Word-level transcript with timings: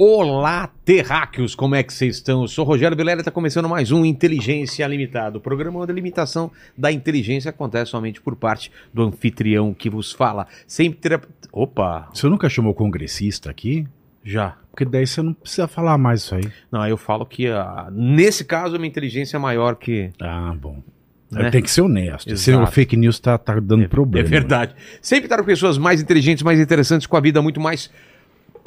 Olá, 0.00 0.70
terráqueos, 0.84 1.56
como 1.56 1.74
é 1.74 1.82
que 1.82 1.92
vocês 1.92 2.14
estão? 2.14 2.42
Eu 2.42 2.46
sou 2.46 2.64
Rogério 2.64 2.96
Vilela 2.96 3.18
e 3.18 3.22
está 3.22 3.32
começando 3.32 3.68
mais 3.68 3.90
um 3.90 4.04
Inteligência 4.04 4.86
Limitada. 4.86 5.38
O 5.38 5.40
programa 5.40 5.80
onde 5.80 5.90
a 5.90 5.94
limitação 5.96 6.52
da 6.76 6.92
inteligência 6.92 7.48
acontece 7.48 7.90
somente 7.90 8.20
por 8.20 8.36
parte 8.36 8.70
do 8.94 9.02
anfitrião 9.02 9.74
que 9.74 9.90
vos 9.90 10.12
fala. 10.12 10.46
Sempre 10.68 11.00
terá... 11.00 11.20
Opa! 11.52 12.08
Você 12.14 12.28
nunca 12.28 12.48
chamou 12.48 12.74
congressista 12.74 13.50
aqui? 13.50 13.88
Já. 14.22 14.56
Porque 14.70 14.84
daí 14.84 15.04
você 15.04 15.20
não 15.20 15.34
precisa 15.34 15.66
falar 15.66 15.98
mais 15.98 16.20
isso 16.20 16.36
aí. 16.36 16.48
Não, 16.70 16.86
eu 16.86 16.96
falo 16.96 17.26
que 17.26 17.48
ah, 17.48 17.88
nesse 17.90 18.44
caso 18.44 18.76
a 18.76 18.78
minha 18.78 18.88
inteligência 18.88 19.36
é 19.36 19.40
maior 19.40 19.74
que... 19.74 20.12
Ah, 20.20 20.54
bom. 20.56 20.80
Né? 21.28 21.50
Tem 21.50 21.60
que 21.60 21.72
ser 21.72 21.80
honesto. 21.80 22.36
Se 22.36 22.54
o 22.54 22.64
fake 22.68 22.96
news 22.96 23.18
tá, 23.18 23.36
tá 23.36 23.58
dando 23.58 23.88
problema. 23.88 24.28
É 24.28 24.30
verdade. 24.30 24.76
Sempre 25.02 25.24
estarão 25.24 25.42
pessoas 25.42 25.76
mais 25.76 26.00
inteligentes, 26.00 26.44
mais 26.44 26.60
interessantes, 26.60 27.04
com 27.04 27.16
a 27.16 27.20
vida 27.20 27.42
muito 27.42 27.60
mais 27.60 27.90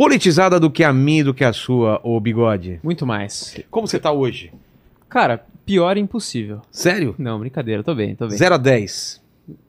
politizada 0.02 0.60
do 0.60 0.72
que 0.72 0.84
a 0.84 0.92
minha 0.92 1.20
e 1.20 1.24
do 1.24 1.32
que 1.32 1.44
a 1.44 1.54
sua, 1.54 2.02
ô 2.04 2.20
bigode. 2.20 2.80
Muito 2.82 3.06
mais. 3.06 3.56
Como 3.70 3.88
você 3.88 4.00
tá 4.00 4.12
hoje? 4.12 4.52
Cara, 5.08 5.46
pior 5.64 5.96
é 5.96 6.00
impossível. 6.00 6.62
Sério? 6.72 7.14
Não, 7.20 7.38
brincadeira, 7.40 7.84
tô 7.84 7.94
bem, 7.94 8.16
tô 8.16 8.28
bem. 8.28 8.36
0 8.36 8.56
a 8.56 8.58
10. 8.58 9.22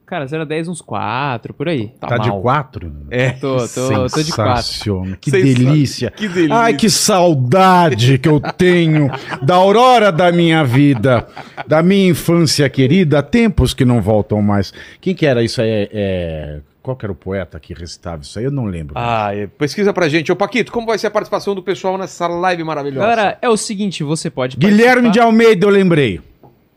Cara, 0.07 0.25
0 0.25 0.41
a 0.41 0.45
10, 0.45 0.69
uns 0.69 0.81
4, 0.81 1.53
por 1.53 1.69
aí. 1.69 1.91
Tá, 1.99 2.17
de 2.17 2.29
mal. 2.29 2.41
quatro? 2.41 2.91
É. 3.11 3.29
Tô, 3.33 3.57
tô, 3.67 4.09
tô 4.09 4.23
de 4.23 4.31
4. 4.31 4.63
Sensacional. 4.63 5.17
Que 5.21 5.29
delícia. 5.29 6.09
Que 6.09 6.27
delícia. 6.27 6.55
Ai, 6.55 6.73
que 6.75 6.89
saudade 6.89 8.17
que 8.17 8.27
eu 8.27 8.39
tenho 8.39 9.11
da 9.39 9.53
aurora 9.53 10.11
da 10.11 10.31
minha 10.31 10.63
vida, 10.63 11.27
da 11.67 11.83
minha 11.83 12.09
infância 12.09 12.67
querida, 12.71 13.21
tempos 13.21 13.75
que 13.75 13.85
não 13.85 14.01
voltam 14.01 14.41
mais. 14.41 14.73
Quem 14.99 15.13
que 15.13 15.27
era 15.27 15.43
isso 15.43 15.61
aí? 15.61 15.69
É, 15.69 15.89
é- 15.93 16.59
Qual 16.83 16.97
que 16.97 17.05
era 17.05 17.11
o 17.13 17.15
poeta 17.15 17.57
que 17.61 17.73
recitava 17.73 18.21
isso 18.21 18.37
aí? 18.37 18.43
Eu 18.45 18.51
não 18.51 18.65
lembro. 18.65 18.93
Ah, 18.97 19.33
é. 19.33 19.47
pesquisa 19.47 19.93
pra 19.93 20.09
gente. 20.09 20.29
Ô, 20.31 20.35
Paquito, 20.35 20.69
como 20.69 20.85
vai 20.85 20.97
ser 20.99 21.07
a 21.07 21.11
participação 21.11 21.55
do 21.55 21.63
pessoal 21.63 21.97
nessa 21.97 22.27
live 22.27 22.61
maravilhosa? 22.65 23.07
Galera, 23.07 23.37
é 23.41 23.47
o 23.49 23.55
seguinte, 23.55 24.03
você 24.03 24.29
pode 24.29 24.57
Guilherme 24.57 25.09
de 25.09 25.17
Almeida, 25.19 25.65
eu 25.65 25.69
lembrei. 25.69 26.19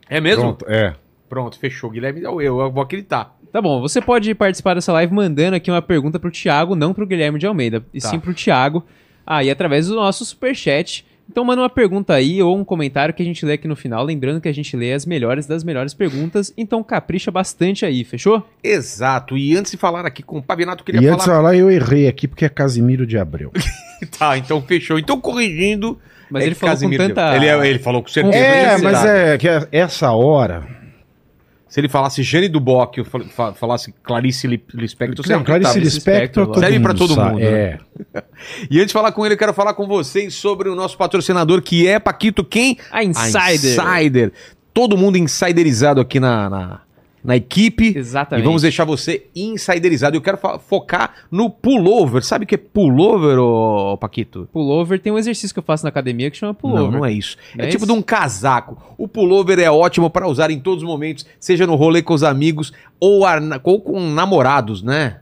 é 0.08 0.20
mesmo? 0.20 0.54
Pronto, 0.54 0.64
é. 0.68 0.94
Pronto, 1.28 1.58
fechou. 1.58 1.90
Guilherme, 1.90 2.22
eu, 2.22 2.40
eu 2.40 2.70
vou 2.70 2.82
acreditar. 2.84 3.36
Tá 3.50 3.60
bom, 3.60 3.80
você 3.80 4.00
pode 4.00 4.32
participar 4.34 4.74
dessa 4.74 4.92
live 4.92 5.12
mandando 5.12 5.56
aqui 5.56 5.70
uma 5.72 5.82
pergunta 5.82 6.20
pro 6.20 6.30
Thiago, 6.30 6.76
não 6.76 6.94
pro 6.94 7.06
Guilherme 7.06 7.38
de 7.38 7.46
Almeida, 7.46 7.84
e 7.92 8.00
Tá. 8.00 8.08
sim 8.08 8.20
pro 8.20 8.32
Thiago, 8.32 8.84
aí 9.26 9.50
através 9.50 9.88
do 9.88 9.96
nosso 9.96 10.24
superchat. 10.24 11.04
Então 11.28 11.44
manda 11.44 11.60
uma 11.62 11.68
pergunta 11.70 12.14
aí 12.14 12.40
ou 12.42 12.56
um 12.56 12.64
comentário 12.64 13.12
que 13.12 13.22
a 13.22 13.24
gente 13.26 13.44
lê 13.44 13.54
aqui 13.54 13.66
no 13.68 13.74
final, 13.76 14.04
lembrando 14.04 14.40
que 14.40 14.48
a 14.48 14.52
gente 14.54 14.76
lê 14.76 14.92
as 14.92 15.04
melhores 15.04 15.44
das 15.46 15.64
melhores 15.64 15.92
perguntas, 15.92 16.52
então 16.56 16.82
capricha 16.82 17.30
bastante 17.30 17.84
aí, 17.84 18.04
fechou? 18.04 18.46
Exato. 18.62 19.36
E 19.36 19.56
antes 19.56 19.72
de 19.72 19.76
falar 19.76 20.06
aqui 20.06 20.22
com 20.22 20.38
o 20.38 20.42
Pavinato, 20.42 20.82
eu 20.82 20.86
queria 20.86 21.00
E 21.02 21.06
antes 21.08 21.24
de 21.24 21.30
falar. 21.30 21.36
falar, 21.42 21.56
eu 21.56 21.70
errei 21.70 22.06
aqui 22.08 22.26
porque 22.28 22.44
é 22.44 22.48
Casimiro 22.48 23.06
de 23.06 23.18
Abreu. 23.18 23.52
Tá, 24.18 24.36
então 24.36 24.60
fechou. 24.60 24.98
Então, 24.98 25.18
corrigindo. 25.18 25.98
Mas 26.30 26.42
é 26.42 26.46
ele 26.46 26.54
falou 26.54 26.74
com 26.74 26.80
Casimiro- 26.82 27.08
tanta- 27.08 27.34
Ele, 27.34 27.46
é- 27.46 27.66
ele 27.70 27.78
falou 27.78 28.02
com 28.02 28.08
certeza. 28.08 28.36
É, 28.36 28.76
mas 28.78 29.04
é 29.06 29.38
que 29.38 29.48
essa 29.72 30.12
hora. 30.12 30.64
Se 31.68 31.80
ele 31.80 31.88
falasse 31.88 32.22
Jane 32.22 32.48
Duboc, 32.48 32.96
eu 32.98 33.04
fal- 33.04 33.24
fa- 33.24 33.52
falasse 33.52 33.92
Clarice 34.02 34.46
Li- 34.46 34.62
Lispector, 34.72 35.26
você 35.26 35.32
Não, 35.34 35.42
Clarice. 35.42 35.80
Lispector, 35.80 36.58
serve 36.58 36.78
pra 36.80 36.90
mundo 36.92 36.98
todo 36.98 37.20
mundo, 37.20 37.40
É. 37.42 37.78
E 38.70 38.76
antes 38.78 38.88
de 38.88 38.92
falar 38.92 39.10
com 39.12 39.24
ele, 39.26 39.34
eu 39.34 39.38
quero 39.38 39.52
falar 39.52 39.74
com 39.74 39.86
vocês 39.86 40.34
sobre 40.34 40.68
o 40.68 40.74
nosso 40.76 40.96
patrocinador, 40.96 41.60
que 41.62 41.86
é, 41.88 41.98
Paquito, 41.98 42.44
quem? 42.44 42.78
A 42.92 43.02
Insider. 43.02 43.80
A 43.84 44.02
Insider. 44.02 44.32
Todo 44.72 44.96
mundo 44.96 45.18
insiderizado 45.18 46.00
aqui 46.00 46.20
na, 46.20 46.48
na, 46.50 46.80
na 47.26 47.36
equipe. 47.36 47.92
Exatamente. 47.96 48.44
E 48.44 48.46
vamos 48.46 48.62
deixar 48.62 48.84
você 48.84 49.26
insiderizado. 49.34 50.16
Eu 50.16 50.20
quero 50.22 50.38
focar 50.68 51.12
no 51.30 51.50
pullover. 51.50 52.24
Sabe 52.24 52.44
o 52.44 52.48
que 52.48 52.54
é 52.54 52.58
pullover, 52.58 53.38
ô, 53.38 53.96
Paquito? 53.98 54.48
Pullover 54.52 55.00
tem 55.00 55.12
um 55.12 55.18
exercício 55.18 55.52
que 55.52 55.58
eu 55.58 55.62
faço 55.64 55.84
na 55.84 55.88
academia 55.88 56.30
que 56.30 56.36
chama 56.36 56.54
pullover. 56.54 56.84
Não, 56.92 56.98
não 56.98 57.04
é 57.04 57.12
isso. 57.12 57.36
Não 57.54 57.64
é 57.64 57.68
é 57.68 57.70
tipo 57.70 57.84
isso? 57.84 57.92
de 57.92 57.98
um 57.98 58.02
casaco. 58.02 58.94
O 58.96 59.08
pullover 59.08 59.58
é 59.58 59.70
ótimo 59.70 60.08
para 60.08 60.26
usar 60.28 60.50
em 60.50 60.60
todos 60.60 60.82
os 60.84 60.88
momentos, 60.88 61.26
seja 61.40 61.66
no 61.66 61.74
rolê 61.74 62.00
com 62.02 62.14
os 62.14 62.22
amigos 62.22 62.72
ou, 63.00 63.26
a- 63.26 63.40
ou 63.64 63.80
com 63.80 64.00
namorados, 64.10 64.82
né? 64.82 65.18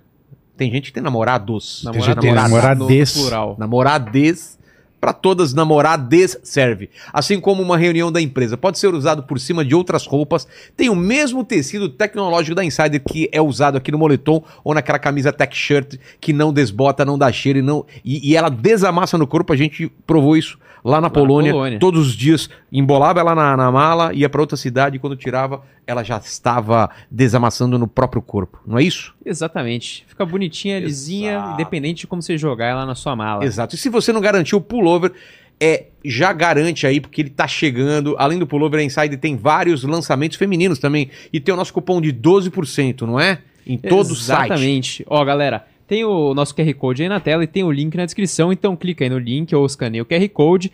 Tem 0.56 0.70
gente 0.70 0.86
que 0.86 0.92
tem 0.92 1.02
namorados. 1.02 1.82
Que 1.92 2.14
tem 2.20 2.32
namorades. 2.32 3.12
plural. 3.20 3.56
Namorades. 3.58 4.58
Para 5.04 5.12
todas, 5.12 5.52
namorades 5.52 6.38
serve. 6.42 6.88
Assim 7.12 7.38
como 7.38 7.62
uma 7.62 7.76
reunião 7.76 8.10
da 8.10 8.22
empresa. 8.22 8.56
Pode 8.56 8.78
ser 8.78 8.94
usado 8.94 9.24
por 9.24 9.38
cima 9.38 9.62
de 9.62 9.74
outras 9.74 10.06
roupas. 10.06 10.48
Tem 10.74 10.88
o 10.88 10.96
mesmo 10.96 11.44
tecido 11.44 11.90
tecnológico 11.90 12.54
da 12.54 12.64
Insider 12.64 13.02
que 13.04 13.28
é 13.30 13.38
usado 13.38 13.76
aqui 13.76 13.92
no 13.92 13.98
moletom 13.98 14.42
ou 14.64 14.72
naquela 14.72 14.98
camisa 14.98 15.30
tech 15.30 15.54
shirt 15.54 15.96
que 16.18 16.32
não 16.32 16.54
desbota, 16.54 17.04
não 17.04 17.18
dá 17.18 17.30
cheiro 17.30 17.58
e, 17.58 17.62
não, 17.62 17.84
e, 18.02 18.30
e 18.30 18.34
ela 18.34 18.48
desamassa 18.48 19.18
no 19.18 19.26
corpo. 19.26 19.52
A 19.52 19.56
gente 19.56 19.92
provou 20.06 20.38
isso 20.38 20.58
lá 20.84 21.00
na 21.00 21.04
na 21.04 21.10
Polônia. 21.10 21.52
Polônia. 21.52 21.78
Todos 21.78 22.08
os 22.08 22.12
dias 22.14 22.50
embolava 22.70 23.20
ela 23.20 23.34
na, 23.34 23.56
na 23.56 23.72
mala, 23.72 24.12
ia 24.12 24.28
para 24.28 24.40
outra 24.40 24.56
cidade 24.56 24.96
e 24.96 24.98
quando 24.98 25.16
tirava, 25.16 25.62
ela 25.86 26.04
já 26.04 26.18
estava 26.18 26.90
desamassando 27.10 27.78
no 27.78 27.88
próprio 27.88 28.20
corpo. 28.20 28.60
Não 28.66 28.78
é 28.78 28.82
isso? 28.82 29.14
Exatamente. 29.24 30.04
Fica 30.06 30.26
bonitinha, 30.26 30.78
lisinha, 30.78 31.32
Exato. 31.32 31.52
independente 31.54 32.00
de 32.00 32.06
como 32.06 32.20
você 32.20 32.36
jogar 32.36 32.66
ela 32.66 32.84
na 32.84 32.94
sua 32.94 33.16
mala. 33.16 33.44
Exato. 33.44 33.74
E 33.74 33.78
se 33.78 33.88
você 33.88 34.12
não 34.12 34.20
garantiu 34.20 34.58
o 34.58 34.60
pullover, 34.60 35.12
é, 35.58 35.86
já 36.04 36.32
garante 36.32 36.86
aí, 36.86 37.00
porque 37.00 37.22
ele 37.22 37.30
tá 37.30 37.48
chegando. 37.48 38.14
Além 38.18 38.38
do 38.38 38.46
pullover, 38.46 38.80
a 38.80 38.82
Insider 38.82 39.18
tem 39.18 39.36
vários 39.36 39.84
lançamentos 39.84 40.36
femininos 40.36 40.78
também. 40.78 41.10
E 41.32 41.40
tem 41.40 41.54
o 41.54 41.56
nosso 41.56 41.72
cupom 41.72 42.00
de 42.00 42.12
12%, 42.12 43.02
não 43.02 43.18
é? 43.18 43.38
Em 43.66 43.78
todo 43.78 44.10
o 44.10 44.14
site. 44.14 44.46
Exatamente. 44.46 45.06
Ó, 45.08 45.24
galera, 45.24 45.64
tem 45.86 46.04
o 46.04 46.34
nosso 46.34 46.54
QR 46.54 46.72
Code 46.74 47.02
aí 47.02 47.08
na 47.08 47.20
tela 47.20 47.44
e 47.44 47.46
tem 47.46 47.62
o 47.62 47.70
link 47.70 47.96
na 47.96 48.04
descrição, 48.04 48.52
então 48.52 48.76
clica 48.76 49.04
aí 49.04 49.10
no 49.10 49.18
link 49.18 49.54
ou 49.54 49.66
escaneia 49.66 50.02
o 50.02 50.06
QR 50.06 50.28
Code, 50.28 50.72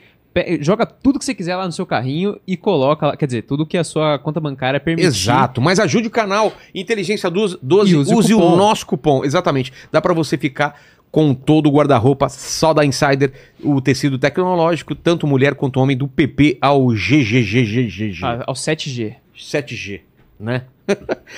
joga 0.61 0.87
tudo 0.87 1.19
que 1.19 1.25
você 1.25 1.35
quiser 1.35 1.57
lá 1.57 1.67
no 1.67 1.73
seu 1.73 1.85
carrinho 1.85 2.39
e 2.47 2.57
coloca 2.57 3.09
lá, 3.09 3.17
quer 3.17 3.27
dizer, 3.27 3.43
tudo 3.43 3.67
que 3.67 3.77
a 3.77 3.85
sua 3.85 4.19
conta 4.19 4.41
bancária 4.41 4.79
permitir. 4.79 5.09
Exato, 5.09 5.61
mas 5.61 5.81
ajude 5.81 6.09
o 6.09 6.11
canal 6.11 6.53
Inteligência 6.75 7.29
12, 7.29 7.59
12 7.61 7.93
E 7.93 7.97
use, 7.97 8.15
use 8.15 8.35
o 8.35 8.41
o 8.41 8.57
nosso 8.57 8.87
cupom. 8.87 9.25
Exatamente. 9.25 9.73
Dá 9.91 10.01
pra 10.01 10.15
você 10.15 10.39
ficar 10.39 10.81
com 11.11 11.35
todo 11.35 11.69
o 11.69 11.73
guarda-roupa 11.73 12.29
só 12.29 12.73
da 12.73 12.85
Insider, 12.85 13.33
o 13.65 13.81
tecido 13.81 14.19
tecnológico, 14.19 14.95
tanto 14.95 15.27
mulher 15.27 15.55
quanto 15.57 15.81
homem, 15.81 15.97
do 15.97 16.07
PP 16.07 16.59
ao 16.61 16.87
GGGGGG. 16.89 18.25
Ah, 18.25 18.45
ao 18.47 18.55
7G. 18.55 19.17
7G, 19.37 20.03
né? 20.39 20.65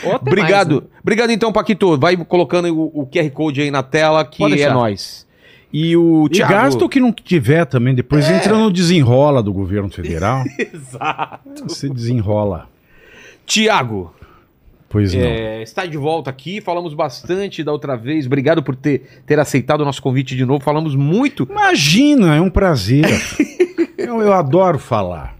Ou 0.05 0.13
até 0.17 0.31
Obrigado. 0.31 0.71
mais, 0.75 0.83
né? 0.85 0.89
Obrigado 1.01 1.31
então, 1.31 1.53
Paquito. 1.53 1.99
Vai 1.99 2.17
colocando 2.17 2.69
o, 2.75 3.03
o 3.03 3.07
QR 3.07 3.31
Code 3.31 3.61
aí 3.61 3.71
na 3.71 3.83
tela 3.83 4.25
que 4.25 4.43
é 4.63 4.73
nóis. 4.73 5.27
E 5.73 5.97
o 5.97 6.27
E 6.27 6.35
Thiago... 6.35 6.53
gasta 6.53 6.85
o 6.85 6.89
que 6.89 7.01
não 7.01 7.13
tiver 7.13 7.65
também. 7.65 7.95
Depois 7.95 8.29
É. 8.29 8.37
entra 8.37 8.57
no 8.57 8.71
desenrola 8.71 9.43
do 9.43 9.53
governo 9.53 9.89
federal. 9.91 10.45
Exato. 10.59 11.65
Você 11.67 11.89
desenrola. 11.89 12.69
Tiago, 13.47 14.15
Pois 14.89 15.15
não. 15.15 15.23
é, 15.23 15.63
está 15.63 15.87
de 15.87 15.97
volta 15.97 16.29
aqui. 16.29 16.61
Falamos 16.61 16.93
bastante 16.93 17.65
da 17.65 17.73
outra 17.73 17.97
vez. 17.97 18.27
Obrigado 18.27 18.63
por 18.63 18.77
ter, 18.77 19.23
ter 19.27 19.41
aceitado 19.41 19.81
o 19.81 19.85
nosso 19.87 20.03
convite 20.03 20.37
de 20.37 20.45
novo. 20.45 20.63
Falamos 20.63 20.95
muito. 20.95 21.49
Imagina, 21.51 22.37
é 22.37 22.41
um 22.43 22.51
prazer. 22.51 23.07
eu, 23.97 24.21
eu 24.21 24.33
adoro 24.35 24.79
falar. 24.79 25.35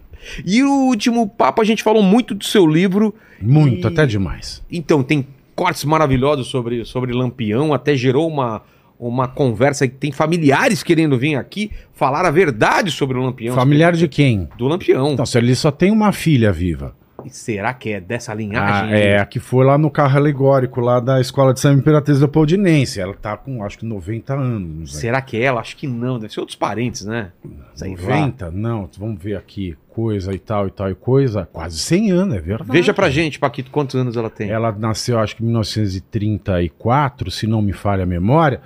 E 0.45 0.63
o 0.63 0.71
último 0.87 1.29
papo 1.29 1.61
a 1.61 1.65
gente 1.65 1.83
falou 1.83 2.03
muito 2.03 2.35
do 2.35 2.45
seu 2.45 2.67
livro. 2.67 3.15
Muito, 3.41 3.89
E- 3.89 3.93
até 3.93 4.07
demais. 4.07 4.63
Então, 4.71 5.03
tem 5.03 5.27
cortes 5.55 5.85
maravilhosos 5.85 6.47
sobre, 6.49 6.85
sobre 6.85 7.13
Lampião. 7.13 7.73
Até 7.75 7.97
gerou 7.97 8.29
uma, 8.29 8.63
uma 8.99 9.29
conversa 9.29 9.87
que 9.89 9.95
tem 9.95 10.13
familiares 10.13 10.83
querendo 10.83 11.19
vir 11.19 11.37
aqui 11.37 11.71
falar 11.93 12.25
a 12.25 12.31
verdade 12.31 12.91
sobre 12.91 13.19
o 13.19 13.23
Lampião. 13.23 13.55
Familiar 13.55 13.93
de 13.95 14.09
quem? 14.09 14.49
Do 14.57 14.67
Lampião. 14.69 15.13
Então, 15.13 15.27
se 15.27 15.37
ele 15.39 15.55
só 15.55 15.71
tem 15.71 15.91
uma 15.91 16.13
filha 16.13 16.53
viva. 16.53 16.95
Será 17.31 17.73
que 17.75 17.91
é 17.91 18.01
dessa 18.01 18.33
Ah, 18.33 18.35
linhagem? 18.35 18.95
é, 18.95 19.19
a 19.19 19.27
que 19.27 19.39
foi 19.41 19.65
lá 19.65 19.77
no 19.79 19.91
carro 19.91 20.17
alegórico 20.17 20.81
lá 20.81 21.01
da 21.01 21.21
Escola 21.21 21.53
de 21.55 21.61
São 21.61 21.73
Imperatriz 21.73 22.19
Leopoldinense. 22.19 23.01
Ela 23.01 23.15
tá 23.15 23.37
com, 23.37 23.63
acho 23.65 23.79
que 23.79 23.85
90 23.87 24.35
anos. 24.35 24.93
né? 24.95 25.01
Será 25.01 25.21
que 25.21 25.37
é 25.37 25.43
ela? 25.45 25.61
Acho 25.61 25.77
que 25.77 25.87
não. 25.87 26.19
Deve 26.19 26.33
ser 26.33 26.41
outros 26.41 26.57
parentes, 26.57 27.05
né? 27.05 27.31
Sei 27.75 27.91
lá. 27.95 28.03
90? 28.03 28.51
Não, 28.51 28.89
vamos 28.99 29.23
ver 29.23 29.37
aqui. 29.37 29.77
Coisa 29.89 30.33
e 30.33 30.39
tal 30.39 30.67
e 30.69 30.71
tal 30.71 30.91
e 30.91 30.95
coisa. 30.95 31.47
Quase 31.53 31.79
100 31.79 32.11
anos, 32.13 32.35
é 32.37 32.41
verdade. 32.41 32.71
Veja 32.73 32.95
pra 32.95 33.11
gente, 33.11 33.39
Paquito, 33.39 33.71
quantos 33.71 33.95
anos 33.95 34.17
ela 34.17 34.31
tem. 34.31 34.49
Ela 34.51 34.73
nasceu, 34.73 35.19
acho 35.19 35.37
que 35.37 35.43
em 35.43 35.47
1934, 35.47 37.31
se 37.31 37.47
não 37.47 37.61
me 37.63 37.73
falha 37.73 38.03
a 38.05 38.07
memória. 38.07 38.61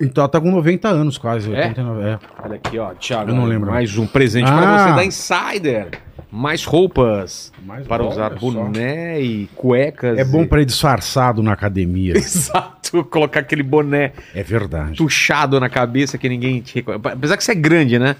Então 0.00 0.22
ela 0.22 0.28
tá 0.28 0.40
com 0.40 0.50
90 0.50 0.88
anos, 0.88 1.18
quase. 1.18 1.52
É? 1.54 1.68
89, 1.68 2.02
é. 2.08 2.18
Olha 2.42 2.54
aqui, 2.56 2.78
ó, 2.78 2.94
Thiago. 2.94 3.30
Eu 3.30 3.34
não 3.34 3.44
lembro. 3.44 3.70
Mais 3.70 3.96
um 3.98 4.06
presente 4.06 4.46
pra 4.46 4.58
Ah. 4.84 4.88
você 4.88 4.94
da 4.96 5.04
Insider. 5.04 5.88
Mais 6.32 6.64
roupas 6.64 7.52
Mas 7.66 7.86
para 7.88 8.04
olha 8.04 8.12
usar 8.12 8.30
só. 8.30 8.36
boné 8.38 9.20
e 9.20 9.48
cuecas. 9.56 10.16
É 10.16 10.24
bom 10.24 10.42
e... 10.42 10.46
pra 10.46 10.62
ir 10.62 10.64
disfarçado 10.64 11.42
na 11.42 11.52
academia. 11.52 12.14
Exato, 12.16 13.04
colocar 13.04 13.40
aquele 13.40 13.64
boné 13.64 14.12
é 14.34 14.42
verdade. 14.42 14.96
tuchado 14.96 15.58
na 15.58 15.68
cabeça 15.68 16.16
que 16.16 16.28
ninguém 16.28 16.60
te 16.60 16.76
reconhece. 16.76 17.02
Apesar 17.08 17.36
que 17.36 17.42
você 17.44 17.52
é 17.52 17.56
grande, 17.56 17.98
né? 17.98 18.14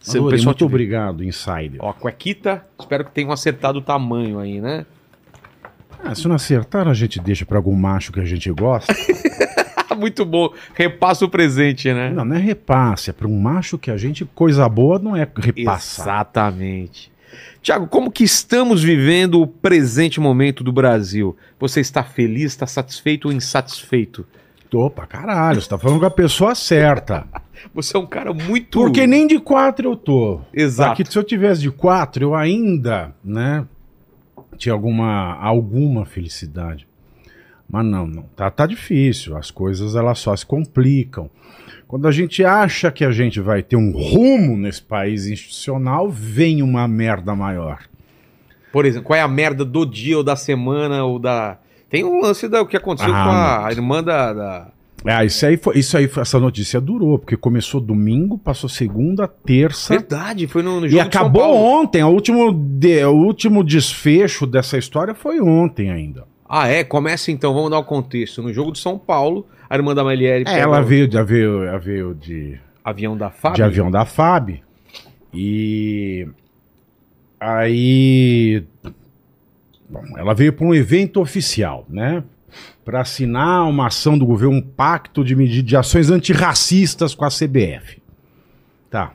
Você, 0.00 0.16
Adorei, 0.16 0.42
muito 0.42 0.56
te 0.56 0.60
vê. 0.60 0.64
obrigado, 0.64 1.22
Insider. 1.22 1.76
Ó, 1.80 1.92
cuequita, 1.92 2.64
espero 2.80 3.04
que 3.04 3.10
tenham 3.12 3.30
acertado 3.30 3.78
o 3.80 3.82
tamanho 3.82 4.38
aí, 4.38 4.58
né? 4.58 4.86
Ah, 6.02 6.14
se 6.14 6.26
não 6.26 6.36
acertar, 6.36 6.88
a 6.88 6.94
gente 6.94 7.20
deixa 7.20 7.44
pra 7.44 7.58
algum 7.58 7.74
macho 7.76 8.10
que 8.10 8.20
a 8.20 8.24
gente 8.24 8.50
gosta. 8.50 8.94
Muito 9.94 10.24
bom. 10.24 10.52
Repassa 10.74 11.24
o 11.24 11.28
presente, 11.28 11.92
né? 11.92 12.10
Não, 12.10 12.24
não 12.24 12.36
é 12.36 12.38
repasse. 12.38 13.10
É 13.10 13.12
para 13.12 13.26
um 13.26 13.40
macho 13.40 13.78
que 13.78 13.90
a 13.90 13.96
gente, 13.96 14.24
coisa 14.24 14.68
boa, 14.68 14.98
não 14.98 15.16
é 15.16 15.28
repassar. 15.36 16.06
Exatamente. 16.06 17.10
Tiago, 17.62 17.86
como 17.86 18.10
que 18.10 18.24
estamos 18.24 18.82
vivendo 18.82 19.40
o 19.40 19.46
presente 19.46 20.18
momento 20.18 20.64
do 20.64 20.72
Brasil? 20.72 21.36
Você 21.58 21.80
está 21.80 22.02
feliz, 22.02 22.52
está 22.52 22.66
satisfeito 22.66 23.28
ou 23.28 23.32
insatisfeito? 23.32 24.26
Pra 24.94 25.04
caralho, 25.04 25.60
você 25.60 25.68
tá 25.68 25.76
falando 25.76 25.98
com 25.98 26.06
a 26.06 26.10
pessoa 26.10 26.54
certa. 26.54 27.26
Você 27.74 27.94
é 27.94 28.00
um 28.00 28.06
cara 28.06 28.32
muito. 28.32 28.78
Porque 28.78 29.06
nem 29.06 29.26
de 29.26 29.38
quatro 29.38 29.90
eu 29.90 29.96
tô. 29.96 30.40
Exato. 30.54 30.92
Aqui, 30.92 31.12
se 31.12 31.18
eu 31.18 31.24
tivesse 31.24 31.60
de 31.60 31.70
quatro, 31.70 32.24
eu 32.24 32.34
ainda, 32.34 33.14
né, 33.22 33.66
tinha 34.56 34.72
alguma, 34.72 35.34
alguma 35.34 36.06
felicidade. 36.06 36.86
Mas 37.70 37.84
não, 37.86 38.06
não. 38.06 38.22
Tá, 38.34 38.50
tá 38.50 38.66
difícil. 38.66 39.36
As 39.36 39.50
coisas 39.50 39.94
elas 39.94 40.18
só 40.18 40.34
se 40.34 40.44
complicam. 40.44 41.30
Quando 41.86 42.06
a 42.08 42.12
gente 42.12 42.44
acha 42.44 42.90
que 42.90 43.04
a 43.04 43.10
gente 43.12 43.40
vai 43.40 43.62
ter 43.62 43.76
um 43.76 43.92
rumo 43.92 44.56
nesse 44.56 44.82
país 44.82 45.26
institucional, 45.26 46.08
vem 46.08 46.62
uma 46.62 46.86
merda 46.88 47.34
maior. 47.34 47.78
Por 48.72 48.86
exemplo, 48.86 49.06
qual 49.08 49.18
é 49.18 49.22
a 49.22 49.28
merda 49.28 49.64
do 49.64 49.84
dia 49.84 50.16
ou 50.16 50.22
da 50.24 50.36
semana 50.36 51.04
ou 51.04 51.18
da. 51.18 51.58
Tem 51.88 52.04
um 52.04 52.20
lance 52.20 52.48
do 52.48 52.64
que 52.66 52.76
aconteceu 52.76 53.12
Ah, 53.12 53.24
com 53.24 53.66
a, 53.66 53.72
irmã 53.72 54.02
da. 54.02 54.32
da- 54.32 54.68
Ah, 55.04 55.24
isso 55.24 55.44
aí, 55.44 55.56
foi, 55.56 55.78
isso 55.78 55.96
aí, 55.96 56.06
foi- 56.06 56.20
essa 56.22 56.38
notícia 56.38 56.80
durou, 56.80 57.18
porque 57.18 57.36
começou 57.36 57.80
domingo, 57.80 58.38
passou 58.38 58.68
segunda, 58.68 59.26
terça. 59.26 59.94
Verdade, 59.94 60.46
foi 60.46 60.62
no, 60.62 60.78
no 60.80 60.86
E 60.86 60.90
jogo 60.90 61.08
de 61.08 61.12
São 61.12 61.22
acabou 61.22 61.56
ontem. 61.56 62.04
O 62.04 62.08
último, 62.08 62.52
de- 62.52 63.04
o 63.04 63.12
último 63.14 63.64
desfecho 63.64 64.46
dessa 64.46 64.78
história 64.78 65.14
foi 65.14 65.40
ontem 65.40 65.90
ainda. 65.90 66.24
Ah, 66.52 66.66
é? 66.66 66.82
Começa 66.82 67.30
então, 67.30 67.54
vamos 67.54 67.70
dar 67.70 67.78
o 67.78 67.84
contexto. 67.84 68.42
No 68.42 68.52
jogo 68.52 68.72
de 68.72 68.78
São 68.80 68.98
Paulo, 68.98 69.46
a 69.68 69.76
irmã 69.76 69.94
da 69.94 70.02
Marielle 70.02 70.44
É, 70.48 70.58
ela 70.58 70.80
veio, 70.82 71.08
veio, 71.24 71.80
veio 71.80 72.12
de, 72.14 72.58
avião 72.84 73.16
da 73.16 73.30
FAB. 73.30 73.54
de 73.54 73.62
avião 73.62 73.88
da 73.88 74.04
FAB. 74.04 74.60
E 75.32 76.26
aí. 77.38 78.64
Bom, 79.88 80.02
ela 80.16 80.34
veio 80.34 80.52
para 80.52 80.66
um 80.66 80.74
evento 80.74 81.20
oficial, 81.20 81.86
né? 81.88 82.22
Para 82.84 83.00
assinar 83.00 83.68
uma 83.68 83.86
ação 83.86 84.18
do 84.18 84.26
governo, 84.26 84.56
um 84.56 84.60
pacto 84.62 85.24
de, 85.24 85.36
medi- 85.36 85.62
de 85.62 85.76
ações 85.76 86.10
antirracistas 86.10 87.14
com 87.14 87.24
a 87.24 87.28
CBF. 87.28 88.02
Tá. 88.90 89.12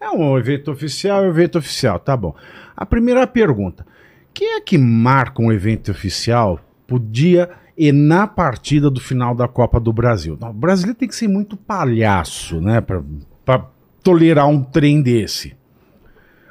É 0.00 0.08
um 0.10 0.38
evento 0.38 0.70
oficial, 0.70 1.24
é 1.24 1.26
um 1.26 1.30
evento 1.30 1.58
oficial, 1.58 1.98
tá 1.98 2.16
bom. 2.16 2.34
A 2.74 2.86
primeira 2.86 3.26
pergunta: 3.26 3.86
quem 4.32 4.56
é 4.56 4.60
que 4.62 4.78
marca 4.78 5.42
um 5.42 5.52
evento 5.52 5.90
oficial 5.90 6.58
pro 6.90 6.98
dia 6.98 7.48
e 7.78 7.92
na 7.92 8.26
partida 8.26 8.90
do 8.90 9.00
final 9.00 9.32
da 9.32 9.46
Copa 9.46 9.78
do 9.78 9.92
Brasil? 9.92 10.36
O 10.40 10.52
brasileiro 10.52 10.98
tem 10.98 11.08
que 11.08 11.14
ser 11.14 11.28
muito 11.28 11.56
palhaço, 11.56 12.60
né? 12.60 12.80
Pra 12.80 13.66
tolerar 14.02 14.48
um 14.48 14.60
trem 14.64 15.00
desse. 15.00 15.56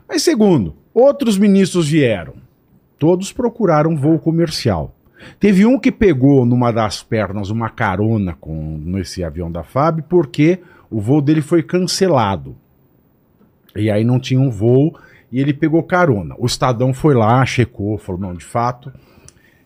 Mas 0.07 0.23
segundo, 0.23 0.75
outros 0.93 1.37
ministros 1.37 1.89
vieram. 1.89 2.35
Todos 2.97 3.33
procuraram 3.33 3.97
voo 3.97 4.17
comercial. 4.17 4.95
Teve 5.37 5.65
um 5.65 5.77
que 5.77 5.91
pegou 5.91 6.45
numa 6.45 6.71
das 6.71 7.03
pernas 7.03 7.49
uma 7.49 7.69
carona 7.69 8.33
com 8.39 8.77
nesse 8.77 9.21
avião 9.21 9.51
da 9.51 9.61
FAB 9.61 10.03
porque 10.03 10.59
o 10.89 11.01
voo 11.01 11.21
dele 11.21 11.41
foi 11.41 11.61
cancelado. 11.61 12.55
E 13.75 13.91
aí 13.91 14.05
não 14.05 14.21
tinha 14.21 14.39
um 14.39 14.49
voo 14.49 14.97
e 15.29 15.41
ele 15.41 15.53
pegou 15.53 15.83
carona. 15.83 16.33
O 16.37 16.45
Estadão 16.45 16.93
foi 16.93 17.13
lá, 17.13 17.45
checou, 17.45 17.97
falou: 17.97 18.21
não, 18.21 18.33
de 18.33 18.45
fato, 18.45 18.91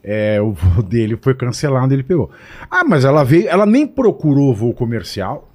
é, 0.04 0.42
o 0.42 0.52
voo 0.54 0.84
dele 0.84 1.18
foi 1.22 1.34
cancelado, 1.34 1.94
ele 1.94 2.04
pegou. 2.04 2.30
Ah, 2.70 2.84
mas 2.84 3.06
ela 3.06 3.24
veio, 3.24 3.48
ela 3.48 3.66
nem 3.66 3.88
procurou 3.88 4.54
voo 4.54 4.74
comercial. 4.74 5.50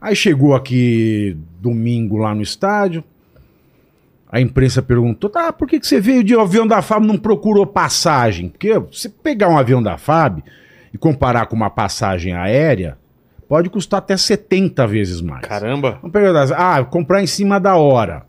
Aí 0.00 0.16
chegou 0.16 0.54
aqui 0.54 1.36
domingo 1.60 2.16
lá 2.16 2.34
no 2.34 2.42
estádio. 2.42 3.04
A 4.30 4.40
imprensa 4.40 4.82
perguntou: 4.82 5.28
tá, 5.28 5.52
por 5.52 5.68
que, 5.68 5.78
que 5.78 5.86
você 5.86 6.00
veio 6.00 6.24
de 6.24 6.34
avião 6.34 6.66
da 6.66 6.82
FAB 6.82 7.04
e 7.04 7.06
não 7.06 7.18
procurou 7.18 7.66
passagem? 7.66 8.48
Porque 8.48 8.78
você 8.78 9.08
pegar 9.08 9.48
um 9.48 9.58
avião 9.58 9.82
da 9.82 9.96
FAB 9.96 10.42
e 10.92 10.98
comparar 10.98 11.46
com 11.46 11.56
uma 11.56 11.70
passagem 11.70 12.34
aérea, 12.34 12.98
pode 13.48 13.70
custar 13.70 13.98
até 13.98 14.16
70 14.16 14.86
vezes 14.86 15.20
mais. 15.20 15.42
Caramba. 15.42 15.98
Vamos 16.02 16.12
pegar 16.12 16.32
das. 16.32 16.50
Ah, 16.52 16.84
comprar 16.84 17.22
em 17.22 17.26
cima 17.26 17.60
da 17.60 17.76
hora. 17.76 18.24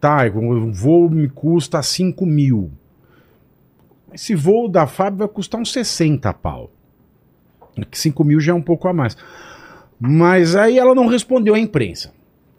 Tá, 0.00 0.18
o 0.32 0.72
voo 0.72 1.10
me 1.10 1.28
custa 1.28 1.82
5 1.82 2.24
mil. 2.24 2.70
Esse 4.12 4.34
voo 4.34 4.68
da 4.68 4.86
FAB 4.86 5.18
vai 5.18 5.28
custar 5.28 5.60
uns 5.60 5.72
60 5.72 6.32
pau. 6.34 6.70
5 7.92 8.24
mil 8.24 8.40
já 8.40 8.52
é 8.52 8.54
um 8.54 8.62
pouco 8.62 8.88
a 8.88 8.92
mais. 8.92 9.16
Mas 10.00 10.56
aí 10.56 10.78
ela 10.78 10.94
não 10.94 11.06
respondeu 11.06 11.54
à 11.54 11.58
imprensa. 11.58 12.12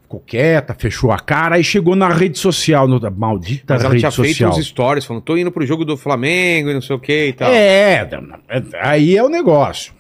Ficou 0.04 0.20
quieta, 0.22 0.74
fechou 0.74 1.12
a 1.12 1.20
cara, 1.20 1.56
aí 1.56 1.64
chegou 1.64 1.96
na 1.96 2.10
rede 2.10 2.40
social, 2.40 2.88
no, 2.88 3.00
da 3.00 3.12
maldita 3.12 3.76
Mas 3.76 3.84
ela 3.84 3.94
rede 3.94 4.02
tinha 4.02 4.12
social. 4.12 4.52
feito 4.52 4.60
uns 4.60 4.68
stories 4.68 5.06
falando, 5.06 5.24
tô 5.24 5.38
indo 5.38 5.52
pro 5.52 5.66
jogo 5.66 5.86
do 5.86 5.96
Flamengo 5.96 6.70
e 6.70 6.74
não 6.74 6.82
sei 6.82 6.96
o 6.96 7.00
que 7.00 7.28
e 7.28 7.34
tal. 7.34 7.52
É, 7.52 8.10
aí 8.82 9.16
é 9.16 9.24
o 9.24 9.30
negócio. 9.30 9.94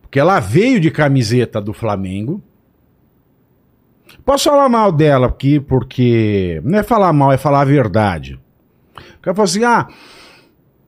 Porque 0.00 0.20
ela 0.20 0.38
veio 0.38 0.78
de 0.78 0.90
camiseta 0.90 1.60
do 1.60 1.72
Flamengo. 1.72 2.42
Posso 4.24 4.50
falar 4.50 4.68
mal 4.68 4.92
dela 4.92 5.26
aqui, 5.26 5.58
porque. 5.58 6.60
Não 6.64 6.78
é 6.78 6.82
falar 6.82 7.12
mal, 7.12 7.32
é 7.32 7.38
falar 7.38 7.62
a 7.62 7.64
verdade. 7.64 8.38
O 8.94 9.20
cara 9.22 9.34
falou 9.34 9.44
assim: 9.44 9.64
ah, 9.64 9.88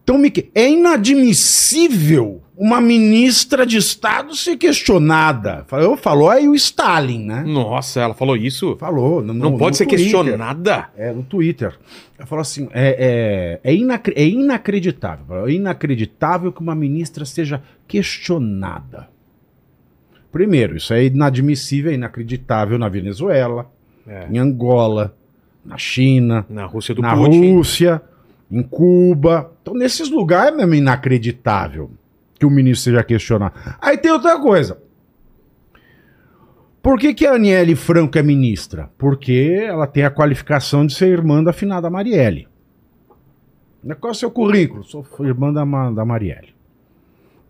então 0.04 0.16
me... 0.18 0.30
que- 0.30 0.50
é 0.54 0.68
inadmissível 0.70 2.40
uma 2.56 2.80
ministra 2.80 3.66
de 3.66 3.76
Estado 3.78 4.32
ser 4.36 4.56
questionada. 4.56 5.64
Falou, 5.66 5.96
falou 5.96 6.30
aí 6.30 6.48
o 6.48 6.54
Stalin, 6.54 7.24
né? 7.24 7.42
Nossa, 7.44 8.00
ela 8.00 8.14
falou 8.14 8.36
isso? 8.36 8.76
Falou. 8.76 9.20
no- 9.20 9.34
Não 9.34 9.50
no- 9.50 9.58
pode 9.58 9.72
no 9.72 9.76
ser 9.78 9.86
Twitter. 9.86 10.04
questionada? 10.12 10.88
É, 10.96 11.10
no 11.12 11.24
Twitter. 11.24 11.76
Ela 12.16 12.26
falou 12.26 12.42
assim: 12.42 12.68
é, 12.72 13.60
é, 13.64 13.72
é, 13.72 13.74
inacre- 13.74 14.14
é 14.16 14.24
inacreditável. 14.24 15.48
É 15.48 15.52
inacreditável 15.52 16.52
que 16.52 16.60
uma 16.60 16.76
ministra 16.76 17.24
seja 17.24 17.60
questionada. 17.88 19.08
Primeiro, 20.30 20.76
isso 20.76 20.92
é 20.94 21.04
inadmissível, 21.06 21.90
é 21.90 21.94
inacreditável 21.94 22.78
na 22.78 22.88
Venezuela, 22.88 23.70
É. 24.06 24.26
em 24.30 24.38
Angola, 24.38 25.16
na 25.64 25.78
China, 25.78 26.44
Na 26.48 26.66
Rússia 26.66 26.94
do 26.94 27.02
na 27.02 27.16
Putin. 27.16 27.52
Rússia, 27.54 28.02
em 28.50 28.62
Cuba. 28.62 29.52
Então, 29.62 29.74
nesses 29.74 30.10
lugares 30.10 30.52
é 30.52 30.56
mesmo 30.56 30.74
inacreditável 30.74 31.90
que 32.38 32.46
o 32.46 32.50
ministro 32.50 32.90
seja 32.90 33.04
questionado. 33.04 33.54
Aí 33.80 33.96
tem 33.96 34.10
outra 34.10 34.38
coisa. 34.38 34.82
Por 36.82 36.98
que, 36.98 37.14
que 37.14 37.26
a 37.26 37.32
Aniele 37.32 37.74
Franco 37.74 38.18
é 38.18 38.22
ministra? 38.22 38.90
Porque 38.98 39.64
ela 39.66 39.86
tem 39.86 40.04
a 40.04 40.10
qualificação 40.10 40.86
de 40.86 40.94
ser 40.94 41.08
irmã 41.08 41.42
da 41.42 41.52
finada 41.52 41.88
Marielle. 41.88 42.46
Qual 44.00 44.10
é 44.10 44.12
o 44.12 44.14
seu 44.14 44.30
currículo? 44.30 44.84
Sou 44.84 45.06
irmã 45.20 45.52
da, 45.52 45.64
da 45.90 46.04
Marielle. 46.04 46.54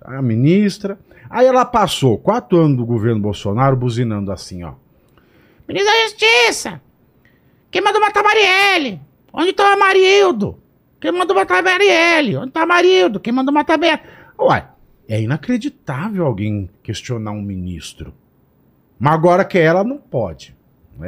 Tá, 0.00 0.22
ministra. 0.22 0.98
Aí 1.28 1.46
ela 1.46 1.64
passou 1.64 2.18
quatro 2.18 2.58
anos 2.58 2.76
do 2.76 2.86
governo 2.86 3.20
Bolsonaro 3.20 3.76
buzinando 3.76 4.30
assim, 4.30 4.62
ó. 4.62 4.74
Ministro 5.66 5.92
da 5.92 6.02
Justiça! 6.02 6.80
Quem 7.70 7.82
mandou 7.82 8.00
matar 8.00 8.22
Marielle? 8.22 9.00
Onde 9.32 9.50
está 9.50 9.72
a 9.72 9.76
Marildo? 9.76 10.58
Quem 11.04 11.12
mandou 11.12 11.36
matar 11.36 11.58
a 11.58 11.62
Marielle? 11.62 12.38
Onde 12.38 12.48
está 12.48 12.62
a 12.62 12.66
Marildo? 12.66 13.20
Quem 13.20 13.30
mandou 13.30 13.52
matar 13.52 13.74
a 13.74 13.76
Marielle? 13.76 14.02
Ué, 14.40 14.66
é 15.06 15.20
inacreditável 15.20 16.24
alguém 16.24 16.70
questionar 16.82 17.32
um 17.32 17.42
ministro. 17.42 18.14
Mas 18.98 19.12
agora 19.12 19.44
que 19.44 19.58
ela 19.58 19.84
não 19.84 19.98
pode. 19.98 20.56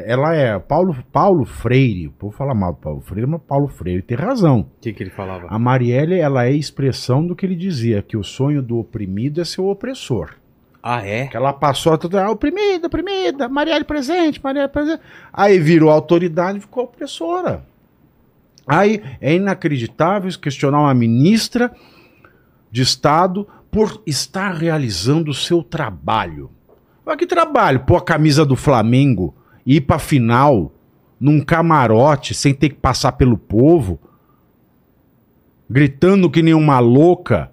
Ela 0.04 0.34
é 0.34 0.58
Paulo, 0.58 0.94
Paulo 1.10 1.46
Freire. 1.46 2.08
O 2.08 2.12
povo 2.12 2.36
fala 2.36 2.54
mal 2.54 2.74
do 2.74 2.78
Paulo 2.78 3.00
Freire, 3.00 3.26
mas 3.26 3.40
Paulo 3.48 3.68
Freire 3.68 4.02
tem 4.02 4.18
razão. 4.18 4.60
O 4.60 4.80
que, 4.82 4.92
que 4.92 5.02
ele 5.02 5.08
falava? 5.08 5.46
A 5.48 5.58
Marielle, 5.58 6.20
ela 6.20 6.44
é 6.44 6.52
expressão 6.52 7.26
do 7.26 7.34
que 7.34 7.46
ele 7.46 7.56
dizia, 7.56 8.02
que 8.02 8.18
o 8.18 8.22
sonho 8.22 8.60
do 8.60 8.78
oprimido 8.78 9.40
é 9.40 9.46
ser 9.46 9.62
o 9.62 9.70
opressor. 9.70 10.34
Ah, 10.82 11.06
é? 11.06 11.28
Que 11.28 11.38
ela 11.38 11.54
passou 11.54 11.96
tudo, 11.96 12.18
ah, 12.18 12.30
oprimida, 12.30 12.86
oprimida, 12.86 13.48
Marielle 13.48 13.84
presente, 13.84 14.44
Marielle 14.44 14.68
presente. 14.68 15.00
Aí 15.32 15.58
virou 15.58 15.88
autoridade 15.88 16.58
e 16.58 16.60
ficou 16.60 16.84
opressora. 16.84 17.64
Aí 18.66 19.02
é 19.20 19.34
inacreditável 19.34 20.30
questionar 20.40 20.80
uma 20.80 20.94
ministra 20.94 21.70
de 22.70 22.82
Estado 22.82 23.46
por 23.70 24.02
estar 24.06 24.52
realizando 24.52 25.30
o 25.30 25.34
seu 25.34 25.62
trabalho. 25.62 26.50
Mas 27.04 27.16
que 27.16 27.26
trabalho? 27.26 27.80
Pôr 27.80 27.96
a 27.96 28.00
camisa 28.02 28.44
do 28.44 28.56
Flamengo 28.56 29.34
e 29.64 29.76
ir 29.76 29.82
pra 29.82 29.98
final 29.98 30.72
num 31.20 31.40
camarote 31.40 32.34
sem 32.34 32.52
ter 32.52 32.70
que 32.70 32.74
passar 32.74 33.12
pelo 33.12 33.38
povo, 33.38 33.98
gritando 35.68 36.30
que 36.30 36.42
nem 36.42 36.54
uma 36.54 36.78
louca. 36.78 37.50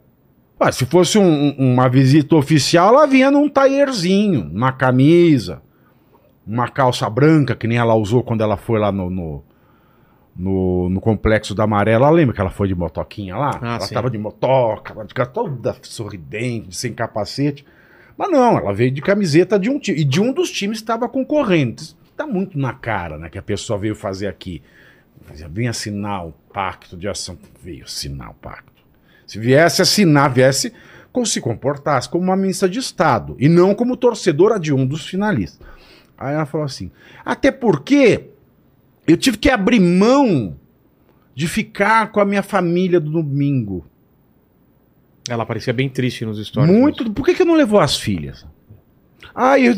Ué, 0.62 0.72
se 0.72 0.86
fosse 0.86 1.18
um- 1.18 1.54
um- 1.60 1.74
uma 1.74 1.88
visita 1.90 2.36
oficial, 2.36 2.90
ela 2.96 3.06
vinha 3.08 3.30
num 3.32 3.50
taierzinho, 3.50 4.50
uma 4.54 4.72
camisa, 4.72 5.62
uma 6.46 6.68
calça 6.68 7.10
branca, 7.10 7.56
que 7.56 7.68
nem 7.68 7.78
ela 7.78 7.96
usou 7.96 8.24
quando 8.24 8.42
ela 8.42 8.58
foi 8.58 8.80
lá 8.80 8.92
no, 8.92 9.10
no, 9.10 9.44
no- 10.36 10.90
no 10.90 11.00
Complexo 11.02 11.54
da 11.56 11.64
Amarela. 11.64 12.10
Lembra 12.10 12.34
que 12.36 12.42
ela 12.42 12.50
foi 12.50 12.68
de 12.68 12.76
motoquinha 12.76 13.36
lá? 13.36 13.60
Ah, 13.62 13.76
ela 13.76 13.80
sim. 13.82 13.94
tava 13.94 14.10
de 14.10 14.18
motoca, 14.18 14.94
ela 14.94 15.08
ficava 15.08 15.30
toda 15.30 15.76
sorridente, 15.84 16.76
sem 16.76 16.94
capacete. 16.94 17.66
Mas 18.18 18.30
não, 18.32 18.58
ela 18.58 18.74
veio 18.74 18.92
de 18.92 19.02
camiseta 19.02 19.58
de 19.60 19.70
um 19.70 19.80
time. 19.80 20.00
E 20.00 20.04
de 20.04 20.22
um 20.22 20.32
dos 20.32 20.52
times 20.52 20.78
estava 20.78 21.08
concorrendo. 21.10 21.82
Tá 22.16 22.28
muito 22.28 22.58
na 22.60 22.74
cara, 22.74 23.18
né? 23.18 23.28
Que 23.30 23.40
a 23.40 23.42
pessoa 23.44 23.80
veio 23.80 23.96
fazer 23.96 24.28
aqui. 24.28 24.62
Vem 25.50 25.68
assinar 25.68 26.28
o 26.28 26.32
pacto 26.54 26.96
de 26.98 27.08
ação. 27.08 27.38
Veio 27.62 27.86
assinar 27.86 28.30
o 28.30 28.34
pacto. 28.36 28.72
Se 29.26 29.40
viesse 29.40 29.82
assinar, 29.82 30.32
viesse 30.32 30.74
como 31.12 31.26
se 31.26 31.40
comportasse 31.42 32.10
como 32.10 32.24
uma 32.26 32.36
ministra 32.36 32.68
de 32.70 32.78
Estado. 32.78 33.36
E 33.40 33.48
não 33.50 33.74
como 33.74 33.98
torcedora 33.98 34.60
de 34.60 34.72
um 34.74 34.86
dos 34.86 35.08
finalistas. 35.08 35.66
Aí 36.18 36.36
ela 36.36 36.46
falou 36.46 36.66
assim: 36.66 36.92
até 37.26 37.52
porque 37.52 38.30
eu 39.08 39.18
tive 39.18 39.38
que 39.38 39.50
abrir 39.50 39.80
mão 39.80 40.58
de 41.36 41.48
ficar 41.48 42.12
com 42.12 42.20
a 42.20 42.26
minha 42.26 42.44
família 42.44 43.00
do 43.00 43.12
domingo. 43.12 43.86
Ela 45.28 45.46
parecia 45.46 45.74
bem 45.74 45.90
triste 45.90 46.26
nos 46.26 46.46
stories. 46.46 46.72
Muito. 46.74 47.12
Por 47.12 47.26
que, 47.26 47.34
que 47.34 47.46
não 47.46 47.56
levou 47.56 47.80
as 47.80 47.98
filhas? 47.98 48.46
Ai, 49.34 49.68
eu 49.68 49.76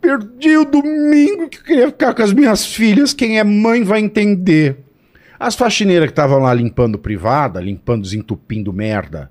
perdi 0.00 0.56
o 0.56 0.64
domingo 0.64 1.48
que 1.48 1.58
eu 1.58 1.62
queria 1.62 1.86
ficar 1.88 2.14
com 2.14 2.22
as 2.22 2.32
minhas 2.32 2.66
filhas. 2.66 3.12
Quem 3.12 3.38
é 3.38 3.44
mãe 3.44 3.84
vai 3.84 4.00
entender. 4.00 4.78
As 5.38 5.54
faxineiras 5.54 6.06
que 6.06 6.12
estavam 6.12 6.38
lá 6.40 6.52
limpando 6.52 6.98
privada, 6.98 7.60
limpando, 7.60 8.02
desentupindo 8.02 8.72
merda 8.72 9.30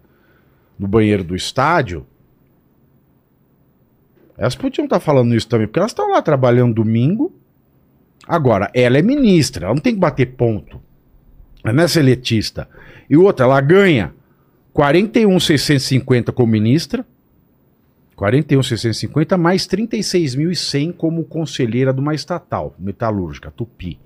no 0.77 0.87
banheiro 0.87 1.23
do 1.23 1.35
estádio, 1.35 2.05
elas 4.37 4.55
podiam 4.55 4.85
estar 4.85 4.99
falando 4.99 5.35
isso 5.35 5.47
também, 5.47 5.67
porque 5.67 5.79
elas 5.79 5.91
estão 5.91 6.09
lá 6.09 6.21
trabalhando 6.21 6.73
domingo. 6.73 7.38
Agora, 8.29 8.69
ela 8.75 8.99
é 8.99 9.01
ministra, 9.01 9.65
ela 9.65 9.73
não 9.73 9.81
tem 9.81 9.95
que 9.95 9.99
bater 9.99 10.27
ponto. 10.27 10.79
Ela 11.63 11.73
não 11.73 11.83
é 11.83 11.87
seletista. 11.87 12.69
E 13.09 13.17
outra, 13.17 13.47
ela 13.47 13.59
ganha 13.59 14.13
41,650 14.71 16.31
como 16.31 16.51
ministra, 16.51 17.03
41,650 18.15 19.35
mais 19.35 19.67
36.100 19.67 20.93
como 20.93 21.23
conselheira 21.23 21.91
de 21.91 21.99
uma 21.99 22.13
estatal 22.13 22.75
metalúrgica, 22.77 23.49
Tupi. 23.49 23.99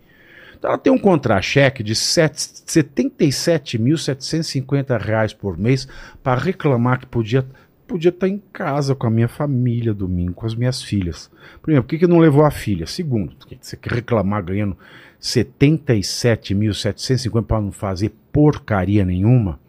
Então 0.58 0.70
ela 0.72 0.78
tem 0.78 0.94
um 0.94 0.98
contra-cheque 0.98 1.84
de 1.84 1.94
sete- 1.94 2.64
77.750 2.66 4.98
reais 5.02 5.34
por 5.34 5.58
mês 5.58 5.86
para 6.24 6.40
reclamar 6.40 7.02
que 7.02 7.08
podia 7.08 7.46
podia 7.94 8.10
estar 8.10 8.28
em 8.28 8.42
casa 8.52 8.96
com 8.96 9.06
a 9.06 9.12
minha 9.12 9.28
família 9.28 9.94
domingo, 9.94 10.34
com 10.34 10.48
as 10.48 10.56
minhas 10.56 10.82
filhas. 10.82 11.30
Primeiro, 11.62 11.84
por 11.84 11.90
que, 11.90 12.00
que 12.00 12.08
não 12.08 12.18
levou 12.18 12.44
a 12.44 12.50
filha? 12.50 12.88
Segundo, 12.88 13.36
você 13.62 13.78
quer 13.78 13.94
reclamar 13.94 14.44
ganhando 14.44 14.76
77.750 15.22 17.44
para 17.44 17.62
não 17.62 17.72
fazer 17.72 18.12
porcaria 18.32 19.06
nenhuma? 19.06 19.60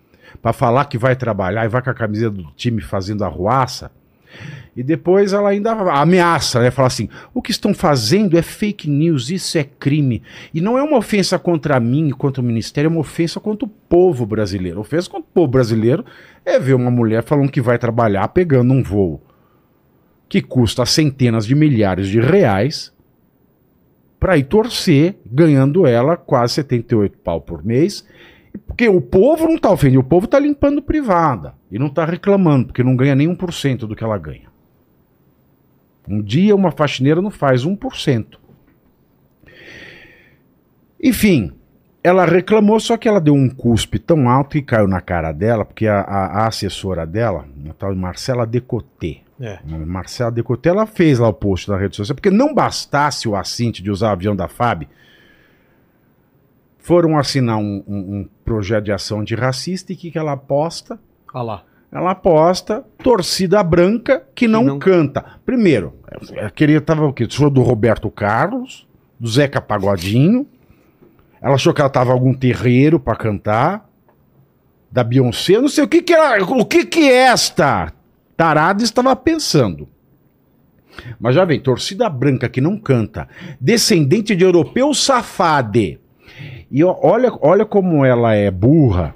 Para 0.40 0.54
falar 0.54 0.87
que 0.87 0.97
vai 0.97 1.14
trabalhar 1.14 1.66
e 1.66 1.69
vai 1.69 1.83
com 1.83 1.90
a 1.90 1.95
camiseta 1.95 2.31
do 2.31 2.50
time 2.52 2.81
fazendo 2.81 3.25
arruaça? 3.25 3.93
E 4.76 4.82
depois 4.82 5.32
ela 5.32 5.50
ainda 5.50 5.72
ameaça, 5.72 6.60
né? 6.60 6.70
Fala 6.70 6.88
assim: 6.88 7.08
o 7.32 7.40
que 7.40 7.50
estão 7.50 7.72
fazendo 7.72 8.36
é 8.36 8.42
fake 8.42 8.90
news, 8.90 9.30
isso 9.30 9.56
é 9.56 9.64
crime. 9.64 10.22
E 10.52 10.60
não 10.60 10.76
é 10.76 10.82
uma 10.82 10.98
ofensa 10.98 11.38
contra 11.38 11.78
mim 11.78 12.10
contra 12.10 12.42
o 12.42 12.44
ministério, 12.44 12.88
é 12.88 12.90
uma 12.90 13.00
ofensa 13.00 13.38
contra 13.38 13.66
o 13.66 13.68
povo 13.68 14.26
brasileiro. 14.26 14.80
Ofensa 14.80 15.08
contra 15.08 15.28
o 15.28 15.32
povo 15.34 15.48
brasileiro 15.48 16.04
é 16.44 16.58
ver 16.58 16.74
uma 16.74 16.90
mulher 16.90 17.22
falando 17.22 17.50
que 17.50 17.60
vai 17.60 17.78
trabalhar 17.78 18.28
pegando 18.28 18.72
um 18.72 18.82
voo 18.82 19.22
que 20.28 20.40
custa 20.40 20.84
centenas 20.84 21.46
de 21.46 21.54
milhares 21.54 22.08
de 22.08 22.20
reais 22.20 22.92
para 24.18 24.36
ir 24.36 24.44
torcer, 24.44 25.16
ganhando 25.24 25.86
ela 25.86 26.16
quase 26.16 26.54
78 26.54 27.18
pau 27.18 27.40
por 27.40 27.64
mês. 27.64 28.04
Porque 28.66 28.88
o 28.88 29.00
povo 29.00 29.46
não 29.46 29.56
está 29.56 29.70
ofendendo, 29.70 30.00
o 30.00 30.04
povo 30.04 30.25
está 30.26 30.38
limpando 30.38 30.82
privada. 30.82 31.54
E 31.70 31.78
não 31.78 31.87
está 31.88 32.04
reclamando, 32.04 32.66
porque 32.66 32.82
não 32.84 32.96
ganha 32.96 33.14
nem 33.14 33.28
1% 33.28 33.78
do 33.80 33.94
que 33.96 34.02
ela 34.04 34.18
ganha. 34.18 34.52
Um 36.08 36.20
dia 36.23 36.54
uma 36.54 36.70
faxineira 36.70 37.20
não 37.23 37.30
faz 37.30 37.64
1%. 37.64 38.38
Enfim, 41.02 41.52
ela 42.02 42.25
reclamou, 42.25 42.78
só 42.80 42.96
que 42.96 43.08
ela 43.08 43.20
deu 43.20 43.34
um 43.34 43.49
cuspe 43.49 43.99
tão 43.99 44.28
alto 44.28 44.50
que 44.50 44.62
caiu 44.62 44.87
na 44.88 45.00
cara 45.00 45.32
dela, 45.32 45.64
porque 45.64 45.87
a, 45.87 46.00
a- 46.00 46.26
a 46.42 46.46
assessora 46.46 47.06
dela, 47.06 47.46
a 47.68 47.73
tal 47.75 47.94
Marcela 47.94 48.46
Decoté, 48.46 49.20
É. 49.40 49.58
a 49.70 49.78
Marcela 49.87 50.30
Decoté, 50.30 50.68
ela 50.70 50.87
fez 50.87 51.18
lá 51.18 51.28
o 51.28 51.32
post 51.34 51.68
na 51.70 51.76
rede 51.78 51.96
social, 51.96 52.14
porque 52.14 52.30
não 52.30 52.54
bastasse 52.54 53.28
o 53.28 53.34
assinte 53.37 53.82
de 53.82 53.90
usar 53.90 54.08
o 54.08 54.12
avião 54.12 54.37
da 54.37 54.49
FAB, 54.49 54.87
foram 56.84 57.18
assinar 57.18 57.56
um, 57.56 57.82
um- 57.88 58.16
um 58.18 58.28
projeto 58.44 58.84
de 58.84 58.92
ação 58.92 59.20
antirracista 59.20 59.90
e 59.90 59.94
o 59.94 59.98
que, 59.98 60.10
que 60.10 60.18
ela 60.18 60.32
aposta? 60.32 61.00
Olha 61.32 61.42
lá. 61.42 61.64
Ela 61.90 62.10
aposta 62.10 62.84
torcida 63.02 63.62
branca 63.62 64.22
que 64.34 64.46
não, 64.46 64.64
não- 64.64 64.78
canta. 64.78 65.24
Primeiro, 65.46 65.94
ela 66.34 66.50
queria 66.50 66.80
tava 66.82 67.06
o 67.06 67.12
quê? 67.12 67.26
Falou 67.30 67.50
do 67.50 67.62
Roberto 67.62 68.10
Carlos, 68.10 68.86
do 69.18 69.26
Zeca 69.26 69.62
Pagodinho. 69.62 70.46
Ela 71.40 71.54
achou 71.54 71.72
que 71.72 71.80
ela 71.80 71.88
tava 71.88 72.12
algum 72.12 72.34
terreiro 72.34 73.00
para 73.00 73.16
cantar. 73.16 73.88
Da 74.92 75.02
Beyoncé, 75.02 75.58
não 75.58 75.68
sei 75.68 75.84
o 75.84 75.88
que 75.88 76.02
que 76.02 76.12
ela, 76.12 76.44
o 76.44 76.64
que 76.66 76.84
que 76.84 77.10
esta 77.10 77.92
tarada 78.36 78.82
estava 78.84 79.16
pensando. 79.16 79.88
Mas 81.18 81.34
já 81.34 81.44
vem, 81.46 81.58
torcida 81.58 82.08
branca 82.10 82.46
que 82.48 82.60
não 82.60 82.76
canta, 82.78 83.26
descendente 83.60 84.36
de 84.36 84.44
europeu 84.44 84.92
safade. 84.92 85.98
E 86.76 86.83
olha, 86.83 87.33
olha 87.40 87.64
como 87.64 88.04
ela 88.04 88.35
é 88.35 88.50
burra, 88.50 89.14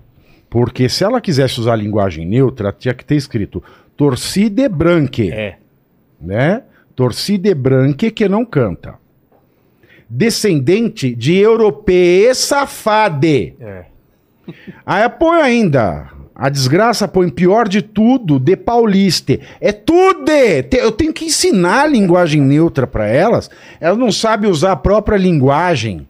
porque 0.49 0.88
se 0.88 1.03
ela 1.03 1.21
quisesse 1.21 1.59
usar 1.59 1.73
a 1.73 1.77
linguagem 1.77 2.25
neutra, 2.25 2.73
tinha 2.73 2.95
que 2.95 3.05
ter 3.05 3.17
escrito 3.17 3.61
torcida 3.97 4.69
branque, 4.69 5.33
É. 5.33 5.57
né? 6.21 6.62
Torcida 6.95 7.53
branque 7.57 8.12
que 8.12 8.29
não 8.29 8.45
canta. 8.45 8.95
Descendente 10.09 11.12
de 11.17 11.35
europeu 11.37 12.33
safade. 12.33 13.55
É. 13.61 13.87
Aí 14.87 15.09
põe 15.09 15.41
ainda. 15.41 16.11
A 16.35 16.49
desgraça 16.49 17.09
põe 17.09 17.29
pior 17.29 17.67
de 17.69 17.83
tudo, 17.83 18.38
de 18.38 18.57
pauliste. 18.57 19.41
É 19.61 19.73
tudo! 19.73 20.31
Eu 20.31 20.93
tenho 20.93 21.12
que 21.12 21.25
ensinar 21.25 21.83
a 21.83 21.87
linguagem 21.88 22.41
neutra 22.41 22.87
para 22.87 23.09
elas. 23.09 23.50
Elas 23.81 23.99
não 23.99 24.12
sabem 24.12 24.49
usar 24.49 24.73
a 24.73 24.77
própria 24.77 25.17
linguagem. 25.17 26.07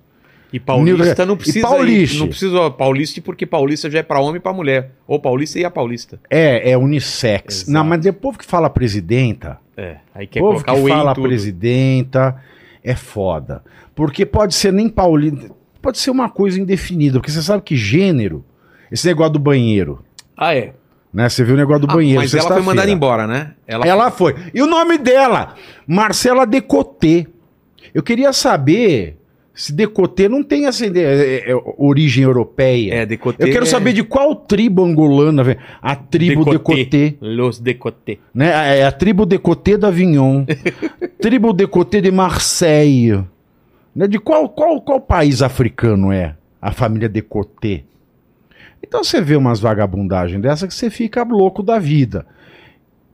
E 0.52 0.58
paulista 0.58 1.22
E 1.22 1.26
não 1.26 1.36
precisa. 1.36 1.66
pauliste? 1.68 2.18
Não 2.18 2.28
precisa 2.28 2.70
paulista 2.70 3.20
porque 3.20 3.44
paulista 3.44 3.90
já 3.90 3.98
é 3.98 4.02
pra 4.02 4.18
homem 4.20 4.36
e 4.36 4.40
pra 4.40 4.52
mulher. 4.52 4.92
Ou 5.06 5.20
paulista 5.20 5.58
e 5.58 5.64
a 5.64 5.70
paulista. 5.70 6.18
É, 6.30 6.70
é 6.70 6.76
unissex. 6.78 7.56
Exato. 7.62 7.70
Não, 7.70 7.84
mas 7.84 8.00
depois 8.00 8.36
que 8.36 8.44
fala 8.46 8.70
presidenta, 8.70 9.58
É. 9.76 9.96
Aí 10.14 10.26
quer 10.26 10.40
o 10.40 10.44
povo 10.44 10.64
colocar 10.64 10.74
que 10.74 10.80
o 10.80 10.88
E 10.88 10.90
fala 10.90 11.14
presidenta 11.14 12.36
é 12.82 12.94
foda. 12.94 13.62
Porque 13.94 14.24
pode 14.24 14.54
ser 14.54 14.72
nem 14.72 14.88
paulista, 14.88 15.50
pode 15.82 15.98
ser 15.98 16.10
uma 16.10 16.28
coisa 16.30 16.58
indefinida. 16.58 17.18
Porque 17.18 17.30
você 17.30 17.42
sabe 17.42 17.62
que 17.62 17.76
gênero, 17.76 18.44
esse 18.90 19.06
negócio 19.06 19.34
do 19.34 19.38
banheiro, 19.38 20.02
Ah, 20.36 20.54
é. 20.54 20.72
né? 21.12 21.28
Você 21.28 21.44
viu 21.44 21.54
o 21.54 21.58
negócio 21.58 21.86
do 21.86 21.90
Ah, 21.90 21.94
banheiro. 21.96 22.20
mas 22.20 22.32
ela 22.32 22.48
foi 22.48 22.62
mandada 22.62 22.90
embora, 22.90 23.26
né? 23.26 23.52
Ela, 23.66 23.86
Ela 23.86 24.10
foi. 24.10 24.34
E 24.54 24.62
o 24.62 24.66
nome 24.66 24.96
dela? 24.98 25.54
Marcela 25.86 26.46
Decoté. 26.46 27.26
Eu 27.92 28.02
queria 28.02 28.32
saber 28.32 29.17
se 29.58 29.72
Decoté 29.72 30.28
não 30.28 30.44
tem 30.44 30.66
ascende- 30.66 31.00
é, 31.00 31.48
é, 31.48 31.50
é, 31.50 31.62
origem 31.76 32.22
europeia. 32.22 32.94
É, 32.94 33.04
decoté. 33.04 33.42
Eu 33.42 33.50
quero 33.50 33.64
é... 33.64 33.66
saber 33.66 33.92
de 33.92 34.04
qual 34.04 34.36
tribo 34.36 34.84
angolana 34.84 35.42
vem. 35.42 35.56
A 35.82 35.96
tribo 35.96 36.44
Decoté. 36.44 37.16
Los 37.20 37.58
decoté. 37.58 38.18
né? 38.32 38.78
É 38.78 38.84
a 38.84 38.92
tribo 38.92 39.26
Decoté 39.26 39.76
da 39.76 39.88
Avignon. 39.88 40.44
tribo 41.20 41.52
Decoté 41.52 42.00
de 42.00 42.12
Marseille. 42.12 43.24
Né? 43.92 44.06
De 44.06 44.20
qual, 44.20 44.48
qual, 44.48 44.80
qual 44.80 45.00
país 45.00 45.42
africano 45.42 46.12
é 46.12 46.36
a 46.62 46.70
família 46.70 47.08
Decoté? 47.08 47.82
Então 48.80 49.02
você 49.02 49.20
vê 49.20 49.34
umas 49.34 49.58
vagabundagens 49.58 50.40
dessa 50.40 50.68
que 50.68 50.74
você 50.74 50.88
fica 50.88 51.24
louco 51.24 51.64
da 51.64 51.80
vida. 51.80 52.24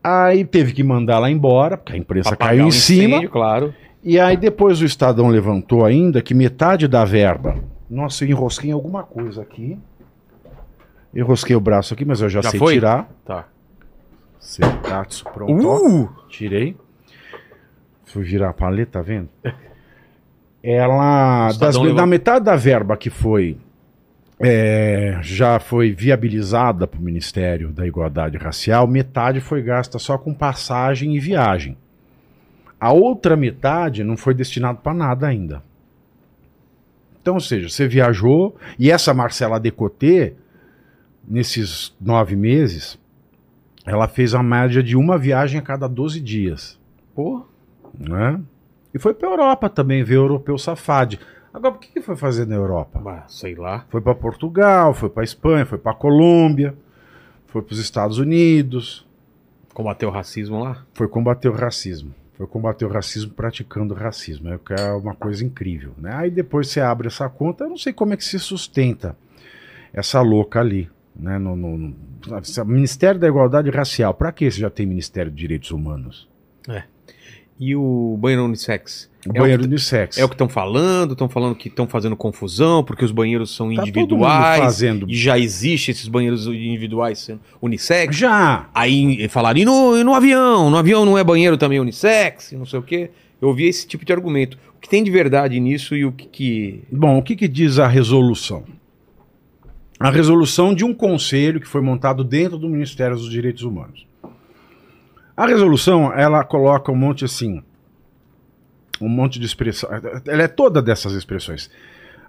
Aí 0.02 0.44
teve 0.44 0.74
que 0.74 0.82
mandar 0.82 1.18
lá 1.18 1.30
embora, 1.30 1.78
porque 1.78 1.94
a 1.94 1.96
imprensa 1.96 2.36
caiu 2.36 2.66
em 2.66 2.68
o 2.68 2.72
cima. 2.72 3.14
incêndio, 3.16 3.30
claro. 3.30 3.74
E 4.04 4.20
aí 4.20 4.36
depois 4.36 4.82
o 4.82 4.84
Estadão 4.84 5.28
levantou 5.28 5.82
ainda 5.82 6.20
que 6.20 6.34
metade 6.34 6.86
da 6.86 7.06
verba. 7.06 7.56
Nossa, 7.88 8.22
eu 8.24 8.28
enrosquei 8.28 8.68
em 8.68 8.74
alguma 8.74 9.02
coisa 9.02 9.40
aqui. 9.40 9.78
Enrosquei 11.14 11.56
o 11.56 11.60
braço 11.60 11.94
aqui, 11.94 12.04
mas 12.04 12.20
eu 12.20 12.28
já, 12.28 12.42
Já 12.42 12.50
sei 12.50 12.58
foi? 12.58 12.74
tirar. 12.74 13.08
Tá. 13.24 13.46
Cetatsu, 14.38 15.24
pronto. 15.24 15.66
ó. 15.66 15.78
Uh! 15.78 16.10
Tirei. 16.28 16.76
Fui 18.04 18.22
virar 18.22 18.50
a 18.50 18.52
paleta, 18.52 18.98
tá 18.98 19.02
vendo? 19.02 19.30
Ela, 20.62 21.50
das, 21.58 21.76
da 21.94 22.06
metade 22.06 22.44
da 22.44 22.56
verba 22.56 22.96
que 22.96 23.10
foi 23.10 23.58
é, 24.38 25.18
já 25.22 25.58
foi 25.58 25.92
viabilizada 25.92 26.86
para 26.86 27.00
o 27.00 27.02
Ministério 27.02 27.70
da 27.70 27.86
Igualdade 27.86 28.36
Racial, 28.36 28.86
metade 28.86 29.40
foi 29.40 29.62
gasta 29.62 29.98
só 29.98 30.18
com 30.18 30.34
passagem 30.34 31.16
e 31.16 31.20
viagem. 31.20 31.76
A 32.78 32.92
outra 32.92 33.36
metade 33.36 34.04
não 34.04 34.16
foi 34.16 34.34
destinado 34.34 34.80
para 34.80 34.94
nada 34.94 35.26
ainda. 35.26 35.62
Então, 37.20 37.34
ou 37.34 37.40
seja, 37.40 37.68
você 37.68 37.88
viajou 37.88 38.56
e 38.78 38.90
essa 38.90 39.14
Marcela 39.14 39.58
Decoté, 39.58 40.34
nesses 41.26 41.94
nove 41.98 42.36
meses, 42.36 42.98
ela 43.86 44.06
fez 44.06 44.34
a 44.34 44.42
média 44.42 44.82
de 44.82 44.96
uma 44.96 45.16
viagem 45.16 45.58
a 45.58 45.62
cada 45.62 45.88
12 45.88 46.20
dias. 46.20 46.78
Pô. 47.14 47.46
Né? 47.98 48.40
E 48.92 48.98
foi 48.98 49.14
pra 49.14 49.28
Europa 49.28 49.68
também, 49.70 50.04
ver 50.04 50.18
o 50.18 50.24
europeu 50.24 50.58
safade. 50.58 51.18
Agora, 51.52 51.74
o 51.74 51.78
que 51.78 51.92
que 51.92 52.02
foi 52.02 52.16
fazer 52.16 52.46
na 52.46 52.56
Europa? 52.56 52.98
Bah, 52.98 53.24
sei 53.28 53.54
lá. 53.54 53.86
Foi 53.88 54.00
para 54.00 54.14
Portugal, 54.14 54.92
foi 54.92 55.08
para 55.08 55.22
Espanha, 55.22 55.64
foi 55.64 55.78
para 55.78 55.94
Colômbia, 55.94 56.76
foi 57.46 57.62
para 57.62 57.72
os 57.72 57.78
Estados 57.78 58.18
Unidos, 58.18 59.06
Combater 59.72 60.06
o 60.06 60.10
racismo 60.10 60.62
lá. 60.62 60.84
foi 60.94 61.08
combater 61.08 61.48
o 61.48 61.52
racismo. 61.52 62.14
Foi 62.36 62.46
combater 62.46 62.84
o 62.84 62.88
racismo 62.88 63.32
praticando 63.32 63.94
racismo, 63.94 64.48
é 64.48 64.58
é 64.74 64.92
uma 64.92 65.14
coisa 65.14 65.44
incrível. 65.44 65.92
Né? 65.96 66.12
Aí 66.14 66.30
depois 66.30 66.68
você 66.68 66.80
abre 66.80 67.06
essa 67.06 67.28
conta, 67.28 67.64
eu 67.64 67.70
não 67.70 67.76
sei 67.78 67.92
como 67.92 68.12
é 68.12 68.16
que 68.16 68.24
se 68.24 68.38
sustenta 68.38 69.16
essa 69.92 70.20
louca 70.20 70.58
ali. 70.60 70.90
Né? 71.14 71.38
No, 71.38 71.54
no- 71.54 71.78
no- 71.78 71.94
Ministério 72.66 73.20
da 73.20 73.28
Igualdade 73.28 73.70
Racial, 73.70 74.12
para 74.14 74.32
que 74.32 74.50
você 74.50 74.58
já 74.60 74.68
tem 74.70 74.84
Ministério 74.84 75.30
de 75.30 75.36
Direitos 75.38 75.70
Humanos? 75.70 76.28
E 77.66 77.74
o 77.76 78.16
banheiro 78.20 78.44
unissex? 78.44 79.08
O 79.26 79.30
É 79.30 79.40
banheiro 79.40 79.62
o 79.62 79.64
que- 79.66 79.70
unissex. 79.70 80.18
É 80.18 80.24
o 80.24 80.28
que 80.28 80.34
estão 80.34 80.48
falando, 80.48 81.12
estão 81.12 81.28
falando 81.30 81.54
que 81.54 81.68
estão 81.68 81.86
fazendo 81.86 82.14
confusão, 82.14 82.84
porque 82.84 83.04
os 83.04 83.10
banheiros 83.10 83.54
são 83.56 83.68
Tá 83.74 83.82
todo 83.82 83.86
mundo 83.86 83.98
individuais. 84.00 84.60
fazendo. 84.60 85.06
E 85.08 85.14
já 85.16 85.38
existe 85.38 85.90
esses 85.92 86.08
banheiros 86.08 86.46
individuais 86.46 87.20
sendo 87.20 87.40
unissex. 87.62 88.14
Já! 88.14 88.68
Aí 88.74 89.26
falaram, 89.28 89.58
e 89.60 89.64
no, 89.64 89.96
e 89.96 90.04
no 90.04 90.12
avião? 90.14 90.68
No 90.68 90.76
avião 90.76 91.06
não 91.06 91.16
é 91.16 91.24
banheiro 91.24 91.56
também 91.56 91.80
unissex? 91.80 92.52
Não 92.52 92.66
sei 92.66 92.78
o 92.78 92.82
quê. 92.82 93.10
Eu 93.40 93.48
ouvi 93.48 93.64
esse 93.66 93.86
tipo 93.86 94.04
de 94.04 94.12
argumento. 94.12 94.58
O 94.76 94.80
que 94.80 94.88
tem 94.90 95.02
de 95.02 95.10
verdade 95.10 95.58
nisso 95.58 95.96
e 95.96 96.04
o 96.04 96.12
que. 96.12 96.26
que... 96.26 96.82
Bom, 96.92 97.16
o 97.18 97.22
que, 97.22 97.34
que 97.34 97.48
diz 97.48 97.78
a 97.78 97.88
resolução? 97.88 98.64
A 99.98 100.10
resolução 100.10 100.74
de 100.74 100.84
um 100.84 100.92
conselho 100.92 101.60
que 101.60 101.66
foi 101.68 101.80
montado 101.80 102.22
dentro 102.24 102.58
do 102.58 102.68
Ministério 102.68 103.16
dos 103.16 103.30
Direitos 103.30 103.62
Humanos. 103.62 104.06
A 105.36 105.46
resolução, 105.46 106.12
ela 106.12 106.44
coloca 106.44 106.92
um 106.92 106.96
monte 106.96 107.24
assim, 107.24 107.62
um 109.00 109.08
monte 109.08 109.40
de 109.40 109.46
expressão, 109.46 109.90
ela 110.26 110.42
é 110.42 110.48
toda 110.48 110.80
dessas 110.80 111.12
expressões. 111.12 111.68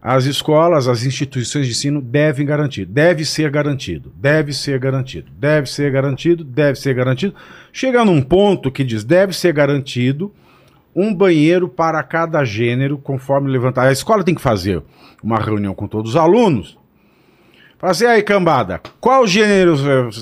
As 0.01 0.25
escolas, 0.25 0.87
as 0.87 1.03
instituições 1.03 1.65
de 1.65 1.71
ensino 1.71 1.99
devem 2.01 2.45
garantir, 2.45 2.85
deve 2.85 3.25
ser 3.25 3.49
garantido, 3.49 4.11
deve 4.15 4.53
ser 4.53 4.79
garantido, 4.79 5.31
deve 5.37 5.67
ser 5.67 5.91
garantido, 5.91 6.43
deve 6.43 6.79
ser 6.79 6.93
garantido. 6.93 7.35
Chega 7.73 8.05
num 8.05 8.21
ponto 8.21 8.71
que 8.71 8.83
diz 8.83 9.03
deve 9.03 9.33
ser 9.33 9.51
garantido 9.53 10.31
um 10.95 11.13
banheiro 11.13 11.67
para 11.67 12.01
cada 12.03 12.43
gênero, 12.45 12.97
conforme 12.97 13.51
levantar. 13.51 13.87
A 13.87 13.91
escola 13.91 14.23
tem 14.23 14.33
que 14.33 14.41
fazer 14.41 14.81
uma 15.23 15.39
reunião 15.39 15.73
com 15.73 15.87
todos 15.87 16.11
os 16.11 16.15
alunos. 16.15 16.77
Fala 17.85 17.91
assim, 17.91 18.05
aí, 18.05 18.23
cambada, 18.23 18.81
qual 18.99 19.27
gênero 19.27 19.75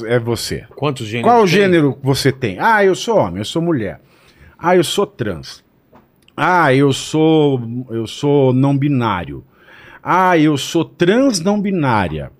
é 0.05 0.19
você? 0.19 0.65
Quantos 0.75 1.07
gêneros? 1.07 1.31
Qual 1.31 1.45
tem? 1.45 1.47
gênero 1.47 1.97
você 2.03 2.29
tem? 2.29 2.57
Ah, 2.59 2.83
eu 2.83 2.93
sou 2.93 3.15
homem, 3.15 3.37
eu 3.37 3.45
sou 3.45 3.61
mulher. 3.61 4.01
Ah, 4.59 4.75
eu 4.75 4.83
sou 4.83 5.07
trans. 5.07 5.63
Ah, 6.35 6.75
eu 6.75 6.91
sou 6.91 7.85
eu 7.89 8.05
sou 8.05 8.51
não 8.51 8.77
binário. 8.77 9.45
Ah, 10.03 10.37
eu 10.37 10.57
sou 10.57 10.83
trans 10.83 11.39
não 11.39 11.61
binária. 11.61 12.33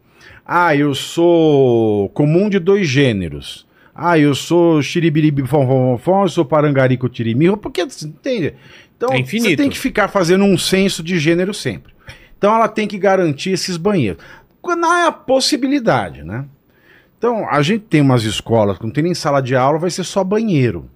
Ah, 0.46 0.76
eu 0.76 0.94
sou 0.94 2.10
comum 2.10 2.50
de 2.50 2.60
dois 2.60 2.86
gêneros. 2.86 3.66
Ah, 3.96 4.20
eu 4.20 4.36
sou 4.36 4.82
xiribiribi 4.82 5.48
fom, 5.48 5.66
fom, 5.66 5.98
fom, 6.00 6.24
eu 6.24 6.30
sou 6.30 6.44
parangarico 6.44 7.08
tirimi, 7.08 7.56
porque 7.56 7.82
entende? 7.82 8.56
Então, 8.98 9.14
É 9.14 9.24
você 9.24 9.56
tem 9.56 9.70
que 9.70 9.80
ficar 9.80 10.10
fazendo 10.10 10.44
um 10.44 10.58
censo 10.58 11.02
de 11.02 11.18
gênero 11.18 11.54
sempre. 11.54 11.94
Então 12.44 12.54
ela 12.54 12.68
tem 12.68 12.86
que 12.86 12.98
garantir 12.98 13.52
esses 13.52 13.78
banheiros. 13.78 14.22
Quando 14.64 14.86
há 14.86 15.08
a 15.08 15.12
possibilidade, 15.12 16.24
né? 16.24 16.46
Então, 17.18 17.48
a 17.50 17.62
gente 17.62 17.84
tem 17.84 18.00
umas 18.00 18.24
escolas 18.24 18.78
que 18.78 18.86
não 18.86 18.92
tem 18.92 19.04
nem 19.04 19.14
sala 19.14 19.42
de 19.42 19.56
aula, 19.56 19.78
vai 19.78 19.90
ser 19.90 20.06
só 20.06 20.24
banheiro. 20.24 20.90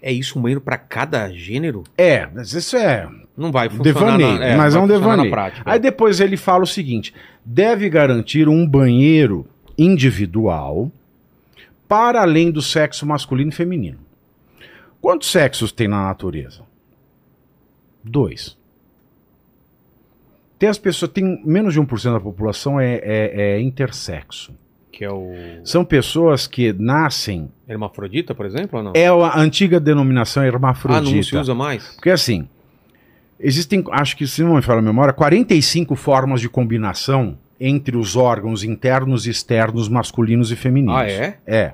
É 0.00 0.12
isso, 0.12 0.38
um 0.38 0.42
banheiro 0.42 0.60
para 0.60 0.78
cada 0.78 1.30
gênero? 1.32 1.82
É, 1.98 2.26
mas 2.32 2.52
isso 2.52 2.76
é 2.76 3.08
Não 3.36 3.50
vai 3.50 3.68
funcionar 3.68 4.16
devaneio, 4.16 4.38
na, 4.38 4.56
mas 4.56 4.74
é 4.76 4.78
um 4.78 4.86
devaneio. 4.86 5.30
na 5.30 5.36
prática. 5.36 5.62
Aí 5.68 5.80
depois 5.80 6.20
ele 6.20 6.36
fala 6.36 6.62
o 6.62 6.66
seguinte: 6.66 7.12
deve 7.44 7.90
garantir 7.90 8.48
um 8.48 8.66
banheiro 8.66 9.44
individual 9.76 10.90
para 11.88 12.22
além 12.22 12.52
do 12.52 12.62
sexo 12.62 13.04
masculino 13.04 13.50
e 13.50 13.54
feminino. 13.54 13.98
Quantos 15.00 15.30
sexos 15.30 15.72
tem 15.72 15.88
na 15.88 16.04
natureza? 16.04 16.62
Dois. 18.02 18.56
Tem 20.60 20.68
as 20.68 20.76
pessoas, 20.76 21.10
tem 21.10 21.42
menos 21.42 21.72
de 21.72 21.80
1% 21.80 22.12
da 22.12 22.20
população 22.20 22.78
é, 22.78 22.96
é, 22.96 23.54
é 23.54 23.60
intersexo. 23.62 24.54
Que 24.92 25.06
é 25.06 25.10
o 25.10 25.32
São 25.64 25.82
pessoas 25.86 26.46
que 26.46 26.70
nascem. 26.74 27.50
hermafrodita, 27.66 28.34
por 28.34 28.44
exemplo, 28.44 28.78
ou 28.78 28.84
não? 28.84 28.92
É 28.94 29.06
a 29.06 29.40
antiga 29.40 29.80
denominação 29.80 30.42
ah, 30.42 30.46
hermafrodita. 30.46 31.16
não 31.16 31.22
se 31.22 31.34
usa 31.34 31.54
mais? 31.54 31.94
Porque 31.94 32.10
assim, 32.10 32.46
existem, 33.38 33.82
acho 33.90 34.14
que 34.14 34.26
se 34.26 34.42
não 34.42 34.56
me 34.56 34.60
falha 34.60 34.80
a 34.80 34.82
memória, 34.82 35.14
45 35.14 35.96
formas 35.96 36.42
de 36.42 36.48
combinação 36.50 37.38
entre 37.58 37.96
os 37.96 38.14
órgãos 38.14 38.62
internos 38.62 39.26
e 39.26 39.30
externos 39.30 39.88
masculinos 39.88 40.52
e 40.52 40.56
femininos. 40.56 41.00
Ah, 41.00 41.10
é? 41.10 41.38
É. 41.46 41.72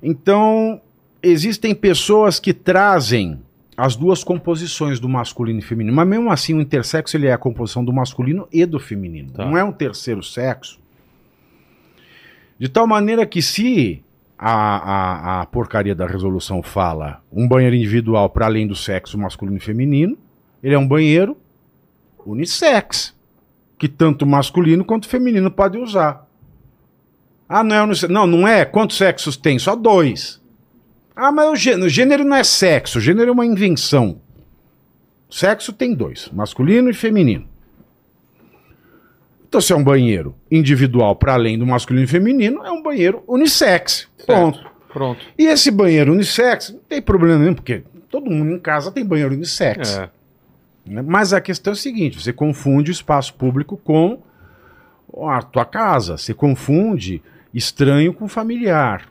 Então, 0.00 0.80
existem 1.20 1.74
pessoas 1.74 2.38
que 2.38 2.54
trazem 2.54 3.40
as 3.76 3.96
duas 3.96 4.22
composições 4.22 5.00
do 5.00 5.08
masculino 5.08 5.58
e 5.58 5.62
feminino, 5.62 5.94
mas 5.94 6.06
mesmo 6.06 6.30
assim 6.30 6.54
o 6.54 6.60
intersexo 6.60 7.16
ele 7.16 7.26
é 7.26 7.32
a 7.32 7.38
composição 7.38 7.84
do 7.84 7.92
masculino 7.92 8.48
e 8.52 8.64
do 8.64 8.78
feminino. 8.78 9.32
Tá. 9.32 9.44
Não 9.44 9.56
é 9.56 9.64
um 9.64 9.72
terceiro 9.72 10.22
sexo. 10.22 10.78
De 12.58 12.68
tal 12.68 12.86
maneira 12.86 13.26
que 13.26 13.42
se 13.42 14.02
a, 14.38 14.52
a, 14.52 15.40
a 15.40 15.46
porcaria 15.46 15.94
da 15.94 16.06
resolução 16.06 16.62
fala 16.62 17.20
um 17.32 17.48
banheiro 17.48 17.74
individual 17.74 18.30
para 18.30 18.46
além 18.46 18.66
do 18.66 18.76
sexo 18.76 19.18
masculino 19.18 19.56
e 19.56 19.60
feminino, 19.60 20.16
ele 20.62 20.74
é 20.74 20.78
um 20.78 20.86
banheiro 20.86 21.36
unissex, 22.24 23.14
que 23.78 23.88
tanto 23.88 24.26
masculino 24.26 24.84
quanto 24.84 25.08
feminino 25.08 25.50
pode 25.50 25.78
usar. 25.78 26.26
Ah, 27.48 27.62
não 27.62 27.76
é 27.76 27.82
unissex. 27.82 28.12
Não, 28.12 28.26
não 28.26 28.48
é. 28.48 28.64
Quantos 28.64 28.96
sexos 28.96 29.36
tem? 29.36 29.58
Só 29.58 29.76
dois. 29.76 30.40
Ah, 31.14 31.30
mas 31.30 31.48
o 31.50 31.56
gênero, 31.56 31.88
gênero 31.88 32.24
não 32.24 32.36
é 32.36 32.44
sexo, 32.44 33.00
gênero 33.00 33.30
é 33.30 33.32
uma 33.32 33.46
invenção. 33.46 34.20
Sexo 35.30 35.72
tem 35.72 35.94
dois, 35.94 36.28
masculino 36.32 36.90
e 36.90 36.94
feminino. 36.94 37.48
Então, 39.48 39.60
se 39.60 39.72
é 39.72 39.76
um 39.76 39.84
banheiro 39.84 40.34
individual 40.50 41.14
para 41.14 41.34
além 41.34 41.56
do 41.56 41.64
masculino 41.64 42.04
e 42.04 42.08
feminino, 42.08 42.64
é 42.64 42.70
um 42.72 42.82
banheiro 42.82 43.22
unissex. 43.28 44.08
Ponto. 44.26 44.74
Pronto. 44.92 45.24
E 45.38 45.46
esse 45.46 45.70
banheiro 45.70 46.12
unissex, 46.12 46.70
não 46.70 46.80
tem 46.88 47.02
problema 47.02 47.38
nenhum, 47.38 47.54
porque 47.54 47.82
todo 48.08 48.30
mundo 48.30 48.52
em 48.52 48.58
casa 48.60 48.92
tem 48.92 49.04
banheiro 49.04 49.34
unissex. 49.34 49.96
É. 49.96 50.10
né? 50.86 51.02
Mas 51.02 51.32
a 51.32 51.40
questão 51.40 51.72
é 51.72 51.74
a 51.74 51.76
seguinte: 51.76 52.20
você 52.20 52.32
confunde 52.32 52.90
o 52.90 52.92
espaço 52.92 53.34
público 53.34 53.76
com 53.76 54.22
a 55.28 55.42
tua 55.42 55.64
casa. 55.64 56.16
Você 56.16 56.32
confunde 56.32 57.22
estranho 57.52 58.12
com 58.12 58.28
familiar. 58.28 59.06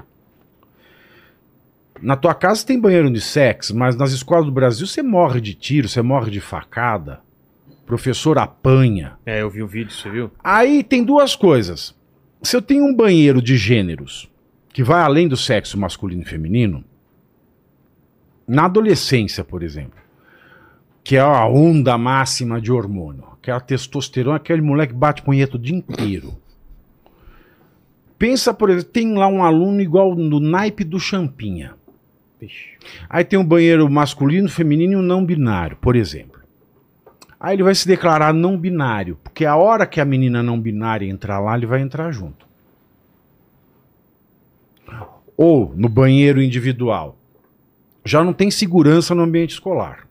Na 2.04 2.18
tua 2.18 2.36
casa 2.36 2.66
tem 2.66 2.78
banheiro 2.78 3.08
unissex, 3.08 3.72
mas 3.72 3.96
nas 3.96 4.12
escolas 4.12 4.46
do 4.46 4.52
Brasil 4.52 4.86
você 4.86 5.02
morre 5.02 5.40
de 5.40 5.54
tiro, 5.54 5.88
você 5.88 6.02
morre 6.02 6.30
de 6.30 6.42
facada. 6.42 7.22
Professor 7.86 8.38
apanha. 8.38 9.14
É, 9.26 9.42
eu 9.42 9.50
vi 9.50 9.64
o 9.64 9.68
vídeo, 9.68 9.94
você 9.94 10.10
viu? 10.10 10.30
Aí 10.44 10.84
tem 10.84 11.02
duas 11.02 11.34
coisas. 11.34 11.96
Se 12.42 12.58
eu 12.58 12.62
tenho 12.62 12.84
um 12.84 12.94
banheiro 12.94 13.42
de 13.42 13.56
gêneros 13.56 14.30
que 14.74 14.84
vai 14.84 15.02
além 15.02 15.30
do 15.30 15.38
sexo 15.38 15.80
masculino 15.80 16.24
e 16.24 16.26
feminino, 16.26 16.84
na 18.46 18.66
adolescência, 18.66 19.42
por 19.42 19.64
exemplo, 19.64 19.98
que 21.06 21.16
é 21.16 21.22
a 21.22 21.48
onda 21.48 21.98
máxima 21.98 22.60
de 22.60 22.70
hormônio, 22.70 23.24
que 23.42 23.50
é 23.50 23.54
a 23.54 23.62
testosterona, 23.62 24.36
aquele 24.36 24.62
moleque 24.62 24.94
bate 24.94 25.22
punheta 25.22 25.56
o 25.56 25.60
dia 25.60 25.78
inteiro. 25.78 26.36
Pensa, 28.20 28.54
por 28.54 28.70
exemplo, 28.70 28.92
tem 28.92 29.14
lá 29.14 29.28
um 29.30 29.42
aluno 29.42 29.80
igual 29.80 30.14
no 30.16 30.42
naipe 30.42 30.84
do 30.84 31.00
Champinha. 31.00 31.82
Aí 33.10 33.24
tem 33.24 33.38
um 33.38 33.46
banheiro 33.46 33.90
masculino, 33.90 34.50
feminino 34.50 34.94
e 34.94 34.96
um 34.96 35.02
não 35.02 35.26
binário, 35.26 35.78
por 35.78 35.96
exemplo. 35.96 36.42
Aí 37.40 37.56
ele 37.56 37.64
vai 37.64 37.76
se 37.76 37.88
declarar 37.88 38.34
não 38.34 38.58
binário, 38.58 39.18
porque 39.22 39.46
a 39.46 39.56
hora 39.56 39.86
que 39.86 40.00
a 40.00 40.06
menina 40.06 40.42
não 40.42 40.60
binária 40.60 41.06
entrar 41.06 41.40
lá, 41.40 41.58
ele 41.58 41.66
vai 41.66 41.82
entrar 41.82 42.12
junto. 42.12 42.48
Ou 45.36 45.74
no 45.76 45.90
banheiro 45.90 46.42
individual. 46.42 47.18
Já 48.06 48.24
não 48.24 48.32
tem 48.32 48.50
segurança 48.50 49.14
no 49.14 49.24
ambiente 49.24 49.52
escolar. 49.52 50.08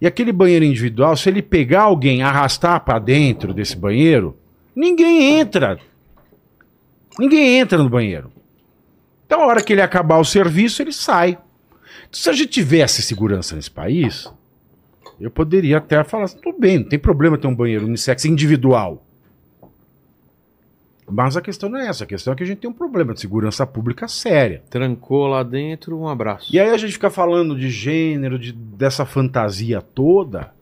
E 0.00 0.06
aquele 0.06 0.32
banheiro 0.32 0.64
individual, 0.64 1.16
se 1.16 1.28
ele 1.28 1.42
pegar 1.42 1.82
alguém, 1.82 2.22
arrastar 2.22 2.84
para 2.84 2.98
dentro 2.98 3.54
desse 3.54 3.76
banheiro, 3.76 4.36
ninguém 4.74 5.38
entra. 5.38 5.78
Ninguém 7.18 7.58
entra 7.58 7.78
no 7.78 7.88
banheiro. 7.88 8.32
Então, 9.26 9.42
a 9.42 9.46
hora 9.46 9.62
que 9.62 9.72
ele 9.72 9.82
acabar 9.82 10.18
o 10.18 10.24
serviço, 10.24 10.80
ele 10.80 10.92
sai. 10.92 11.38
Se 12.10 12.30
a 12.30 12.32
gente 12.32 12.50
tivesse 12.50 13.02
segurança 13.02 13.56
nesse 13.56 13.70
país, 13.70 14.32
eu 15.20 15.30
poderia 15.30 15.78
até 15.78 16.02
falar 16.04 16.24
assim, 16.24 16.38
tudo 16.40 16.58
bem, 16.58 16.78
não 16.78 16.88
tem 16.88 16.98
problema 16.98 17.36
ter 17.36 17.46
um 17.46 17.54
banheiro 17.54 17.86
unissex 17.86 18.24
individual. 18.24 19.02
Mas 21.08 21.36
a 21.36 21.40
questão 21.40 21.68
não 21.68 21.78
é 21.78 21.86
essa, 21.86 22.04
a 22.04 22.06
questão 22.06 22.32
é 22.32 22.36
que 22.36 22.42
a 22.42 22.46
gente 22.46 22.58
tem 22.58 22.68
um 22.70 22.74
problema 22.74 23.14
de 23.14 23.20
segurança 23.20 23.64
pública 23.66 24.08
séria. 24.08 24.62
Trancou 24.68 25.28
lá 25.28 25.42
dentro, 25.42 25.98
um 25.98 26.08
abraço. 26.08 26.54
E 26.54 26.58
aí 26.58 26.70
a 26.70 26.76
gente 26.76 26.92
fica 26.92 27.10
falando 27.10 27.56
de 27.56 27.70
gênero, 27.70 28.38
de, 28.38 28.52
dessa 28.52 29.06
fantasia 29.06 29.80
toda, 29.80 30.52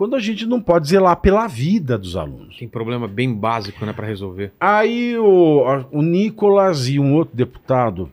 quando 0.00 0.16
a 0.16 0.18
gente 0.18 0.46
não 0.46 0.62
pode 0.62 0.88
zelar 0.88 1.14
pela 1.16 1.46
vida 1.46 1.98
dos 1.98 2.16
alunos. 2.16 2.56
Tem 2.56 2.66
problema 2.66 3.06
bem 3.06 3.34
básico, 3.34 3.84
né, 3.84 3.92
pra 3.92 4.06
resolver. 4.06 4.50
Aí 4.58 5.14
o, 5.18 5.62
o 5.92 6.00
Nicolas 6.00 6.88
e 6.88 6.98
um 6.98 7.12
outro 7.12 7.36
deputado 7.36 8.10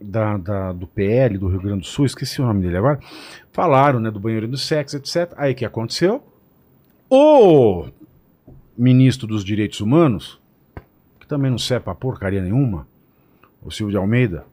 da, 0.00 0.36
da- 0.36 0.72
do 0.72 0.86
PL 0.86 1.38
do 1.38 1.48
Rio 1.48 1.60
Grande 1.60 1.80
do 1.80 1.86
Sul, 1.86 2.06
esqueci 2.06 2.40
o 2.40 2.46
nome 2.46 2.62
dele 2.62 2.76
agora, 2.76 3.00
falaram 3.50 3.98
né, 3.98 4.12
do 4.12 4.20
banheiro 4.20 4.46
do 4.46 4.56
sexo, 4.56 4.96
etc. 4.96 5.32
Aí 5.36 5.54
o 5.54 5.56
que 5.56 5.64
aconteceu? 5.64 6.22
O 7.10 7.86
ministro 8.78 9.26
dos 9.26 9.44
Direitos 9.44 9.80
Humanos, 9.80 10.38
que 11.18 11.26
também 11.26 11.50
não 11.50 11.58
serve 11.58 11.82
pra 11.86 11.96
porcaria 11.96 12.40
nenhuma, 12.40 12.86
o 13.60 13.72
Silvio 13.72 13.90
de 13.90 13.96
Almeida, 13.96 14.44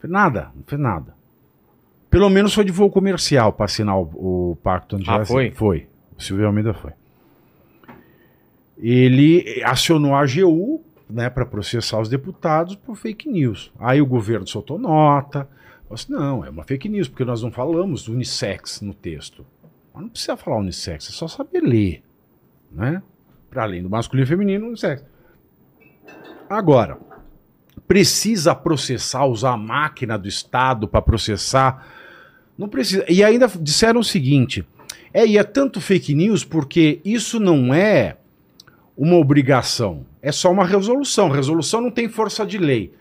fez 0.00 0.12
nada, 0.12 0.50
não 0.52 0.64
fez 0.66 0.80
nada. 0.80 1.14
Pelo 2.10 2.30
menos 2.30 2.54
foi 2.54 2.64
de 2.64 2.72
voo 2.72 2.90
comercial 2.90 3.52
para 3.52 3.66
assinar 3.66 3.98
o, 3.98 4.52
o 4.52 4.56
pacto 4.62 4.96
anti 4.96 5.10
Ah, 5.10 5.24
foi? 5.24 5.50
Foi. 5.50 5.86
O 6.16 6.22
Silvio 6.22 6.46
Almeida 6.46 6.72
foi. 6.72 6.92
Ele 8.78 9.62
acionou 9.64 10.14
a 10.14 10.20
AGU 10.20 10.82
né, 11.08 11.30
para 11.30 11.46
processar 11.46 12.00
os 12.00 12.08
deputados 12.08 12.74
por 12.74 12.96
fake 12.96 13.28
news. 13.28 13.72
Aí 13.78 14.00
o 14.00 14.06
governo 14.06 14.46
soltou 14.46 14.78
nota. 14.78 15.48
Falou 15.84 15.94
assim, 15.94 16.12
não, 16.12 16.44
é 16.44 16.50
uma 16.50 16.64
fake 16.64 16.88
news, 16.88 17.08
porque 17.08 17.24
nós 17.24 17.42
não 17.42 17.50
falamos 17.50 18.08
unissex 18.08 18.80
no 18.80 18.92
texto. 18.92 19.46
Mas 19.94 20.02
não 20.02 20.08
precisa 20.08 20.36
falar 20.36 20.58
unissex, 20.58 21.08
é 21.08 21.12
só 21.12 21.28
saber 21.28 21.60
ler. 21.60 22.02
Né? 22.70 23.02
Para 23.48 23.62
além 23.62 23.82
do 23.82 23.88
masculino 23.88 24.26
e 24.26 24.28
feminino, 24.28 24.66
unissex. 24.66 25.04
Agora, 26.50 26.98
precisa 27.86 28.54
processar, 28.54 29.24
usar 29.26 29.52
a 29.52 29.56
máquina 29.56 30.18
do 30.18 30.28
Estado 30.28 30.86
para 30.86 31.00
processar. 31.00 31.86
Não 32.56 32.68
precisa. 32.68 33.04
E 33.08 33.22
ainda 33.22 33.50
disseram 33.60 34.00
o 34.00 34.04
seguinte: 34.04 34.64
é, 35.12 35.26
e 35.26 35.38
é 35.38 35.44
tanto 35.44 35.80
fake 35.80 36.14
news 36.14 36.44
porque 36.44 37.00
isso 37.04 37.38
não 37.40 37.72
é 37.72 38.16
uma 38.96 39.16
obrigação, 39.16 40.06
é 40.22 40.32
só 40.32 40.50
uma 40.50 40.64
resolução. 40.64 41.28
Resolução 41.28 41.80
não 41.80 41.90
tem 41.90 42.08
força 42.08 42.46
de 42.46 42.58
lei. 42.58 42.92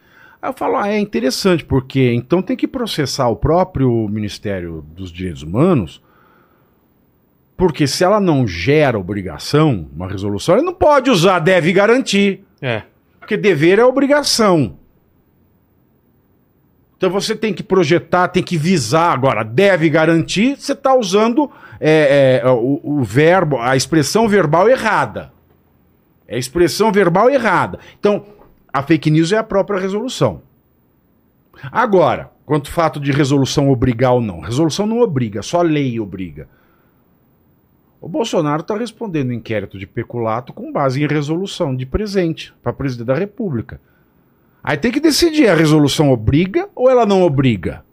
Aí 0.41 0.49
eu 0.49 0.53
falo, 0.53 0.77
ah, 0.77 0.89
é 0.89 0.99
interessante, 0.99 1.63
porque 1.63 2.13
então 2.13 2.41
tem 2.41 2.55
que 2.55 2.67
processar 2.67 3.27
o 3.29 3.35
próprio 3.35 4.07
Ministério 4.09 4.85
dos 4.95 5.11
Direitos 5.11 5.41
Humanos, 5.41 6.01
porque 7.57 7.87
se 7.87 8.03
ela 8.03 8.19
não 8.19 8.45
gera 8.45 8.99
obrigação, 8.99 9.89
uma 9.95 10.07
resolução, 10.07 10.55
ela 10.55 10.63
não 10.63 10.73
pode 10.73 11.09
usar, 11.09 11.39
deve 11.39 11.71
garantir. 11.71 12.43
É. 12.61 12.83
Porque 13.19 13.37
dever 13.37 13.79
é 13.79 13.85
obrigação. 13.85 14.77
Então 16.97 17.09
você 17.09 17.35
tem 17.35 17.53
que 17.53 17.63
projetar, 17.63 18.29
tem 18.29 18.43
que 18.43 18.57
visar. 18.57 19.11
Agora, 19.13 19.43
deve 19.43 19.89
garantir, 19.89 20.55
você 20.57 20.73
está 20.73 20.95
usando 20.95 21.51
é, 21.79 22.41
é, 22.43 22.49
o, 22.49 22.79
o 22.83 23.03
verbo, 23.03 23.57
a 23.59 23.75
expressão 23.75 24.27
verbal 24.27 24.69
errada. 24.69 25.33
É 26.27 26.35
a 26.35 26.39
expressão 26.39 26.91
verbal 26.91 27.29
errada. 27.29 27.79
Então, 27.99 28.25
a 28.71 28.81
fake 28.81 29.11
news 29.11 29.31
é 29.31 29.37
a 29.37 29.43
própria 29.43 29.79
resolução. 29.79 30.41
Agora, 31.71 32.31
quanto 32.45 32.67
ao 32.69 32.73
fato 32.73 32.99
de 32.99 33.11
resolução 33.11 33.69
obrigar 33.69 34.13
ou 34.13 34.21
não, 34.21 34.39
resolução 34.39 34.85
não 34.85 34.99
obriga, 34.99 35.41
só 35.41 35.61
lei 35.61 35.99
obriga. 35.99 36.47
O 38.01 38.09
Bolsonaro 38.09 38.61
está 38.61 38.77
respondendo 38.77 39.33
inquérito 39.33 39.79
de 39.79 39.87
peculato 39.87 40.53
com 40.53 40.71
base 40.71 41.01
em 41.01 41.07
resolução 41.07 41.75
de 41.75 41.85
presente 41.85 42.53
para 42.61 42.73
presidente 42.73 43.07
da 43.07 43.15
República. 43.15 43.79
Aí 44.67 44.77
tem 44.77 44.91
que 44.91 44.99
decidir, 44.99 45.47
a 45.47 45.53
resolução 45.55 46.09
obriga 46.11 46.67
ou 46.75 46.89
ela 46.89 47.05
não 47.05 47.21
obriga? 47.21 47.85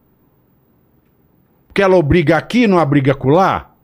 Porque 1.67 1.83
ela 1.83 1.97
obriga 1.97 2.37
aqui 2.39 2.63
e 2.63 2.67
não 2.67 2.79
obriga 2.79 3.13
acolá? 3.13 3.75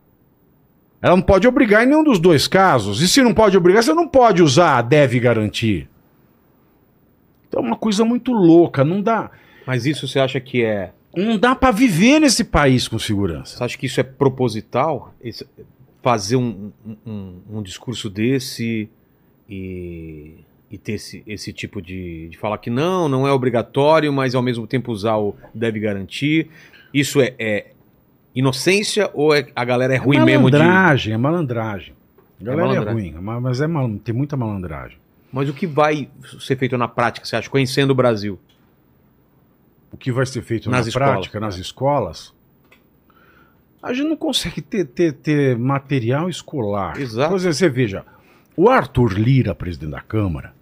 Ela 1.03 1.15
não 1.15 1.23
pode 1.23 1.47
obrigar 1.47 1.85
em 1.85 1.87
nenhum 1.87 2.03
dos 2.03 2.19
dois 2.19 2.49
casos. 2.49 3.01
E 3.03 3.09
se 3.09 3.23
não 3.23 3.35
pode 3.35 3.57
obrigar, 3.57 3.83
você 3.83 3.93
não 3.93 4.09
pode 4.09 4.43
usar 4.43 4.81
deve 4.83 5.21
garantir. 5.21 5.89
Então 7.49 7.63
é 7.63 7.67
uma 7.67 7.77
coisa 7.77 8.05
muito 8.05 8.33
louca, 8.33 8.83
não 8.85 9.01
dá, 9.03 9.31
Mas 9.67 9.85
isso 9.87 10.09
você 10.09 10.19
acha 10.19 10.41
que 10.41 10.65
é. 10.65 10.93
não 11.17 11.39
dá 11.39 11.55
para 11.55 11.71
viver 11.71 12.21
nesse 12.21 12.43
país 12.45 12.89
com 12.89 12.99
segurança. 12.99 13.57
Você 13.59 13.65
acha 13.65 13.79
que 13.79 13.87
isso 13.87 14.01
é 14.01 14.03
proposital? 14.03 15.15
Esse- 15.23 15.47
fazer 16.03 16.37
um, 16.37 16.73
um- 16.87 16.97
um, 17.07 17.41
um 17.59 17.63
discurso 17.63 18.09
desse 18.11 18.89
e, 19.49 20.35
e 20.71 20.77
ter 20.77 20.93
esse, 20.93 21.23
esse 21.27 21.53
tipo 21.53 21.81
de, 21.81 22.29
de 22.29 22.37
falar 22.39 22.59
que 22.59 22.69
não, 22.71 23.09
não 23.09 23.27
é 23.27 23.33
obrigatório, 23.33 24.13
mas 24.13 24.35
ao 24.35 24.43
mesmo 24.43 24.67
tempo 24.67 24.93
usar 24.93 25.17
o 25.17 25.35
deve 25.55 25.81
garantir. 25.81 26.49
Isso 26.93 27.21
é, 27.21 27.35
é 27.39 27.67
inocência 28.35 29.11
ou 29.15 29.35
é, 29.35 29.47
a 29.57 29.65
galera 29.65 29.95
é 29.95 29.97
ruim 29.97 30.21
mesmo 30.21 30.51
de. 30.51 30.59
malandragem, 30.59 31.15
é 31.15 31.17
malandragem. 31.17 31.95
A 32.41 32.45
galera 32.45 32.75
é, 32.75 32.93
ruim, 32.93 33.13
ma- 33.13 33.41
mas 33.41 33.61
é 33.61 33.67
mal, 33.67 33.91
tem 33.99 34.15
muita 34.15 34.37
malandragem. 34.37 34.99
Mas 35.33 35.49
o 35.49 35.53
que 35.53 35.67
vai 35.67 36.09
ser 36.41 36.57
feito 36.57 36.77
na 36.79 36.87
prática, 36.89 37.27
você 37.27 37.37
acha, 37.37 37.51
conhecendo 37.51 37.91
o 37.91 37.95
Brasil? 37.95 38.39
O 39.91 39.97
que 39.97 40.13
vai 40.13 40.25
ser 40.27 40.43
feito 40.43 40.71
Nas 40.71 40.87
na 40.87 40.89
escolas, 40.91 41.11
prática, 41.11 41.41
nas 41.41 41.57
é. 41.57 41.61
escolas, 41.61 42.35
a 43.83 43.93
gente 43.93 44.09
não 44.09 44.17
consegue 44.17 44.61
ter, 44.61 44.85
ter, 44.85 45.13
ter 45.15 45.57
material 45.59 46.29
escolar. 46.29 47.01
Exato. 47.01 47.31
Por 47.31 47.37
exemplo, 47.37 47.55
você 47.55 47.69
veja, 47.69 48.05
o 48.57 48.69
Arthur 48.69 49.13
Lira, 49.19 49.55
presidente 49.55 49.91
da 49.91 50.01
Câmara, 50.01 50.53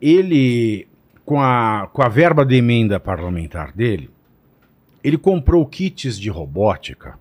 ele, 0.00 0.88
com 1.24 1.40
a, 1.40 1.88
com 1.92 2.02
a 2.02 2.08
verba 2.08 2.44
de 2.44 2.56
emenda 2.56 3.00
parlamentar 3.00 3.72
dele, 3.72 4.10
ele 5.02 5.16
comprou 5.18 5.64
kits 5.66 6.18
de 6.18 6.28
robótica 6.28 7.18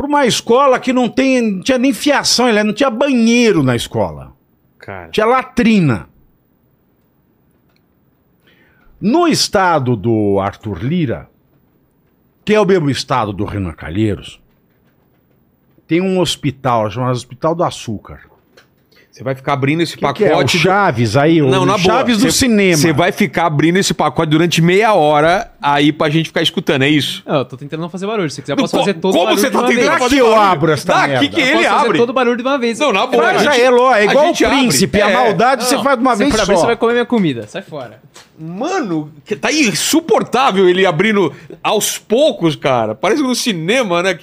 para 0.00 0.06
uma 0.06 0.24
escola 0.24 0.80
que 0.80 0.94
não, 0.94 1.10
tem, 1.10 1.42
não 1.42 1.60
tinha 1.60 1.76
nem 1.76 1.92
fiação, 1.92 2.48
ele 2.48 2.62
não 2.62 2.72
tinha 2.72 2.88
banheiro 2.88 3.62
na 3.62 3.76
escola. 3.76 4.32
Cara. 4.78 5.10
Tinha 5.10 5.26
latrina. 5.26 6.08
No 8.98 9.28
estado 9.28 9.94
do 9.96 10.40
Arthur 10.40 10.82
Lira, 10.82 11.28
que 12.46 12.54
é 12.54 12.60
o 12.60 12.64
mesmo 12.64 12.88
estado 12.88 13.30
do 13.30 13.44
Renan 13.44 13.72
Calheiros, 13.72 14.40
tem 15.86 16.00
um 16.00 16.18
hospital 16.18 16.90
chamado 16.90 17.12
Hospital 17.12 17.54
do 17.54 17.62
Açúcar. 17.62 18.29
Você 19.20 19.24
vai 19.24 19.34
ficar 19.34 19.52
abrindo 19.52 19.82
esse 19.82 19.98
Que 19.98 20.12
que 20.14 20.24
é? 20.24 20.28
O 20.28 20.30
pacote. 20.30 20.58
Chaves 20.58 21.14
aí, 21.14 21.42
o 21.42 21.46
Não, 21.50 21.66
na 21.66 21.76
boa. 21.76 21.78
Chaves 21.98 22.16
do 22.16 22.32
Cê- 22.32 22.38
cinema. 22.46 22.78
Você 22.78 22.90
vai 22.90 23.12
ficar 23.12 23.44
abrindo 23.44 23.76
esse 23.76 23.92
pacote 23.92 24.30
durante 24.30 24.62
meia 24.62 24.94
hora 24.94 25.50
aí 25.60 25.92
pra 25.92 26.08
gente 26.08 26.28
ficar 26.28 26.40
escutando, 26.40 26.84
é 26.84 26.88
isso? 26.88 27.22
Não, 27.26 27.36
eu 27.40 27.44
tô 27.44 27.54
tentando 27.54 27.80
não 27.80 27.90
fazer 27.90 28.06
barulho. 28.06 28.30
Se 28.30 28.36
você 28.36 28.40
quiser, 28.40 28.52
eu 28.54 28.56
posso 28.56 28.78
fazer 28.78 28.94
todo 28.94 29.10
o 29.10 29.12
como 29.12 29.24
barulho 29.26 29.40
você 29.42 29.50
de 29.50 29.52
tá 29.58 29.62
tentando 29.66 29.98
fazer 29.98 30.20
eu 30.20 30.30
barulho? 30.30 30.40
abro 30.40 30.72
essa 30.72 30.86
Daqui 30.86 31.08
merda. 31.08 31.28
que 31.28 31.38
Eu 31.38 31.44
ele 31.46 31.52
posso 31.58 31.68
fazer 31.68 31.84
abre. 31.86 31.98
todo 31.98 32.08
o 32.08 32.12
barulho 32.14 32.36
de 32.38 32.42
uma 32.42 32.58
vez. 32.58 32.78
Não, 32.78 32.92
na 32.94 33.06
boa. 33.06 33.38
Já 33.40 33.58
é, 33.58 33.68
ló, 33.68 33.94
é 33.94 34.04
igual 34.06 34.30
o 34.30 34.34
príncipe, 34.34 35.02
a 35.02 35.10
É. 35.10 35.12
maldade 35.12 35.64
você 35.64 35.76
faz 35.82 35.98
de 35.98 36.02
uma 36.02 36.16
vez 36.16 36.30
for 36.30 36.40
abrir, 36.40 36.54
só. 36.54 36.60
você 36.60 36.66
vai 36.68 36.76
comer 36.76 36.92
minha 36.94 37.04
comida. 37.04 37.46
Sai 37.46 37.60
fora. 37.60 38.00
Mano, 38.38 39.12
que 39.26 39.36
tá 39.36 39.52
insuportável 39.52 40.66
ele 40.66 40.86
abrindo 40.86 41.30
aos 41.62 41.98
poucos, 41.98 42.56
cara. 42.56 42.94
Parece 42.94 43.20
no 43.22 43.34
cinema, 43.34 44.02
né? 44.02 44.18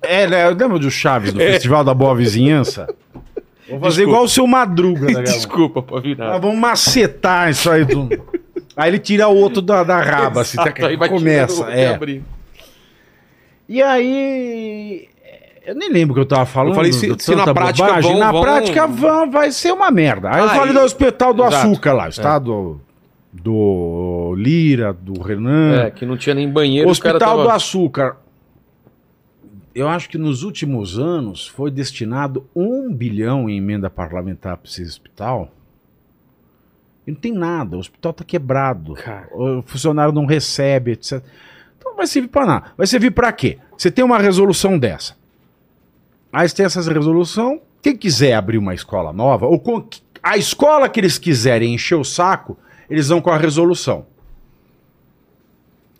É, 0.00 0.24
né? 0.28 0.48
Lembra 0.50 0.78
do 0.78 0.88
Chaves, 0.88 1.32
do 1.32 1.40
Festival 1.40 1.82
da 1.82 1.92
Boa 1.92 2.14
Vizinhança? 2.14 2.86
Vou 3.68 3.80
fazer 3.80 3.96
Desculpa. 3.96 4.10
igual 4.10 4.24
o 4.24 4.28
seu 4.28 4.46
Madruga. 4.46 5.06
Né, 5.06 5.22
Desculpa, 5.24 5.82
pô, 5.82 6.00
virar. 6.00 6.38
vamos 6.38 6.58
macetar 6.58 7.50
isso 7.50 7.70
aí. 7.70 7.84
Do... 7.84 8.08
Aí 8.76 8.90
ele 8.90 8.98
tira 8.98 9.26
o 9.26 9.34
outro 9.34 9.62
da, 9.62 9.82
da 9.82 10.00
raba, 10.02 10.42
assim, 10.42 10.58
que 10.74 10.84
Aí 10.84 10.96
vai 10.96 11.08
começa. 11.08 11.64
tirando 11.64 11.78
É. 11.78 11.94
abrir. 11.94 12.22
E 13.68 13.82
aí. 13.82 15.08
Eu 15.64 15.74
nem 15.74 15.90
lembro 15.90 16.12
o 16.12 16.14
que 16.14 16.20
eu 16.20 16.26
tava 16.26 16.44
falando. 16.46 16.72
Eu 16.72 16.74
falei 16.76 16.92
se- 16.92 17.12
se 17.18 17.30
na 17.34 17.38
tanta 17.44 17.54
prática 17.54 17.86
bobagem. 17.86 18.10
vão- 18.12 18.20
Na 18.20 18.30
vão- 18.32 18.42
prática 18.42 18.86
vão, 18.86 19.30
vai 19.30 19.50
ser 19.50 19.72
uma 19.72 19.90
merda. 19.90 20.30
Aí 20.30 20.42
eu 20.42 20.48
falei 20.50 20.72
do 20.74 20.80
Hospital 20.80 21.32
do 21.34 21.42
Exato. 21.42 21.66
Açúcar 21.66 21.92
lá, 21.94 22.04
o 22.06 22.08
estado 22.10 22.80
do 23.32 24.34
Lira, 24.36 24.92
do 24.92 25.20
Renan. 25.22 25.86
É, 25.86 25.90
que 25.90 26.04
não 26.06 26.16
tinha 26.16 26.34
nem 26.34 26.48
banheiro. 26.48 26.88
Hospital 26.88 27.18
tava- 27.18 27.42
do 27.44 27.50
Açúcar. 27.50 28.16
Eu 29.76 29.90
acho 29.90 30.08
que 30.08 30.16
nos 30.16 30.42
últimos 30.42 30.98
anos 30.98 31.46
foi 31.46 31.70
destinado 31.70 32.48
um 32.56 32.90
bilhão 32.90 33.46
em 33.46 33.58
emenda 33.58 33.90
parlamentar 33.90 34.56
para 34.56 34.66
esse 34.66 34.82
hospital. 34.82 35.52
E 37.06 37.10
não 37.10 37.20
tem 37.20 37.30
nada, 37.30 37.76
o 37.76 37.78
hospital 37.78 38.12
está 38.12 38.24
quebrado. 38.24 38.94
Cara. 38.94 39.28
O 39.32 39.60
funcionário 39.60 40.14
não 40.14 40.24
recebe, 40.24 40.92
etc. 40.92 41.22
Então 41.76 41.90
não 41.90 41.96
vai 41.98 42.06
servir 42.06 42.28
para 42.28 42.46
nada. 42.46 42.72
Vai 42.74 42.86
servir 42.86 43.10
para 43.10 43.30
quê? 43.30 43.58
Você 43.76 43.90
tem 43.90 44.02
uma 44.02 44.18
resolução 44.18 44.78
dessa. 44.78 45.14
Aí 46.32 46.48
você 46.48 46.56
tem 46.56 46.64
essa 46.64 46.80
resolução. 46.80 47.60
Quem 47.82 47.94
quiser 47.94 48.32
abrir 48.32 48.56
uma 48.56 48.72
escola 48.72 49.12
nova, 49.12 49.44
ou 49.44 49.60
com 49.60 49.86
a 50.22 50.38
escola 50.38 50.88
que 50.88 50.98
eles 50.98 51.18
quiserem 51.18 51.74
encher 51.74 51.96
o 51.96 52.02
saco, 52.02 52.58
eles 52.88 53.08
vão 53.08 53.20
com 53.20 53.28
a 53.28 53.36
resolução. 53.36 54.06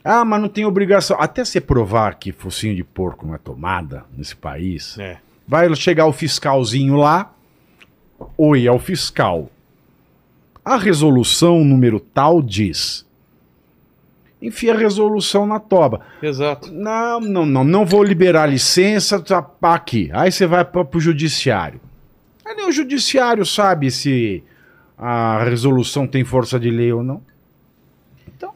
Ah, 0.09 0.25
mas 0.25 0.41
não 0.41 0.49
tem 0.49 0.65
obrigação. 0.65 1.17
Até 1.21 1.45
você 1.45 1.61
provar 1.61 2.15
que 2.15 2.31
focinho 2.31 2.77
de 2.77 2.85
porco 2.85 3.27
não 3.27 3.35
é 3.35 3.39
tomada 3.39 4.05
nesse 4.17 4.37
país, 4.37 4.97
É. 4.99 5.19
vai 5.49 5.75
chegar 5.75 6.07
o 6.07 6.13
fiscalzinho 6.13 6.95
lá. 6.97 7.33
Oi, 8.39 8.67
é 8.67 8.71
o 8.73 8.79
fiscal. 8.79 9.51
A 10.65 10.77
resolução 10.77 11.65
número 11.65 11.99
tal 12.01 12.41
diz. 12.41 13.05
Enfia 14.41 14.75
a 14.75 14.79
resolução 14.79 15.47
na 15.47 15.59
toba. 15.59 16.03
Exato. 16.23 16.73
Não, 16.73 17.19
não, 17.21 17.47
não, 17.47 17.65
não 17.65 17.85
vou 17.87 18.05
liberar 18.05 18.47
licença, 18.47 19.21
tá 19.21 19.45
aqui. 19.63 20.11
Aí 20.13 20.31
você 20.31 20.47
vai 20.47 20.65
para 20.65 20.87
o 20.95 21.01
judiciário. 21.01 21.81
Aí 22.45 22.55
nem 22.55 22.69
o 22.69 22.73
judiciário 22.73 23.45
sabe 23.45 23.91
se 23.91 24.45
a 24.97 25.43
resolução 25.45 26.07
tem 26.07 26.23
força 26.25 26.61
de 26.61 26.71
lei 26.71 26.93
ou 26.93 27.03
não. 27.03 27.21
Então, 28.29 28.53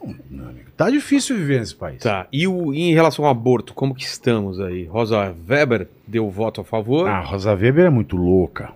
tá 0.80 0.88
difícil 0.88 1.36
viver 1.36 1.60
nesse 1.60 1.74
país. 1.74 2.02
Tá. 2.02 2.26
E, 2.32 2.48
o, 2.48 2.72
e 2.72 2.80
em 2.90 2.94
relação 2.94 3.26
ao 3.26 3.30
aborto, 3.30 3.74
como 3.74 3.94
que 3.94 4.02
estamos 4.02 4.58
aí? 4.58 4.86
Rosa 4.86 5.34
Weber 5.46 5.86
deu 6.06 6.30
voto 6.30 6.62
a 6.62 6.64
favor. 6.64 7.06
Ah, 7.06 7.18
a 7.18 7.20
Rosa 7.20 7.52
Weber 7.52 7.84
é 7.84 7.90
muito 7.90 8.16
louca. 8.16 8.72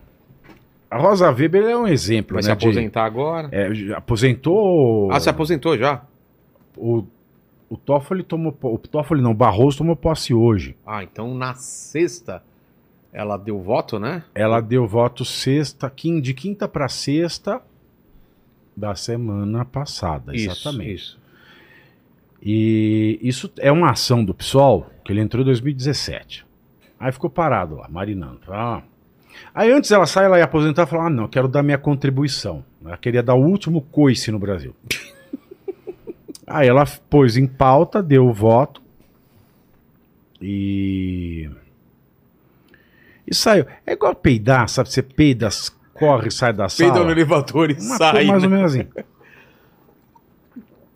A 0.90 0.98
Rosa 0.98 1.30
Weber 1.30 1.64
é 1.64 1.74
um 1.74 1.88
exemplo, 1.88 2.34
vai 2.34 2.42
né? 2.42 2.50
se 2.50 2.56
de- 2.56 2.66
aposentar 2.66 3.06
agora. 3.06 3.48
é, 3.50 3.94
aposentou. 3.94 5.10
Ah, 5.10 5.18
se 5.18 5.30
aposentou 5.30 5.78
já? 5.78 6.02
O, 6.76 7.04
o 7.70 7.76
Toffoli 7.78 8.22
tomou. 8.22 8.54
O 8.60 8.76
Toffoli 8.76 9.22
não, 9.22 9.30
o 9.30 9.34
Barroso 9.34 9.78
tomou 9.78 9.96
posse 9.96 10.34
hoje. 10.34 10.76
Ah, 10.86 11.02
então 11.02 11.34
na 11.34 11.54
sexta 11.54 12.42
ela 13.14 13.38
deu 13.38 13.62
voto, 13.62 13.98
né? 13.98 14.24
Ela 14.34 14.60
deu 14.60 14.86
voto 14.86 15.24
sexta, 15.24 15.90
de 16.20 16.34
quinta 16.34 16.68
para 16.68 16.86
sexta 16.86 17.62
da 18.76 18.94
semana 18.94 19.64
passada, 19.64 20.36
exatamente. 20.36 20.92
Isso, 20.94 21.14
isso. 21.14 21.23
E 22.44 23.18
isso 23.22 23.50
é 23.58 23.72
uma 23.72 23.90
ação 23.90 24.22
do 24.22 24.34
PSOL 24.34 24.90
que 25.02 25.12
ele 25.12 25.20
entrou 25.20 25.42
em 25.42 25.46
2017. 25.46 26.44
Aí 27.00 27.10
ficou 27.10 27.30
parado 27.30 27.76
lá, 27.76 27.88
marinando. 27.88 28.40
Ah. 28.48 28.82
Aí 29.54 29.72
antes 29.72 29.90
ela 29.90 30.06
sai, 30.06 30.26
ela 30.26 30.38
ia 30.38 30.44
aposentar 30.44 30.82
e 30.82 30.86
falar: 30.86 31.06
ah, 31.06 31.10
não, 31.10 31.26
quero 31.26 31.48
dar 31.48 31.62
minha 31.62 31.78
contribuição. 31.78 32.62
Ela 32.84 32.98
queria 32.98 33.22
dar 33.22 33.34
o 33.34 33.42
último 33.42 33.80
coice 33.80 34.30
no 34.30 34.38
Brasil. 34.38 34.76
Aí 36.46 36.68
ela 36.68 36.84
pôs 37.08 37.38
em 37.38 37.46
pauta, 37.46 38.02
deu 38.02 38.26
o 38.26 38.32
voto 38.32 38.82
e. 40.40 41.48
E 43.26 43.34
saiu. 43.34 43.64
É 43.86 43.94
igual 43.94 44.14
peidar, 44.14 44.68
sabe? 44.68 44.90
Você 44.90 45.02
peida, 45.02 45.48
corre, 45.94 46.30
sai 46.30 46.52
da 46.52 46.68
sala. 46.68 46.92
Peida 46.92 47.04
no 47.04 47.10
elevador 47.10 47.70
e 47.70 47.74
Uma 47.74 47.96
sai. 47.96 48.26
mais 48.26 48.42
ou 48.42 48.50
né? 48.50 48.56
menos 48.56 48.74
assim. 48.74 48.86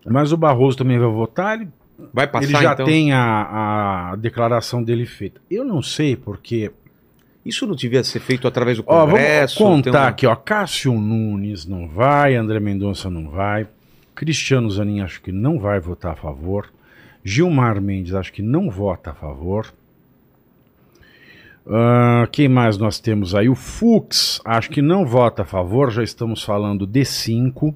Mas 0.06 0.32
o 0.32 0.36
Barroso 0.36 0.76
também 0.78 0.98
vai 0.98 1.08
votar, 1.10 1.60
ele, 1.60 1.68
Vai 2.14 2.26
passar 2.26 2.44
ele 2.44 2.52
já 2.62 2.72
então? 2.72 2.86
tem 2.86 3.12
a, 3.12 4.10
a 4.12 4.16
declaração 4.16 4.82
dele 4.82 5.04
feita. 5.06 5.40
Eu 5.50 5.64
não 5.64 5.82
sei 5.82 6.16
porque. 6.16 6.70
Isso 7.44 7.66
não 7.66 7.74
devia 7.74 8.04
ser 8.04 8.20
feito 8.20 8.46
através 8.46 8.76
do 8.76 8.84
Ó, 8.86 9.06
Congresso? 9.06 9.58
vamos 9.64 9.82
tem 9.82 9.92
contar 9.92 10.02
uma- 10.04 10.08
aqui, 10.10 10.26
ó. 10.26 10.36
Cássio 10.36 10.92
Nunes 10.92 11.64
não 11.66 11.88
vai, 11.88 12.34
André 12.36 12.60
Mendonça 12.60 13.08
não 13.08 13.30
vai, 13.30 13.66
Cristiano 14.14 14.70
Zanin 14.70 15.00
acho 15.00 15.22
que 15.22 15.32
não 15.32 15.58
vai 15.58 15.80
votar 15.80 16.12
a 16.12 16.16
favor, 16.16 16.68
Gilmar 17.24 17.80
Mendes 17.80 18.14
acho 18.14 18.32
que 18.32 18.42
não 18.42 18.68
vota 18.70 19.10
a 19.10 19.14
favor. 19.14 19.72
Ah, 21.66 22.26
quem 22.32 22.48
mais 22.48 22.78
nós 22.78 22.98
temos 22.98 23.34
aí? 23.34 23.48
O 23.48 23.54
Fux 23.54 24.40
acho 24.44 24.70
que 24.70 24.80
não 24.82 25.04
vota 25.04 25.42
a 25.42 25.44
favor, 25.44 25.90
já 25.90 26.02
estamos 26.02 26.42
falando 26.42 26.86
de 26.86 27.04
cinco. 27.04 27.74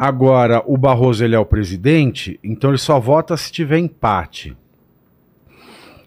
Agora, 0.00 0.62
o 0.64 0.76
Barroso 0.76 1.24
ele 1.24 1.34
é 1.34 1.38
o 1.40 1.44
presidente, 1.44 2.38
então 2.42 2.70
ele 2.70 2.78
só 2.78 3.00
vota 3.00 3.36
se 3.36 3.50
tiver 3.50 3.78
empate. 3.78 4.56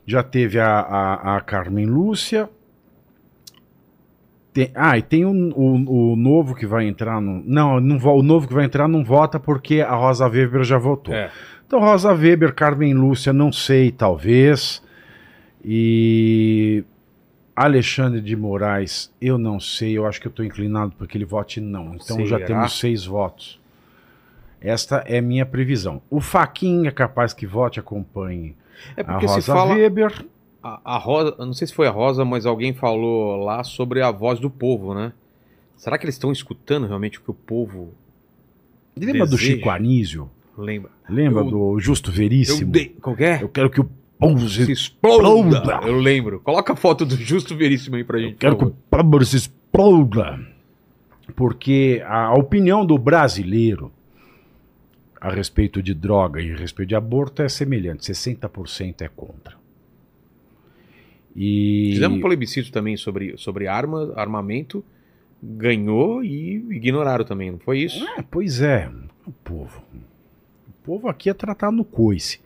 Já 0.05 0.23
teve 0.23 0.61
a, 0.61 0.79
a, 0.79 1.35
a 1.35 1.41
Carmen 1.41 1.85
Lúcia. 1.87 2.49
Tem- 4.53 4.71
ah, 4.73 4.97
e 4.97 5.01
tem 5.01 5.25
o, 5.25 5.31
o, 5.31 6.11
o 6.13 6.15
novo 6.15 6.55
que 6.55 6.65
vai 6.65 6.87
entrar 6.87 7.19
no. 7.19 7.43
Não, 7.45 7.81
não, 7.81 7.97
o 7.97 8.23
novo 8.23 8.47
que 8.47 8.53
vai 8.53 8.63
entrar 8.63 8.87
não 8.87 9.03
vota 9.03 9.37
porque 9.37 9.81
a 9.81 9.93
Rosa 9.93 10.25
Weber 10.25 10.63
já 10.63 10.77
votou. 10.77 11.13
É. 11.13 11.29
Então, 11.67 11.81
Rosa 11.81 12.13
Weber, 12.13 12.53
Carmen 12.53 12.93
Lúcia, 12.93 13.33
não 13.33 13.51
sei, 13.51 13.91
talvez. 13.91 14.81
E 15.63 16.83
Alexandre 17.53 18.21
de 18.21 18.37
Moraes, 18.37 19.13
eu 19.21 19.37
não 19.37 19.59
sei, 19.59 19.97
eu 19.97 20.05
acho 20.07 20.19
que 20.21 20.27
eu 20.27 20.31
estou 20.31 20.45
inclinado 20.45 20.93
para 20.97 21.05
que 21.07 21.17
ele 21.17 21.25
vote 21.25 21.59
não. 21.59 21.93
Então 21.95 22.25
já 22.25 22.37
Será? 22.37 22.47
temos 22.47 22.79
seis 22.79 23.05
votos. 23.05 23.60
Esta 24.61 24.97
é 25.07 25.19
minha 25.19 25.45
previsão. 25.45 26.01
O 26.09 26.21
Faquin 26.21 26.85
é 26.87 26.91
capaz 26.91 27.33
que 27.33 27.47
vote, 27.47 27.79
acompanhe 27.79 28.55
É 28.95 29.01
a 29.01 29.05
porque 29.05 29.25
Rosa 29.25 29.41
se 29.41 29.47
fala. 29.47 29.73
Weber. 29.73 30.25
A, 30.63 30.95
a 30.95 30.97
Rosa, 30.99 31.35
não 31.39 31.53
sei 31.53 31.65
se 31.67 31.73
foi 31.73 31.87
a 31.87 31.91
Rosa, 31.91 32.23
mas 32.23 32.45
alguém 32.45 32.71
falou 32.73 33.43
lá 33.43 33.63
sobre 33.63 34.01
a 34.03 34.11
voz 34.11 34.39
do 34.39 34.49
povo, 34.49 34.93
né? 34.93 35.11
Será 35.75 35.97
que 35.97 36.05
eles 36.05 36.13
estão 36.13 36.31
escutando 36.31 36.85
realmente 36.85 37.17
o 37.17 37.21
que 37.23 37.31
o 37.31 37.33
povo 37.33 37.93
Lembra 38.95 39.25
do 39.25 39.31
Desejo. 39.35 39.55
Chico 39.55 39.69
Anísio? 39.71 40.29
lembra? 40.55 40.91
Lembra 41.09 41.41
Eu- 41.43 41.49
do 41.49 41.79
Justo 41.79 42.11
Veríssimo? 42.11 42.71
Como 43.01 43.15
que 43.17 43.23
é? 43.23 43.41
Eu 43.41 43.49
quero 43.49 43.69
que 43.71 43.81
o 43.81 43.89
povo 44.19 44.47
Se 44.47 44.65
se 44.65 44.71
exploda. 44.71 45.57
exploda. 45.57 45.87
Eu 45.87 45.97
lembro. 45.97 46.39
Coloca 46.41 46.73
a 46.73 46.75
foto 46.75 47.03
do 47.03 47.15
Justo 47.15 47.55
Veríssimo 47.55 47.95
aí 47.95 48.03
pra 48.03 48.19
gente. 48.19 48.33
Eu 48.33 48.37
quero 48.37 48.57
que 48.57 48.65
o 48.65 48.75
povo 48.91 49.25
se 49.25 49.37
exploda. 49.37 50.39
Porque 51.35 52.03
a 52.05 52.33
opinião 52.35 52.85
do 52.85 52.97
brasileiro 52.99 53.91
a 55.21 55.29
respeito 55.29 55.83
de 55.83 55.93
droga 55.93 56.41
e 56.41 56.51
a 56.51 56.57
respeito 56.57 56.89
de 56.89 56.95
aborto 56.95 57.43
é 57.43 57.47
semelhante. 57.47 58.11
60% 58.11 59.01
é 59.01 59.07
contra. 59.07 59.55
E 61.35 61.91
Fizemos 61.93 62.17
um 62.17 62.21
plebiscito 62.21 62.71
também 62.71 62.97
sobre, 62.97 63.37
sobre 63.37 63.67
arma, 63.67 64.11
armamento, 64.15 64.83
ganhou 65.41 66.23
e 66.23 66.55
ignoraram 66.71 67.23
também, 67.23 67.51
não 67.51 67.59
foi 67.59 67.79
isso? 67.79 68.03
É, 68.17 68.23
pois 68.23 68.61
é, 68.61 68.91
o 69.25 69.31
povo. 69.31 69.83
O 70.67 70.71
povo 70.83 71.07
aqui 71.07 71.29
é 71.29 71.33
tratado 71.35 71.77
no 71.77 71.85
coice. 71.85 72.41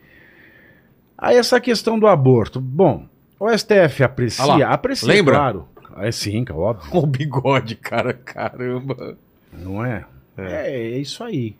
Aí 1.17 1.37
essa 1.37 1.61
questão 1.61 1.97
do 1.97 2.07
aborto. 2.07 2.59
Bom, 2.59 3.07
o 3.39 3.49
STF 3.57 4.03
Ah 4.03 4.05
aprecia, 4.05 4.45
lá, 4.45 4.69
aprecia, 4.73 5.07
lembra? 5.07 5.35
claro. 5.35 5.67
É 5.97 6.11
sim, 6.11 6.43
é 6.47 6.51
óbvio. 6.51 6.93
O 6.93 7.07
bigode, 7.07 7.75
cara, 7.75 8.13
caramba. 8.13 9.17
Não 9.53 9.83
é? 9.83 10.05
é? 10.37 10.71
É, 10.71 10.97
isso 10.99 11.23
aí. 11.23 11.55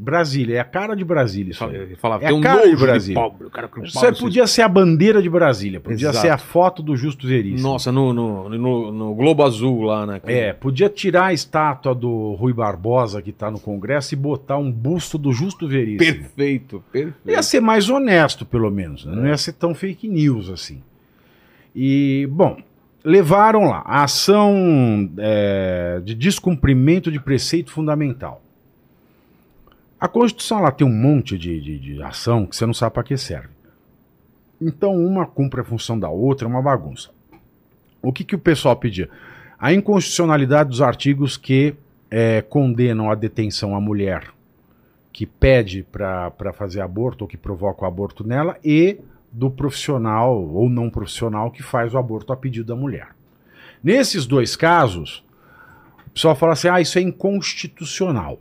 Brasília, 0.00 0.56
é 0.56 0.60
a 0.60 0.64
cara 0.64 0.94
de 0.94 1.04
Brasília 1.04 1.50
isso 1.50 1.64
aí. 1.64 1.74
Ele 1.74 1.96
falava, 1.96 2.24
É 2.24 2.28
tem 2.28 2.36
a 2.36 2.38
um 2.38 2.40
cara 2.42 2.60
de 2.62 2.66
nojo 2.66 2.76
de 2.76 2.82
Brasília. 2.82 3.20
pobre, 3.20 3.50
cara 3.50 3.68
Isso 3.82 4.06
aí 4.06 4.14
podia 4.16 4.46
ser 4.46 4.62
a 4.62 4.68
bandeira 4.68 5.20
de 5.20 5.28
Brasília, 5.28 5.80
podia 5.80 6.10
Exato. 6.10 6.18
ser 6.18 6.28
a 6.30 6.38
foto 6.38 6.82
do 6.82 6.96
Justo 6.96 7.26
Veríssimo. 7.26 7.68
Nossa, 7.68 7.90
no, 7.90 8.12
no, 8.12 8.48
no, 8.48 8.92
no 8.92 9.14
Globo 9.14 9.42
Azul 9.44 9.82
lá, 9.82 10.06
né? 10.06 10.20
É, 10.24 10.52
podia 10.52 10.88
tirar 10.88 11.26
a 11.26 11.32
estátua 11.32 11.94
do 11.94 12.34
Rui 12.34 12.52
Barbosa 12.52 13.20
que 13.20 13.30
está 13.30 13.50
no 13.50 13.58
Congresso 13.58 14.14
e 14.14 14.16
botar 14.16 14.56
um 14.58 14.70
busto 14.70 15.18
do 15.18 15.32
Justo 15.32 15.66
Veríssimo. 15.66 15.98
Perfeito, 15.98 16.84
perfeito. 16.92 17.16
Ia 17.30 17.42
ser 17.42 17.60
mais 17.60 17.90
honesto, 17.90 18.46
pelo 18.46 18.70
menos. 18.70 19.04
né? 19.04 19.14
Não 19.16 19.26
É. 19.26 19.30
ia 19.30 19.36
ser 19.36 19.52
tão 19.54 19.74
fake 19.74 20.06
news 20.08 20.48
assim. 20.48 20.80
E, 21.74 22.26
bom, 22.30 22.56
levaram 23.04 23.64
lá 23.68 23.82
a 23.84 24.04
ação 24.04 25.08
é, 25.18 26.00
de 26.04 26.14
descumprimento 26.14 27.10
de 27.10 27.20
preceito 27.20 27.70
fundamental. 27.70 28.42
A 30.00 30.06
Constituição 30.06 30.58
ela 30.58 30.70
tem 30.70 30.86
um 30.86 30.92
monte 30.92 31.36
de, 31.36 31.60
de, 31.60 31.78
de 31.78 32.02
ação 32.02 32.46
que 32.46 32.54
você 32.54 32.64
não 32.64 32.74
sabe 32.74 32.94
para 32.94 33.02
que 33.02 33.16
serve. 33.16 33.48
Então, 34.60 34.94
uma 34.94 35.26
cumpre 35.26 35.60
a 35.60 35.64
função 35.64 35.98
da 35.98 36.08
outra, 36.08 36.46
é 36.46 36.50
uma 36.50 36.62
bagunça. 36.62 37.10
O 38.02 38.12
que, 38.12 38.24
que 38.24 38.34
o 38.34 38.38
pessoal 38.38 38.76
pedia? 38.76 39.08
A 39.58 39.72
inconstitucionalidade 39.72 40.70
dos 40.70 40.80
artigos 40.80 41.36
que 41.36 41.74
é, 42.10 42.42
condenam 42.42 43.10
a 43.10 43.14
detenção 43.14 43.74
à 43.74 43.80
mulher 43.80 44.32
que 45.12 45.26
pede 45.26 45.82
para 45.82 46.52
fazer 46.52 46.80
aborto 46.80 47.24
ou 47.24 47.28
que 47.28 47.36
provoca 47.36 47.84
o 47.84 47.88
aborto 47.88 48.26
nela 48.26 48.56
e 48.64 49.00
do 49.32 49.50
profissional 49.50 50.40
ou 50.40 50.68
não 50.68 50.88
profissional 50.88 51.50
que 51.50 51.62
faz 51.62 51.92
o 51.92 51.98
aborto 51.98 52.32
a 52.32 52.36
pedido 52.36 52.68
da 52.68 52.76
mulher. 52.76 53.08
Nesses 53.82 54.26
dois 54.26 54.54
casos, 54.54 55.24
o 56.06 56.10
pessoal 56.10 56.36
fala 56.36 56.52
assim: 56.52 56.68
ah, 56.68 56.80
isso 56.80 56.98
é 56.98 57.02
inconstitucional. 57.02 58.40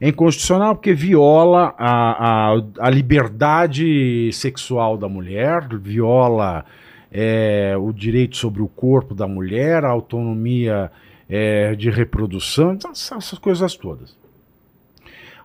É 0.00 0.08
inconstitucional 0.08 0.74
porque 0.74 0.92
viola 0.92 1.74
a, 1.78 2.52
a, 2.52 2.62
a 2.80 2.90
liberdade 2.90 4.30
sexual 4.32 4.98
da 4.98 5.08
mulher, 5.08 5.66
viola 5.78 6.64
é, 7.10 7.74
o 7.78 7.92
direito 7.92 8.36
sobre 8.36 8.60
o 8.60 8.68
corpo 8.68 9.14
da 9.14 9.26
mulher, 9.26 9.84
a 9.84 9.90
autonomia 9.90 10.90
é, 11.28 11.74
de 11.74 11.88
reprodução, 11.90 12.72
essas, 12.72 13.12
essas 13.12 13.38
coisas 13.38 13.74
todas. 13.74 14.16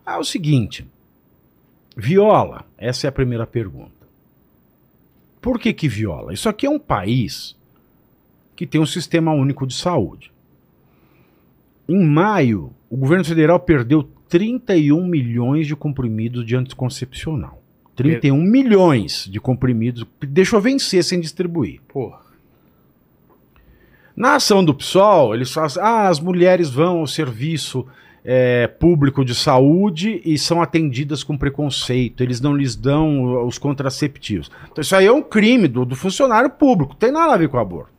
É 0.05 0.17
o 0.17 0.23
seguinte: 0.23 0.85
viola? 1.95 2.65
Essa 2.77 3.07
é 3.07 3.09
a 3.09 3.11
primeira 3.11 3.47
pergunta. 3.47 4.01
Por 5.41 5.59
que, 5.59 5.73
que 5.73 5.87
viola? 5.87 6.33
Isso 6.33 6.49
aqui 6.49 6.65
é 6.65 6.69
um 6.69 6.79
país 6.79 7.55
que 8.55 8.67
tem 8.67 8.79
um 8.79 8.85
sistema 8.85 9.31
único 9.31 9.65
de 9.65 9.73
saúde. 9.73 10.31
Em 11.89 12.05
maio, 12.05 12.71
o 12.89 12.95
governo 12.95 13.25
federal 13.25 13.59
perdeu 13.59 14.07
31 14.31 15.05
milhões 15.05 15.67
de 15.67 15.75
comprimidos 15.75 16.45
de 16.45 16.55
anticoncepcional. 16.55 17.61
31 17.97 18.41
milhões 18.41 19.27
de 19.29 19.41
comprimidos. 19.41 20.05
Deixou 20.21 20.61
vencer 20.61 21.03
sem 21.03 21.19
distribuir. 21.19 21.81
Porra. 21.89 22.21
Na 24.15 24.35
ação 24.35 24.63
do 24.63 24.73
PSOL, 24.73 25.35
eles 25.35 25.51
falam 25.51 25.67
assim, 25.67 25.79
ah, 25.81 26.07
as 26.07 26.21
mulheres 26.21 26.69
vão 26.69 26.99
ao 26.99 27.07
serviço 27.07 27.85
é, 28.23 28.67
público 28.67 29.25
de 29.25 29.35
saúde 29.35 30.21
e 30.23 30.37
são 30.37 30.61
atendidas 30.61 31.25
com 31.25 31.37
preconceito, 31.37 32.23
eles 32.23 32.39
não 32.39 32.55
lhes 32.55 32.75
dão 32.75 33.45
os 33.45 33.57
contraceptivos. 33.57 34.49
Então 34.71 34.81
isso 34.81 34.95
aí 34.95 35.07
é 35.07 35.11
um 35.11 35.23
crime 35.23 35.67
do, 35.67 35.83
do 35.83 35.95
funcionário 35.95 36.51
público, 36.51 36.95
tem 36.95 37.11
nada 37.11 37.33
a 37.33 37.37
ver 37.37 37.49
com 37.49 37.57
aborto. 37.57 37.91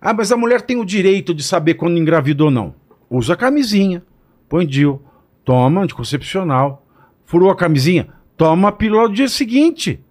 Ah, 0.00 0.12
mas 0.12 0.32
a 0.32 0.36
mulher 0.36 0.62
tem 0.62 0.76
o 0.76 0.84
direito 0.84 1.32
de 1.32 1.42
saber 1.42 1.74
quando 1.74 1.98
engravida 1.98 2.44
ou 2.44 2.50
não. 2.50 2.74
Usa 3.08 3.34
a 3.34 3.36
camisinha, 3.36 4.02
põe 4.50 4.66
DIL, 4.66 5.00
toma 5.44 5.80
anticoncepcional, 5.80 6.84
furou 7.24 7.50
a 7.50 7.56
camisinha, 7.56 8.08
toma 8.36 8.68
a 8.68 8.72
pílula 8.72 9.08
no 9.08 9.14
dia 9.14 9.28
seguinte. 9.28 10.04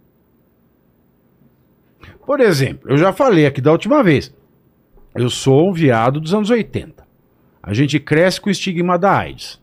Por 2.25 2.39
exemplo, 2.39 2.89
eu 2.89 2.97
já 2.97 3.11
falei 3.11 3.45
aqui 3.45 3.59
da 3.59 3.71
última 3.71 4.01
vez. 4.01 4.33
Eu 5.13 5.29
sou 5.29 5.69
um 5.69 5.73
viado 5.73 6.21
dos 6.21 6.33
anos 6.33 6.49
80. 6.49 7.05
A 7.61 7.73
gente 7.73 7.99
cresce 7.99 8.39
com 8.39 8.47
o 8.47 8.51
estigma 8.51 8.97
da 8.97 9.17
AIDS. 9.17 9.61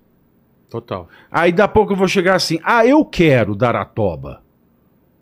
Total. 0.69 1.09
Aí 1.31 1.53
da 1.53 1.67
pouco 1.67 1.95
eu 1.95 1.97
vou 1.97 2.09
chegar 2.09 2.35
assim: 2.35 2.59
ah, 2.63 2.85
eu 2.85 3.03
quero 3.05 3.55
dar 3.55 3.75
a 3.75 3.85
toba. 3.85 4.43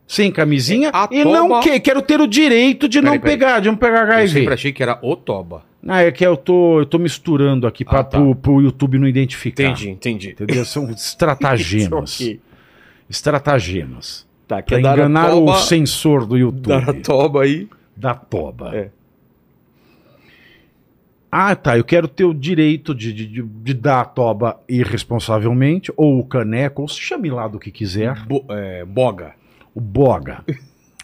Sem 0.06 0.30
camisinha 0.30 0.90
A 0.92 1.08
e 1.10 1.24
não 1.24 1.60
que, 1.60 1.80
quero 1.80 2.02
ter 2.02 2.20
o 2.20 2.26
direito 2.26 2.86
de 2.88 3.00
Peraí, 3.00 3.14
não 3.16 3.20
peraí. 3.22 3.38
pegar, 3.38 3.60
de 3.60 3.68
não 3.68 3.76
pegar 3.76 4.00
Eu 4.06 4.12
HIV. 4.12 4.28
sempre 4.40 4.54
achei 4.54 4.72
que 4.72 4.82
era 4.82 4.98
o 5.02 5.16
Toba. 5.16 5.62
Ah, 5.86 6.02
é 6.02 6.10
que 6.12 6.24
eu 6.26 6.36
tô, 6.36 6.80
eu 6.80 6.86
tô 6.86 6.98
misturando 6.98 7.66
aqui 7.66 7.84
pra, 7.84 8.00
Ah, 8.00 8.04
tá. 8.04 8.18
pro, 8.18 8.34
pro 8.34 8.60
YouTube 8.60 8.98
não 8.98 9.06
identificar. 9.08 9.62
Entendi, 9.64 9.90
entendi. 9.90 10.30
Entendeu? 10.30 10.64
São 10.66 10.90
estratagemas. 10.90 12.18
Estratagemas. 13.08 14.26
Tá, 14.46 14.56
Pra 14.56 14.62
quer 14.62 14.82
dar 14.82 14.90
a 14.90 14.94
enganar 14.94 15.30
toba, 15.30 15.52
o 15.52 15.56
sensor 15.56 16.26
do 16.26 16.36
YouTube. 16.36 16.68
dar 16.68 16.90
a 16.90 16.92
toba 16.94 17.42
aí. 17.42 17.68
Da 17.96 18.14
toba. 18.14 18.76
É. 18.76 18.90
Ah, 21.30 21.54
tá. 21.56 21.76
Eu 21.76 21.84
quero 21.84 22.06
ter 22.08 22.24
o 22.24 22.32
direito 22.34 22.94
de, 22.94 23.12
de, 23.12 23.26
de- 23.26 23.42
de 23.42 23.74
dar 23.74 24.00
a 24.00 24.04
toba 24.04 24.60
irresponsavelmente, 24.68 25.92
ou 25.96 26.18
o 26.18 26.24
caneco, 26.24 26.82
ou 26.82 26.88
se 26.88 27.00
chame 27.00 27.30
lá 27.30 27.48
do 27.48 27.58
que 27.58 27.70
quiser. 27.70 28.24
Bo- 28.26 28.44
é, 28.50 28.84
boga. 28.84 29.32
O 29.74 29.80
boga. 29.80 30.44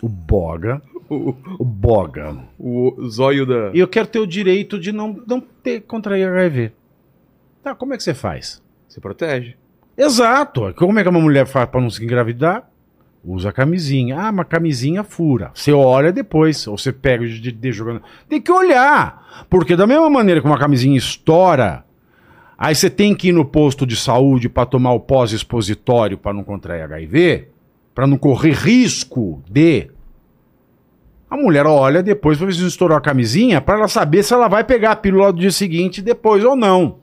O 0.02 0.08
boga. 0.08 0.80
O, 1.12 1.34
O 1.58 1.64
boga. 1.64 2.36
o 2.56 3.08
zóio 3.08 3.44
da. 3.44 3.72
E 3.74 3.80
eu 3.80 3.88
quero 3.88 4.06
ter 4.06 4.20
o 4.20 4.26
direito 4.28 4.78
de 4.78 4.92
não, 4.92 5.20
não 5.26 5.40
ter 5.40 5.80
contrair 5.80 6.28
HIV. 6.28 6.70
Tá, 7.64 7.74
como 7.74 7.92
é 7.92 7.96
que 7.96 8.02
você 8.04 8.14
faz? 8.14 8.62
Se 8.88 9.00
protege. 9.00 9.56
Exato. 9.98 10.72
Como 10.76 11.00
é 11.00 11.02
que 11.02 11.08
uma 11.08 11.20
mulher 11.20 11.48
faz 11.48 11.68
para 11.68 11.80
não 11.80 11.90
se 11.90 12.04
engravidar? 12.04 12.70
Usa 13.24 13.52
camisinha. 13.52 14.20
Ah, 14.20 14.30
mas 14.30 14.46
camisinha 14.46 15.02
fura. 15.02 15.50
Você 15.52 15.72
olha 15.72 16.12
depois, 16.12 16.64
ou 16.68 16.78
você 16.78 16.92
pega 16.92 17.26
de, 17.26 17.50
de 17.50 17.72
jogando. 17.72 18.02
Tem 18.28 18.40
que 18.40 18.52
olhar. 18.52 19.44
Porque 19.50 19.74
da 19.74 19.88
mesma 19.88 20.08
maneira 20.08 20.40
que 20.40 20.46
uma 20.46 20.58
camisinha 20.60 20.96
estoura, 20.96 21.84
aí 22.56 22.72
você 22.74 22.88
tem 22.88 23.16
que 23.16 23.30
ir 23.30 23.32
no 23.32 23.44
posto 23.44 23.84
de 23.84 23.96
saúde 23.96 24.48
para 24.48 24.64
tomar 24.64 24.92
o 24.92 25.00
pós-expositório 25.00 26.16
para 26.16 26.32
não 26.32 26.44
contrair 26.44 26.84
HIV, 26.84 27.48
para 27.94 28.06
não 28.06 28.16
correr 28.16 28.52
risco 28.52 29.42
de. 29.50 29.90
A 31.28 31.36
mulher 31.36 31.64
olha 31.66 32.02
depois 32.02 32.36
para 32.38 32.46
ver 32.48 32.54
se 32.54 32.66
estourou 32.66 32.96
a 32.96 33.00
camisinha, 33.00 33.60
para 33.60 33.78
ela 33.78 33.88
saber 33.88 34.22
se 34.24 34.34
ela 34.34 34.48
vai 34.48 34.64
pegar 34.64 34.92
a 34.92 34.96
pílula 34.96 35.32
do 35.32 35.38
dia 35.40 35.52
seguinte 35.52 36.02
depois 36.02 36.44
ou 36.44 36.56
não. 36.56 36.98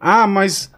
Ah, 0.00 0.26
mas 0.26 0.72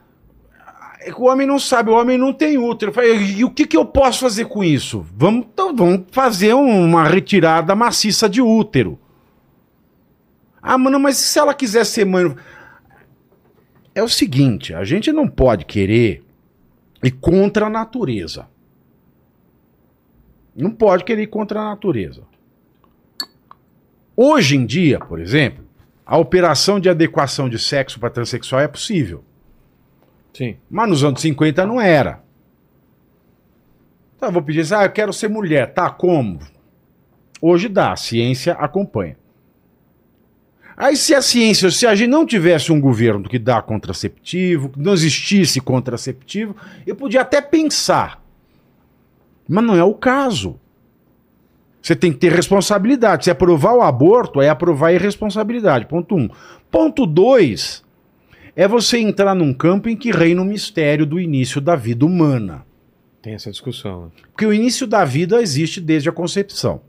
o 1.17 1.25
homem 1.27 1.47
não 1.47 1.59
sabe, 1.59 1.91
o 1.91 1.95
homem 1.95 2.19
não 2.19 2.33
tem 2.33 2.59
útero. 2.59 2.93
E 3.05 3.45
o 3.45 3.51
que, 3.51 3.67
que 3.67 3.77
eu 3.77 3.85
posso 3.85 4.21
fazer 4.21 4.45
com 4.47 4.63
isso? 4.63 5.05
Vamos, 5.17 5.47
então, 5.53 5.75
vamos 5.75 6.05
fazer 6.11 6.55
um- 6.55 6.85
uma 6.85 7.05
retirada 7.05 7.75
maciça 7.75 8.29
de 8.29 8.41
útero. 8.43 8.99
Ah, 10.61 10.77
mano, 10.77 10.99
mas 10.99 11.17
se 11.17 11.39
ela 11.39 11.55
quiser 11.55 11.85
ser 11.87 12.05
mãe. 12.05 12.35
É 13.95 14.03
o 14.03 14.09
seguinte: 14.09 14.75
a 14.75 14.85
gente 14.85 15.11
não 15.13 15.27
pode 15.29 15.65
querer 15.65 16.23
ir 17.03 17.13
contra 17.13 17.67
a 17.67 17.71
natureza. 17.71 18.49
Não 20.55 20.71
pode 20.71 21.05
querer 21.05 21.23
ir 21.23 21.27
contra 21.27 21.61
a 21.61 21.65
natureza. 21.65 22.23
Hoje 24.17 24.57
em 24.57 24.65
dia, 24.65 24.99
por 24.99 25.21
exemplo, 25.21 25.65
a 26.05 26.17
operação 26.17 26.81
de 26.81 26.89
adequação 26.89 27.49
de 27.49 27.59
sexo 27.59 28.01
para 28.01 28.09
transexual 28.09 28.63
é 28.63 28.69
possível. 28.69 29.23
Sim. 30.33 30.57
Mas 30.71 30.89
nos 30.89 31.05
anos 31.05 31.21
50 31.21 31.67
não 31.67 31.81
era. 31.81 32.23
Então 34.17 34.31
eu 34.31 34.33
vou 34.33 34.43
pedir 34.43 34.61
assim, 34.61 34.75
ah, 34.75 34.85
eu 34.85 34.93
quero 34.93 35.13
ser 35.13 35.29
mulher, 35.29 35.75
tá? 35.75 35.91
Como? 35.91 36.39
Hoje 37.41 37.69
dá, 37.69 37.93
a 37.93 37.97
ciência 37.97 38.55
acompanha. 38.55 39.19
Aí 40.77 40.97
se 40.97 41.15
a 41.15 41.23
ciência, 41.23 41.71
se 41.71 41.87
a 41.87 41.95
gente 41.95 42.11
não 42.11 42.27
tivesse 42.27 42.71
um 42.71 42.81
governo 42.81 43.29
que 43.29 43.39
dá 43.39 43.63
contraceptivo, 43.63 44.69
que 44.69 44.79
não 44.79 44.93
existisse 44.93 45.61
contraceptivo, 45.61 46.55
eu 46.87 46.95
podia 46.95 47.23
até 47.23 47.41
pensar. 47.41 48.23
Mas 49.49 49.65
não 49.65 49.75
é 49.75 49.83
o 49.83 49.95
caso. 49.95 50.61
Você 51.81 51.97
tem 51.97 52.13
que 52.13 52.19
ter 52.19 52.33
responsabilidade. 52.33 53.25
Se 53.25 53.31
aprovar 53.31 53.75
o 53.75 53.81
aborto, 53.81 54.43
é 54.43 54.49
aprovar 54.49 54.89
a 54.89 54.93
irresponsabilidade. 54.93 55.87
Ponto 55.87 56.15
um. 56.17 56.29
Ponto 56.71 57.07
dois 57.07 57.83
é 58.57 58.67
você 58.67 58.99
entrar 58.99 59.35
num 59.35 59.55
campo 59.55 59.89
em 59.89 59.97
que 59.97 60.11
reina 60.11 60.43
o 60.43 60.45
mistério 60.45 61.07
do 61.07 61.21
início 61.21 61.61
da 61.61 61.77
vida 61.77 62.05
humana. 62.05 62.67
Tem 63.23 63.35
essa 63.35 63.51
discussão. 63.51 64.11
Porque 64.33 64.47
o 64.47 64.53
início 64.53 64.87
da 64.87 65.05
vida 65.05 65.41
existe 65.41 65.81
desde 65.81 66.09
a 66.09 66.13
concepção. 66.13 66.81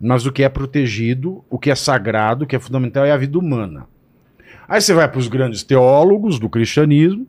Mas 0.00 0.26
o 0.26 0.32
que 0.32 0.42
é 0.42 0.48
protegido, 0.48 1.44
o 1.48 1.58
que 1.58 1.70
é 1.70 1.74
sagrado, 1.74 2.44
o 2.44 2.46
que 2.46 2.56
é 2.56 2.60
fundamental 2.60 3.04
é 3.04 3.12
a 3.12 3.16
vida 3.16 3.38
humana. 3.38 3.86
Aí 4.68 4.80
você 4.80 4.92
vai 4.92 5.08
para 5.08 5.18
os 5.18 5.28
grandes 5.28 5.62
teólogos 5.62 6.38
do 6.38 6.48
cristianismo. 6.48 7.26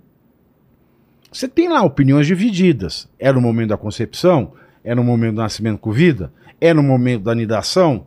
Você 1.32 1.48
tem 1.48 1.68
lá 1.68 1.84
opiniões 1.84 2.28
divididas. 2.28 3.10
É 3.20 3.32
no 3.32 3.42
momento 3.42 3.70
da 3.70 3.78
concepção? 3.78 4.54
É 4.84 4.96
no 4.96 5.04
momento 5.04 5.36
do 5.36 5.42
nascimento 5.42 5.80
com 5.80 5.92
vida? 5.92 6.32
É 6.60 6.74
no 6.74 6.82
momento 6.82 7.24
da 7.24 7.32
anidação? 7.32 8.06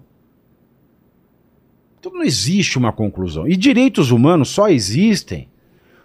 Então 2.01 2.13
não 2.13 2.23
existe 2.23 2.79
uma 2.79 2.93
conclusão. 2.93 3.47
E 3.47 3.57
direitos 3.57 4.11
humanos 4.11 4.49
só 4.49 4.69
existem 4.69 5.49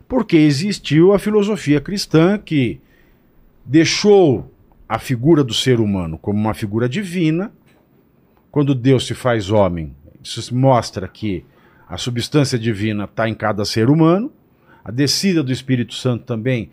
porque 0.08 0.36
existiu 0.36 1.14
a 1.14 1.20
filosofia 1.20 1.80
cristã 1.80 2.38
que 2.38 2.82
deixou 3.66 4.52
a 4.88 5.00
figura 5.00 5.44
do 5.44 5.54
ser 5.54 5.80
humano 5.80 6.18
como 6.18 6.40
uma 6.40 6.54
figura 6.54 6.90
divina. 6.90 7.52
Quando 8.54 8.76
Deus 8.76 9.08
se 9.08 9.16
faz 9.16 9.50
homem, 9.50 9.96
isso 10.24 10.56
mostra 10.56 11.08
que 11.08 11.44
a 11.90 11.98
substância 11.98 12.60
divina 12.60 13.06
está 13.06 13.28
em 13.28 13.34
cada 13.34 13.66
ser 13.66 13.90
humano. 13.90 14.32
A 14.86 14.92
descida 14.92 15.42
do 15.42 15.52
Espírito 15.52 15.96
Santo 15.96 16.24
também 16.26 16.70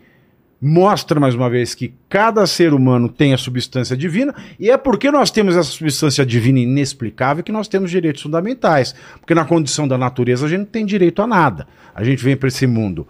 mostra 0.61 1.19
mais 1.19 1.33
uma 1.33 1.49
vez 1.49 1.73
que 1.73 1.91
cada 2.07 2.45
ser 2.45 2.71
humano 2.71 3.09
tem 3.09 3.33
a 3.33 3.37
substância 3.37 3.97
divina, 3.97 4.35
e 4.59 4.69
é 4.69 4.77
porque 4.77 5.09
nós 5.09 5.31
temos 5.31 5.55
essa 5.55 5.71
substância 5.71 6.23
divina 6.23 6.59
inexplicável 6.59 7.43
que 7.43 7.51
nós 7.51 7.67
temos 7.67 7.89
direitos 7.89 8.21
fundamentais. 8.21 8.93
Porque 9.19 9.33
na 9.33 9.43
condição 9.43 9.87
da 9.87 9.97
natureza 9.97 10.45
a 10.45 10.49
gente 10.49 10.59
não 10.59 10.65
tem 10.67 10.85
direito 10.85 11.19
a 11.23 11.25
nada. 11.25 11.67
A 11.95 12.03
gente 12.03 12.23
vem 12.23 12.37
para 12.37 12.49
esse 12.49 12.67
mundo 12.67 13.07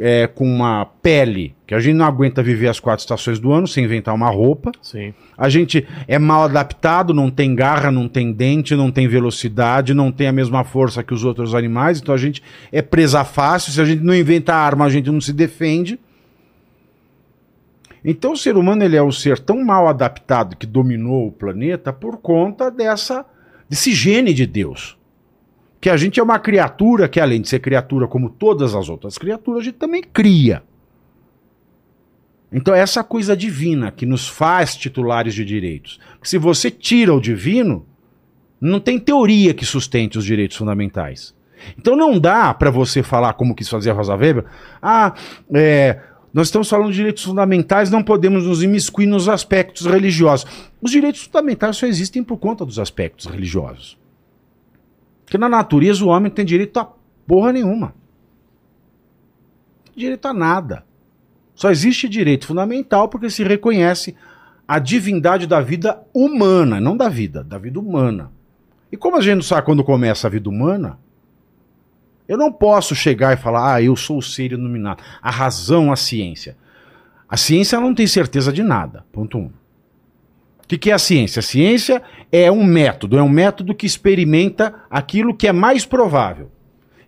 é, 0.00 0.26
com 0.26 0.44
uma 0.44 0.86
pele 0.86 1.54
que 1.66 1.74
a 1.74 1.78
gente 1.78 1.94
não 1.94 2.06
aguenta 2.06 2.42
viver 2.42 2.68
as 2.68 2.80
quatro 2.80 3.02
estações 3.02 3.38
do 3.38 3.52
ano 3.52 3.68
sem 3.68 3.84
inventar 3.84 4.14
uma 4.14 4.30
roupa. 4.30 4.72
Sim. 4.80 5.12
A 5.36 5.48
gente 5.48 5.86
é 6.08 6.18
mal 6.18 6.44
adaptado, 6.44 7.12
não 7.12 7.30
tem 7.30 7.54
garra, 7.54 7.90
não 7.90 8.08
tem 8.08 8.32
dente, 8.32 8.74
não 8.74 8.90
tem 8.90 9.06
velocidade, 9.06 9.92
não 9.92 10.10
tem 10.10 10.26
a 10.26 10.32
mesma 10.32 10.64
força 10.64 11.02
que 11.04 11.12
os 11.12 11.22
outros 11.22 11.54
animais, 11.54 12.00
então 12.00 12.14
a 12.14 12.18
gente 12.18 12.42
é 12.72 12.80
presa 12.80 13.24
fácil. 13.24 13.72
Se 13.72 13.80
a 13.80 13.84
gente 13.84 14.02
não 14.02 14.14
inventa 14.14 14.54
arma, 14.54 14.86
a 14.86 14.90
gente 14.90 15.10
não 15.10 15.20
se 15.20 15.32
defende. 15.32 16.00
Então 18.02 18.32
o 18.32 18.36
ser 18.36 18.56
humano 18.56 18.82
ele 18.82 18.96
é 18.96 19.02
um 19.02 19.12
ser 19.12 19.38
tão 19.38 19.62
mal 19.62 19.86
adaptado 19.86 20.56
que 20.56 20.66
dominou 20.66 21.28
o 21.28 21.32
planeta 21.32 21.92
por 21.92 22.16
conta 22.16 22.70
dessa 22.70 23.26
desse 23.68 23.92
gene 23.92 24.34
de 24.34 24.46
Deus. 24.46 24.98
Que 25.80 25.88
a 25.88 25.96
gente 25.96 26.20
é 26.20 26.22
uma 26.22 26.38
criatura 26.38 27.08
que 27.08 27.18
além 27.18 27.40
de 27.40 27.48
ser 27.48 27.60
criatura 27.60 28.06
como 28.06 28.28
todas 28.28 28.74
as 28.74 28.88
outras 28.88 29.16
criaturas, 29.16 29.62
a 29.62 29.64
gente 29.64 29.78
também 29.78 30.02
cria. 30.02 30.62
Então 32.52 32.74
essa 32.74 33.04
coisa 33.04 33.36
divina 33.36 33.90
que 33.90 34.04
nos 34.04 34.28
faz 34.28 34.76
titulares 34.76 35.34
de 35.34 35.44
direitos. 35.44 36.00
Se 36.22 36.36
você 36.36 36.70
tira 36.70 37.14
o 37.14 37.20
divino, 37.20 37.86
não 38.60 38.80
tem 38.80 38.98
teoria 38.98 39.54
que 39.54 39.64
sustente 39.64 40.18
os 40.18 40.24
direitos 40.24 40.56
fundamentais. 40.56 41.34
Então 41.78 41.94
não 41.94 42.18
dá 42.18 42.52
para 42.52 42.70
você 42.70 43.02
falar 43.02 43.34
como 43.34 43.54
quis 43.54 43.68
fazer 43.68 43.90
a 43.90 43.94
Rosa 43.94 44.14
Weber, 44.14 44.44
ah, 44.82 45.14
é, 45.54 46.00
nós 46.32 46.46
estamos 46.48 46.68
falando 46.68 46.90
de 46.90 46.96
direitos 46.96 47.24
fundamentais, 47.24 47.90
não 47.90 48.02
podemos 48.02 48.46
nos 48.46 48.62
imiscuir 48.62 49.06
nos 49.06 49.28
aspectos 49.28 49.86
religiosos. 49.86 50.46
Os 50.80 50.90
direitos 50.90 51.22
fundamentais 51.22 51.76
só 51.76 51.86
existem 51.86 52.22
por 52.22 52.38
conta 52.38 52.64
dos 52.64 52.78
aspectos 52.78 53.26
religiosos. 53.26 53.98
Porque 55.30 55.38
na 55.38 55.48
natureza 55.48 56.04
o 56.04 56.08
homem 56.08 56.24
não 56.24 56.34
tem 56.34 56.44
direito 56.44 56.76
a 56.80 56.88
porra 57.24 57.52
nenhuma. 57.52 57.94
Não 59.86 59.92
tem 59.92 59.94
direito 59.94 60.26
a 60.26 60.34
nada. 60.34 60.84
Só 61.54 61.70
existe 61.70 62.08
direito 62.08 62.48
fundamental 62.48 63.08
porque 63.08 63.30
se 63.30 63.44
reconhece 63.44 64.16
a 64.66 64.80
divindade 64.80 65.46
da 65.46 65.60
vida 65.60 66.02
humana, 66.12 66.80
não 66.80 66.96
da 66.96 67.08
vida, 67.08 67.44
da 67.44 67.58
vida 67.58 67.78
humana. 67.78 68.32
E 68.90 68.96
como 68.96 69.18
a 69.18 69.20
gente 69.20 69.36
não 69.36 69.42
sabe 69.42 69.66
quando 69.66 69.84
começa 69.84 70.26
a 70.26 70.30
vida 70.30 70.48
humana, 70.50 70.98
eu 72.26 72.36
não 72.36 72.50
posso 72.52 72.92
chegar 72.96 73.32
e 73.32 73.40
falar, 73.40 73.74
ah, 73.74 73.80
eu 73.80 73.94
sou 73.94 74.18
o 74.18 74.22
ser 74.22 74.50
iluminado. 74.50 75.00
A 75.22 75.30
razão, 75.30 75.92
a 75.92 75.96
ciência. 75.96 76.56
A 77.28 77.36
ciência 77.36 77.78
não 77.78 77.94
tem 77.94 78.08
certeza 78.08 78.52
de 78.52 78.64
nada. 78.64 79.06
Ponto 79.12 79.38
um. 79.38 79.52
Que, 80.70 80.78
que 80.78 80.90
é 80.92 80.94
a 80.94 81.00
ciência? 81.00 81.40
A 81.40 81.42
ciência 81.42 82.00
é 82.30 82.48
um 82.48 82.62
método, 82.62 83.18
é 83.18 83.22
um 83.22 83.28
método 83.28 83.74
que 83.74 83.84
experimenta 83.84 84.72
aquilo 84.88 85.34
que 85.34 85.48
é 85.48 85.52
mais 85.52 85.84
provável. 85.84 86.48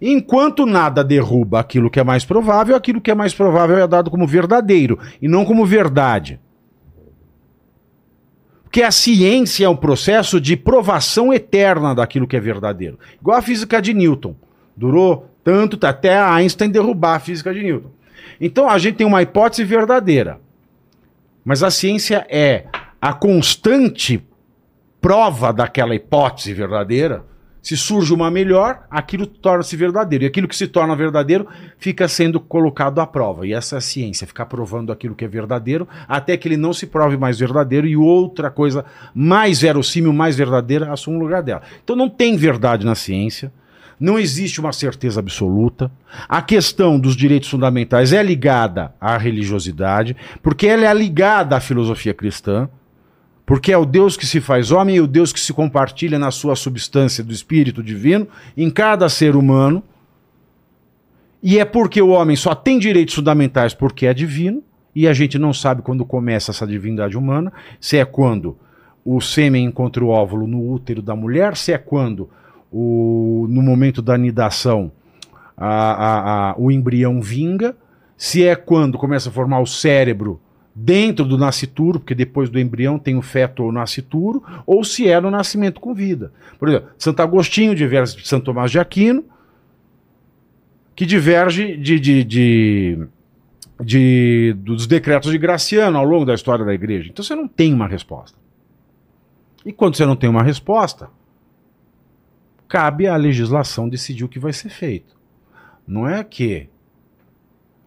Enquanto 0.00 0.66
nada 0.66 1.04
derruba 1.04 1.60
aquilo 1.60 1.88
que 1.88 2.00
é 2.00 2.02
mais 2.02 2.24
provável, 2.24 2.74
aquilo 2.74 3.00
que 3.00 3.08
é 3.08 3.14
mais 3.14 3.32
provável 3.32 3.78
é 3.78 3.86
dado 3.86 4.10
como 4.10 4.26
verdadeiro 4.26 4.98
e 5.20 5.28
não 5.28 5.44
como 5.44 5.64
verdade. 5.64 6.40
Porque 8.64 8.82
a 8.82 8.90
ciência 8.90 9.66
é 9.66 9.68
um 9.68 9.76
processo 9.76 10.40
de 10.40 10.56
provação 10.56 11.32
eterna 11.32 11.94
daquilo 11.94 12.26
que 12.26 12.36
é 12.36 12.40
verdadeiro. 12.40 12.98
Igual 13.20 13.38
a 13.38 13.42
física 13.42 13.80
de 13.80 13.94
Newton. 13.94 14.34
Durou 14.76 15.30
tanto 15.44 15.78
até 15.86 16.20
Einstein 16.20 16.68
derrubar 16.68 17.14
a 17.14 17.20
física 17.20 17.54
de 17.54 17.62
Newton. 17.62 17.90
Então 18.40 18.68
a 18.68 18.76
gente 18.76 18.96
tem 18.96 19.06
uma 19.06 19.22
hipótese 19.22 19.62
verdadeira. 19.62 20.40
Mas 21.44 21.62
a 21.62 21.70
ciência 21.70 22.26
é 22.28 22.64
a 23.03 23.12
constante 23.12 24.24
prova 25.00 25.53
daquela 25.53 25.92
hipótese 25.92 26.55
verdadeira. 26.55 27.24
Se 27.61 27.76
surge 27.76 28.14
uma 28.14 28.30
melhor, 28.30 28.86
aquilo 28.88 29.26
torna-se 29.26 29.76
verdadeiro. 29.76 30.24
E 30.24 30.26
aquilo 30.28 30.46
que 30.46 30.55
se 30.55 30.68
torna 30.68 30.94
verdadeiro 30.94 31.48
fica 31.78 32.07
sendo 32.07 32.38
colocado 32.38 33.00
à 33.00 33.07
prova. 33.07 33.44
E 33.44 33.53
essa 33.53 33.74
é 33.74 33.78
a 33.78 33.80
ciência, 33.80 34.24
ficar 34.24 34.46
provando 34.46 34.92
aquilo 34.92 35.16
que 35.16 35.24
é 35.24 35.28
verdadeiro, 35.28 35.88
até 36.09 36.36
que 36.36 36.46
ele 36.46 36.57
não 36.57 36.72
se 36.72 36.86
prove 36.86 37.16
mais 37.16 37.40
verdadeiro 37.40 37.88
e 37.88 37.96
outra 37.96 38.53
coisa 38.53 38.84
mais 39.12 39.61
verossímil, 39.61 40.12
mais 40.12 40.36
verdadeira, 40.36 40.92
assuma 40.92 41.16
o 41.16 41.20
lugar 41.20 41.42
dela. 41.42 41.62
Então 41.82 41.96
não 41.96 42.09
tem 42.09 42.36
verdade 42.36 42.86
na 42.86 42.94
ciência. 42.94 43.53
Não 43.98 44.16
existe 44.16 44.61
uma 44.61 44.72
certeza 44.72 45.18
absoluta. 45.18 45.90
A 46.28 46.40
questão 46.40 47.00
dos 47.00 47.16
direitos 47.16 47.48
fundamentais 47.48 48.12
é 48.12 48.22
ligada 48.22 48.94
à 49.00 49.18
religiosidade, 49.18 50.16
porque 50.40 50.68
ela 50.68 50.86
é 50.86 50.94
ligada 50.94 51.57
à 51.57 51.61
filosofia 51.61 52.14
cristã, 52.14 52.68
porque 53.45 53.72
é 53.72 53.76
o 53.76 53.84
Deus 53.84 54.16
que 54.16 54.26
se 54.26 54.40
faz 54.40 54.70
homem 54.70 54.97
e 54.97 55.01
o 55.01 55.07
Deus 55.07 55.32
que 55.32 55.40
se 55.40 55.53
compartilha 55.53 56.18
na 56.18 56.30
sua 56.30 56.55
substância 56.55 57.24
do 57.24 57.32
Espírito 57.32 57.82
Divino 57.82 58.28
em 58.57 58.70
cada 58.70 59.09
ser 59.09 59.34
humano. 59.34 59.82
E 61.43 61.59
é 61.59 61.64
porque 61.64 62.01
o 62.01 62.11
homem 62.11 62.36
só 62.36 62.55
tem 62.55 62.78
direitos 62.78 63.14
fundamentais 63.14 63.74
porque 63.74 64.07
é 64.07 64.14
divino, 64.14 64.62
e 64.95 65.09
a 65.09 65.12
gente 65.12 65.38
não 65.38 65.53
sabe 65.53 65.82
quando 65.82 66.05
começa 66.05 66.51
essa 66.53 66.66
divindade 66.66 67.16
humana, 67.16 67.53
se 67.80 67.97
é 67.97 68.05
quando 68.05 68.57
o 69.05 69.20
sêmen 69.20 69.64
encontra 69.64 70.05
o 70.05 70.09
óvulo 70.09 70.47
no 70.47 70.70
útero 70.70 71.03
da 71.03 71.16
mulher, 71.16 71.57
se 71.57 71.72
é 71.72 71.78
quando 71.78 72.30
o, 72.70 73.47
no 73.51 73.61
momento 73.61 74.01
da 74.01 74.14
anidação 74.14 74.93
a, 75.57 75.66
a, 75.66 76.51
a, 76.51 76.55
o 76.57 76.70
embrião 76.70 77.20
vinga, 77.20 77.76
se 78.16 78.45
é 78.45 78.55
quando 78.55 78.97
começa 78.97 79.28
a 79.28 79.32
formar 79.32 79.61
o 79.61 79.66
cérebro 79.66 80.40
dentro 80.74 81.24
do 81.24 81.36
nascituro, 81.36 82.00
porque 82.00 82.14
depois 82.14 82.48
do 82.48 82.58
embrião 82.58 82.98
tem 82.98 83.16
o 83.16 83.22
feto 83.22 83.62
ou 83.62 83.72
nascituro, 83.72 84.42
ou 84.66 84.82
se 84.84 85.08
é 85.08 85.20
no 85.20 85.30
nascimento 85.30 85.80
com 85.80 85.94
vida. 85.94 86.32
Por 86.58 86.68
exemplo, 86.68 86.88
Santo 86.98 87.20
Agostinho 87.20 87.74
diverge 87.74 88.16
de 88.16 88.26
Santo 88.26 88.44
Tomás 88.44 88.70
de 88.70 88.78
Aquino, 88.78 89.24
que 90.94 91.04
diverge 91.04 91.76
de, 91.76 92.00
de, 92.00 92.24
de, 92.24 93.06
de, 93.80 94.56
dos 94.58 94.86
decretos 94.86 95.30
de 95.30 95.38
Graciano 95.38 95.98
ao 95.98 96.04
longo 96.04 96.24
da 96.24 96.34
história 96.34 96.64
da 96.64 96.74
igreja. 96.74 97.10
Então 97.10 97.24
você 97.24 97.34
não 97.34 97.48
tem 97.48 97.72
uma 97.72 97.86
resposta. 97.86 98.38
E 99.64 99.72
quando 99.72 99.96
você 99.96 100.04
não 100.06 100.16
tem 100.16 100.28
uma 100.28 100.42
resposta, 100.42 101.08
cabe 102.68 103.06
à 103.06 103.16
legislação 103.16 103.88
decidir 103.88 104.24
o 104.24 104.28
que 104.28 104.38
vai 104.38 104.52
ser 104.52 104.70
feito. 104.70 105.16
Não 105.86 106.08
é 106.08 106.24
que, 106.24 106.68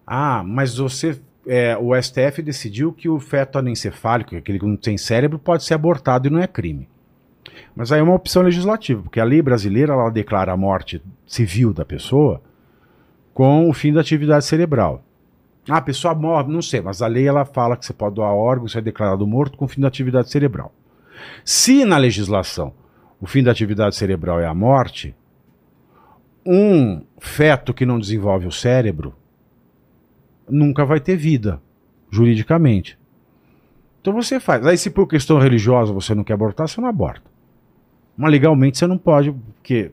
ah, 0.05 0.43
mas 0.43 0.77
você, 0.77 1.19
é, 1.47 1.77
o 1.77 1.99
STF 1.99 2.41
decidiu 2.41 2.91
que 2.91 3.07
o 3.07 3.19
feto 3.19 3.57
anencefálico, 3.57 4.35
aquele 4.35 4.59
que 4.59 4.65
não 4.65 4.77
tem 4.77 4.97
cérebro, 4.97 5.37
pode 5.37 5.63
ser 5.63 5.73
abortado 5.73 6.27
e 6.27 6.31
não 6.31 6.39
é 6.39 6.47
crime. 6.47 6.89
Mas 7.75 7.91
aí 7.91 7.99
é 7.99 8.03
uma 8.03 8.15
opção 8.15 8.41
legislativa, 8.41 9.01
porque 9.01 9.19
a 9.19 9.23
lei 9.23 9.41
brasileira 9.41 9.93
ela 9.93 10.09
declara 10.09 10.51
a 10.51 10.57
morte 10.57 11.01
civil 11.25 11.73
da 11.73 11.85
pessoa 11.85 12.41
com 13.33 13.69
o 13.69 13.73
fim 13.73 13.93
da 13.93 14.01
atividade 14.01 14.45
cerebral. 14.45 15.03
Ah, 15.69 15.77
a 15.77 15.81
pessoa 15.81 16.13
morre, 16.13 16.51
não 16.51 16.61
sei, 16.61 16.79
mas 16.81 17.01
a 17.01 17.07
lei 17.07 17.27
ela 17.27 17.43
fala 17.43 17.75
que 17.75 17.85
você 17.85 17.93
pode 17.93 18.15
doar 18.15 18.33
órgãos, 18.33 18.71
você 18.71 18.77
é 18.79 18.81
declarado 18.81 19.25
morto 19.25 19.57
com 19.57 19.65
o 19.65 19.67
fim 19.67 19.81
da 19.81 19.87
atividade 19.87 20.29
cerebral. 20.29 20.73
Se 21.43 21.85
na 21.85 21.97
legislação 21.97 22.73
o 23.19 23.25
fim 23.25 23.43
da 23.43 23.51
atividade 23.51 23.95
cerebral 23.95 24.39
é 24.39 24.45
a 24.45 24.53
morte, 24.53 25.15
um 26.45 27.03
feto 27.19 27.73
que 27.73 27.85
não 27.85 27.99
desenvolve 27.99 28.45
o 28.45 28.51
cérebro 28.51 29.15
nunca 30.49 30.85
vai 30.85 30.99
ter 30.99 31.15
vida, 31.15 31.61
juridicamente. 32.09 32.97
Então 34.01 34.13
você 34.13 34.39
faz. 34.39 34.65
Aí, 34.65 34.77
se 34.77 34.89
por 34.89 35.07
questão 35.07 35.39
religiosa 35.39 35.91
você 35.91 36.13
não 36.13 36.23
quer 36.23 36.33
abortar, 36.33 36.67
você 36.67 36.79
não 36.79 36.87
aborta. 36.87 37.23
Mas 38.15 38.31
legalmente 38.31 38.77
você 38.77 38.87
não 38.87 38.97
pode, 38.97 39.31
porque 39.31 39.91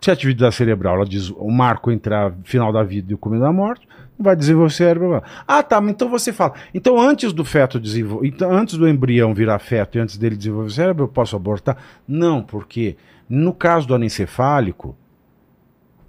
se 0.00 0.10
a 0.10 0.14
atividade 0.14 0.54
cerebral 0.54 0.96
ela 0.96 1.04
diz 1.04 1.30
o 1.30 1.50
marco 1.50 1.90
entre 1.90 2.14
o 2.14 2.32
final 2.44 2.72
da 2.72 2.82
vida 2.82 3.12
e 3.12 3.14
o 3.14 3.18
começo 3.18 3.42
da 3.42 3.52
morte, 3.52 3.86
vai 4.18 4.34
desenvolver 4.34 4.72
o 4.72 4.74
cérebro. 4.74 5.22
Ah, 5.46 5.62
tá, 5.62 5.80
mas 5.80 5.90
então 5.90 6.08
você 6.08 6.32
fala. 6.32 6.54
Então, 6.72 7.00
antes 7.00 7.32
do 7.32 7.44
feto 7.44 7.78
desenvolver, 7.78 8.26
então, 8.26 8.50
antes 8.52 8.76
do 8.76 8.88
embrião 8.88 9.34
virar 9.34 9.58
feto 9.58 9.98
e 9.98 10.00
antes 10.00 10.16
dele 10.16 10.36
desenvolver 10.36 10.68
o 10.68 10.72
cérebro, 10.72 11.04
eu 11.04 11.08
posso 11.08 11.36
abortar? 11.36 11.76
Não, 12.06 12.42
porque 12.42 12.96
no 13.28 13.52
caso 13.52 13.86
do 13.86 13.94
anencefálico, 13.94 14.96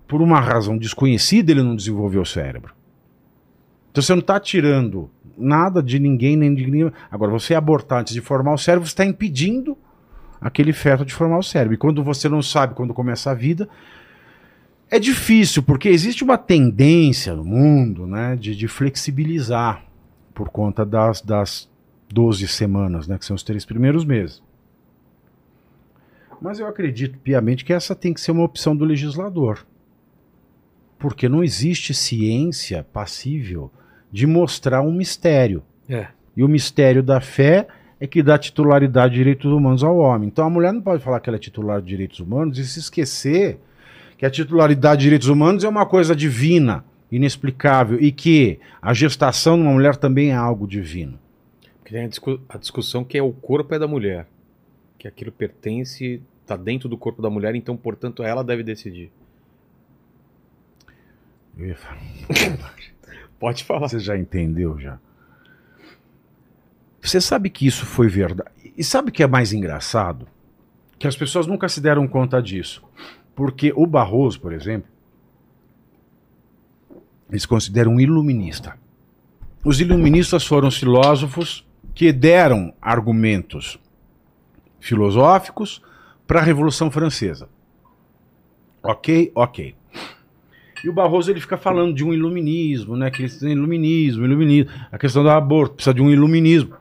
por 0.08 0.22
uma 0.22 0.40
razão 0.40 0.78
desconhecida, 0.78 1.52
ele 1.52 1.62
não 1.62 1.76
desenvolveu 1.76 2.22
o 2.22 2.26
cérebro. 2.26 2.74
Então 3.92 4.02
você 4.02 4.14
não 4.14 4.20
está 4.20 4.40
tirando 4.40 5.10
nada 5.38 5.82
de 5.82 6.00
ninguém, 6.00 6.36
nem 6.36 6.54
de 6.54 6.66
ninguém. 6.66 6.92
Agora, 7.10 7.32
você 7.32 7.56
abortar 7.56 8.02
antes 8.02 8.14
de 8.14 8.22
formar 8.22 8.54
o 8.54 8.58
cérebro, 8.58 8.88
está 8.88 9.06
impedindo 9.06 9.78
aquele 10.40 10.74
feto 10.74 11.06
de 11.06 11.14
formar 11.14 11.38
o 11.38 11.44
cérebro. 11.44 11.74
E 11.74 11.78
quando 11.78 12.04
você 12.04 12.30
não 12.30 12.42
sabe 12.42 12.76
quando 12.76 12.94
começa 12.94 13.32
a 13.32 13.34
vida, 13.34 13.68
é 14.90 15.00
difícil, 15.00 15.64
porque 15.64 15.88
existe 15.90 16.24
uma 16.24 16.38
tendência 16.38 17.36
no 17.36 17.46
mundo 17.46 18.08
né, 18.08 18.36
de, 18.36 18.56
de 18.56 18.68
flexibilizar 18.68 19.84
por 20.34 20.50
conta 20.50 20.86
das, 20.86 21.22
das 21.22 21.70
12 22.12 22.48
semanas, 22.48 23.08
né, 23.08 23.18
que 23.18 23.26
são 23.26 23.36
os 23.36 23.44
três 23.44 23.66
primeiros 23.66 24.04
meses. 24.04 24.42
Mas 26.42 26.60
eu 26.60 26.68
acredito 26.68 27.20
piamente 27.20 27.66
que 27.66 27.74
essa 27.74 27.94
tem 27.94 28.14
que 28.14 28.22
ser 28.22 28.32
uma 28.32 28.44
opção 28.46 28.76
do 28.76 28.86
legislador. 28.86 29.66
Porque 30.98 31.30
não 31.30 31.44
existe 31.44 31.94
ciência 31.94 32.84
passível 32.84 33.72
de 34.12 34.26
mostrar 34.26 34.82
um 34.82 34.92
mistério. 34.92 35.64
É. 35.88 36.08
E 36.36 36.44
o 36.44 36.48
mistério 36.48 37.04
da 37.04 37.20
fé 37.20 37.68
é 38.00 38.08
que 38.08 38.24
dá 38.24 38.38
titularidade 38.38 39.14
de 39.14 39.20
direitos 39.20 39.52
humanos 39.52 39.84
ao 39.84 39.98
homem. 39.98 40.28
Então 40.28 40.46
a 40.46 40.50
mulher 40.50 40.72
não 40.72 40.82
pode 40.82 41.04
falar 41.04 41.20
que 41.20 41.30
ela 41.30 41.38
é 41.38 41.40
titular 41.40 41.82
de 41.82 41.88
direitos 41.88 42.20
humanos 42.20 42.58
e 42.58 42.66
se 42.66 42.80
esquecer 42.80 43.60
que 44.18 44.26
a 44.26 44.30
titularidade 44.30 45.00
de 45.00 45.04
direitos 45.06 45.28
humanos 45.28 45.64
é 45.64 45.70
uma 45.70 45.86
coisa 45.86 46.16
divina, 46.16 46.84
inexplicável, 47.12 48.02
e 48.02 48.12
que 48.12 48.60
a 48.82 48.94
gestação 48.94 49.56
de 49.56 49.64
uma 49.64 49.72
mulher 49.72 49.96
também 49.96 50.32
é 50.32 50.36
algo 50.36 50.68
divino. 50.68 51.18
Porque 51.80 51.94
tem 51.94 52.04
a, 52.04 52.08
discu 52.08 52.40
a 52.50 52.58
discussão 52.58 53.04
que 53.04 53.18
é 53.18 53.24
o 53.24 53.32
corpo 53.32 53.74
é 53.74 53.80
da 53.80 53.88
mulher, 53.88 54.28
que 54.98 55.08
aquilo 55.08 55.32
pertence, 55.32 56.22
está 56.42 56.58
dentro 56.58 56.90
do 56.90 56.98
corpo 56.98 57.22
da 57.22 57.30
mulher, 57.30 57.56
então, 57.56 57.78
portanto, 57.78 58.22
ela 58.22 58.44
deve 58.44 58.62
decidir. 58.62 59.10
Eu 61.58 61.68
ia 61.68 61.76
falar. 61.76 62.00
Pode 63.40 63.64
falar. 63.64 63.88
Você 63.88 64.00
já 64.00 64.18
entendeu 64.18 64.78
já? 64.78 65.00
Você 67.02 67.22
sabe 67.22 67.50
que 67.50 67.66
isso 67.66 67.86
foi 67.86 68.08
verdade. 68.08 68.52
E 68.78 68.84
sabe 68.84 69.10
o 69.10 69.12
que 69.12 69.24
é 69.24 69.28
mais 69.28 69.54
engraçado? 69.54 70.28
Que 70.98 71.08
as 71.08 71.16
pessoas 71.16 71.48
nunca 71.48 71.70
se 71.70 71.80
deram 71.80 72.08
conta 72.08 72.42
disso. 72.42 72.84
Porque 73.34 73.72
o 73.76 73.88
Barroso, 73.88 74.42
por 74.42 74.52
exemplo, 74.52 74.90
eles 77.30 77.46
consideram 77.46 77.94
um 77.94 78.00
iluminista. 78.00 78.78
Os 79.64 79.80
iluministas 79.80 80.46
foram 80.46 80.68
os 80.68 80.78
filósofos 80.78 81.66
que 81.94 82.12
deram 82.12 82.74
argumentos 82.82 83.80
filosóficos 84.80 85.82
para 86.28 86.40
a 86.40 86.44
Revolução 86.44 86.90
Francesa. 86.92 87.50
Ok? 88.84 89.32
Ok. 89.36 89.76
E 90.84 90.90
o 90.90 90.94
Barroso 90.94 91.32
ele 91.32 91.42
fica 91.42 91.58
falando 91.58 91.94
de 91.94 92.04
um 92.04 92.14
iluminismo, 92.14 92.96
né? 92.96 93.10
Que 93.12 93.24
eles 93.24 93.38
têm 93.38 93.52
iluminismo, 93.52 94.26
iluminismo. 94.26 94.72
A 94.92 94.98
questão 94.98 95.24
do 95.24 95.30
aborto 95.30 95.76
precisa 95.76 95.94
de 95.94 96.02
um 96.02 96.10
iluminismo. 96.10 96.76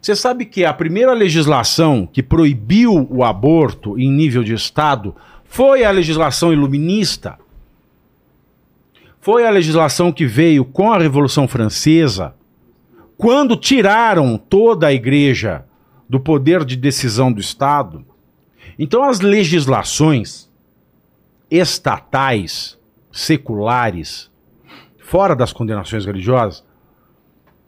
Você 0.00 0.14
sabe 0.14 0.44
que 0.44 0.64
a 0.64 0.72
primeira 0.72 1.12
legislação 1.12 2.08
que 2.10 2.22
proibiu 2.22 3.06
o 3.10 3.24
aborto 3.24 3.98
em 3.98 4.10
nível 4.10 4.42
de 4.42 4.54
Estado 4.54 5.14
foi 5.44 5.84
a 5.84 5.90
legislação 5.90 6.52
iluminista. 6.52 7.38
Foi 9.20 9.46
a 9.46 9.50
legislação 9.50 10.12
que 10.12 10.26
veio 10.26 10.64
com 10.64 10.92
a 10.92 10.98
Revolução 10.98 11.48
Francesa, 11.48 12.34
quando 13.16 13.56
tiraram 13.56 14.36
toda 14.36 14.86
a 14.86 14.92
igreja 14.92 15.64
do 16.08 16.20
poder 16.20 16.64
de 16.64 16.76
decisão 16.76 17.32
do 17.32 17.40
Estado, 17.40 18.04
então 18.78 19.02
as 19.02 19.20
legislações 19.20 20.50
estatais, 21.50 22.78
seculares, 23.14 24.28
fora 24.98 25.36
das 25.36 25.52
condenações 25.52 26.04
religiosas, 26.04 26.64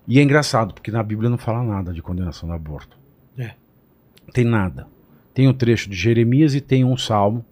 e 0.08 0.18
é 0.18 0.22
engraçado, 0.22 0.74
porque 0.74 0.90
na 0.90 1.02
Bíblia 1.02 1.30
não 1.30 1.38
fala 1.38 1.62
nada 1.62 1.92
de 1.92 2.02
condenação 2.02 2.48
do 2.48 2.54
aborto. 2.54 2.96
É. 3.38 3.52
Tem 4.32 4.44
nada. 4.44 4.88
Tem 5.32 5.46
o 5.46 5.54
trecho 5.54 5.88
de 5.88 5.96
Jeremias 5.96 6.54
e 6.54 6.60
tem 6.60 6.84
um 6.84 6.96
salmo. 6.96 7.44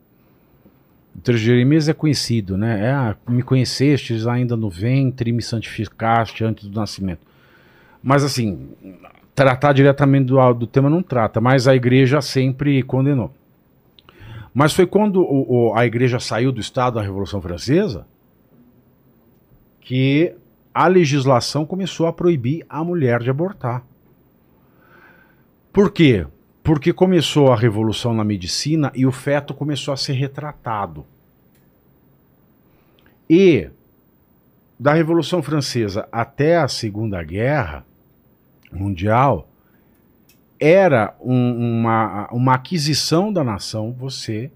O 1.16 1.20
trecho 1.20 1.38
de 1.38 1.46
Jeremias 1.46 1.88
é 1.88 1.94
conhecido, 1.94 2.56
né? 2.56 2.86
É, 2.86 2.90
ah, 2.90 3.16
me 3.28 3.42
conhecestes 3.42 4.26
ainda 4.26 4.56
no 4.56 4.68
ventre, 4.68 5.30
me 5.30 5.42
santificaste 5.42 6.44
antes 6.44 6.66
do 6.66 6.78
nascimento. 6.78 7.20
Mas 8.02 8.24
assim, 8.24 8.70
tratar 9.34 9.72
diretamente 9.72 10.26
do, 10.26 10.54
do 10.54 10.66
tema 10.66 10.90
não 10.90 11.02
trata, 11.02 11.40
mas 11.40 11.68
a 11.68 11.76
igreja 11.76 12.20
sempre 12.20 12.82
condenou. 12.82 13.32
Mas 14.54 14.72
foi 14.72 14.86
quando 14.86 15.20
o- 15.20 15.70
o- 15.70 15.74
a 15.76 15.84
igreja 15.84 16.20
saiu 16.20 16.52
do 16.52 16.60
Estado 16.60 16.94
da 16.94 17.02
Revolução 17.02 17.42
Francesa 17.42 18.06
que 19.80 20.32
a 20.72 20.86
legislação 20.86 21.66
começou 21.66 22.06
a 22.06 22.12
proibir 22.12 22.64
a 22.68 22.82
mulher 22.84 23.20
de 23.20 23.30
abortar. 23.30 23.84
Por 25.72 25.90
quê? 25.90 26.24
Porque 26.62 26.92
começou 26.92 27.52
a 27.52 27.56
revolução 27.56 28.14
na 28.14 28.24
medicina 28.24 28.92
e 28.94 29.04
o 29.04 29.12
feto 29.12 29.52
começou 29.52 29.92
a 29.92 29.96
ser 29.96 30.12
retratado. 30.14 31.04
E 33.28 33.68
da 34.78 34.92
Revolução 34.92 35.42
Francesa 35.42 36.08
até 36.10 36.56
a 36.58 36.68
Segunda 36.68 37.22
Guerra 37.22 37.84
Mundial 38.72 39.48
era 40.66 41.14
um- 41.20 41.78
uma, 41.80 42.26
uma 42.32 42.54
aquisição 42.54 43.30
da 43.30 43.44
nação 43.44 43.92
você 43.92 44.50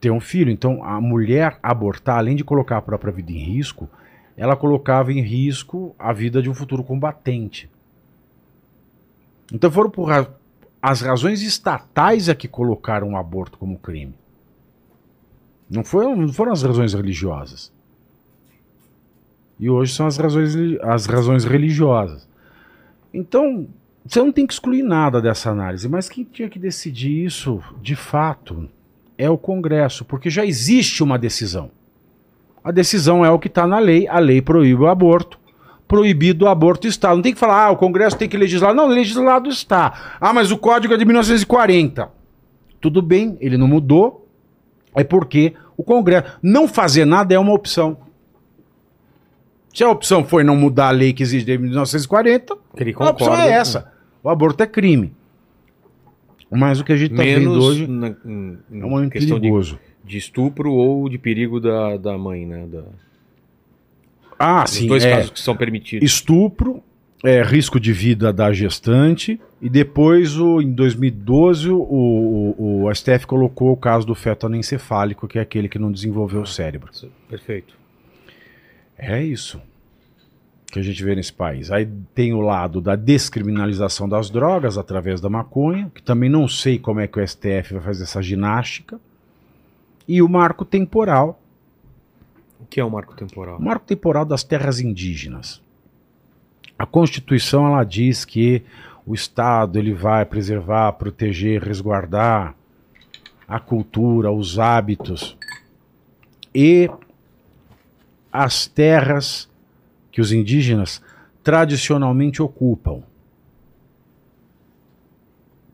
ter 0.00 0.10
um 0.10 0.20
filho. 0.20 0.50
Então 0.50 0.84
a 0.84 1.00
mulher 1.00 1.58
abortar, 1.62 2.18
além 2.18 2.36
de 2.36 2.44
colocar 2.44 2.76
a 2.76 2.82
própria 2.82 3.12
vida 3.12 3.32
em 3.32 3.38
risco, 3.38 3.88
ela 4.36 4.54
colocava 4.56 5.12
em 5.12 5.20
risco 5.20 5.94
a 5.98 6.12
vida 6.12 6.40
de 6.40 6.48
um 6.48 6.54
futuro 6.54 6.84
combatente. 6.84 7.68
Então 9.52 9.70
foram 9.70 9.90
por 9.90 10.04
ra- 10.04 10.28
as 10.80 11.00
razões 11.00 11.42
estatais 11.42 12.28
é 12.28 12.34
que 12.34 12.46
colocaram 12.46 13.12
o 13.12 13.16
aborto 13.16 13.58
como 13.58 13.78
crime. 13.78 14.14
Não 15.68 15.82
foram, 15.82 16.14
não 16.14 16.32
foram 16.32 16.52
as 16.52 16.62
razões 16.62 16.94
religiosas. 16.94 17.72
E 19.58 19.68
hoje 19.70 19.94
são 19.94 20.06
as 20.06 20.16
razões, 20.16 20.54
as 20.82 21.06
razões 21.06 21.44
religiosas. 21.44 22.28
Então, 23.12 23.66
você 24.06 24.18
não 24.20 24.30
tem 24.30 24.46
que 24.46 24.52
excluir 24.52 24.82
nada 24.82 25.20
dessa 25.20 25.50
análise, 25.50 25.88
mas 25.88 26.08
quem 26.08 26.24
tinha 26.24 26.48
que 26.48 26.58
decidir 26.58 27.24
isso, 27.24 27.62
de 27.80 27.96
fato, 27.96 28.68
é 29.16 29.30
o 29.30 29.38
Congresso, 29.38 30.04
porque 30.04 30.28
já 30.28 30.44
existe 30.44 31.02
uma 31.02 31.18
decisão. 31.18 31.70
A 32.62 32.70
decisão 32.70 33.24
é 33.24 33.30
o 33.30 33.38
que 33.38 33.48
está 33.48 33.66
na 33.66 33.78
lei, 33.78 34.06
a 34.06 34.18
lei 34.18 34.42
proíbe 34.42 34.82
o 34.82 34.88
aborto. 34.88 35.38
Proibido 35.88 36.46
o 36.46 36.48
aborto 36.48 36.86
está. 36.86 37.14
Não 37.14 37.22
tem 37.22 37.32
que 37.32 37.38
falar, 37.38 37.66
ah, 37.66 37.70
o 37.70 37.76
Congresso 37.76 38.16
tem 38.16 38.28
que 38.28 38.36
legislar. 38.36 38.74
Não, 38.74 38.86
legislado 38.86 39.50
está. 39.50 40.16
Ah, 40.18 40.32
mas 40.32 40.50
o 40.50 40.56
código 40.56 40.94
é 40.94 40.96
de 40.96 41.04
1940. 41.04 42.10
Tudo 42.80 43.02
bem, 43.02 43.36
ele 43.40 43.58
não 43.58 43.68
mudou. 43.68 44.26
É 44.94 45.04
porque 45.04 45.54
o 45.76 45.82
Congresso. 45.82 46.38
Não 46.42 46.66
fazer 46.66 47.04
nada 47.04 47.34
é 47.34 47.38
uma 47.38 47.52
opção. 47.52 47.98
Se 49.74 49.84
a 49.84 49.90
opção 49.90 50.24
foi 50.24 50.42
não 50.42 50.56
mudar 50.56 50.88
a 50.88 50.90
lei 50.90 51.12
que 51.12 51.22
existe 51.22 51.44
desde 51.44 51.62
1940, 51.62 52.56
Ele 52.76 52.94
a 52.98 53.10
opção 53.10 53.34
é 53.34 53.50
essa. 53.50 53.93
O 54.24 54.30
aborto 54.30 54.62
é 54.62 54.66
crime. 54.66 55.12
Mas 56.50 56.80
o 56.80 56.84
que 56.84 56.92
a 56.92 56.96
gente 56.96 57.10
está 57.10 57.22
vendo 57.22 57.52
hoje 57.52 57.86
na, 57.86 58.08
em, 58.24 58.58
é 58.72 58.76
muito 58.86 59.12
questão 59.12 59.36
de, 59.36 59.42
perigoso. 59.42 59.78
de 60.02 60.16
estupro 60.16 60.72
ou 60.72 61.08
de 61.10 61.18
perigo 61.18 61.60
da, 61.60 61.98
da 61.98 62.16
mãe, 62.16 62.46
né? 62.46 62.66
Da, 62.66 62.84
Ah, 64.38 64.64
os 64.64 64.70
sim. 64.70 64.86
dois 64.86 65.04
é. 65.04 65.10
casos 65.10 65.30
que 65.30 65.40
são 65.40 65.54
permitidos. 65.54 66.08
estupro, 66.08 66.82
é, 67.22 67.42
risco 67.42 67.78
de 67.78 67.92
vida 67.92 68.32
da 68.32 68.50
gestante, 68.50 69.38
e 69.60 69.68
depois, 69.68 70.38
o, 70.38 70.60
em 70.62 70.72
2012, 70.72 71.68
o, 71.70 71.76
o, 71.76 72.84
o 72.84 72.94
STF 72.94 73.26
colocou 73.26 73.72
o 73.72 73.76
caso 73.76 74.06
do 74.06 74.14
feto 74.14 74.46
anencefálico, 74.46 75.28
que 75.28 75.38
é 75.38 75.42
aquele 75.42 75.68
que 75.68 75.78
não 75.78 75.92
desenvolveu 75.92 76.42
o 76.42 76.46
cérebro. 76.46 76.90
Perfeito. 77.28 77.74
É 78.96 79.22
isso 79.22 79.60
que 80.74 80.80
a 80.80 80.82
gente 80.82 81.04
vê 81.04 81.14
nesse 81.14 81.32
país. 81.32 81.70
Aí 81.70 81.88
tem 82.12 82.32
o 82.34 82.40
lado 82.40 82.80
da 82.80 82.96
descriminalização 82.96 84.08
das 84.08 84.28
drogas 84.28 84.76
através 84.76 85.20
da 85.20 85.30
maconha, 85.30 85.88
que 85.94 86.02
também 86.02 86.28
não 86.28 86.48
sei 86.48 86.80
como 86.80 86.98
é 86.98 87.06
que 87.06 87.16
o 87.16 87.24
STF 87.24 87.74
vai 87.74 87.80
fazer 87.80 88.02
essa 88.02 88.20
ginástica, 88.20 89.00
e 90.08 90.20
o 90.20 90.28
marco 90.28 90.64
temporal, 90.64 91.40
O 92.60 92.66
que 92.66 92.80
é 92.80 92.84
o 92.84 92.90
marco 92.90 93.14
temporal? 93.14 93.56
O 93.58 93.62
marco 93.62 93.86
temporal 93.86 94.24
das 94.24 94.42
terras 94.42 94.80
indígenas. 94.80 95.62
A 96.76 96.84
Constituição 96.84 97.68
ela 97.68 97.84
diz 97.84 98.24
que 98.24 98.64
o 99.06 99.14
Estado 99.14 99.78
ele 99.78 99.94
vai 99.94 100.24
preservar, 100.24 100.90
proteger, 100.94 101.62
resguardar 101.62 102.56
a 103.46 103.60
cultura, 103.60 104.32
os 104.32 104.58
hábitos 104.58 105.36
e 106.52 106.90
as 108.32 108.66
terras 108.66 109.48
que 110.14 110.20
os 110.20 110.30
indígenas 110.30 111.02
tradicionalmente 111.42 112.40
ocupam. 112.40 113.02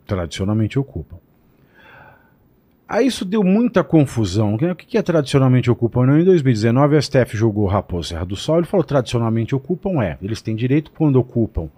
Tradicionalmente 0.07 0.79
ocupam. 0.79 1.19
Aí 2.89 3.07
isso 3.07 3.27
deu 3.27 3.45
muita 3.45 3.85
confusão. 3.85 4.55
O 4.55 4.75
que 4.75 4.97
é 4.97 5.03
tradicionalmente 5.03 5.71
ocupam? 5.71 6.19
Em 6.19 6.25
2019, 6.25 6.97
o 6.97 7.03
STF 7.03 7.37
julgou 7.37 7.67
Raposo 7.67 8.09
Serra 8.09 8.25
do 8.25 8.35
Sol. 8.35 8.57
Ele 8.57 8.67
falou 8.67 8.83
tradicionalmente 8.83 9.55
ocupam 9.55 10.03
é. 10.03 10.17
Eles 10.23 10.41
têm 10.41 10.57
direito 10.57 10.91
quando 10.91 11.17
ocupam 11.17 11.69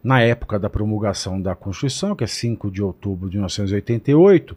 na 0.00 0.20
época 0.20 0.60
da 0.60 0.70
promulgação 0.70 1.42
da 1.42 1.56
Constituição, 1.56 2.14
que 2.14 2.22
é 2.22 2.28
5 2.28 2.70
de 2.70 2.84
outubro 2.84 3.28
de 3.28 3.36
1988. 3.36 4.56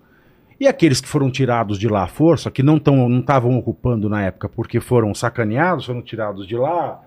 E 0.60 0.68
aqueles 0.68 1.00
que 1.00 1.08
foram 1.08 1.30
tirados 1.30 1.78
de 1.78 1.88
lá 1.88 2.04
à 2.04 2.08
força, 2.08 2.50
que 2.50 2.64
não 2.64 2.78
estavam 2.78 3.52
não 3.52 3.60
ocupando 3.60 4.10
na 4.10 4.24
época 4.24 4.50
porque 4.50 4.80
foram 4.80 5.14
sacaneados, 5.14 5.86
foram 5.86 6.02
tirados 6.02 6.48
de 6.48 6.56
lá, 6.56 7.02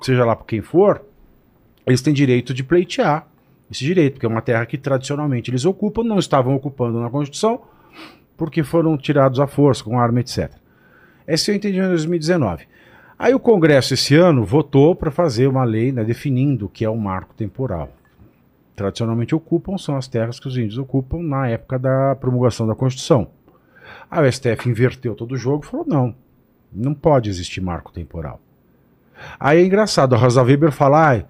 seja 0.00 0.24
lá 0.24 0.34
por 0.34 0.44
quem 0.44 0.60
for, 0.60 1.04
eles 1.86 2.02
têm 2.02 2.12
direito 2.12 2.52
de 2.52 2.64
pleitear 2.64 3.28
esse 3.70 3.84
direito, 3.84 4.14
porque 4.14 4.26
é 4.26 4.28
uma 4.28 4.42
terra 4.42 4.66
que 4.66 4.78
tradicionalmente 4.78 5.50
eles 5.50 5.64
ocupam, 5.64 6.02
não 6.02 6.18
estavam 6.18 6.54
ocupando 6.54 7.00
na 7.00 7.10
Constituição, 7.10 7.60
porque 8.36 8.62
foram 8.62 8.96
tirados 8.96 9.40
à 9.40 9.46
força, 9.46 9.82
com 9.82 9.98
arma, 9.98 10.20
etc. 10.20 10.52
Esse 11.26 11.50
eu 11.50 11.54
entendi 11.54 11.78
em 11.78 11.88
2019. 11.88 12.66
Aí 13.18 13.34
o 13.34 13.40
Congresso 13.40 13.94
esse 13.94 14.14
ano 14.14 14.44
votou 14.44 14.94
para 14.94 15.10
fazer 15.10 15.46
uma 15.46 15.64
lei 15.64 15.90
né, 15.90 16.04
definindo 16.04 16.66
o 16.66 16.68
que 16.68 16.84
é 16.84 16.90
o 16.90 16.96
marco 16.96 17.34
temporal. 17.34 17.95
Tradicionalmente 18.76 19.34
ocupam 19.34 19.78
são 19.78 19.96
as 19.96 20.06
terras 20.06 20.38
que 20.38 20.46
os 20.46 20.58
índios 20.58 20.76
ocupam 20.76 21.22
na 21.22 21.48
época 21.48 21.78
da 21.78 22.14
promulgação 22.14 22.66
da 22.66 22.74
Constituição. 22.74 23.28
O 24.12 24.30
STF 24.30 24.68
inverteu 24.68 25.14
todo 25.14 25.32
o 25.32 25.36
jogo 25.36 25.64
e 25.64 25.66
falou: 25.66 25.86
não, 25.88 26.14
não 26.70 26.92
pode 26.92 27.30
existir 27.30 27.62
marco 27.62 27.90
temporal. 27.90 28.38
Aí 29.40 29.62
é 29.62 29.64
engraçado, 29.64 30.14
a 30.14 30.18
Rosa 30.18 30.42
Weber 30.42 30.70
fala: 30.70 31.14
ah, 31.14 31.24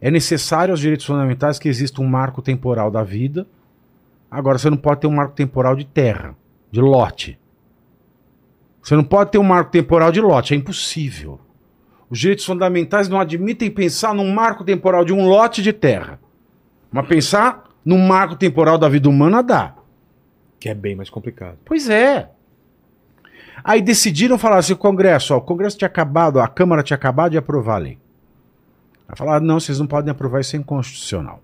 é 0.00 0.10
necessário 0.10 0.72
aos 0.72 0.80
direitos 0.80 1.06
fundamentais 1.06 1.60
que 1.60 1.68
exista 1.68 2.02
um 2.02 2.06
marco 2.06 2.42
temporal 2.42 2.90
da 2.90 3.04
vida. 3.04 3.46
Agora 4.28 4.58
você 4.58 4.68
não 4.68 4.76
pode 4.76 5.02
ter 5.02 5.06
um 5.06 5.14
marco 5.14 5.36
temporal 5.36 5.76
de 5.76 5.84
terra, 5.84 6.34
de 6.68 6.80
lote. 6.80 7.38
Você 8.82 8.96
não 8.96 9.04
pode 9.04 9.30
ter 9.30 9.38
um 9.38 9.44
marco 9.44 9.70
temporal 9.70 10.10
de 10.10 10.20
lote, 10.20 10.52
é 10.52 10.56
impossível. 10.56 11.38
Os 12.10 12.18
direitos 12.18 12.44
fundamentais 12.44 13.08
não 13.08 13.20
admitem 13.20 13.70
pensar 13.70 14.12
num 14.12 14.32
marco 14.34 14.64
temporal 14.64 15.04
de 15.04 15.12
um 15.12 15.28
lote 15.28 15.62
de 15.62 15.72
terra. 15.72 16.18
Mas 16.90 17.06
pensar 17.06 17.64
num 17.84 17.98
marco 18.06 18.36
temporal 18.36 18.78
da 18.78 18.88
vida 18.88 19.08
humana 19.08 19.42
dá. 19.42 19.74
Que 20.58 20.68
é 20.68 20.74
bem 20.74 20.96
mais 20.96 21.10
complicado. 21.10 21.58
Pois 21.64 21.88
é. 21.88 22.30
Aí 23.62 23.80
decidiram 23.82 24.38
falar 24.38 24.58
assim: 24.58 24.72
o 24.72 24.76
Congresso, 24.76 25.34
ó, 25.34 25.38
o 25.38 25.42
Congresso 25.42 25.78
tinha 25.78 25.86
acabado, 25.86 26.40
a 26.40 26.48
Câmara 26.48 26.82
tinha 26.82 26.96
acabado 26.96 27.32
de 27.32 27.38
aprovar 27.38 27.76
a 27.76 27.78
lei. 27.78 27.98
Aí 29.08 29.16
falaram: 29.16 29.44
não, 29.44 29.60
vocês 29.60 29.78
não 29.78 29.86
podem 29.86 30.10
aprovar 30.10 30.40
isso 30.40 30.56
é 30.56 30.58
inconstitucional. 30.58 31.42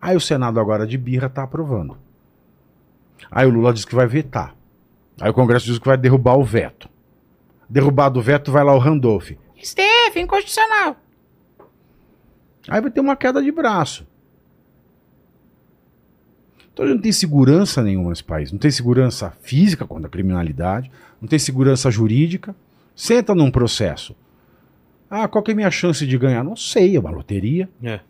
Aí 0.00 0.16
o 0.16 0.20
Senado 0.20 0.58
agora 0.58 0.86
de 0.86 0.96
birra 0.96 1.26
está 1.26 1.42
aprovando. 1.42 1.98
Aí 3.30 3.46
o 3.46 3.50
Lula 3.50 3.72
diz 3.72 3.84
que 3.84 3.94
vai 3.94 4.06
vetar. 4.06 4.54
Aí 5.20 5.30
o 5.30 5.34
Congresso 5.34 5.66
diz 5.66 5.78
que 5.78 5.86
vai 5.86 5.96
derrubar 5.96 6.36
o 6.36 6.44
veto. 6.44 6.88
Derrubado 7.68 8.18
o 8.18 8.22
veto, 8.22 8.50
vai 8.50 8.64
lá 8.64 8.74
o 8.74 8.78
Randolph. 8.78 9.32
STF, 9.62 10.18
inconstitucional. 10.18 10.96
Aí 12.68 12.80
vai 12.80 12.90
ter 12.90 13.00
uma 13.00 13.14
queda 13.14 13.42
de 13.42 13.52
braço. 13.52 14.06
Então 16.72 16.84
a 16.84 16.88
gente 16.88 16.96
não 16.96 17.02
tem 17.02 17.12
segurança 17.12 17.82
nenhuma 17.82 18.10
nesse 18.10 18.24
país. 18.24 18.52
Não 18.52 18.58
tem 18.58 18.70
segurança 18.70 19.30
física 19.42 19.86
contra 19.86 20.06
a 20.06 20.10
criminalidade, 20.10 20.90
não 21.20 21.28
tem 21.28 21.38
segurança 21.38 21.90
jurídica. 21.90 22.54
Senta 22.94 23.34
num 23.34 23.50
processo 23.50 24.14
Ah, 25.08 25.26
qual 25.26 25.42
que 25.42 25.50
é 25.50 25.54
a 25.54 25.56
minha 25.56 25.70
chance 25.70 26.06
de 26.06 26.18
ganhar? 26.18 26.44
Não 26.44 26.54
sei, 26.56 26.96
é 26.96 27.00
uma 27.00 27.10
loteria. 27.10 27.68
É. 27.82 28.00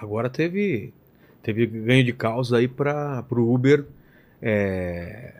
Agora 0.00 0.28
teve 0.30 0.92
teve 1.42 1.66
ganho 1.66 2.04
de 2.04 2.12
causa 2.12 2.58
aí 2.58 2.68
para 2.68 3.24
o 3.30 3.54
Uber 3.54 3.86
é, 4.42 5.34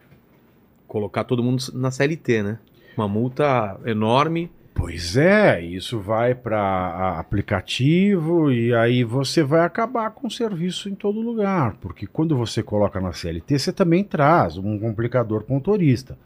colocar 0.87 1.25
todo 1.25 1.43
mundo 1.43 1.63
na 1.75 1.91
CLT, 1.91 2.43
né? 2.43 2.59
Uma 2.97 3.07
multa 3.07 3.79
enorme. 3.85 4.51
Pois 4.79 5.17
é, 5.17 5.61
isso 5.61 5.99
vai 5.99 6.37
para 6.37 7.19
aplicativo 7.19 8.53
e 8.53 8.73
aí 8.73 9.03
você 9.03 9.43
vai 9.43 9.63
acabar 9.63 10.09
com 10.13 10.29
o 10.29 10.31
serviço 10.31 10.89
em 10.89 10.95
todo 10.95 11.21
lugar, 11.21 11.75
porque 11.81 12.07
quando 12.07 12.37
você 12.37 12.63
coloca 12.63 13.01
na 13.01 13.13
CLT, 13.13 13.59
você 13.59 13.73
também 13.73 14.05
traz 14.05 14.57
um 14.57 14.79
complicador 14.79 15.43
para 15.43 15.51
o 15.51 15.55
motorista. 15.57 16.17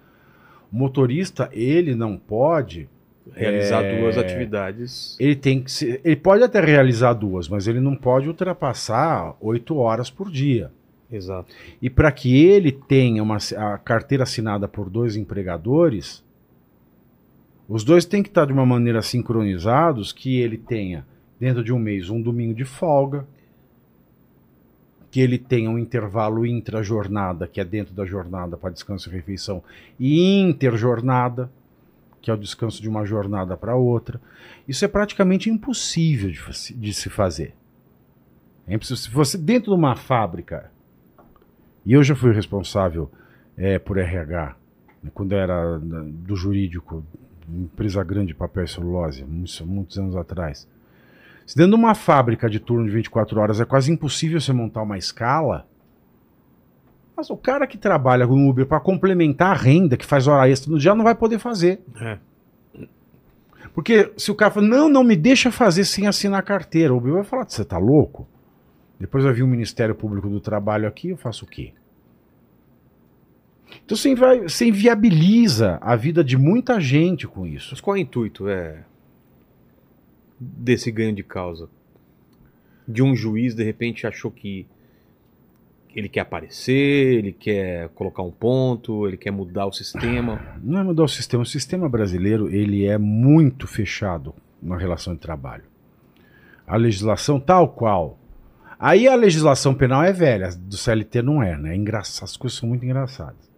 O 0.70 0.76
motorista, 0.76 1.48
ele 1.52 1.94
não 1.94 2.18
pode 2.18 2.88
Realizar 3.34 3.84
É, 3.84 4.00
duas 4.00 4.18
atividades. 4.18 5.16
ele 5.18 5.36
tem 5.36 5.62
que 5.62 5.70
ser, 5.70 6.00
ele 6.04 6.16
pode 6.16 6.42
até 6.42 6.60
realizar 6.60 7.14
duas, 7.14 7.48
mas 7.48 7.66
ele 7.66 7.80
não 7.80 7.96
pode 7.96 8.28
ultrapassar 8.28 9.34
oito 9.40 9.76
horas 9.76 10.10
por 10.10 10.30
dia. 10.30 10.70
Exato. 11.10 11.54
E 11.80 11.88
para 11.88 12.10
que 12.12 12.44
ele 12.44 12.72
tenha 12.72 13.22
uma, 13.22 13.38
a 13.56 13.78
carteira 13.78 14.24
assinada 14.24 14.66
por 14.66 14.90
dois 14.90 15.16
empregadores, 15.16 16.22
os 17.68 17.84
dois 17.84 18.04
têm 18.04 18.22
que 18.22 18.28
estar 18.28 18.46
de 18.46 18.52
uma 18.52 18.66
maneira 18.66 19.02
sincronizados 19.02 20.12
que 20.12 20.38
ele 20.38 20.58
tenha, 20.58 21.06
dentro 21.38 21.62
de 21.62 21.72
um 21.72 21.78
mês, 21.78 22.10
um 22.10 22.20
domingo 22.20 22.54
de 22.54 22.64
folga, 22.64 23.26
que 25.10 25.20
ele 25.20 25.38
tenha 25.38 25.68
um 25.68 25.78
intervalo 25.78 26.46
intra-jornada, 26.46 27.46
que 27.46 27.60
é 27.60 27.64
dentro 27.64 27.94
da 27.94 28.06
jornada 28.06 28.56
para 28.56 28.70
descanso 28.70 29.10
e 29.10 29.12
refeição, 29.12 29.62
e 29.98 30.40
interjornada, 30.40 31.50
que 32.20 32.30
é 32.30 32.34
o 32.34 32.36
descanso 32.36 32.80
de 32.80 32.88
uma 32.88 33.04
jornada 33.04 33.56
para 33.56 33.76
outra. 33.76 34.20
Isso 34.66 34.84
é 34.84 34.88
praticamente 34.88 35.50
impossível 35.50 36.30
de, 36.30 36.74
de 36.74 36.94
se 36.94 37.10
fazer. 37.10 37.54
É. 38.66 38.78
Se 38.80 39.10
você, 39.10 39.36
dentro 39.36 39.72
de 39.72 39.78
uma 39.78 39.96
fábrica, 39.96 40.70
e 41.84 41.92
eu 41.92 42.02
já 42.02 42.14
fui 42.14 42.32
responsável 42.32 43.10
é, 43.56 43.78
por 43.78 43.98
RH, 43.98 44.56
quando 45.12 45.34
era 45.34 45.78
do 45.78 46.36
jurídico, 46.36 47.04
empresa 47.48 48.02
grande 48.02 48.28
de 48.28 48.34
papel 48.34 48.64
e 48.64 48.68
celulose, 48.68 49.24
muitos, 49.24 49.60
muitos 49.60 49.98
anos 49.98 50.16
atrás. 50.16 50.68
Se 51.46 51.56
dentro 51.56 51.76
de 51.76 51.82
uma 51.82 51.94
fábrica 51.94 52.48
de 52.48 52.60
turno 52.60 52.86
de 52.86 52.92
24 52.92 53.40
horas 53.40 53.60
é 53.60 53.64
quase 53.64 53.90
impossível 53.90 54.40
você 54.40 54.52
montar 54.52 54.82
uma 54.82 54.96
escala, 54.96 55.66
mas 57.16 57.30
o 57.30 57.36
cara 57.36 57.66
que 57.66 57.76
trabalha 57.76 58.26
com 58.26 58.48
Uber 58.48 58.66
para 58.66 58.80
complementar 58.80 59.52
a 59.52 59.58
renda, 59.58 59.96
que 59.96 60.06
faz 60.06 60.26
hora 60.26 60.48
extra 60.48 60.70
no 60.70 60.78
dia, 60.78 60.94
não 60.94 61.04
vai 61.04 61.14
poder 61.14 61.38
fazer. 61.38 61.80
É. 62.00 62.18
Porque 63.74 64.12
se 64.16 64.30
o 64.30 64.34
cara 64.34 64.50
fala, 64.50 64.66
não, 64.66 64.88
não 64.88 65.04
me 65.04 65.16
deixa 65.16 65.50
fazer 65.50 65.84
sem 65.84 66.06
assinar 66.06 66.42
carteira, 66.42 66.92
o 66.92 66.98
Uber 66.98 67.12
vai 67.12 67.24
falar, 67.24 67.48
você 67.48 67.64
tá 67.64 67.78
louco? 67.78 68.26
Depois 68.98 69.24
vai 69.24 69.32
vir 69.32 69.42
o 69.42 69.48
Ministério 69.48 69.94
Público 69.94 70.28
do 70.28 70.40
Trabalho 70.40 70.86
aqui, 70.86 71.10
eu 71.10 71.16
faço 71.16 71.44
o 71.44 71.48
quê? 71.48 71.72
Então 73.84 73.96
você, 73.96 74.14
vai, 74.14 74.40
você 74.40 74.66
inviabiliza 74.66 75.78
a 75.80 75.96
vida 75.96 76.22
de 76.22 76.36
muita 76.36 76.80
gente 76.80 77.26
com 77.26 77.46
isso. 77.46 77.68
Mas 77.72 77.80
qual 77.80 77.96
é 77.96 78.00
o 78.00 78.02
intuito 78.02 78.48
é, 78.48 78.84
desse 80.38 80.90
ganho 80.90 81.14
de 81.14 81.22
causa? 81.22 81.68
De 82.86 83.02
um 83.02 83.14
juiz, 83.14 83.54
de 83.54 83.62
repente, 83.62 84.06
achou 84.06 84.30
que 84.30 84.66
ele 85.94 86.08
quer 86.08 86.20
aparecer, 86.20 87.18
ele 87.18 87.32
quer 87.32 87.88
colocar 87.90 88.22
um 88.22 88.30
ponto, 88.30 89.06
ele 89.06 89.16
quer 89.16 89.30
mudar 89.30 89.66
o 89.66 89.72
sistema. 89.72 90.40
Não 90.62 90.80
é 90.80 90.82
mudar 90.82 91.04
o 91.04 91.08
sistema. 91.08 91.42
O 91.42 91.46
sistema 91.46 91.88
brasileiro 91.88 92.48
ele 92.48 92.86
é 92.86 92.98
muito 92.98 93.66
fechado 93.66 94.34
na 94.60 94.76
relação 94.76 95.14
de 95.14 95.20
trabalho. 95.20 95.64
A 96.66 96.76
legislação 96.76 97.38
tal 97.38 97.68
qual. 97.68 98.18
Aí 98.78 99.06
a 99.06 99.14
legislação 99.14 99.74
penal 99.74 100.02
é 100.02 100.12
velha, 100.12 100.50
do 100.56 100.76
CLT 100.76 101.22
não 101.22 101.40
é, 101.40 101.56
né? 101.56 101.72
É 101.72 101.76
engraçado, 101.76 102.24
as 102.24 102.36
coisas 102.36 102.58
são 102.58 102.68
muito 102.68 102.84
engraçadas. 102.84 103.51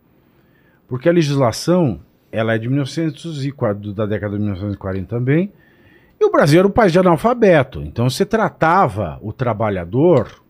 Porque 0.94 1.08
a 1.08 1.12
legislação, 1.12 1.98
ela 2.30 2.54
é 2.54 2.58
de 2.58 2.68
1904, 2.68 3.92
da 3.92 4.06
década 4.06 4.36
de 4.36 4.42
1940 4.44 5.08
também, 5.08 5.52
e 6.20 6.24
o 6.24 6.30
Brasil 6.30 6.60
era 6.60 6.68
um 6.68 6.70
país 6.70 6.92
de 6.92 7.00
analfabeto. 7.00 7.82
Então 7.82 8.08
você 8.08 8.24
tratava 8.24 9.18
o 9.20 9.32
trabalhador 9.32 10.40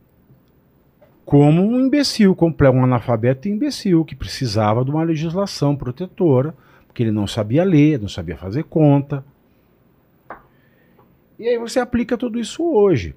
como 1.24 1.62
um 1.62 1.80
imbecil, 1.80 2.36
como 2.36 2.54
um 2.60 2.84
analfabeto 2.84 3.48
imbecil, 3.48 4.04
que 4.04 4.14
precisava 4.14 4.84
de 4.84 4.90
uma 4.90 5.02
legislação 5.02 5.74
protetora, 5.74 6.54
porque 6.86 7.02
ele 7.02 7.10
não 7.10 7.26
sabia 7.26 7.64
ler, 7.64 7.98
não 7.98 8.08
sabia 8.08 8.36
fazer 8.36 8.64
conta. 8.64 9.24
E 11.38 11.48
aí 11.48 11.56
você 11.56 11.80
aplica 11.80 12.18
tudo 12.18 12.38
isso 12.38 12.62
hoje. 12.62 13.16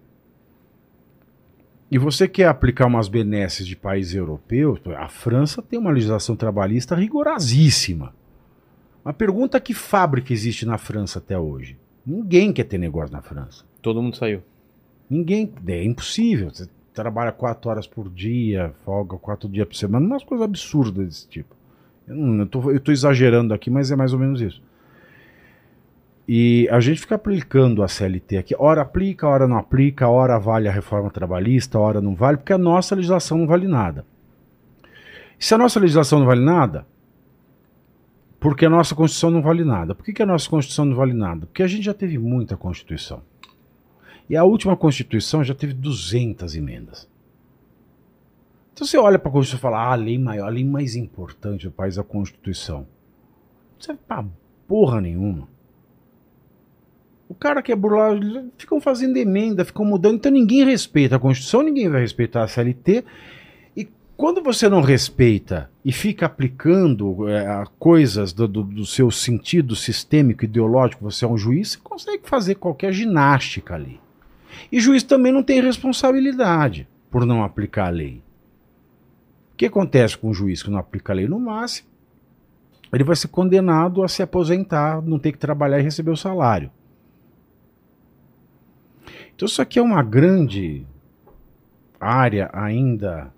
E 1.89 1.97
você 1.97 2.27
quer 2.27 2.47
aplicar 2.47 2.85
umas 2.85 3.07
benesses 3.07 3.65
de 3.65 3.75
países 3.75 4.13
europeus, 4.13 4.79
a 4.97 5.07
França 5.07 5.61
tem 5.61 5.79
uma 5.79 5.91
legislação 5.91 6.35
trabalhista 6.35 6.95
rigorosíssima. 6.95 8.13
Uma 9.05 9.13
pergunta 9.13 9.59
que 9.59 9.73
fábrica 9.73 10.33
existe 10.33 10.65
na 10.65 10.77
França 10.77 11.19
até 11.19 11.39
hoje? 11.39 11.77
Ninguém 12.05 12.51
quer 12.51 12.65
ter 12.65 12.77
negócio 12.77 13.13
na 13.13 13.21
França. 13.21 13.63
Todo 13.81 14.01
mundo 14.01 14.17
saiu. 14.17 14.43
Ninguém. 15.09 15.53
É 15.65 15.83
impossível. 15.83 16.49
Você 16.49 16.67
trabalha 16.93 17.31
quatro 17.31 17.69
horas 17.69 17.87
por 17.87 18.09
dia, 18.09 18.73
folga 18.83 19.17
quatro 19.17 19.47
dias 19.47 19.67
por 19.67 19.75
semana, 19.75 20.05
umas 20.05 20.23
coisas 20.23 20.43
absurdas 20.43 21.05
desse 21.05 21.27
tipo. 21.29 21.55
Eu, 22.07 22.79
tô 22.79 22.91
exagerando 22.91 23.53
aqui, 23.53 23.69
mas 23.69 23.91
é 23.91 23.95
mais 23.95 24.11
ou 24.11 24.19
menos 24.19 24.41
isso. 24.41 24.61
E 26.27 26.67
a 26.69 26.79
gente 26.81 26.99
fica 26.99 27.15
aplicando 27.15 27.81
a 27.81 27.87
CLT 27.87 28.37
aqui. 28.37 28.55
Hora 28.59 28.81
aplica, 28.81 29.27
hora 29.27 29.47
não 29.47 29.57
aplica, 29.57 30.09
hora 30.09 30.37
vale 30.37 30.67
a 30.67 30.71
reforma 30.71 31.09
trabalhista, 31.09 31.79
hora 31.79 32.01
não 32.01 32.13
vale, 32.13 32.37
porque 32.37 32.51
a 32.51 32.57
nossa 32.57 32.95
legislação 32.95 33.37
não 33.37 33.47
vale 33.47 33.67
nada. 33.67 34.05
Se 35.39 35.53
a 35.53 35.57
nossa 35.57 35.79
legislação 35.79 36.19
não 36.19 36.25
vale 36.25 36.43
nada, 36.43 36.85
porque 38.39 38.65
a 38.65 38.69
nossa 38.69 38.93
Constituição 38.93 39.31
não 39.31 39.41
vale 39.41 39.63
nada. 39.63 39.95
Por 39.95 40.03
que, 40.03 40.11
que 40.11 40.21
a 40.21 40.25
nossa 40.25 40.49
Constituição 40.49 40.85
não 40.85 40.95
vale 40.95 41.13
nada? 41.13 41.45
Porque 41.45 41.63
a 41.63 41.67
gente 41.67 41.83
já 41.83 41.93
teve 41.93 42.17
muita 42.17 42.57
Constituição. 42.57 43.21
E 44.29 44.35
a 44.35 44.43
última 44.43 44.75
Constituição 44.75 45.43
já 45.43 45.55
teve 45.55 45.73
200 45.73 46.55
emendas. 46.55 47.09
Então 48.73 48.85
você 48.85 48.97
olha 48.97 49.17
para 49.17 49.29
a 49.29 49.31
Constituição 49.31 49.59
e 49.59 49.61
fala, 49.61 49.85
ah, 49.85 49.93
a 49.93 49.95
lei 49.95 50.19
maior, 50.19 50.47
a 50.47 50.49
lei 50.49 50.65
mais 50.65 50.95
importante 50.95 51.65
do 51.65 51.71
país 51.71 51.97
é 51.97 52.01
a 52.01 52.03
Constituição. 52.03 52.79
Não 52.79 53.81
serve 53.81 54.01
pra 54.05 54.25
porra 54.67 54.99
nenhuma. 54.99 55.47
O 57.29 57.35
cara 57.35 57.61
quer 57.61 57.75
burlar, 57.75 58.13
eles 58.13 58.45
ficam 58.57 58.79
fazendo 58.79 59.17
emenda, 59.17 59.65
ficam 59.65 59.83
mudando, 59.83 60.15
então 60.15 60.31
ninguém 60.31 60.63
respeita 60.63 61.17
a 61.17 61.19
Constituição, 61.19 61.61
ninguém 61.61 61.89
vai 61.89 62.01
respeitar 62.01 62.43
a 62.43 62.47
CLT. 62.47 63.03
E 63.75 63.89
quando 64.15 64.41
você 64.41 64.69
não 64.69 64.81
respeita 64.81 65.69
e 65.83 65.91
fica 65.91 66.25
aplicando 66.25 67.27
é, 67.27 67.65
coisas 67.77 68.31
do, 68.31 68.47
do, 68.47 68.63
do 68.63 68.85
seu 68.85 69.11
sentido 69.11 69.75
sistêmico, 69.75 70.45
ideológico, 70.45 71.03
você 71.03 71.25
é 71.25 71.27
um 71.27 71.37
juiz, 71.37 71.71
você 71.71 71.79
consegue 71.83 72.23
fazer 72.23 72.55
qualquer 72.55 72.93
ginástica 72.93 73.75
ali. 73.75 73.99
E 74.71 74.79
juiz 74.79 75.03
também 75.03 75.31
não 75.31 75.43
tem 75.43 75.61
responsabilidade 75.61 76.87
por 77.11 77.25
não 77.25 77.43
aplicar 77.43 77.87
a 77.87 77.91
lei. 77.91 78.23
O 79.53 79.57
que 79.57 79.65
acontece 79.65 80.17
com 80.17 80.29
o 80.29 80.33
juiz 80.33 80.63
que 80.63 80.69
não 80.69 80.79
aplica 80.79 81.11
a 81.11 81.15
lei? 81.15 81.27
No 81.27 81.39
máximo, 81.39 81.89
ele 82.93 83.03
vai 83.03 83.15
ser 83.15 83.27
condenado 83.27 84.01
a 84.01 84.07
se 84.07 84.23
aposentar, 84.23 85.01
não 85.01 85.19
ter 85.19 85.33
que 85.33 85.37
trabalhar 85.37 85.79
e 85.79 85.83
receber 85.83 86.11
o 86.11 86.17
salário. 86.17 86.71
Então 89.37 89.45
isso 89.45 89.61
aqui 89.61 89.77
é 89.77 89.81
uma 89.83 90.01
grande 90.01 90.83
área 91.99 92.49
ainda 92.51 93.31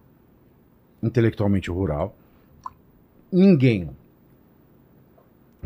intelectualmente 1.03 1.69
rural. 1.69 2.17
Ninguém 3.29 3.89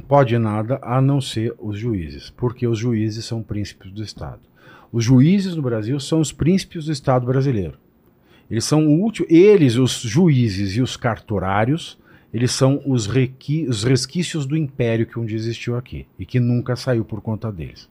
pode 0.08 0.36
nada 0.40 0.80
a 0.82 1.00
não 1.00 1.22
ser 1.22 1.54
os 1.60 1.78
juízes, 1.78 2.32
porque 2.32 2.66
os 2.66 2.80
juízes 2.80 3.26
são 3.26 3.44
príncipes 3.44 3.92
do 3.92 4.02
Estado. 4.02 4.40
Os 4.92 5.06
juízes 5.06 5.56
no 5.56 5.62
Brasil 5.62 6.00
são 6.00 6.20
os 6.20 6.32
príncipes 6.32 6.86
do 6.86 6.92
Estado 6.92 7.28
brasileiro. 7.28 7.78
Eles 8.50 8.66
são 8.66 8.88
o 8.88 9.02
último, 9.02 9.28
eles, 9.30 9.76
os 9.76 10.02
juízes 10.02 10.76
e 10.76 10.82
os 10.82 10.98
cartorários, 10.98 11.96
eles 12.34 12.52
são 12.52 12.82
os, 12.88 13.06
requi, 13.06 13.68
os 13.70 13.84
resquícios 13.84 14.48
do 14.48 14.58
império 14.58 15.06
que 15.06 15.20
um 15.20 15.26
dia 15.28 15.38
existiu 15.38 15.78
aqui 15.78 16.08
e 16.18 16.26
que 16.26 16.40
nunca 16.40 16.76
saiu 16.76 17.06
por 17.06 17.22
conta 17.22 17.52
deles. 17.52 17.88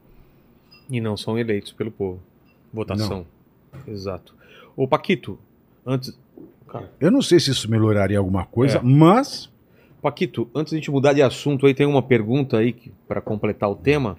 E 0.90 1.01
não 1.01 1.16
são 1.16 1.38
eleitos 1.38 1.70
pelo 1.70 1.93
povo. 1.93 2.32
Votação. 2.73 3.27
Exato. 3.87 4.35
Ô, 4.77 4.87
Paquito, 4.89 5.39
antes. 5.87 6.18
Cara, 6.68 6.91
Eu 7.01 7.11
não 7.11 7.20
sei 7.20 7.39
se 7.39 7.51
isso 7.51 7.70
melhoraria 7.70 8.18
alguma 8.18 8.47
coisa, 8.47 8.79
É. 8.79 8.81
mas 8.83 9.51
Paquito, 10.01 10.49
antes 10.55 10.70
de 10.70 10.77
a 10.77 10.79
gente 10.79 10.91
mudar 10.91 11.12
de 11.12 11.23
assunto 11.23 11.66
aí, 11.66 11.75
tem 11.75 11.87
uma 11.87 12.03
pergunta 12.03 12.57
aí 12.59 12.73
que- 12.73 12.91
pra 13.07 13.20
completar 13.20 13.70
o 13.70 13.77
tema. 13.77 14.16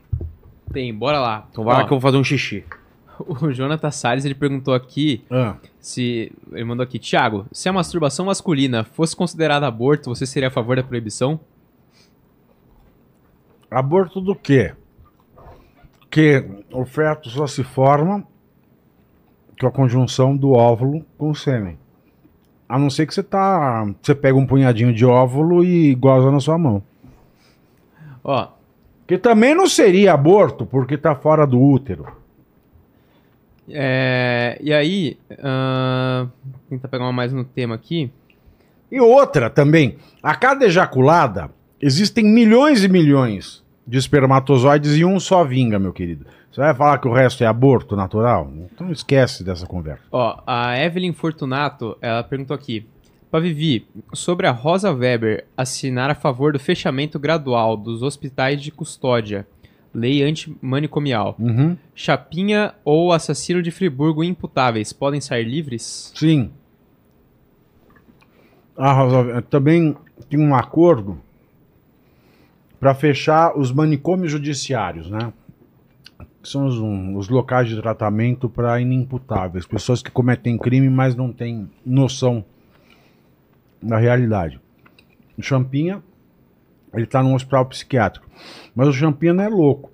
Tem, 0.71 0.93
bora 0.93 1.19
lá. 1.19 1.47
Então 1.51 1.63
vai 1.63 1.75
lá 1.75 1.83
Ó, 1.83 1.87
que 1.87 1.93
eu 1.93 1.99
vou 1.99 2.01
fazer 2.01 2.17
um 2.17 2.23
xixi. 2.23 2.63
O 3.19 3.51
Jonathan 3.51 3.91
Salles, 3.91 4.25
ele 4.25 4.33
perguntou 4.33 4.73
aqui 4.73 5.23
ah, 5.29 5.55
se... 5.79 6.31
Ele 6.51 6.63
mandou 6.63 6.83
aqui, 6.83 6.97
Thiago, 6.97 7.45
se 7.51 7.69
a 7.69 7.73
masturbação 7.73 8.25
masculina 8.25 8.83
fosse 8.83 9.15
considerada 9.15 9.67
aborto, 9.67 10.09
você 10.09 10.25
seria 10.25 10.47
a 10.47 10.51
favor 10.51 10.75
da 10.75 10.83
proibição? 10.83 11.39
aborto 13.69 14.19
do 14.21 14.35
quê? 14.35 14.73
que 16.09 16.43
o 16.71 16.85
feto 16.85 17.27
só 17.29 17.47
se 17.47 17.63
forma 17.63 18.23
com 19.59 19.67
a 19.67 19.71
conjunção 19.71 20.35
do 20.35 20.51
óvulo 20.51 21.05
com 21.17 21.29
o 21.29 21.35
sêmen. 21.35 21.77
A 22.67 22.79
não 22.79 22.89
ser 22.89 23.05
que 23.05 23.13
você 23.13 23.21
tá. 23.23 23.85
Você 24.01 24.15
pega 24.15 24.37
um 24.37 24.47
punhadinho 24.47 24.93
de 24.93 25.05
óvulo 25.05 25.63
e 25.63 25.93
goza 25.95 26.31
na 26.31 26.39
sua 26.39 26.57
mão. 26.57 26.81
Ó, 28.23 28.47
Que 29.05 29.17
também 29.17 29.53
não 29.53 29.67
seria 29.67 30.13
aborto, 30.13 30.65
porque 30.65 30.97
tá 30.97 31.13
fora 31.13 31.45
do 31.45 31.61
útero. 31.61 32.07
é, 33.69 34.57
e 34.61 34.73
aí, 34.73 35.17
ah, 35.39 36.27
tentar 36.69 36.87
pegar 36.87 37.05
uma 37.05 37.13
mais 37.13 37.31
no 37.31 37.43
tema 37.43 37.75
aqui. 37.75 38.11
E 38.91 38.99
outra 38.99 39.49
também, 39.49 39.97
a 40.21 40.35
cada 40.35 40.65
ejaculada 40.65 41.49
existem 41.81 42.25
milhões 42.25 42.83
e 42.83 42.87
milhões 42.87 43.62
de 43.85 43.97
espermatozoides 43.97 44.95
e 44.95 45.03
um 45.05 45.19
só 45.19 45.43
vinga, 45.43 45.77
meu 45.77 45.91
querido. 45.93 46.25
Você 46.51 46.61
vai 46.61 46.73
falar 46.73 46.99
que 46.99 47.07
o 47.07 47.13
resto 47.13 47.43
é 47.43 47.47
aborto 47.47 47.95
natural? 47.95 48.51
Então 48.73 48.91
esquece 48.91 49.43
dessa 49.43 49.65
conversa. 49.65 50.03
Ó, 50.11 50.39
a 50.45 50.77
Evelyn 50.79 51.11
Fortunato, 51.13 51.97
ela 52.01 52.23
perguntou 52.23 52.53
aqui. 52.55 52.85
Pra 53.31 53.39
Vivi, 53.39 53.87
sobre 54.13 54.45
a 54.45 54.51
Rosa 54.51 54.91
Weber 54.93 55.45
assinar 55.57 56.09
a 56.11 56.15
favor 56.15 56.53
do 56.53 56.59
fechamento 56.59 57.17
gradual 57.17 57.75
dos 57.75 58.03
hospitais 58.03 58.61
de 58.61 58.71
custódia, 58.71 59.47
lei 59.91 60.21
antimanicomial, 60.21 61.35
Uhum. 61.39 61.75
Chapinha 61.95 62.75
ou 62.85 63.11
assassino 63.11 63.61
de 63.63 63.71
Friburgo 63.71 64.23
imputáveis 64.23 64.93
podem 64.93 65.19
sair 65.19 65.45
livres? 65.45 66.11
Sim. 66.15 66.51
A 68.77 68.91
Rosa- 68.93 69.41
também 69.43 69.95
tem 70.29 70.39
um 70.39 70.53
acordo 70.55 71.19
para 72.83 72.93
fechar 72.93 73.57
os 73.57 73.71
manicômios 73.71 74.29
judiciários, 74.29 75.09
né? 75.09 75.31
Que 76.41 76.49
são 76.49 76.65
os, 76.65 76.77
um, 76.77 77.15
os 77.15 77.29
locais 77.29 77.69
de 77.69 77.81
tratamento 77.81 78.49
para 78.49 78.81
inimputáveis, 78.81 79.65
pessoas 79.65 80.03
que 80.03 80.11
cometem 80.11 80.57
crime, 80.57 80.89
mas 80.89 81.15
não 81.15 81.31
têm 81.31 81.71
noção 81.85 82.43
da 83.81 83.97
realidade. 83.97 84.59
O 85.37 85.41
Champinha, 85.41 86.03
ele 86.93 87.05
está 87.05 87.23
num 87.23 87.33
hospital 87.33 87.65
psiquiátrico, 87.67 88.29
mas 88.75 88.89
o 88.89 88.91
Champinha 88.91 89.33
não 89.33 89.45
é 89.45 89.47
louco. 89.47 89.89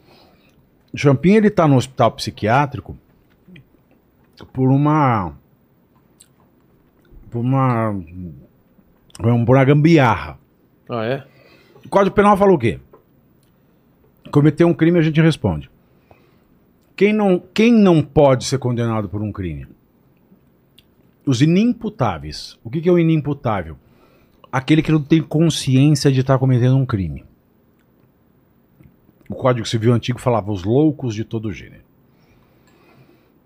O 0.92 0.98
Champinha 0.98 1.38
ele 1.38 1.50
está 1.50 1.68
no 1.68 1.76
hospital 1.76 2.12
psiquiátrico 2.14 2.98
por 4.52 4.72
uma 4.72 5.38
por 7.30 7.38
uma 7.38 7.94
por 9.20 9.56
uma 9.56 9.64
gambiarra. 9.64 10.40
Ah, 10.90 11.06
é? 11.06 11.39
O 11.90 11.92
Código 11.92 12.16
Penal 12.16 12.38
falou 12.38 12.56
o 12.56 12.60
quê? 12.60 12.80
Cometer 14.30 14.64
um 14.64 14.76
crime 14.76 15.00
a 15.00 15.02
gente 15.02 15.20
responde. 15.20 15.72
Quem 16.96 17.12
não, 17.12 17.40
quem 17.52 17.74
não 17.74 18.04
pode 18.04 18.46
ser 18.46 18.60
condenado 18.60 19.10
por 19.10 19.24
um 19.24 19.32
crime? 19.32 19.66
Os 21.26 21.42
inimputáveis. 21.42 22.60
O 22.64 22.70
que, 22.70 22.80
que 22.80 22.88
é 22.88 22.92
o 22.92 23.00
inimputável? 23.00 23.76
Aquele 24.52 24.84
que 24.84 24.92
não 24.92 25.02
tem 25.02 25.20
consciência 25.24 26.12
de 26.12 26.20
estar 26.20 26.38
cometendo 26.38 26.78
um 26.78 26.86
crime. 26.86 27.26
O 29.28 29.34
Código 29.34 29.68
Civil 29.68 29.92
Antigo 29.92 30.20
falava 30.20 30.52
os 30.52 30.64
loucos 30.64 31.16
de 31.16 31.24
todo 31.24 31.52
gênero. 31.52 31.82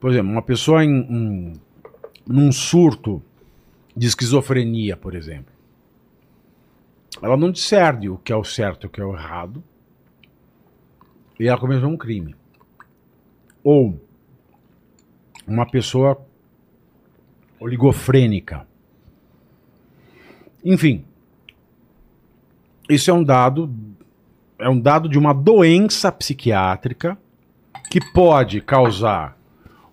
Por 0.01 0.11
exemplo, 0.11 0.33
uma 0.33 0.41
pessoa 0.41 0.83
em, 0.83 0.89
em 0.89 1.53
num 2.27 2.51
surto 2.51 3.23
de 3.95 4.05
esquizofrenia, 4.05 4.97
por 4.97 5.15
exemplo 5.15 5.52
ela 7.21 7.37
não 7.37 7.51
discerne 7.51 8.09
o 8.09 8.17
que 8.17 8.31
é 8.31 8.35
o 8.35 8.43
certo 8.43 8.85
e 8.85 8.87
o 8.87 8.89
que 8.89 9.01
é 9.01 9.05
o 9.05 9.13
errado. 9.13 9.63
E 11.39 11.47
ela 11.47 11.59
cometeu 11.59 11.87
um 11.87 11.97
crime. 11.97 12.35
Ou 13.63 13.99
uma 15.47 15.65
pessoa 15.65 16.25
oligofrênica. 17.59 18.67
Enfim, 20.63 21.05
isso 22.89 23.09
é 23.09 23.13
um 23.13 23.23
dado 23.23 23.73
é 24.59 24.69
um 24.69 24.79
dado 24.79 25.09
de 25.09 25.17
uma 25.17 25.33
doença 25.33 26.11
psiquiátrica 26.11 27.17
que 27.89 27.99
pode 28.13 28.61
causar 28.61 29.37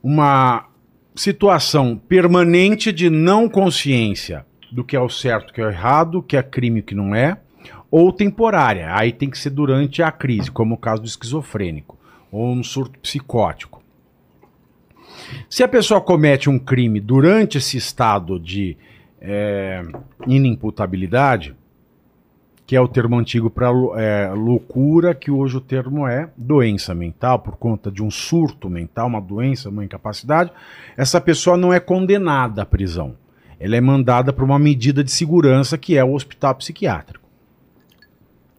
uma 0.03 0.69
situação 1.15 1.97
permanente 1.97 2.93
de 2.93 3.11
não 3.11 3.49
consciência 3.49 4.47
do 4.71 4.85
que 4.85 4.97
é 4.97 5.01
o 5.01 5.09
certo, 5.09 5.53
que 5.53 5.61
é 5.61 5.65
o 5.65 5.71
errado, 5.71 6.23
que 6.23 6.37
é 6.37 6.43
crime, 6.43 6.83
que 6.83 6.95
não 6.95 7.15
é, 7.15 7.39
ou 7.91 8.13
temporária. 8.13 8.95
Aí 8.95 9.13
tem 9.13 9.29
que 9.29 9.39
ser 9.39 9.51
durante 9.51 10.03
a 10.03 10.13
crise, 10.13 10.51
como 10.51 10.75
o 10.75 10.79
caso 10.79 11.03
do 11.03 11.09
esquizofrênico, 11.09 11.99
ou 12.31 12.53
um 12.53 12.63
surto 12.63 12.99
psicótico. 13.01 13.83
Se 15.49 15.63
a 15.63 15.69
pessoa 15.69 16.01
comete 16.01 16.49
um 16.49 16.59
crime 16.59 17.01
durante 17.01 17.59
esse 17.59 17.77
estado 17.77 18.39
de 18.39 18.77
é, 19.21 19.83
inimputabilidade, 20.27 21.55
que 22.67 22.77
é 22.77 22.81
o 22.81 22.87
termo 22.87 23.19
antigo 23.19 23.51
para 23.51 23.69
é, 23.97 24.31
loucura, 24.33 25.13
que 25.13 25.31
hoje 25.31 25.57
o 25.57 25.61
termo 25.61 26.07
é 26.07 26.31
doença 26.37 26.95
mental, 26.95 27.41
por 27.41 27.57
conta 27.57 27.91
de 27.91 28.03
um 28.03 28.11
surto 28.11 28.71
mental, 28.71 29.09
uma 29.09 29.21
doença, 29.21 29.69
uma 29.69 29.85
incapacidade, 29.85 30.53
essa 30.97 31.21
pessoa 31.21 31.57
não 31.57 31.73
é 31.73 31.81
condenada 31.81 32.63
à 32.63 32.67
prisão 32.67 33.17
ela 33.61 33.77
é 33.77 33.81
mandada 33.81 34.33
para 34.33 34.45
uma 34.45 34.59
medida 34.59 35.05
de 35.05 35.13
segurança 35.13 35.77
que 35.77 35.97
é 35.97 36.03
o 36.03 36.15
hospital 36.15 36.55
psiquiátrico. 36.55 37.29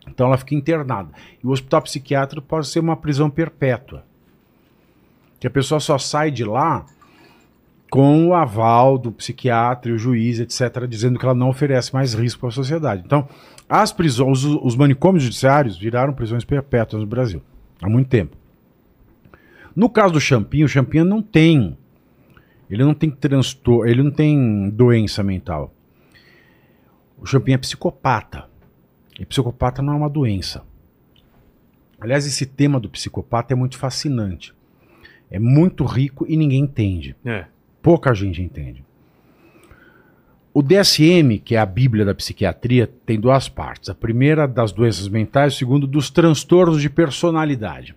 Então 0.08 0.28
ela 0.28 0.38
fica 0.38 0.54
internada. 0.54 1.10
E 1.44 1.48
o 1.48 1.50
hospital 1.50 1.82
psiquiátrico 1.82 2.46
pode 2.46 2.68
ser 2.68 2.80
uma 2.80 2.96
prisão 2.96 3.30
perpétua. 3.30 4.06
Que 5.40 5.48
a 5.48 5.50
pessoa 5.50 5.80
só 5.80 5.98
sai 5.98 6.30
de 6.30 6.46
lá 6.46 6.86
com 7.90 8.28
o 8.28 8.34
aval 8.34 8.98
do 8.98 9.12
psiquiatra 9.12 9.92
e 9.92 9.96
o 9.96 9.98
juiz, 9.98 10.40
etc., 10.40 10.88
dizendo 10.88 11.18
que 11.18 11.26
ela 11.26 11.34
não 11.34 11.50
oferece 11.50 11.94
mais 11.94 12.14
risco 12.14 12.40
para 12.40 12.50
a 12.50 12.54
sociedade. 12.54 13.02
Então, 13.04 13.28
as 13.68 13.92
prisões, 13.92 14.44
os, 14.44 14.60
os 14.62 14.76
manicômios 14.76 15.24
judiciários 15.24 15.78
viraram 15.78 16.14
prisões 16.14 16.46
perpétuas 16.46 17.02
no 17.02 17.08
Brasil 17.08 17.42
há 17.82 17.90
muito 17.90 18.08
tempo. 18.08 18.38
No 19.76 19.90
caso 19.90 20.14
do 20.14 20.22
Champinho, 20.22 20.66
o 20.66 20.70
Champinho 20.70 21.04
não 21.04 21.22
tem 21.22 21.78
ele 22.72 22.86
não 22.86 22.94
tem 22.94 23.12
transtorno, 23.12 23.86
ele 23.86 24.02
não 24.02 24.12
tem 24.12 24.70
doença 24.70 25.22
mental. 25.22 25.74
O 27.18 27.26
Champinho 27.26 27.56
é 27.56 27.58
psicopata. 27.58 28.50
E 29.20 29.26
psicopata 29.26 29.82
não 29.82 29.94
é 29.94 29.96
uma 29.98 30.10
doença. 30.10 30.64
Aliás, 32.00 32.26
esse 32.26 32.46
tema 32.46 32.80
do 32.80 32.90
psicopata 32.90 33.54
é 33.54 33.56
muito 33.56 33.78
fascinante. 33.78 34.54
É 35.30 35.38
muito 35.38 35.84
rico 35.84 36.26
e 36.28 36.36
ninguém 36.38 36.62
entende. 36.62 37.16
É. 37.26 37.46
Pouca 37.82 38.14
gente 38.14 38.42
entende. 38.42 38.84
O 40.54 40.62
DSM, 40.62 41.40
que 41.44 41.56
é 41.56 41.60
a 41.60 41.66
Bíblia 41.66 42.04
da 42.04 42.16
psiquiatria, 42.16 42.88
tem 43.06 43.20
duas 43.20 43.48
partes. 43.48 43.90
A 43.90 43.96
primeira 43.96 44.48
das 44.48 44.72
doenças 44.72 45.08
mentais, 45.08 45.54
a 45.54 45.58
segunda 45.58 45.86
dos 45.86 46.10
transtornos 46.10 46.82
de 46.82 46.90
personalidade. 46.90 47.96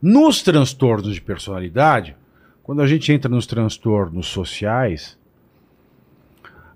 Nos 0.00 0.42
transtornos 0.42 1.14
de 1.14 1.20
personalidade, 1.20 2.16
quando 2.64 2.80
a 2.80 2.86
gente 2.86 3.12
entra 3.12 3.30
nos 3.30 3.46
transtornos 3.46 4.26
sociais, 4.26 5.18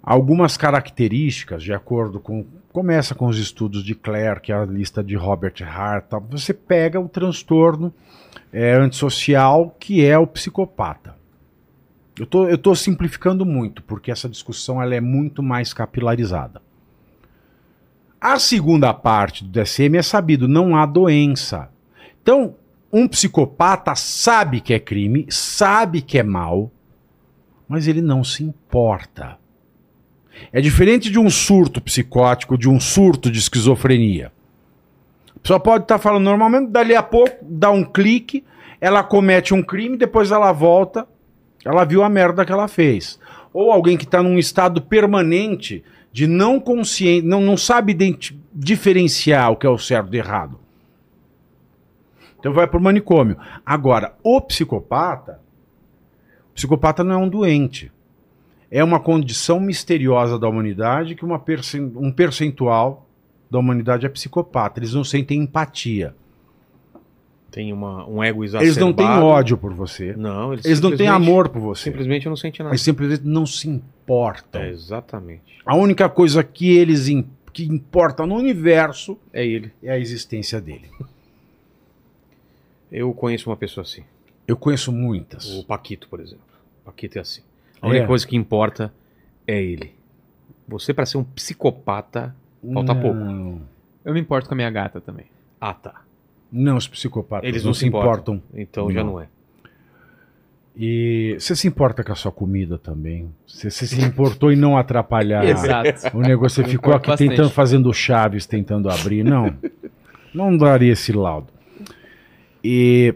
algumas 0.03 0.57
características, 0.57 1.63
de 1.63 1.73
acordo 1.73 2.21
com. 2.21 2.47
Começa 2.71 3.15
com 3.15 3.27
os 3.27 3.39
estudos 3.39 3.83
de 3.83 3.95
Clare, 3.95 4.41
que 4.41 4.53
é 4.53 4.55
a 4.55 4.65
lista 4.65 5.03
de 5.03 5.17
Robert 5.17 5.55
Hart, 5.63 6.05
você 6.31 6.53
pega 6.53 7.01
o 7.01 7.09
transtorno 7.09 7.93
é, 8.53 8.75
antissocial, 8.75 9.75
que 9.81 10.05
é 10.05 10.17
o 10.17 10.27
psicopata. 10.27 11.17
Eu 12.17 12.27
tô, 12.27 12.59
tô 12.59 12.75
simplificando 12.75 13.45
muito, 13.47 13.83
porque 13.83 14.11
essa 14.11 14.29
discussão 14.29 14.81
ela 14.83 14.95
é 14.95 15.01
muito 15.01 15.43
mais 15.43 15.73
capilarizada. 15.73 16.61
A 18.21 18.39
segunda 18.39 18.93
parte 18.93 19.43
do 19.43 19.51
DSM 19.51 19.97
é 19.97 20.03
sabido, 20.03 20.47
não 20.47 20.77
há 20.77 20.85
doença. 20.85 21.71
Então, 22.23 22.55
um 22.93 23.07
psicopata 23.07 23.95
sabe 23.95 24.61
que 24.61 24.73
é 24.73 24.79
crime, 24.79 25.27
sabe 25.29 26.01
que 26.01 26.19
é 26.19 26.23
mal, 26.23 26.71
mas 27.69 27.87
ele 27.87 28.01
não 28.01 28.25
se 28.25 28.43
importa. 28.43 29.37
É 30.53 30.61
diferente 30.61 31.11
de 31.11 31.19
um 31.19 31.29
surto 31.29 31.81
psicótico, 31.81 32.57
de 32.57 32.69
um 32.69 32.81
surto 32.81 33.31
de 33.31 33.39
esquizofrenia. 33.39 34.33
Pessoa 35.43 35.61
pode 35.61 35.85
estar 35.85 35.99
falando 35.99 36.25
normalmente, 36.25 36.71
dali 36.71 36.95
a 36.95 37.03
pouco 37.03 37.37
dá 37.43 37.71
um 37.71 37.85
clique, 37.85 38.45
ela 38.81 39.03
comete 39.03 39.53
um 39.53 39.63
crime, 39.63 39.97
depois 39.97 40.31
ela 40.31 40.53
volta, 40.53 41.07
ela 41.65 41.85
viu 41.85 42.03
a 42.03 42.09
merda 42.09 42.45
que 42.45 42.53
ela 42.53 42.69
fez. 42.69 43.19
Ou 43.53 43.71
alguém 43.71 43.97
que 43.97 44.05
está 44.05 44.23
num 44.23 44.39
estado 44.39 44.81
permanente 44.81 45.85
de 46.13 46.27
não 46.27 46.59
consciente, 46.59 47.27
não, 47.27 47.41
não 47.41 47.57
sabe 47.57 47.97
diferenciar 48.55 49.53
o 49.53 49.57
que 49.57 49.67
é 49.67 49.71
o 49.71 49.79
certo 49.79 50.15
e 50.15 50.19
errado. 50.19 50.59
Então 52.49 52.55
vai 52.57 52.67
para 52.67 52.79
o 52.79 52.83
manicômio. 52.83 53.37
Agora, 53.65 54.15
o 54.25 54.41
psicopata, 54.41 55.39
o 56.51 56.55
psicopata 56.55 57.05
não 57.05 57.15
é 57.15 57.19
um 57.19 57.29
doente. 57.29 57.93
É 58.71 58.83
uma 58.83 58.99
condição 58.99 59.61
misteriosa 59.61 60.39
da 60.39 60.49
humanidade 60.49 61.15
que 61.15 61.25
uma 61.27 61.39
percent 61.39 61.93
um 61.95 62.11
percentual 62.11 63.07
da 63.51 63.59
humanidade 63.59 64.07
é 64.07 64.09
psicopata. 64.09 64.81
Eles 64.81 64.95
não 64.95 65.05
sentem 65.05 65.43
empatia. 65.43 66.15
Tem 67.51 67.71
uma, 67.73 68.07
um 68.09 68.23
ego 68.23 68.43
Eles 68.45 68.55
exacerbado. 68.55 68.87
não 68.87 68.93
têm 68.95 69.07
ódio 69.23 69.57
por 69.59 69.73
você. 69.75 70.15
Não, 70.17 70.53
eles, 70.55 70.65
Eles 70.65 70.81
não 70.81 70.97
têm 70.97 71.09
amor 71.09 71.49
por 71.51 71.61
você. 71.61 71.85
Simplesmente 71.85 72.29
não 72.29 72.37
sentem 72.37 72.63
nada. 72.65 72.75
Eles 72.75 72.83
simplesmente 72.83 73.27
não 73.27 73.45
se 73.47 73.69
importam. 73.69 74.63
É, 74.63 74.71
exatamente. 74.71 75.59
A 75.67 75.75
única 75.75 76.09
coisa 76.09 76.43
que 76.43 76.77
eles 76.77 77.09
que 77.53 77.65
importa 77.65 78.27
no 78.27 78.37
universo 78.37 79.19
É 79.33 79.45
ele. 79.47 79.73
é 79.83 79.91
a 79.93 79.99
existência 79.99 80.61
dele. 80.61 80.89
Eu 82.91 83.13
conheço 83.13 83.51
uma 83.51 83.57
pessoa 83.57 83.83
assim. 83.83 84.03
Eu 84.47 84.57
conheço 84.57 84.91
muitas. 84.93 85.47
O 85.59 85.65
Paquito, 85.65 86.09
por 86.09 86.21
exemplo. 86.21 86.43
O 86.83 86.87
Paquito 86.87 87.19
é 87.19 87.21
assim. 87.21 87.43
A 87.83 87.87
É. 87.87 87.91
única 87.91 88.07
coisa 88.07 88.27
que 88.27 88.37
importa 88.37 88.93
é 89.47 89.63
ele. 89.63 89.95
Você, 90.67 90.93
pra 90.95 91.07
ser 91.07 91.19
um 91.19 91.25
psicopata. 91.25 92.35
Falta 92.75 92.95
pouco. 92.95 93.17
não. 93.19 93.61
Eu 94.05 94.15
me 94.15 94.21
importo 94.21 94.49
com 94.49 94.55
a 94.55 94.57
minha 94.57 94.71
gata 94.71 95.01
também. 95.01 95.27
Ah, 95.61 95.75
tá. 95.75 96.03
Não, 96.51 96.77
os 96.77 96.89
psicopatas 96.89 97.47
Eles 97.49 97.63
não, 97.63 97.69
não 97.71 97.75
se 97.75 97.87
importam. 97.87 98.37
importam. 98.37 98.43
Então 98.61 98.91
já 98.91 99.05
Não. 99.05 99.13
não 99.13 99.21
é. 99.21 99.29
E 100.81 101.37
você 101.39 101.57
se 101.57 101.67
importa 101.67 102.05
com 102.05 102.13
a 102.13 102.15
sua 102.15 102.31
comida 102.31 102.79
também. 102.79 103.29
Você, 103.47 103.69
você 103.71 103.87
se 103.87 104.01
importou 104.01 104.53
em 104.53 104.57
não 104.57 104.77
atrapalhar. 104.79 105.43
Exato. 105.45 106.17
O 106.17 106.21
negócio, 106.21 106.63
você 106.63 106.71
ficou 106.71 106.95
aqui 106.95 107.09
bastante. 107.09 107.31
tentando, 107.31 107.51
fazendo 107.51 107.93
chaves, 107.93 108.47
tentando 108.47 108.89
abrir. 108.89 109.25
Não. 109.25 109.55
Não 110.33 110.57
daria 110.57 110.93
esse 110.93 111.13
laudo. 111.13 111.53
E. 112.63 113.15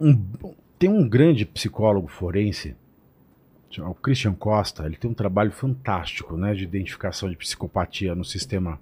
um- 0.00 0.54
tem 0.78 0.88
um 0.88 1.06
grande 1.06 1.44
psicólogo 1.44 2.08
forense, 2.08 2.74
o 3.78 3.94
Christian 3.94 4.32
Costa, 4.34 4.86
ele 4.86 4.96
tem 4.96 5.10
um 5.10 5.14
trabalho 5.14 5.52
fantástico 5.52 6.36
né, 6.36 6.54
de 6.54 6.64
identificação 6.64 7.28
de 7.28 7.36
psicopatia 7.36 8.14
no 8.14 8.24
sistema 8.24 8.80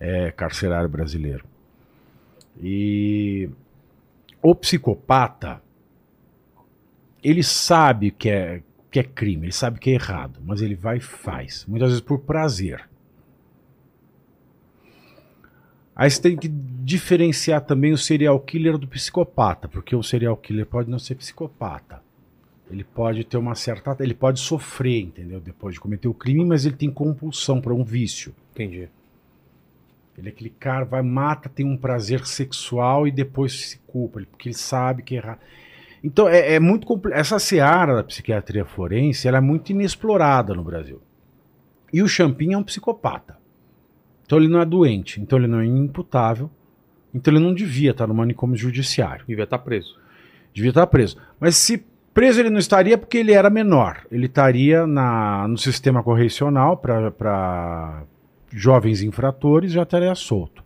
eh, 0.00 0.32
carcerário 0.32 0.88
brasileiro. 0.88 1.44
E 2.60 3.48
o 4.42 4.54
psicopata, 4.54 5.62
ele 7.22 7.42
sabe 7.42 8.10
que 8.10 8.28
é, 8.28 8.62
que 8.90 8.98
é 8.98 9.04
crime, 9.04 9.46
ele 9.46 9.52
sabe 9.52 9.78
que 9.78 9.90
é 9.90 9.94
errado, 9.94 10.40
mas 10.44 10.62
ele 10.62 10.74
vai 10.74 10.96
e 10.96 11.00
faz, 11.00 11.64
muitas 11.68 11.90
vezes 11.90 12.00
por 12.00 12.20
prazer. 12.20 12.88
Aí 15.96 16.10
você 16.10 16.20
tem 16.20 16.36
que 16.36 16.48
diferenciar 16.48 17.60
também 17.60 17.92
o 17.92 17.98
serial 17.98 18.38
killer 18.40 18.76
do 18.76 18.88
psicopata, 18.88 19.68
porque 19.68 19.94
o 19.94 20.02
serial 20.02 20.36
killer 20.36 20.66
pode 20.66 20.90
não 20.90 20.98
ser 20.98 21.14
psicopata. 21.14 22.02
Ele 22.70 22.82
pode 22.82 23.24
ter 23.24 23.36
uma 23.36 23.54
certa. 23.54 23.96
Ele 24.00 24.14
pode 24.14 24.40
sofrer, 24.40 25.02
entendeu? 25.02 25.40
Depois 25.40 25.74
de 25.74 25.80
cometer 25.80 26.08
o 26.08 26.14
crime, 26.14 26.44
mas 26.44 26.66
ele 26.66 26.76
tem 26.76 26.90
compulsão 26.90 27.60
para 27.60 27.74
um 27.74 27.84
vício. 27.84 28.34
Entendi. 28.52 28.88
Ele 30.16 30.28
é 30.28 30.32
aquele 30.32 30.50
cara, 30.50 30.84
vai, 30.84 31.02
mata, 31.02 31.48
tem 31.48 31.66
um 31.66 31.76
prazer 31.76 32.24
sexual 32.26 33.06
e 33.06 33.10
depois 33.10 33.68
se 33.68 33.78
culpa, 33.86 34.20
porque 34.30 34.48
ele 34.48 34.54
sabe 34.54 35.02
que 35.02 35.16
errado. 35.16 35.40
Então, 36.02 36.28
é, 36.28 36.54
é 36.54 36.60
muito 36.60 36.86
complexo. 36.86 37.20
Essa 37.20 37.38
seara 37.38 37.96
da 37.96 38.04
psiquiatria 38.04 38.64
forense 38.64 39.26
ela 39.26 39.38
é 39.38 39.40
muito 39.40 39.70
inexplorada 39.70 40.54
no 40.54 40.62
Brasil. 40.62 41.00
E 41.92 42.02
o 42.02 42.08
Champin 42.08 42.52
é 42.52 42.58
um 42.58 42.62
psicopata. 42.62 43.38
Então, 44.24 44.38
ele 44.38 44.48
não 44.48 44.60
é 44.60 44.64
doente, 44.64 45.20
então, 45.20 45.38
ele 45.38 45.46
não 45.46 45.60
é 45.60 45.66
imputável, 45.66 46.50
então, 47.14 47.32
ele 47.32 47.42
não 47.42 47.54
devia 47.54 47.92
estar 47.92 48.06
no 48.06 48.14
manicômio 48.14 48.56
judiciário. 48.56 49.24
Devia 49.28 49.44
estar 49.44 49.58
preso. 49.58 49.96
Devia 50.52 50.70
estar 50.70 50.86
preso. 50.86 51.16
Mas 51.38 51.56
se 51.56 51.84
preso 52.12 52.40
ele 52.40 52.50
não 52.50 52.58
estaria 52.58 52.96
porque 52.98 53.18
ele 53.18 53.32
era 53.32 53.50
menor. 53.50 54.02
Ele 54.10 54.26
estaria 54.26 54.86
na, 54.86 55.46
no 55.48 55.58
sistema 55.58 56.02
correcional 56.02 56.76
para 56.76 58.02
jovens 58.52 59.02
infratores 59.02 59.72
já 59.72 59.82
estaria 59.82 60.14
solto. 60.14 60.62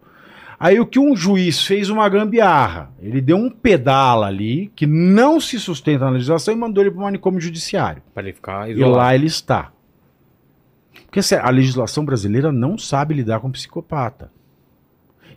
Aí 0.61 0.81
o 0.81 0.87
que 0.87 0.99
um 0.99 1.15
juiz 1.15 1.65
fez 1.65 1.89
uma 1.89 2.09
gambiarra. 2.09 2.91
Ele 3.01 3.21
deu 3.21 3.37
um 3.37 3.49
pedala 3.49 4.27
ali 4.27 4.73
que 4.75 4.87
não 4.87 5.41
se 5.41 5.59
sustenta 5.59 6.05
na 6.07 6.11
legislação 6.11 6.53
e 6.53 6.57
mandou 6.57 6.83
ele 6.83 6.91
para 6.91 6.99
o 7.01 7.03
manicômio 7.05 7.41
judiciário. 7.41 8.03
Pra 8.13 8.23
ele 8.23 8.33
ficar 8.33 8.69
E 8.69 8.73
isolado. 8.73 8.97
lá 8.97 9.15
ele 9.15 9.27
está. 9.27 9.71
Porque 11.09 11.21
assim, 11.21 11.37
a 11.37 11.49
legislação 11.49 12.05
brasileira 12.05 12.53
não 12.53 12.77
sabe 12.77 13.15
lidar 13.15 13.41
com 13.41 13.51
psicopata. 13.51 14.31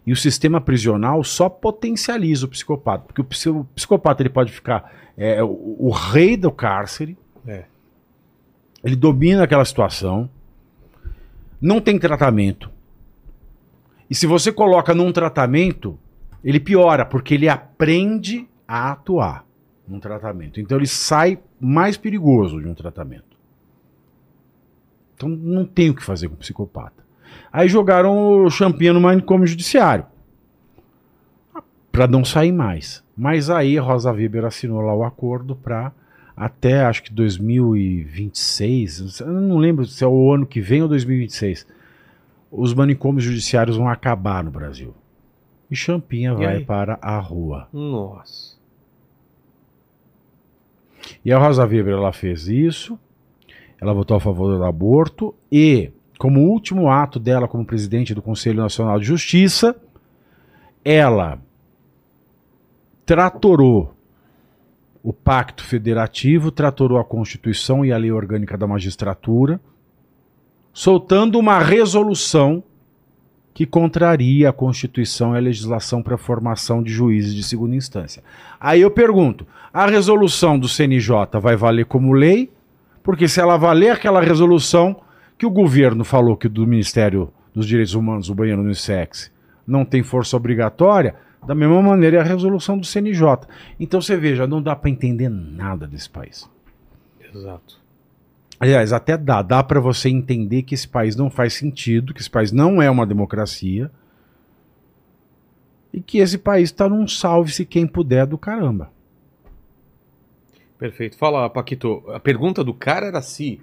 E 0.06 0.12
o 0.12 0.18
sistema 0.18 0.60
prisional 0.60 1.24
só 1.24 1.48
potencializa 1.48 2.46
o 2.46 2.50
psicopata. 2.50 3.06
Porque 3.06 3.22
o, 3.22 3.24
psi- 3.24 3.50
o 3.50 3.64
psicopata 3.74 4.22
ele 4.22 4.30
pode 4.30 4.52
ficar 4.52 4.94
é, 5.16 5.42
o, 5.42 5.78
o 5.80 5.90
rei 5.90 6.36
do 6.36 6.52
cárcere. 6.52 7.18
É. 7.48 7.64
Ele 8.84 8.98
domina 8.98 9.44
aquela 9.44 9.64
situação. 9.64 10.30
Não 11.62 11.80
tem 11.80 11.98
tratamento. 11.98 12.70
E 14.10 14.16
se 14.16 14.28
você 14.28 14.52
coloca 14.52 14.94
num 14.94 15.14
tratamento, 15.14 15.98
ele 16.44 16.60
piora, 16.60 17.06
porque 17.06 17.36
ele 17.36 17.48
aprende 17.48 18.46
a 18.68 18.92
atuar 18.92 19.46
num 19.88 20.02
tratamento. 20.02 20.60
Então 20.60 20.78
ele 20.78 20.88
sai 20.88 21.40
mais 21.60 21.96
perigoso 21.96 22.60
de 22.60 22.68
um 22.68 22.74
tratamento. 22.74 23.31
Então 25.22 25.30
não 25.30 25.64
tem 25.64 25.92
o 25.92 25.96
que 25.96 26.04
fazer 26.04 26.28
com 26.28 26.34
o 26.34 26.38
psicopata. 26.38 27.04
Aí 27.54 27.68
jogaram 27.68 28.44
o 28.44 28.50
Champinha 28.50 28.92
no 28.92 29.00
manicômio 29.00 29.46
judiciário. 29.46 30.06
Para 31.92 32.08
não 32.08 32.26
sair 32.26 32.52
mais. 32.52 33.04
Mas 33.16 33.52
aí 33.52 33.78
a 33.78 33.82
Rosa 33.82 34.12
Weber 34.12 34.46
assinou 34.46 34.82
lá 34.82 34.96
o 34.96 35.04
acordo 35.04 35.56
para 35.56 35.92
até 36.36 36.86
acho 36.86 37.04
que 37.04 37.14
2026, 37.14 39.20
eu 39.20 39.28
não 39.28 39.58
lembro 39.58 39.86
se 39.86 40.04
é 40.04 40.08
o 40.08 40.34
ano 40.34 40.46
que 40.46 40.60
vem 40.60 40.82
ou 40.82 40.88
2026. 40.88 41.68
Os 42.50 42.74
manicômios 42.74 43.24
judiciários 43.24 43.78
vão 43.78 43.88
acabar 43.88 44.44
no 44.44 44.50
Brasil. 44.50 44.96
E 45.70 45.76
Champinha 45.76 46.34
vai 46.34 46.58
aí? 46.58 46.66
para 46.66 46.98
a 47.00 47.20
rua. 47.20 47.68
Nossa. 47.72 48.58
E 51.24 51.32
a 51.32 51.38
Rosa 51.38 51.64
Weber 51.64 51.94
ela 51.94 52.12
fez 52.12 52.48
isso, 52.48 52.98
ela 53.82 53.94
votou 53.94 54.16
a 54.16 54.20
favor 54.20 54.56
do 54.56 54.64
aborto 54.64 55.34
e, 55.52 55.92
como 56.20 56.40
último 56.42 56.92
ato 56.92 57.20
dela 57.20 57.48
como 57.48 57.66
presidente 57.66 58.14
do 58.14 58.22
Conselho 58.22 58.62
Nacional 58.62 59.00
de 59.00 59.08
Justiça, 59.08 59.76
ela 60.86 61.42
tratorou 63.04 63.96
o 65.04 65.12
Pacto 65.12 65.64
Federativo, 65.64 66.52
tratorou 66.52 67.00
a 67.00 67.04
Constituição 67.04 67.84
e 67.84 67.92
a 67.92 67.98
Lei 67.98 68.12
Orgânica 68.12 68.56
da 68.56 68.68
Magistratura, 68.68 69.60
soltando 70.72 71.40
uma 71.40 71.58
resolução 71.58 72.64
que 73.52 73.66
contraria 73.66 74.50
a 74.50 74.54
Constituição 74.54 75.34
e 75.34 75.38
a 75.38 75.42
legislação 75.42 76.04
para 76.04 76.16
a 76.16 76.20
formação 76.20 76.84
de 76.84 76.92
juízes 76.92 77.34
de 77.34 77.42
segunda 77.44 77.76
instância. 77.76 78.24
Aí 78.60 78.80
eu 78.80 78.92
pergunto: 78.92 79.46
a 79.74 79.88
resolução 79.88 80.58
do 80.58 80.68
CNJ 80.68 81.40
vai 81.42 81.56
valer 81.56 81.86
como 81.86 82.14
lei? 82.14 82.52
Porque 83.04 83.28
se 83.28 83.40
ela 83.40 83.58
valer 83.58 83.92
aquela 83.92 84.22
resolução 84.22 85.02
que 85.38 85.46
o 85.46 85.50
governo 85.50 86.04
falou 86.04 86.38
que 86.38 86.48
do 86.48 86.68
Ministério 86.68 87.34
dos 87.54 87.66
Direitos 87.66 87.96
Humanos, 87.96 88.30
o 88.30 88.36
banheiro 88.36 88.62
Unissex, 88.62 89.32
não 89.66 89.84
tem 89.84 90.04
força 90.04 90.38
obrigatória, 90.38 91.16
da 91.46 91.56
mesma 91.56 91.82
maneira 91.82 92.18
é 92.18 92.20
a 92.20 92.24
resolução 92.24 92.78
do 92.78 92.86
CNJ. 92.86 93.48
Então 93.80 94.02
você 94.02 94.16
veja, 94.16 94.46
não 94.46 94.62
dá 94.62 94.76
para 94.76 94.90
entender 94.90 95.30
nada 95.30 95.88
desse 95.88 96.10
país. 96.10 96.50
Exato. 97.34 97.82
Aliás, 98.60 98.94
até 98.94 99.18
dá, 99.18 99.42
dá 99.42 99.64
para 99.64 99.80
você 99.80 100.08
entender 100.08 100.62
que 100.62 100.76
esse 100.76 100.88
país 100.88 101.16
não 101.16 101.32
faz 101.32 101.54
sentido, 101.54 102.14
que 102.14 102.22
esse 102.22 102.30
país 102.30 102.52
não 102.52 102.80
é 102.80 102.92
uma 102.92 103.08
democracia 103.08 103.90
e 105.92 106.00
que 106.00 106.20
esse 106.20 106.38
país 106.38 106.70
está 106.70 106.88
num 106.88 107.08
salve-se 107.08 107.66
quem 107.66 107.88
puder 107.88 108.28
do 108.28 108.38
caramba. 108.38 108.92
Perfeito. 110.82 111.16
Fala, 111.16 111.48
Paquito. 111.48 112.02
A 112.12 112.20
pergunta 112.20 112.64
do 112.64 112.74
cara 112.74 113.06
era 113.06 113.22
se 113.22 113.62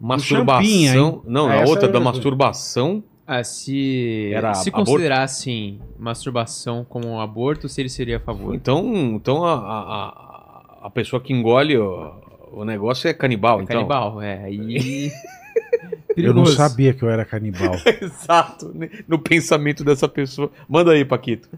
masturbação. 0.00 1.22
não, 1.24 1.46
Ah, 1.48 1.62
a 1.62 1.64
outra 1.68 1.86
da 1.86 2.00
masturbação. 2.00 3.04
Ah, 3.24 3.44
se, 3.44 4.32
Era 4.34 4.52
se 4.54 4.68
aborto? 4.70 4.90
considerassem 4.90 5.80
masturbação 5.96 6.84
como 6.88 7.06
um 7.06 7.20
aborto, 7.20 7.68
se 7.68 7.80
ele 7.80 7.88
seria 7.88 8.16
a 8.16 8.20
favor. 8.20 8.52
Então, 8.56 8.92
então 9.14 9.44
a, 9.44 9.54
a, 9.54 10.86
a- 10.86 10.90
pessoa 10.90 11.20
que 11.22 11.32
engole 11.32 11.78
o, 11.78 12.12
o 12.52 12.64
negócio 12.64 13.06
é 13.08 13.14
canibal, 13.14 13.60
É 13.60 13.62
então. 13.62 13.76
canibal, 13.76 14.20
é. 14.20 14.42
Aí. 14.46 15.12
Eu 16.16 16.34
não 16.34 16.44
sabia 16.44 16.92
que 16.92 17.04
eu 17.04 17.08
era 17.08 17.24
canibal. 17.24 17.72
Exato. 18.02 18.72
né? 18.74 18.90
No 19.06 19.16
pensamento 19.20 19.84
dessa 19.84 20.08
pessoa. 20.08 20.50
Manda 20.68 20.90
aí, 20.90 21.04
Paquito. 21.04 21.48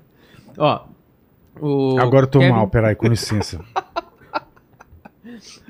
Ó. 0.59 0.83
O 1.59 1.99
Agora 1.99 2.27
eu 2.27 2.31
tô 2.31 2.39
Kevin, 2.39 2.53
mal, 2.53 2.69
peraí, 2.69 2.95
com 2.95 3.07
licença. 3.09 3.61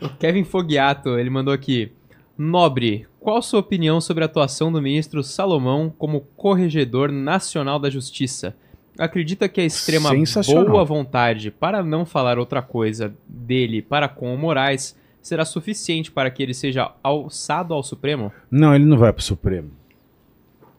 o 0.00 0.08
Kevin 0.08 0.44
Fogiato, 0.44 1.18
ele 1.18 1.30
mandou 1.30 1.52
aqui. 1.52 1.92
Nobre, 2.36 3.06
qual 3.20 3.40
sua 3.42 3.60
opinião 3.60 4.00
sobre 4.00 4.24
a 4.24 4.26
atuação 4.26 4.72
do 4.72 4.82
ministro 4.82 5.22
Salomão 5.22 5.92
como 5.96 6.22
corregedor 6.36 7.12
nacional 7.12 7.78
da 7.78 7.90
justiça? 7.90 8.56
Acredita 8.98 9.48
que 9.48 9.60
a 9.60 9.64
extrema 9.64 10.10
Sensacional. 10.10 10.70
boa 10.70 10.84
vontade, 10.84 11.50
para 11.50 11.82
não 11.82 12.04
falar 12.04 12.38
outra 12.38 12.60
coisa, 12.60 13.14
dele 13.26 13.80
para 13.80 14.08
com 14.08 14.34
o 14.34 14.38
Moraes 14.38 14.96
será 15.22 15.44
suficiente 15.44 16.10
para 16.10 16.30
que 16.30 16.42
ele 16.42 16.52
seja 16.52 16.92
alçado 17.02 17.72
ao 17.72 17.82
Supremo? 17.82 18.32
Não, 18.50 18.74
ele 18.74 18.84
não 18.84 18.98
vai 18.98 19.12
pro 19.12 19.22
Supremo. 19.22 19.70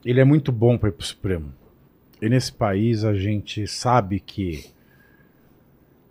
Ele 0.06 0.20
é 0.20 0.26
muito 0.26 0.52
bom 0.52 0.78
para 0.78 0.90
ir 0.90 0.92
pro 0.92 1.06
Supremo. 1.06 1.54
E 2.22 2.28
nesse 2.28 2.52
país 2.52 3.04
a 3.04 3.14
gente 3.14 3.66
sabe 3.68 4.20
que 4.20 4.66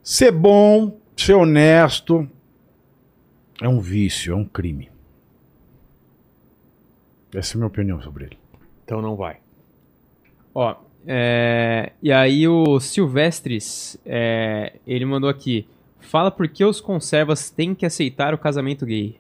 ser 0.02 0.32
bom, 0.32 0.98
ser 1.16 1.34
honesto 1.34 2.28
é 3.62 3.68
um 3.68 3.80
vício, 3.80 4.32
é 4.32 4.36
um 4.36 4.44
crime. 4.44 4.90
Essa 7.34 7.54
é 7.54 7.54
a 7.54 7.58
minha 7.58 7.66
opinião 7.68 8.00
sobre 8.02 8.24
ele. 8.24 8.38
Então 8.84 9.00
não 9.00 9.16
vai. 9.16 9.38
Ó, 10.54 10.76
é, 11.06 11.92
e 12.02 12.12
aí 12.12 12.46
o 12.46 12.78
Silvestres, 12.78 13.98
é, 14.04 14.78
ele 14.86 15.04
mandou 15.04 15.30
aqui. 15.30 15.66
Fala 15.98 16.30
por 16.30 16.48
que 16.48 16.64
os 16.64 16.80
conservas 16.80 17.50
têm 17.50 17.74
que 17.74 17.86
aceitar 17.86 18.34
o 18.34 18.38
casamento 18.38 18.84
gay. 18.84 19.18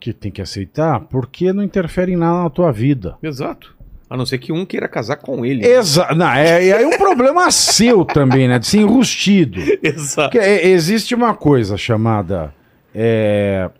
Que 0.00 0.12
tem 0.12 0.32
que 0.32 0.42
aceitar 0.42 1.00
porque 1.00 1.52
não 1.52 1.62
interfere 1.62 2.12
em 2.12 2.16
nada 2.16 2.42
na 2.44 2.50
tua 2.50 2.72
vida. 2.72 3.16
Exato. 3.22 3.73
A 4.08 4.16
não 4.16 4.26
ser 4.26 4.38
que 4.38 4.52
um 4.52 4.66
queira 4.66 4.86
casar 4.86 5.16
com 5.16 5.44
ele. 5.44 5.66
Exato. 5.66 6.22
É, 6.22 6.68
é 6.68 6.86
um 6.86 6.98
problema 6.98 7.50
seu 7.52 8.04
também, 8.04 8.46
né? 8.46 8.58
De 8.58 8.66
ser 8.66 8.78
enrustido. 8.78 9.60
Exato. 9.82 10.30
Porque, 10.30 10.38
é, 10.38 10.68
existe 10.68 11.14
uma 11.14 11.34
coisa 11.34 11.76
chamada 11.76 12.54
é, 12.94 13.70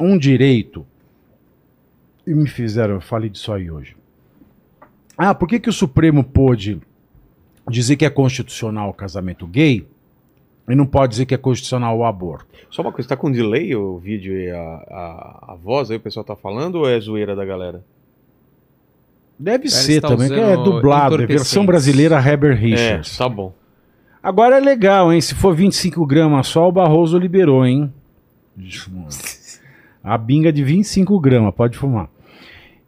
um 0.00 0.16
direito. 0.16 0.86
E 2.26 2.34
me 2.34 2.48
fizeram, 2.48 2.94
eu 2.94 3.00
falei 3.00 3.30
disso 3.30 3.52
aí 3.52 3.70
hoje. 3.70 3.96
Ah, 5.16 5.34
por 5.34 5.48
que, 5.48 5.58
que 5.58 5.68
o 5.68 5.72
Supremo 5.72 6.22
pôde 6.22 6.80
dizer 7.68 7.96
que 7.96 8.04
é 8.04 8.10
constitucional 8.10 8.90
o 8.90 8.94
casamento 8.94 9.46
gay 9.46 9.86
e 10.68 10.74
não 10.74 10.86
pode 10.86 11.10
dizer 11.10 11.26
que 11.26 11.34
é 11.34 11.38
constitucional 11.38 11.96
o 11.96 12.04
aborto? 12.04 12.46
Só 12.70 12.82
uma 12.82 12.92
coisa, 12.92 13.08
tá 13.08 13.16
com 13.16 13.30
delay 13.30 13.74
o 13.74 13.98
vídeo 13.98 14.38
e 14.38 14.50
a, 14.50 14.60
a, 14.60 15.52
a 15.52 15.56
voz 15.56 15.90
aí 15.90 15.96
o 15.96 16.00
pessoal 16.00 16.24
tá 16.24 16.36
falando 16.36 16.76
ou 16.76 16.88
é 16.88 17.00
zoeira 17.00 17.34
da 17.34 17.44
galera? 17.44 17.82
Deve 19.38 19.64
Ele 19.64 19.70
ser 19.70 20.00
também, 20.00 20.28
que 20.28 20.34
é 20.34 20.56
dublado, 20.56 21.22
é 21.22 21.26
versão 21.26 21.64
brasileira 21.64 22.18
Heber 22.20 22.52
É, 22.52 22.54
Richards. 22.54 23.16
tá 23.16 23.28
bom. 23.28 23.54
Agora 24.22 24.56
é 24.56 24.60
legal, 24.60 25.12
hein? 25.12 25.20
Se 25.20 25.34
for 25.34 25.54
25 25.54 26.04
gramas 26.04 26.48
só, 26.48 26.68
o 26.68 26.72
Barroso 26.72 27.16
liberou, 27.18 27.64
hein? 27.64 27.92
A 30.02 30.18
binga 30.18 30.52
de 30.52 30.64
25 30.64 31.18
gramas, 31.20 31.54
pode 31.54 31.78
fumar. 31.78 32.08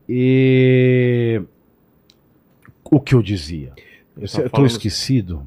E... 0.08 1.40
O 2.90 2.98
que 3.00 3.14
eu 3.14 3.22
dizia? 3.22 3.72
Eu, 4.20 4.26
Tá 4.28 4.38
eu 4.40 4.44
tô 4.44 4.56
falando- 4.56 4.66
esquecido. 4.70 5.46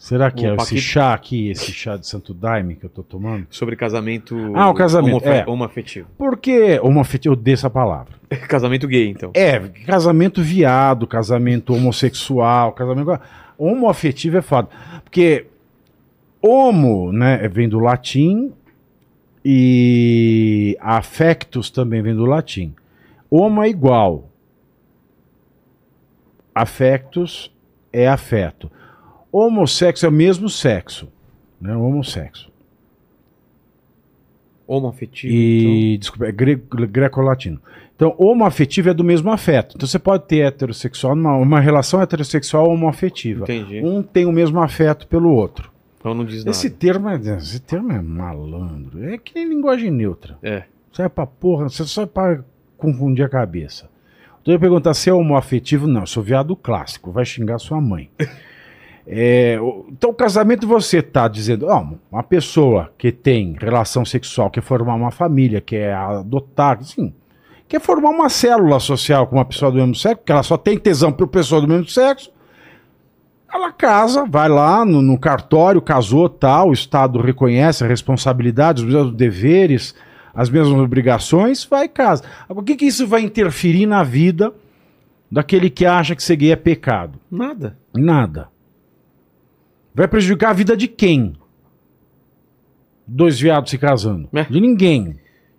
Será 0.00 0.30
que 0.30 0.46
O 0.46 0.46
é 0.46 0.48
esse 0.54 0.56
Paquito- 0.56 0.80
chá 0.80 1.12
aqui, 1.12 1.50
esse 1.50 1.72
chá 1.72 1.94
de 1.98 2.06
Santo 2.06 2.32
Daime 2.32 2.74
que 2.74 2.84
eu 2.86 2.88
tô 2.88 3.02
tomando? 3.02 3.46
Sobre 3.50 3.76
casamento. 3.76 4.34
Ah, 4.56 4.70
o 4.70 4.74
casamento, 4.74 5.16
homofe- 5.16 5.28
é. 5.28 5.44
homoafetivo. 5.46 6.08
Porque 6.16 6.80
uma 6.82 7.04
eu 7.26 7.32
odeio 7.32 7.52
essa 7.52 7.68
palavra. 7.68 8.14
casamento 8.48 8.88
gay, 8.88 9.08
então. 9.10 9.30
É, 9.34 9.58
casamento 9.84 10.42
viado, 10.42 11.06
casamento 11.06 11.74
homossexual, 11.74 12.72
casamento. 12.72 13.20
Homoafetivo 13.58 14.38
é 14.38 14.40
foda. 14.42 14.68
Porque 15.04 15.46
homo, 16.40 17.12
né, 17.12 17.46
vem 17.48 17.68
do 17.68 17.78
latim 17.78 18.54
e 19.44 20.78
affectus 20.80 21.68
também 21.68 22.00
vem 22.00 22.14
do 22.14 22.24
latim. 22.24 22.74
Homo 23.30 23.62
é 23.62 23.68
igual. 23.68 24.30
Affectus 26.54 27.54
é 27.92 28.08
afeto. 28.08 28.70
Homossexo 29.32 30.06
é 30.06 30.08
o 30.08 30.12
mesmo 30.12 30.48
sexo. 30.48 31.08
Né, 31.60 31.74
homossexo. 31.76 32.50
Homoafetivo. 34.66 35.32
E, 35.34 35.98
desculpa, 35.98 36.26
é 36.26 36.32
gre- 36.32 36.56
greco-latino. 36.56 37.60
Então, 37.96 38.14
homoafetivo 38.16 38.88
é 38.90 38.94
do 38.94 39.04
mesmo 39.04 39.30
afeto. 39.30 39.74
Então, 39.76 39.86
você 39.86 39.98
pode 39.98 40.24
ter 40.26 40.38
heterossexual, 40.46 41.12
uma, 41.14 41.36
uma 41.36 41.60
relação 41.60 42.00
heterossexual 42.00 42.68
homoafetiva. 42.70 43.44
Então, 43.44 43.54
Entendi. 43.56 43.84
Um 43.84 44.02
tem 44.02 44.26
o 44.26 44.32
mesmo 44.32 44.60
afeto 44.62 45.06
pelo 45.06 45.30
outro. 45.32 45.70
Então 45.98 46.14
não 46.14 46.24
diz 46.24 46.38
nada. 46.38 46.50
Esse 46.50 46.70
termo, 46.70 47.10
é, 47.10 47.16
esse 47.36 47.60
termo 47.60 47.92
é 47.92 48.00
malandro. 48.00 49.04
É 49.04 49.18
que 49.18 49.34
nem 49.34 49.46
linguagem 49.46 49.90
neutra. 49.90 50.38
É. 50.42 50.62
Sai 50.92 51.10
pra 51.10 51.26
porra, 51.26 51.68
você 51.68 51.84
só 51.84 52.04
é 52.04 52.06
pra 52.06 52.42
confundir 52.78 53.22
a 53.22 53.28
cabeça. 53.28 53.90
Então 54.40 54.52
eu 54.52 54.56
ia 54.56 54.60
perguntar 54.60 54.94
se 54.94 55.10
é 55.10 55.12
homoafetivo. 55.12 55.86
Não, 55.86 56.00
eu 56.00 56.06
sou 56.06 56.22
viado 56.22 56.56
clássico, 56.56 57.12
vai 57.12 57.26
xingar 57.26 57.58
sua 57.58 57.80
mãe. 57.82 58.08
É, 59.12 59.58
então, 59.88 60.10
o 60.10 60.14
casamento 60.14 60.68
você 60.68 61.02
tá 61.02 61.26
dizendo, 61.26 61.66
ó, 61.66 61.84
uma 62.12 62.22
pessoa 62.22 62.92
que 62.96 63.10
tem 63.10 63.56
relação 63.60 64.04
sexual, 64.04 64.48
quer 64.48 64.62
formar 64.62 64.94
uma 64.94 65.10
família, 65.10 65.60
quer 65.60 65.92
adotar, 65.92 66.78
assim, 66.78 67.12
quer 67.66 67.80
formar 67.80 68.10
uma 68.10 68.28
célula 68.28 68.78
social 68.78 69.26
com 69.26 69.34
uma 69.34 69.44
pessoa 69.44 69.72
do 69.72 69.78
mesmo 69.78 69.96
sexo, 69.96 70.18
porque 70.18 70.30
ela 70.30 70.44
só 70.44 70.56
tem 70.56 70.78
tesão 70.78 71.10
por 71.10 71.26
pessoa 71.26 71.60
do 71.60 71.66
mesmo 71.66 71.88
sexo, 71.88 72.30
ela 73.52 73.72
casa, 73.72 74.24
vai 74.24 74.48
lá 74.48 74.84
no, 74.84 75.02
no 75.02 75.18
cartório, 75.18 75.82
casou, 75.82 76.28
tal, 76.28 76.68
o 76.68 76.72
Estado 76.72 77.20
reconhece 77.20 77.82
a 77.82 77.88
responsabilidade, 77.88 78.84
os 78.84 78.94
mesmos 78.94 79.16
deveres, 79.16 79.92
as 80.32 80.48
mesmas 80.48 80.78
obrigações, 80.78 81.64
vai 81.64 81.86
e 81.86 81.88
casa. 81.88 82.22
Agora, 82.48 82.62
o 82.62 82.64
que, 82.64 82.76
que 82.76 82.86
isso 82.86 83.08
vai 83.08 83.22
interferir 83.22 83.86
na 83.86 84.04
vida 84.04 84.54
daquele 85.28 85.68
que 85.68 85.84
acha 85.84 86.14
que 86.14 86.22
ser 86.22 86.36
gay 86.36 86.52
é 86.52 86.56
pecado? 86.56 87.18
Nada. 87.28 87.76
Nada. 87.92 88.48
Vai 89.94 90.06
prejudicar 90.08 90.50
a 90.50 90.52
vida 90.54 90.76
de 90.76 90.86
quem? 90.88 91.34
Dois 93.06 93.40
viados 93.40 93.70
se 93.70 93.78
casando. 93.78 94.28
É. 94.32 94.44
De 94.44 94.60
ninguém. 94.60 95.16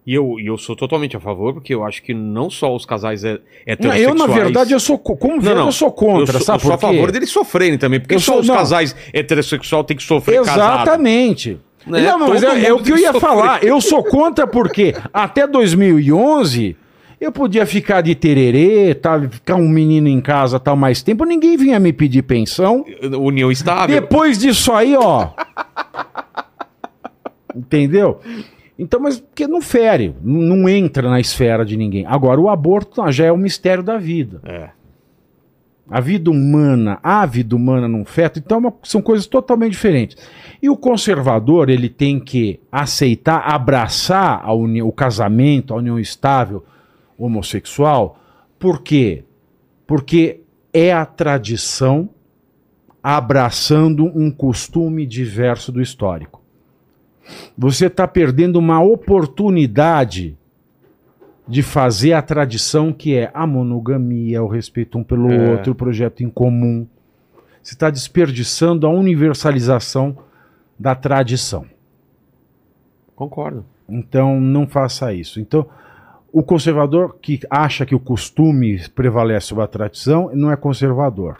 E 0.08 0.14
eu, 0.16 0.38
eu 0.44 0.58
sou 0.58 0.76
totalmente 0.76 1.16
a 1.16 1.20
favor, 1.20 1.54
porque 1.54 1.74
eu 1.76 1.84
acho 1.84 2.02
que 2.02 2.14
não 2.14 2.50
só 2.50 2.76
os 2.76 2.86
casais 2.86 3.24
é, 3.24 3.34
Não, 3.34 3.40
heterossexuais... 3.68 4.02
eu, 4.02 4.16
na 4.16 4.34
verdade, 4.34 4.74
eu 4.74 4.80
sou. 4.80 4.98
co- 4.98 5.16
Como 5.16 5.40
Não, 5.42 5.56
não. 5.56 5.66
eu 5.68 5.72
sou 5.72 5.92
contra, 5.92 6.36
eu 6.38 6.40
sou, 6.40 6.42
sabe 6.42 6.58
eu 6.60 6.66
sou 6.66 6.74
a 6.74 6.78
favor 6.78 7.12
deles 7.12 7.30
sofrerem 7.30 7.78
também, 7.78 8.00
porque 8.00 8.16
Eu 8.16 8.20
só 8.20 8.32
sou- 8.34 8.42
os 8.42 8.48
não. 8.48 8.56
casais 8.56 8.96
heterossexuais 9.14 9.86
têm 9.86 9.96
que 9.98 10.04
sofrer 10.04 10.38
casado. 10.44 10.82
Exatamente. 10.84 11.60
Né? 11.86 12.02
Não, 12.02 12.20
mas 12.20 12.42
é, 12.42 12.66
é 12.68 12.74
o 12.74 12.82
que 12.82 12.92
eu 12.92 12.98
ia 12.98 13.12
sofrer. 13.12 13.22
falar. 13.22 13.64
Eu 13.64 13.80
sou 13.82 14.04
contra 14.04 14.48
porque 14.48 14.96
até 15.14 15.46
2011 15.46 16.76
eu 17.22 17.32
podia 17.32 17.68
ficar 17.68 18.02
de 18.02 18.16
tererê, 18.16 18.96
tá, 18.96 19.20
ficar 19.30 19.56
um 19.56 19.70
menino 19.70 20.08
em 20.08 20.20
casa 20.20 20.60
tal 20.60 20.76
mais 20.76 21.04
tempo, 21.04 21.24
ninguém 21.24 21.56
vinha 21.56 21.80
me 21.80 21.94
pedir 21.94 22.24
pensão. 22.24 22.84
União 23.20 23.52
estável. 23.52 24.02
Depois 24.02 24.40
disso 24.40 24.74
aí, 24.74 24.96
ó. 24.96 25.30
Entendeu? 27.56 28.20
Então, 28.78 29.00
mas 29.00 29.20
porque 29.20 29.46
não 29.48 29.62
fere, 29.62 30.16
não 30.24 30.68
entra 30.68 31.08
na 31.10 31.20
esfera 31.20 31.64
de 31.64 31.78
ninguém. 31.78 32.06
Agora, 32.08 32.42
o 32.42 32.50
aborto 32.50 33.02
ah, 33.02 33.12
já 33.12 33.26
é 33.26 33.32
o 33.32 33.38
mistério 33.38 33.84
da 33.84 33.98
vida. 33.98 34.42
É. 34.44 34.70
A 35.88 36.00
vida 36.00 36.32
humana, 36.32 36.98
a 37.04 37.26
vida 37.26 37.56
humana 37.56 37.88
num 37.88 38.06
feto, 38.06 38.40
então 38.40 38.58
é 38.58 38.60
uma- 38.62 38.74
são 38.82 39.02
coisas 39.02 39.28
totalmente 39.28 39.74
diferentes. 39.74 40.18
E 40.62 40.70
o 40.70 40.78
conservador, 40.78 41.70
ele 41.70 41.90
tem 41.90 42.20
que 42.20 42.60
aceitar, 42.72 43.44
abraçar 43.46 44.42
a 44.44 44.54
o 44.54 44.92
casamento, 44.92 45.74
a 45.74 45.78
união 45.78 46.00
estável 46.00 46.64
homossexual, 47.26 48.20
por 48.58 48.82
quê? 48.82 49.24
Porque 49.86 50.42
é 50.74 50.94
a 50.94 51.06
tradição 51.06 52.10
abraçando 53.04 54.06
um 54.06 54.30
costume 54.32 55.06
diverso 55.06 55.72
do 55.72 55.82
histórico. 55.82 56.42
Você 57.58 57.88
está 57.88 58.08
perdendo 58.08 58.58
uma 58.58 58.82
oportunidade 58.82 60.38
de 61.48 61.62
fazer 61.62 62.14
a 62.14 62.22
tradição 62.22 62.94
que 62.94 63.16
é 63.16 63.32
a 63.34 63.46
monogamia, 63.46 64.44
o 64.44 64.48
respeito 64.48 64.98
um 64.98 65.04
pelo 65.04 65.32
É. 65.32 65.52
outro, 65.52 65.72
o 65.72 65.76
projeto 65.76 66.22
em 66.24 66.30
comum. 66.30 66.88
Você 67.62 67.74
está 67.74 67.90
desperdiçando 67.90 68.88
a 68.88 68.90
universalização 68.90 70.18
da 70.80 70.96
tradição. 70.96 71.66
Concordo. 73.16 73.66
Então 73.88 74.40
não 74.40 74.66
faça 74.68 75.14
isso. 75.14 75.40
Então, 75.40 75.68
o 76.32 76.42
conservador 76.42 77.18
que 77.22 77.40
acha 77.50 77.86
que 77.86 77.96
o 77.96 78.00
costume 78.00 78.80
prevalece 78.90 79.48
sobre 79.48 79.64
a 79.64 79.68
tradição 79.68 80.32
não 80.34 80.52
é 80.52 80.56
conservador. 80.56 81.38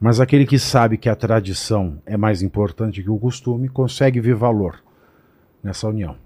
Mas 0.00 0.20
aquele 0.20 0.46
que 0.46 0.58
sabe 0.58 0.98
que 0.98 1.08
a 1.08 1.16
tradição 1.16 2.00
é 2.04 2.16
mais 2.16 2.42
importante 2.42 3.02
que 3.02 3.10
o 3.10 3.18
costume 3.18 3.68
consegue 3.68 4.20
ver 4.20 4.34
valor 4.34 4.82
nessa 5.62 5.88
união. 5.88 6.16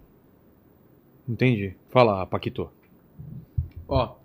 Entendi. 1.29 1.75
Fala, 1.89 2.27
Paquito. 2.27 2.69
Ó, 3.87 4.17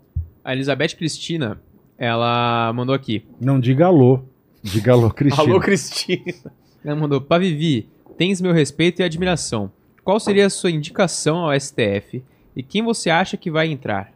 a 0.44 0.54
Elizabeth 0.54 0.96
Cristina, 0.98 1.62
ela 1.98 2.72
mandou 2.74 2.96
aqui. 2.96 3.26
Não 3.40 3.60
diga 3.60 3.86
alô, 3.86 4.22
diga 4.62 4.94
alô, 4.94 5.10
Cristina. 5.14 5.44
Alô, 5.44 5.60
Cristina. 5.60 6.52
Ela 6.84 6.96
mandou, 6.96 7.22
pra 7.22 7.38
Vivi, 7.38 7.88
tens 8.18 8.42
meu 8.42 8.52
respeito 8.52 9.02
e 9.02 9.04
admiração. 9.04 9.72
Qual 10.04 10.20
seria 10.20 10.48
a 10.48 10.50
sua 10.50 10.72
indicação 10.72 11.38
ao 11.38 11.58
STF? 11.58 12.24
E 12.56 12.62
quem 12.64 12.84
você 12.84 13.10
acha 13.10 13.36
que 13.38 13.50
vai 13.52 13.68
entrar? 13.68 14.14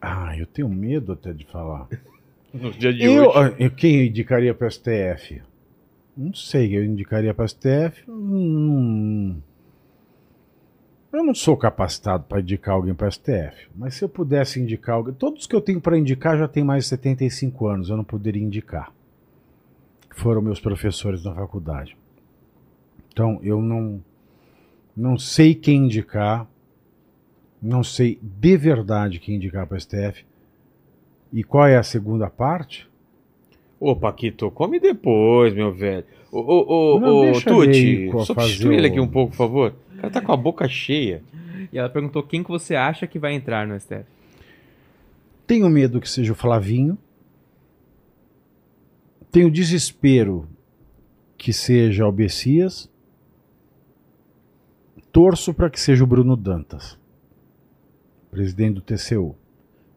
Ah, 0.00 0.36
eu 0.38 0.46
tenho 0.46 0.68
medo 0.68 1.12
até 1.12 1.32
de 1.32 1.44
falar. 1.46 1.88
No 2.54 2.70
dia 2.70 2.90
de 2.94 3.04
Eu, 3.04 3.28
hoje. 3.28 3.38
ah, 3.38 3.54
eu- 3.58 3.70
quem 3.70 3.96
eu 3.96 4.06
indicaria 4.06 4.54
para 4.54 4.68
STF? 4.70 5.42
Não 6.16 6.32
sei, 6.32 6.74
eu 6.74 6.82
indicaria 6.82 7.34
para 7.34 7.44
STF. 7.46 8.02
Hum, 8.10 9.36
Eu 11.12 11.22
não 11.24 11.34
sou 11.34 11.54
capacitado 11.56 12.24
para 12.24 12.40
indicar 12.40 12.74
alguém 12.74 12.94
para 12.94 13.08
STF, 13.10 13.68
mas 13.74 13.94
se 13.94 14.04
eu 14.04 14.08
pudesse 14.08 14.58
indicar 14.60 14.96
alguém, 14.96 15.12
todos 15.14 15.46
que 15.46 15.54
eu 15.54 15.60
tenho 15.60 15.80
para 15.82 15.98
indicar 15.98 16.38
já 16.38 16.48
têm 16.48 16.64
mais 16.64 16.84
de 16.84 16.90
75 16.90 17.66
anos, 17.66 17.90
eu 17.90 17.96
não 17.96 18.04
poderia 18.04 18.42
indicar. 18.42 18.90
Foram 20.14 20.40
meus 20.40 20.60
professores 20.60 21.24
na 21.24 21.34
faculdade. 21.34 21.94
Então, 23.12 23.38
eu 23.42 23.60
não 23.60 24.02
não 24.96 25.18
sei 25.18 25.54
quem 25.54 25.84
indicar, 25.86 26.46
não 27.66 27.82
sei 27.84 28.18
de 28.22 28.56
verdade 28.56 29.18
quem 29.18 29.36
indicar 29.36 29.66
para 29.66 29.78
STF. 29.78 30.24
E 31.32 31.42
qual 31.44 31.66
é 31.66 31.76
a 31.76 31.82
segunda 31.82 32.30
parte? 32.30 32.88
Ô, 33.78 33.94
Paquito, 33.94 34.50
come 34.50 34.80
depois, 34.80 35.52
meu 35.52 35.72
velho. 35.72 36.04
Ô, 36.32 36.38
ô, 36.40 36.96
ô, 36.96 37.00
Não, 37.00 37.30
ô, 37.32 37.40
Tuti, 37.40 38.10
substitui 38.24 38.74
ele 38.76 38.88
o- 38.88 38.90
aqui 38.90 39.00
um 39.00 39.08
pouco, 39.08 39.32
por 39.32 39.36
favor. 39.36 39.74
O 39.92 39.96
cara 39.96 40.10
tá 40.10 40.20
com 40.22 40.32
a 40.32 40.36
boca 40.36 40.68
cheia. 40.68 41.22
E 41.72 41.78
ela 41.78 41.88
perguntou 41.88 42.22
quem 42.22 42.44
que 42.44 42.48
você 42.48 42.76
acha 42.76 43.08
que 43.08 43.18
vai 43.18 43.34
entrar 43.34 43.66
no 43.66 43.74
STF. 43.78 44.04
Tenho 45.48 45.68
medo 45.68 46.00
que 46.00 46.08
seja 46.08 46.32
o 46.32 46.36
Flavinho. 46.36 46.96
Tenho 49.32 49.50
desespero 49.50 50.48
que 51.36 51.52
seja 51.52 52.06
o 52.06 52.12
Bessias. 52.12 52.88
Torço 55.12 55.52
para 55.52 55.68
que 55.68 55.80
seja 55.80 56.04
o 56.04 56.06
Bruno 56.06 56.36
Dantas, 56.36 56.96
presidente 58.36 58.74
do 58.74 58.80
TCU. 58.82 59.34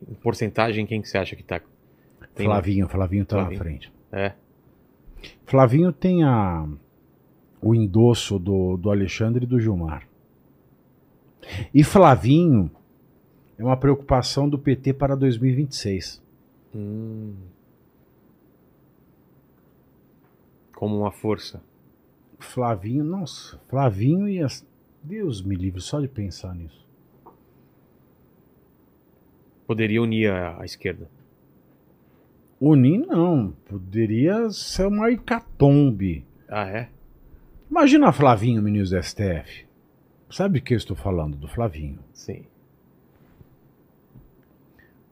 Em 0.07 0.13
porcentagem, 0.13 0.85
quem 0.85 1.01
que 1.01 1.09
você 1.09 1.17
acha 1.17 1.35
que 1.35 1.43
tá? 1.43 1.61
Tem- 2.33 2.45
Flavinho, 2.45 2.87
Flavinho 2.87 3.25
tá 3.25 3.35
Flavinho. 3.35 3.57
na 3.57 3.63
frente. 3.65 3.93
É. 4.13 4.33
Flavinho 5.45 5.91
tem 5.91 6.23
a, 6.23 6.65
o 7.61 7.75
endosso 7.75 8.39
do, 8.39 8.77
do 8.77 8.89
Alexandre 8.89 9.43
e 9.43 9.47
do 9.47 9.59
Gilmar. 9.59 10.07
E 11.73 11.83
Flavinho 11.83 12.71
é 13.57 13.63
uma 13.63 13.75
preocupação 13.75 14.47
do 14.47 14.57
PT 14.57 14.93
para 14.93 15.15
2026. 15.15 16.23
Hum. 16.73 17.33
Como 20.73 20.97
uma 20.97 21.11
força. 21.11 21.61
Flavinho, 22.37 23.03
nossa, 23.03 23.59
Flavinho 23.67 24.29
e 24.29 24.41
as. 24.41 24.65
Deus 25.03 25.41
me 25.41 25.55
livre, 25.55 25.81
só 25.81 25.99
de 25.99 26.07
pensar 26.07 26.55
nisso. 26.55 26.88
Poderia 29.69 30.01
unir 30.01 30.31
a, 30.31 30.59
a 30.61 30.65
esquerda. 30.65 31.07
Unir 32.59 33.05
não, 33.05 33.53
poderia 33.69 34.49
ser 34.49 34.87
uma 34.87 35.11
hecatombe. 35.11 36.25
Ah, 36.49 36.67
é? 36.67 36.89
Imagina 37.69 38.11
Flavinho, 38.11 38.63
ministro 38.63 38.97
do 38.97 39.03
STF. 39.03 39.67
Sabe 40.27 40.57
o 40.57 40.61
que 40.63 40.73
eu 40.73 40.77
estou 40.79 40.95
falando 40.95 41.37
do 41.37 41.47
Flavinho? 41.47 41.99
Sim. 42.11 42.45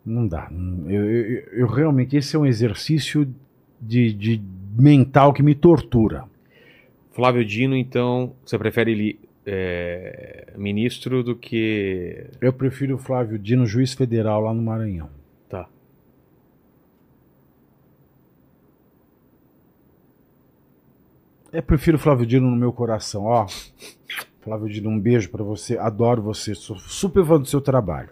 Não 0.03 0.28
dá. 0.28 0.49
Eu, 0.88 1.05
eu- 1.05 1.43
eu 1.51 1.68
realmente, 1.68 2.18
esse 2.18 2.36
é 2.36 2.39
um 2.39 2.45
exercício 2.45 3.32
de, 3.80 4.12
de 4.12 4.41
mental 4.76 5.34
que 5.34 5.43
me 5.43 5.53
tortura. 5.53 6.24
Flávio 7.12 7.45
Dino, 7.45 7.76
então, 7.78 8.34
você 8.43 8.58
prefere 8.58 8.91
ele 8.91 9.20
é, 9.50 10.54
ministro 10.58 11.24
do 11.24 11.34
que. 11.36 12.26
Eu 12.41 12.52
prefiro 12.52 12.95
o 12.95 12.98
Flávio 12.98 13.39
Dino, 13.39 13.66
juiz 13.66 13.93
federal 13.93 14.41
lá 14.41 14.54
no 14.54 14.62
Maranhão. 14.62 15.10
Tá. 15.50 15.70
Eu 21.52 21.64
prefiro 21.64 21.98
o 21.98 22.00
Flávio 22.00 22.26
Dino 22.26 22.50
no 22.50 22.56
meu 22.56 22.74
coração. 22.74 23.24
Ó, 23.26 23.48
Flávio 24.41 24.70
Dino, 24.70 24.89
um 24.89 25.00
beijo 25.00 25.30
pra 25.30 25.43
você. 25.43 25.78
Adoro 25.78 26.22
você. 26.22 26.54
Sou 26.54 26.78
super 26.78 27.26
fã 27.26 27.39
do 27.39 27.45
seu 27.48 27.62
trabalho. 27.62 28.10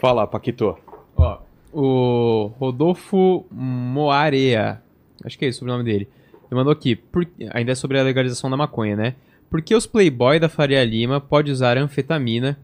Fala, 0.00 0.26
Paquito. 0.26 0.76
Ó, 1.16 1.38
o 1.72 2.46
Rodolfo 2.58 3.46
Moarea, 3.50 4.82
acho 5.24 5.38
que 5.38 5.44
é 5.44 5.48
esse 5.48 5.58
o 5.58 5.60
sobrenome 5.60 5.84
dele, 5.84 6.08
ele 6.50 6.58
mandou 6.58 6.72
aqui, 6.72 6.96
por- 6.96 7.28
ainda 7.52 7.72
é 7.72 7.74
sobre 7.74 7.98
a 7.98 8.02
legalização 8.02 8.50
da 8.50 8.56
maconha, 8.56 8.96
né? 8.96 9.14
Por 9.50 9.60
que 9.60 9.74
os 9.74 9.84
playboy 9.84 10.38
da 10.38 10.48
Faria 10.48 10.84
Lima 10.84 11.20
pode 11.20 11.50
usar 11.50 11.76
anfetamina 11.76 12.56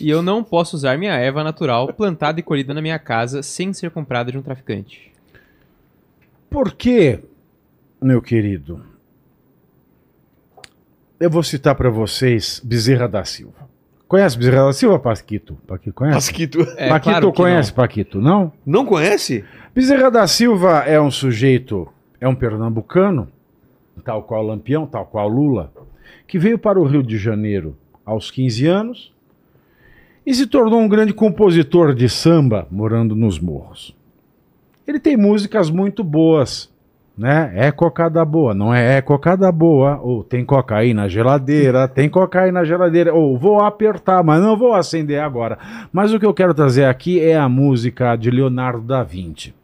e 0.00 0.10
eu 0.10 0.22
não 0.22 0.42
posso 0.42 0.74
usar 0.74 0.98
minha 0.98 1.14
erva 1.14 1.44
natural 1.44 1.92
plantada 1.92 2.40
e 2.40 2.42
colhida 2.42 2.74
na 2.74 2.82
minha 2.82 2.98
casa 2.98 3.44
sem 3.44 3.72
ser 3.72 3.92
comprada 3.92 4.32
de 4.32 4.36
um 4.38 4.42
traficante? 4.42 5.12
Por 6.50 6.72
que, 6.72 7.20
meu 8.00 8.20
querido? 8.20 8.84
Eu 11.18 11.30
vou 11.30 11.44
citar 11.44 11.76
pra 11.76 11.88
vocês 11.88 12.60
Bezerra 12.64 13.06
da 13.06 13.24
Silva. 13.24 13.70
Conhece 14.08 14.36
Bezerra 14.36 14.66
da 14.66 14.72
Silva, 14.72 14.98
Paquito? 14.98 15.54
Paquito 15.66 15.94
conhece? 15.94 16.30
Paquito. 16.30 16.60
É, 16.76 16.88
Paquito 16.88 17.10
claro 17.10 17.32
conhece 17.32 17.72
Paquito, 17.72 18.20
não? 18.20 18.52
Não 18.66 18.84
conhece? 18.84 19.44
Bezerra 19.72 20.10
da 20.10 20.26
Silva 20.26 20.80
é 20.80 21.00
um 21.00 21.10
sujeito, 21.10 21.88
é 22.20 22.26
um 22.26 22.34
pernambucano, 22.34 23.30
tal 24.04 24.24
qual 24.24 24.42
Lampião, 24.42 24.86
tal 24.86 25.06
qual 25.06 25.28
Lula, 25.28 25.72
que 26.26 26.38
veio 26.38 26.58
para 26.58 26.80
o 26.80 26.84
Rio 26.84 27.02
de 27.02 27.18
Janeiro 27.18 27.76
aos 28.04 28.30
15 28.30 28.66
anos 28.66 29.12
e 30.24 30.34
se 30.34 30.46
tornou 30.46 30.80
um 30.80 30.88
grande 30.88 31.12
compositor 31.12 31.94
de 31.94 32.08
samba 32.08 32.66
morando 32.70 33.14
nos 33.14 33.38
morros. 33.38 33.94
Ele 34.86 34.98
tem 34.98 35.16
músicas 35.16 35.70
muito 35.70 36.02
boas, 36.02 36.72
né? 37.16 37.52
É 37.54 37.70
cocada 37.70 38.24
boa, 38.24 38.54
não 38.54 38.74
é, 38.74 38.96
é 38.96 39.02
cocada 39.02 39.50
boa, 39.52 40.00
ou 40.00 40.24
tem 40.24 40.44
cocaína 40.44 41.02
na 41.02 41.08
geladeira, 41.08 41.86
tem 41.86 42.08
cocaína 42.08 42.60
na 42.60 42.64
geladeira, 42.64 43.12
ou 43.12 43.36
vou 43.36 43.60
apertar, 43.60 44.22
mas 44.24 44.40
não 44.40 44.56
vou 44.56 44.74
acender 44.74 45.20
agora. 45.20 45.58
Mas 45.92 46.12
o 46.12 46.18
que 46.18 46.26
eu 46.26 46.34
quero 46.34 46.54
trazer 46.54 46.84
aqui 46.84 47.20
é 47.20 47.36
a 47.36 47.48
música 47.48 48.16
de 48.16 48.30
Leonardo 48.30 48.82
da 48.82 49.02
Vinci. 49.02 49.54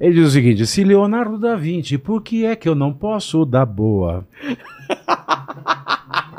Ele 0.00 0.14
diz 0.14 0.28
o 0.28 0.30
seguinte: 0.30 0.66
se 0.66 0.84
Leonardo 0.84 1.38
da 1.38 1.56
Vinci, 1.56 1.98
por 1.98 2.22
que 2.22 2.44
é 2.44 2.56
que 2.56 2.68
eu 2.68 2.74
não 2.74 2.92
posso 2.92 3.44
dar 3.44 3.66
boa? 3.66 4.26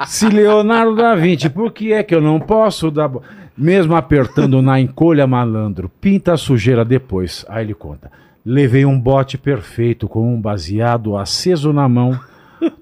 Se 0.05 0.29
Leonardo 0.29 0.95
da 0.95 1.15
Vinci, 1.15 1.49
por 1.49 1.71
que 1.71 1.91
é 1.91 2.03
que 2.03 2.13
eu 2.13 2.21
não 2.21 2.39
posso 2.39 2.91
dar? 2.91 3.11
Mesmo 3.57 3.95
apertando 3.95 4.61
na 4.61 4.79
encolha 4.79 5.25
malandro, 5.25 5.89
pinta 6.01 6.33
a 6.33 6.37
sujeira 6.37 6.83
depois. 6.83 7.45
Aí 7.47 7.63
ele 7.63 7.73
conta. 7.73 8.11
Levei 8.45 8.85
um 8.85 8.99
bote 8.99 9.37
perfeito 9.37 10.07
com 10.07 10.35
um 10.35 10.39
baseado 10.39 11.17
aceso 11.17 11.73
na 11.73 11.87
mão. 11.89 12.19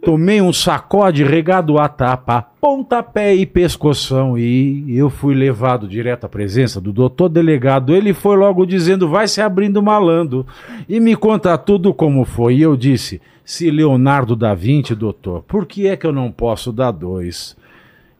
Tomei 0.02 0.42
um 0.42 0.52
sacode 0.52 1.24
regado 1.24 1.78
a 1.78 1.88
tapa, 1.88 2.42
pontapé 2.60 3.34
e 3.36 3.46
pescoção 3.46 4.38
e 4.38 4.98
eu 4.98 5.10
fui 5.10 5.34
levado 5.34 5.88
direto 5.88 6.26
à 6.26 6.30
presença 6.30 6.82
do 6.82 6.92
doutor 6.92 7.30
delegado. 7.30 7.96
Ele 7.96 8.14
foi 8.14 8.36
logo 8.36 8.66
dizendo, 8.66 9.08
vai 9.08 9.28
se 9.28 9.42
abrindo 9.42 9.82
malandro 9.82 10.46
e 10.88 11.00
me 11.00 11.16
conta 11.16 11.58
tudo 11.58 11.94
como 11.94 12.26
foi. 12.26 12.56
E 12.56 12.62
eu 12.62 12.76
disse, 12.76 13.22
se 13.46 13.70
Leonardo 13.70 14.36
da 14.36 14.54
Vinci, 14.54 14.96
doutor, 14.96 15.44
por 15.44 15.66
que 15.66 15.88
é 15.88 15.96
que 15.96 16.06
eu 16.06 16.14
não 16.14 16.32
posso 16.32 16.72
dar 16.72 16.92
dois? 16.92 17.58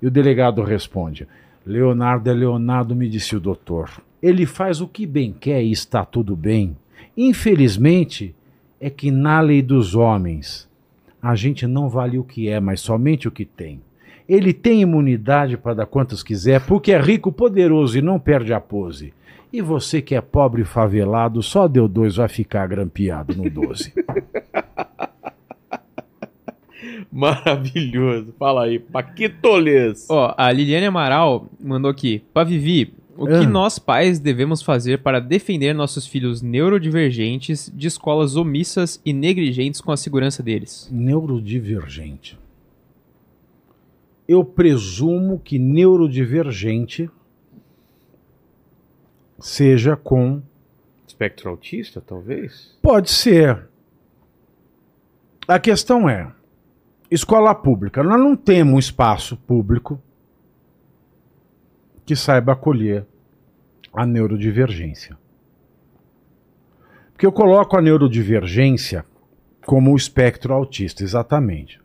E 0.02 0.08
o 0.08 0.12
delegado 0.12 0.62
responde, 0.64 1.28
Leonardo 1.66 2.30
é 2.30 2.34
Leonardo, 2.34 2.96
me 2.96 3.08
disse 3.08 3.36
o 3.36 3.40
doutor. 3.40 3.90
Ele 4.22 4.46
faz 4.46 4.82
o 4.82 4.88
que 4.88 5.06
bem 5.06 5.34
quer 5.38 5.62
e 5.64 5.72
está 5.72 6.04
tudo 6.04 6.36
bem. 6.36 6.76
Infelizmente, 7.16 8.36
é 8.80 8.90
que 8.90 9.12
na 9.12 9.40
lei 9.40 9.62
dos 9.62 9.96
homens 9.96 10.68
a 11.24 11.36
gente 11.36 11.66
não 11.66 11.88
vale 11.88 12.20
o 12.20 12.24
que 12.24 12.50
é, 12.50 12.60
mas 12.60 12.82
somente 12.82 13.30
o 13.30 13.32
que 13.32 13.46
tem. 13.46 13.82
Ele 14.28 14.52
tem 14.52 14.82
imunidade 14.82 15.56
para 15.56 15.74
dar 15.74 15.86
quantos 15.86 16.22
quiser, 16.22 16.60
porque 16.66 16.92
é 16.92 17.00
rico, 17.00 17.32
poderoso 17.32 17.98
e 17.98 18.02
não 18.02 18.20
perde 18.20 18.54
a 18.54 18.60
pose. 18.60 19.14
E 19.52 19.62
você 19.62 20.02
que 20.02 20.16
é 20.16 20.22
pobre 20.22 20.64
e 20.64 20.66
favelado, 20.66 21.42
só 21.42 21.66
deu 21.66 21.88
dois, 21.88 22.18
vai 22.18 22.28
ficar 22.28 22.68
grampeado 22.68 23.38
no 23.38 23.50
12. 23.50 23.94
Maravilhoso. 27.10 28.34
Fala 28.38 28.66
aí, 28.66 28.80
Paquitoles. 28.80 30.08
Ó, 30.10 30.34
a 30.36 30.52
Liliane 30.52 30.88
Amaral 30.88 31.48
mandou 31.58 31.90
aqui. 31.90 32.22
Pra 32.34 32.44
Vivi, 32.44 32.94
o 33.16 33.28
que 33.28 33.34
Ah. 33.34 33.44
nós 33.48 33.78
pais 33.80 34.20
devemos 34.20 34.62
fazer 34.62 35.00
para 35.02 35.20
defender 35.20 35.74
nossos 35.74 36.08
filhos 36.08 36.42
neurodivergentes 36.42 37.72
de 37.74 37.88
escolas 37.88 38.36
omissas 38.36 39.00
e 39.06 39.14
negligentes 39.14 39.80
com 39.82 39.92
a 39.92 39.98
segurança 39.98 40.42
deles? 40.42 40.90
Neurodivergente. 40.92 42.40
Eu 44.28 44.44
presumo 44.44 45.40
que 45.40 45.60
neurodivergente 45.60 47.10
seja 49.40 49.96
com 49.96 50.42
Espectro 51.06 51.50
autista, 51.50 52.02
talvez? 52.02 52.76
Pode 52.82 53.12
ser. 53.12 53.68
A 55.48 55.60
questão 55.60 56.10
é: 56.10 56.32
escola 57.12 57.54
pública. 57.54 58.02
Nós 58.02 58.20
não 58.20 58.36
temos 58.36 58.74
um 58.74 58.80
espaço 58.80 59.38
público 59.38 60.02
que 62.06 62.16
saiba 62.16 62.54
acolher 62.54 63.06
a 63.94 64.06
neurodivergência. 64.06 65.18
Porque 67.12 67.26
eu 67.26 67.32
coloco 67.32 67.78
a 67.78 67.82
neurodivergência 67.82 69.06
como 69.66 69.94
o 69.94 69.96
espectro 69.96 70.54
autista, 70.54 71.04
exatamente. 71.04 71.80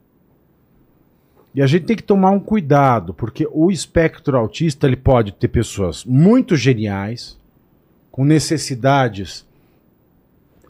E 1.54 1.62
a 1.62 1.66
gente 1.66 1.86
tem 1.86 1.96
que 1.96 2.02
tomar 2.02 2.30
um 2.30 2.40
cuidado, 2.40 3.14
porque 3.14 3.48
o 3.50 3.70
espectro 3.70 4.36
autista 4.36 4.86
ele 4.86 4.96
pode 4.96 5.32
ter 5.32 5.48
pessoas 5.48 6.04
muito 6.04 6.56
geniais, 6.56 7.38
com 8.10 8.24
necessidades 8.24 9.46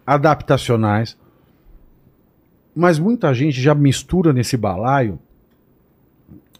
adaptacionais, 0.06 1.16
mas 2.74 2.98
muita 2.98 3.32
gente 3.34 3.60
já 3.60 3.74
mistura 3.74 4.32
nesse 4.32 4.56
balaio 4.56 5.18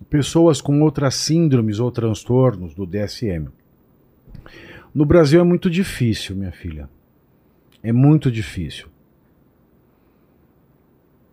pessoas 0.08 0.60
com 0.60 0.80
outras 0.82 1.14
síndromes 1.14 1.80
ou 1.80 1.90
transtornos 1.90 2.74
do 2.74 2.86
DSM. 2.86 3.48
No 4.94 5.04
Brasil 5.04 5.40
é 5.40 5.44
muito 5.44 5.68
difícil, 5.68 6.34
minha 6.34 6.52
filha. 6.52 6.88
É 7.82 7.92
muito 7.92 8.30
difícil. 8.30 8.88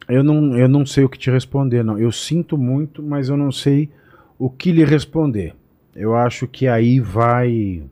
Eu 0.07 0.23
não, 0.23 0.57
eu 0.57 0.67
não 0.67 0.85
sei 0.85 1.03
o 1.03 1.09
que 1.09 1.17
te 1.17 1.31
responder, 1.31 1.83
não. 1.83 1.97
Eu 1.97 2.11
sinto 2.11 2.57
muito, 2.57 3.01
mas 3.01 3.29
eu 3.29 3.37
não 3.37 3.51
sei 3.51 3.89
o 4.37 4.49
que 4.49 4.71
lhe 4.71 4.85
responder. 4.85 5.55
Eu 5.95 6.15
acho 6.15 6.47
que 6.47 6.67
aí 6.67 6.99
vai. 6.99 7.83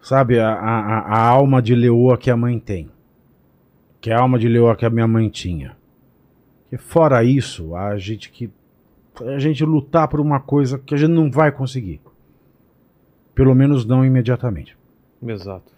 Sabe, 0.00 0.38
a, 0.38 0.50
a, 0.50 0.98
a 1.00 1.20
alma 1.26 1.62
de 1.62 1.74
leoa 1.74 2.18
que 2.18 2.30
a 2.30 2.36
mãe 2.36 2.58
tem. 2.58 2.90
Que 4.00 4.10
é 4.10 4.14
a 4.14 4.20
alma 4.20 4.38
de 4.38 4.48
leoa 4.48 4.76
que 4.76 4.84
a 4.84 4.90
minha 4.90 5.08
mãe 5.08 5.28
tinha. 5.28 5.76
E 6.70 6.76
fora 6.76 7.24
isso, 7.24 7.74
a 7.74 7.96
gente 7.96 8.30
que. 8.30 8.50
A 9.26 9.38
gente 9.38 9.64
lutar 9.64 10.06
por 10.08 10.20
uma 10.20 10.40
coisa 10.40 10.78
que 10.78 10.94
a 10.94 10.96
gente 10.98 11.10
não 11.10 11.30
vai 11.30 11.50
conseguir. 11.50 12.00
Pelo 13.34 13.54
menos 13.54 13.84
não 13.84 14.04
imediatamente. 14.04 14.76
Exato. 15.26 15.72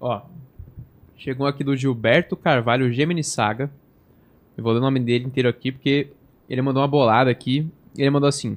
Ó, 0.00 0.20
chegou 1.16 1.46
aqui 1.46 1.62
do 1.62 1.76
Gilberto 1.76 2.36
Carvalho 2.36 2.92
Gemini 2.92 3.22
Saga. 3.22 3.70
Eu 4.56 4.64
vou 4.64 4.72
ler 4.72 4.78
o 4.78 4.82
nome 4.82 5.00
dele 5.00 5.24
inteiro 5.24 5.48
aqui 5.48 5.72
porque 5.72 6.08
ele 6.48 6.60
mandou 6.62 6.82
uma 6.82 6.88
bolada 6.88 7.30
aqui. 7.30 7.66
Ele 7.96 8.10
mandou 8.10 8.28
assim: 8.28 8.56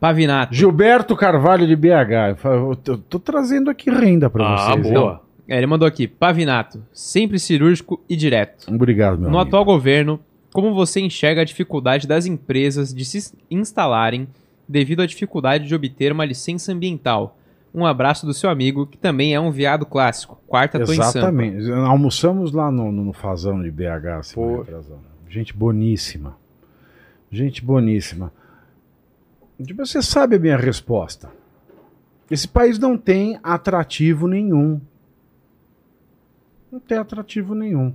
Pavinato. 0.00 0.54
Gilberto 0.54 1.14
Carvalho 1.14 1.66
de 1.66 1.76
BH. 1.76 2.42
Eu 2.44 2.76
tô, 2.76 2.98
tô 2.98 3.18
trazendo 3.18 3.70
aqui 3.70 3.90
renda 3.90 4.30
pra 4.30 4.54
Ah, 4.54 4.74
vocês. 4.76 4.92
boa. 4.92 5.22
É, 5.46 5.56
ele 5.58 5.66
mandou 5.66 5.86
aqui: 5.86 6.08
Pavinato, 6.08 6.82
sempre 6.92 7.38
cirúrgico 7.38 8.00
e 8.08 8.16
direto. 8.16 8.72
Obrigado, 8.72 9.18
meu 9.18 9.30
No 9.30 9.36
amigo. 9.38 9.48
atual 9.48 9.64
governo, 9.64 10.18
como 10.52 10.74
você 10.74 11.00
enxerga 11.00 11.42
a 11.42 11.44
dificuldade 11.44 12.06
das 12.06 12.26
empresas 12.26 12.92
de 12.92 13.04
se 13.04 13.32
instalarem 13.50 14.28
devido 14.68 15.00
à 15.02 15.06
dificuldade 15.06 15.66
de 15.66 15.74
obter 15.74 16.12
uma 16.12 16.24
licença 16.24 16.72
ambiental? 16.72 17.36
Um 17.72 17.86
abraço 17.86 18.26
do 18.26 18.34
seu 18.34 18.50
amigo, 18.50 18.86
que 18.86 18.98
também 18.98 19.32
é 19.32 19.40
um 19.40 19.52
viado 19.52 19.86
clássico. 19.86 20.40
Quarta 20.46 20.78
tô 20.84 20.92
em 20.92 20.96
Sampa. 20.96 21.18
Exatamente. 21.18 21.70
Almoçamos 21.70 22.52
lá 22.52 22.70
no, 22.70 22.90
no, 22.90 23.12
Fazão 23.12 23.62
de 23.62 23.70
BH. 23.70 24.24
semana 24.24 24.62
atrasada. 24.62 25.00
Gente 25.28 25.54
boníssima. 25.54 26.36
Gente 27.30 27.64
boníssima. 27.64 28.32
Tipo, 29.64 29.86
Você 29.86 30.02
sabe 30.02 30.34
a 30.34 30.38
minha 30.38 30.56
resposta. 30.56 31.30
Esse 32.28 32.48
país 32.48 32.78
não 32.78 32.98
tem 32.98 33.38
atrativo 33.42 34.26
nenhum. 34.26 34.80
Não 36.72 36.80
tem 36.80 36.98
atrativo 36.98 37.54
nenhum. 37.54 37.94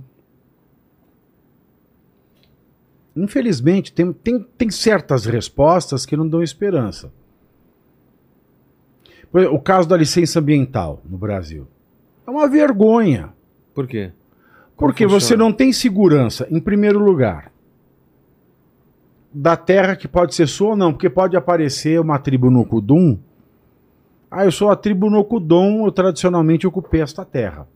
Infelizmente, 3.16 3.92
tem, 3.92 4.12
tem, 4.12 4.46
tem 4.58 4.70
certas 4.70 5.24
respostas 5.24 6.04
que 6.04 6.16
não 6.16 6.28
dão 6.28 6.42
esperança. 6.42 7.10
O 9.50 9.58
caso 9.58 9.88
da 9.88 9.96
licença 9.96 10.38
ambiental 10.38 11.00
no 11.04 11.16
Brasil. 11.16 11.66
É 12.26 12.30
uma 12.30 12.46
vergonha. 12.48 13.32
Por 13.74 13.86
quê? 13.86 14.12
Como 14.76 14.90
Porque 14.90 15.06
você 15.06 15.28
funciona? 15.34 15.44
não 15.44 15.52
tem 15.52 15.72
segurança, 15.72 16.46
em 16.50 16.60
primeiro 16.60 16.98
lugar, 16.98 17.50
da 19.32 19.56
terra 19.56 19.96
que 19.96 20.06
pode 20.06 20.34
ser 20.34 20.46
sua 20.46 20.70
ou 20.70 20.76
não, 20.76 20.92
porque 20.92 21.08
pode 21.08 21.36
aparecer 21.36 21.98
uma 22.00 22.18
tribo 22.18 22.50
Nokudum. 22.50 23.18
Ah, 24.30 24.44
eu 24.44 24.52
sou 24.52 24.70
a 24.70 24.76
tribo 24.76 25.08
Nokudum, 25.08 25.86
eu 25.86 25.92
tradicionalmente 25.92 26.66
ocupei 26.66 27.00
esta 27.00 27.24
terra. 27.24 27.66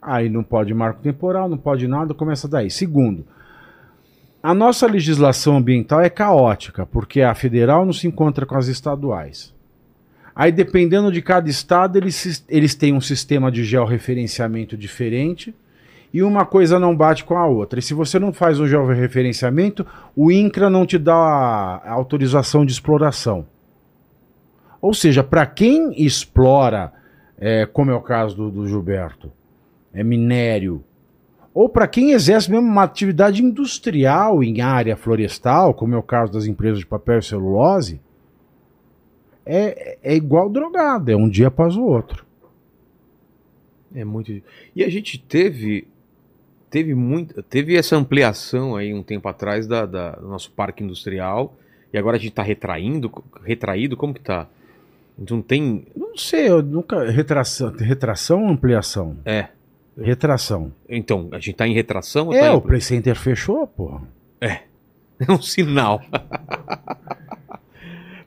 Aí 0.00 0.28
não 0.28 0.44
pode 0.44 0.72
marco 0.74 1.00
temporal, 1.00 1.48
não 1.48 1.56
pode 1.58 1.88
nada, 1.88 2.14
começa 2.14 2.46
daí. 2.46 2.70
Segundo, 2.70 3.24
a 4.44 4.52
nossa 4.52 4.86
legislação 4.86 5.56
ambiental 5.56 6.02
é 6.02 6.10
caótica, 6.10 6.84
porque 6.84 7.22
a 7.22 7.34
federal 7.34 7.86
não 7.86 7.94
se 7.94 8.06
encontra 8.06 8.44
com 8.44 8.54
as 8.54 8.68
estaduais. 8.68 9.54
Aí, 10.36 10.52
dependendo 10.52 11.10
de 11.10 11.22
cada 11.22 11.48
estado, 11.48 11.96
eles, 11.96 12.44
eles 12.46 12.74
têm 12.74 12.92
um 12.92 13.00
sistema 13.00 13.50
de 13.50 13.64
georreferenciamento 13.64 14.76
diferente 14.76 15.54
e 16.12 16.22
uma 16.22 16.44
coisa 16.44 16.78
não 16.78 16.94
bate 16.94 17.24
com 17.24 17.38
a 17.38 17.46
outra. 17.46 17.78
E 17.78 17.82
se 17.82 17.94
você 17.94 18.18
não 18.18 18.34
faz 18.34 18.60
o 18.60 18.68
georreferenciamento, 18.68 19.86
o 20.14 20.30
INCRA 20.30 20.68
não 20.68 20.84
te 20.84 20.98
dá 20.98 21.14
a 21.14 21.92
autorização 21.92 22.66
de 22.66 22.72
exploração. 22.72 23.46
Ou 24.78 24.92
seja, 24.92 25.24
para 25.24 25.46
quem 25.46 26.04
explora, 26.04 26.92
é, 27.38 27.64
como 27.64 27.90
é 27.90 27.94
o 27.94 28.02
caso 28.02 28.36
do, 28.36 28.50
do 28.50 28.68
Gilberto, 28.68 29.32
é 29.90 30.04
minério, 30.04 30.84
ou 31.54 31.68
para 31.68 31.86
quem 31.86 32.10
exerce 32.10 32.50
mesmo 32.50 32.66
uma 32.66 32.82
atividade 32.82 33.42
industrial 33.42 34.42
em 34.42 34.60
área 34.60 34.96
florestal, 34.96 35.72
como 35.72 35.94
é 35.94 35.96
o 35.96 36.02
caso 36.02 36.32
das 36.32 36.46
empresas 36.46 36.80
de 36.80 36.86
papel 36.86 37.20
e 37.20 37.22
celulose, 37.22 38.00
é, 39.46 39.98
é 40.02 40.14
igual 40.16 40.48
drogado, 40.50 41.10
é 41.10 41.16
um 41.16 41.28
dia 41.28 41.48
após 41.48 41.76
o 41.76 41.82
outro. 41.84 42.24
É 43.94 44.04
muito. 44.04 44.32
E 44.74 44.82
a 44.82 44.88
gente 44.88 45.18
teve. 45.18 45.86
Teve 46.68 46.94
muito. 46.94 47.40
Teve 47.44 47.76
essa 47.76 47.94
ampliação 47.96 48.74
aí 48.74 48.92
um 48.92 49.02
tempo 49.04 49.28
atrás 49.28 49.66
da, 49.68 49.86
da- 49.86 50.16
do 50.16 50.26
nosso 50.26 50.50
parque 50.50 50.82
industrial. 50.82 51.54
E 51.92 51.98
agora 51.98 52.16
a 52.16 52.18
gente 52.18 52.32
tá 52.32 52.42
retraindo, 52.42 53.12
retraído, 53.44 53.96
como 53.96 54.12
que 54.12 54.20
tá? 54.20 54.48
Não 55.30 55.40
tem. 55.40 55.86
Não 55.94 56.16
sei, 56.16 56.48
eu 56.50 56.60
nunca. 56.60 57.08
Retração, 57.08 57.70
retração 57.76 58.42
ou 58.42 58.48
ampliação? 58.48 59.16
É. 59.24 59.48
Retração. 59.96 60.72
Então, 60.88 61.28
a 61.32 61.36
gente 61.38 61.54
tá 61.54 61.66
em 61.68 61.74
retração 61.74 62.26
ou 62.28 62.34
É, 62.34 62.40
tá 62.40 62.46
em- 62.52 62.56
o 62.56 62.60
Play 62.60 62.80
Center 62.80 63.14
fechou, 63.16 63.66
porra. 63.66 64.02
É 65.20 65.30
um 65.30 65.40
sinal. 65.40 66.00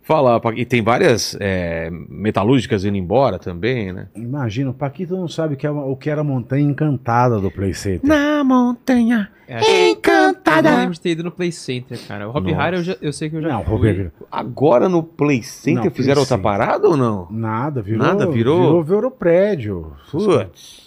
Fala, 0.02 0.40
e 0.56 0.66
tem 0.66 0.82
várias 0.82 1.36
é, 1.38 1.90
metalúrgicas 1.92 2.86
indo 2.86 2.96
embora 2.96 3.38
também, 3.38 3.92
né? 3.92 4.08
Imagina, 4.16 4.70
o 4.70 4.74
Paquito 4.74 5.18
não 5.18 5.28
sabe 5.28 5.56
o 5.56 5.58
que, 5.58 5.68
é, 5.68 5.70
o 5.70 5.98
que 5.98 6.10
era 6.10 6.22
a 6.22 6.24
montanha 6.24 6.64
encantada 6.66 7.42
do 7.42 7.52
Play 7.52 7.74
Center. 7.74 8.08
Na 8.08 8.42
montanha 8.42 9.30
É, 9.50 9.58
acho- 9.58 9.70
Eu 9.70 9.74
não 9.82 9.90
encantada. 9.92 10.76
lembro 10.78 10.94
de 10.94 11.02
ter 11.02 11.10
ido 11.10 11.24
no 11.26 11.32
Play 11.32 11.52
Center, 11.52 12.00
cara. 12.08 12.30
O 12.30 12.32
Hobby 12.32 12.52
Nossa. 12.52 12.64
Harry 12.64 12.78
eu, 12.78 12.84
já- 12.84 12.98
eu 13.02 13.12
sei 13.12 13.30
que 13.30 13.36
eu 13.36 13.42
já 13.42 13.50
Não, 13.50 13.64
fui. 13.66 13.72
Robert, 13.74 14.12
Agora 14.32 14.88
no 14.88 15.04
Play 15.04 15.44
Center 15.44 15.84
Não, 15.84 15.92
fizeram 15.92 16.14
Play 16.16 16.22
outra 16.22 16.36
Center. 16.38 16.44
parada 16.44 16.88
ou 16.88 16.96
não? 16.96 17.28
nada, 17.30 17.82
virou. 17.82 18.02
Nada, 18.08 18.26
virou? 18.32 18.62
Virou, 18.62 18.84
virou 18.84 19.12
prédio. 19.12 19.92
Putz. 20.10 20.87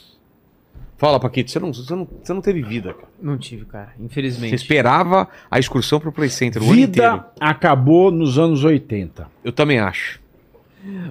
Fala, 1.01 1.19
Paquito, 1.19 1.51
você 1.51 1.59
não, 1.59 1.73
você, 1.73 1.95
não, 1.97 2.07
você 2.23 2.31
não 2.35 2.43
teve 2.43 2.61
vida, 2.61 2.93
cara. 2.93 3.09
Não 3.23 3.39
tive, 3.39 3.65
cara. 3.65 3.95
Você 3.97 4.05
Infelizmente. 4.05 4.55
esperava 4.55 5.27
a 5.51 5.59
excursão 5.59 5.99
pro 5.99 6.13
Play 6.13 6.29
Center 6.29 6.61
o 6.63 6.67
ano 6.67 6.75
inteiro. 6.79 7.13
Vida 7.13 7.27
acabou 7.41 8.11
nos 8.11 8.39
anos 8.39 8.63
80. 8.65 9.27
Eu 9.43 9.51
também 9.51 9.79
acho. 9.79 10.21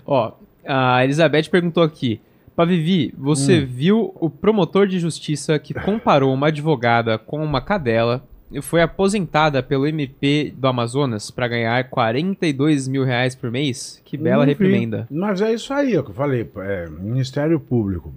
Ó, 0.05 0.33
a 0.63 1.03
Elizabeth 1.03 1.49
perguntou 1.49 1.81
aqui. 1.81 2.21
Pra 2.55 2.65
Vivi, 2.65 3.11
você 3.17 3.61
Hum. 3.61 3.65
viu 3.65 4.11
o 4.19 4.29
promotor 4.29 4.85
de 4.85 4.99
justiça 4.99 5.57
que 5.57 5.73
comparou 5.73 6.31
uma 6.35 6.49
advogada 6.49 7.17
com 7.17 7.43
uma 7.43 7.59
cadela 7.59 8.23
e 8.51 8.61
foi 8.61 8.83
aposentada 8.83 9.63
pelo 9.63 9.87
MP 9.87 10.53
do 10.55 10.67
Amazonas 10.67 11.31
pra 11.31 11.47
ganhar 11.47 11.89
42 11.89 12.87
mil 12.87 13.03
reais 13.03 13.33
por 13.33 13.49
mês? 13.49 13.99
Que 14.05 14.15
bela 14.17 14.45
reprimenda. 14.45 15.07
Mas 15.09 15.41
é 15.41 15.51
isso 15.51 15.73
aí, 15.73 15.95
é 15.95 15.99
o 15.99 16.03
que 16.03 16.11
eu 16.11 16.15
falei. 16.15 16.47
É, 16.57 16.87
Ministério 16.89 17.59
Público 17.59 18.13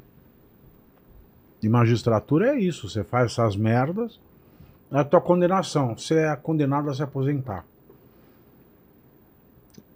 de 1.62 1.68
magistratura 1.68 2.56
é 2.56 2.58
isso. 2.58 2.88
Você 2.88 3.04
faz 3.04 3.30
essas 3.30 3.54
merdas, 3.54 4.18
é 4.90 4.98
a 4.98 5.04
tua 5.04 5.20
condenação. 5.20 5.96
Você 5.96 6.16
é 6.16 6.34
condenado 6.34 6.90
a 6.90 6.94
se 6.94 7.02
aposentar. 7.04 7.64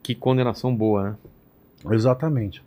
Que 0.00 0.14
condenação 0.14 0.74
boa, 0.74 1.10
né? 1.10 1.16
Exatamente. 1.90 2.62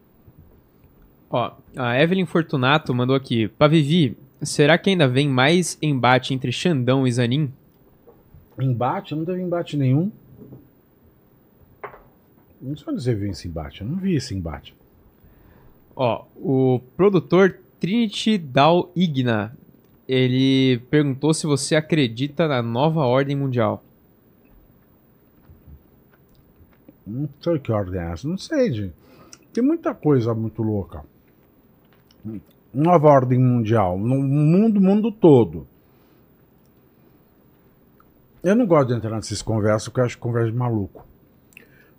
Ó, 1.29 1.53
a 1.77 2.01
Evelyn 2.01 2.25
Fortunato 2.25 2.93
mandou 2.93 3.15
aqui. 3.15 3.47
Pra 3.47 3.69
Vivi, 3.69 4.17
será 4.41 4.77
que 4.77 4.89
ainda 4.89 5.07
vem 5.07 5.29
mais 5.29 5.77
embate 5.81 6.33
entre 6.33 6.51
Xandão 6.51 7.07
e 7.07 7.11
Zanin? 7.11 7.53
Embate? 8.59 9.15
Não 9.15 9.23
teve 9.23 9.41
embate 9.41 9.77
nenhum. 9.77 10.11
Não 12.61 12.75
sei 12.75 12.91
onde 12.91 13.01
você 13.01 13.15
viu 13.15 13.31
esse 13.31 13.47
embate. 13.47 13.79
Eu 13.79 13.87
não 13.87 13.95
vi 13.95 14.15
esse 14.15 14.35
embate. 14.35 14.75
Ó, 15.95 16.25
o 16.35 16.81
produtor 16.97 17.57
Trinity 17.79 18.37
Dal 18.37 18.91
Igna, 18.95 19.55
ele 20.07 20.79
perguntou 20.89 21.33
se 21.33 21.45
você 21.45 21.75
acredita 21.75 22.47
na 22.47 22.61
nova 22.61 23.01
ordem 23.01 23.35
mundial. 23.35 23.83
Não 27.05 27.29
sei 27.41 27.59
que 27.59 27.71
ordem 27.71 27.99
é 27.99 28.11
essa. 28.11 28.27
Não 28.27 28.37
sei, 28.37 28.71
gente. 28.71 28.93
Tem 29.53 29.63
muita 29.63 29.93
coisa 29.93 30.33
muito 30.33 30.61
louca. 30.61 31.03
Nova 32.73 33.07
ordem 33.07 33.39
mundial. 33.39 33.97
No 33.97 34.15
mundo, 34.21 34.79
mundo 34.79 35.11
todo. 35.11 35.65
Eu 38.43 38.55
não 38.55 38.65
gosto 38.65 38.89
de 38.89 38.93
entrar 38.95 39.11
nessas 39.15 39.41
conversas, 39.41 39.87
porque 39.87 39.99
eu 40.01 40.05
acho 40.05 40.17
conversa 40.17 40.51
de 40.51 40.57
maluco. 40.57 41.05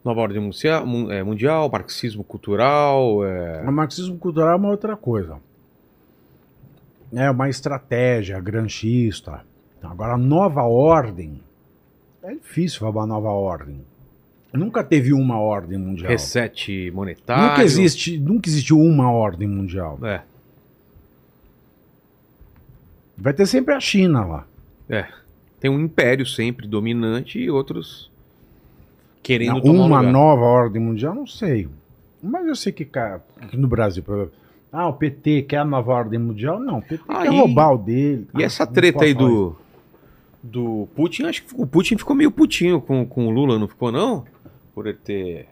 Nova 0.04 0.20
ordem 0.20 0.40
mundial, 0.40 0.84
é, 1.10 1.22
mundial 1.22 1.68
marxismo 1.70 2.24
cultural. 2.24 3.24
é, 3.24 3.68
O 3.68 3.72
marxismo 3.72 4.16
cultural 4.16 4.52
é 4.52 4.56
uma 4.56 4.70
outra 4.70 4.96
coisa. 4.96 5.38
É 7.12 7.30
uma 7.30 7.48
estratégia 7.48 8.38
granchista. 8.40 9.44
Agora, 9.82 10.14
a 10.14 10.18
nova 10.18 10.62
ordem. 10.62 11.40
É 12.22 12.34
difícil 12.34 12.80
falar 12.80 13.06
nova 13.06 13.30
ordem. 13.30 13.80
Nunca 14.52 14.82
teve 14.84 15.12
uma 15.12 15.38
ordem 15.40 15.78
mundial. 15.78 16.10
reset 16.10 16.90
monetário. 16.92 17.50
Nunca, 17.50 17.62
existe, 17.62 18.18
nunca 18.18 18.48
existiu 18.48 18.78
uma 18.80 19.10
ordem 19.10 19.48
mundial. 19.48 19.98
É, 20.02 20.22
Vai 23.16 23.32
ter 23.34 23.46
sempre 23.46 23.74
a 23.74 23.80
China 23.80 24.24
lá. 24.24 24.46
é. 24.88 25.06
Tem 25.60 25.70
um 25.70 25.78
império 25.78 26.24
sempre 26.24 26.66
dominante 26.66 27.38
e 27.38 27.50
outros 27.50 28.10
querendo 29.22 29.56
Não, 29.56 29.60
tomar 29.60 29.84
uma 29.84 29.98
lugar. 29.98 30.10
nova 30.12 30.40
ordem 30.42 30.80
mundial, 30.80 31.14
não 31.14 31.26
sei. 31.26 31.68
Mas 32.22 32.46
eu 32.46 32.56
sei 32.56 32.72
que, 32.72 32.82
cara, 32.86 33.22
que 33.50 33.58
no 33.58 33.68
Brasil, 33.68 34.02
por 34.02 34.14
exemplo, 34.16 34.32
ah, 34.72 34.88
o 34.88 34.92
PT 34.94 35.42
quer 35.42 35.58
a 35.58 35.64
nova 35.64 35.92
ordem 35.92 36.18
mundial? 36.18 36.60
Não, 36.60 36.78
o 36.78 36.82
PT 36.82 37.02
Aí- 37.08 37.28
quer 37.28 37.36
roubar 37.36 37.72
o 37.74 37.78
dele. 37.78 38.28
E 38.34 38.42
Ah, 38.42 38.46
essa 38.46 38.66
treta 38.66 39.04
aí 39.04 39.12
do, 39.14 39.56
do 40.42 40.88
Putin, 40.94 41.24
acho 41.24 41.42
que 41.44 41.54
o 41.56 41.66
Putin 41.66 41.96
ficou 41.98 42.14
meio 42.14 42.30
putinho 42.30 42.80
com, 42.80 43.04
com 43.06 43.26
o 43.26 43.30
Lula, 43.30 43.58
não 43.58 43.66
ficou 43.68 43.90
não? 43.92 44.24
Por 44.74 44.86
ele 44.86 44.96
ter 44.98 45.48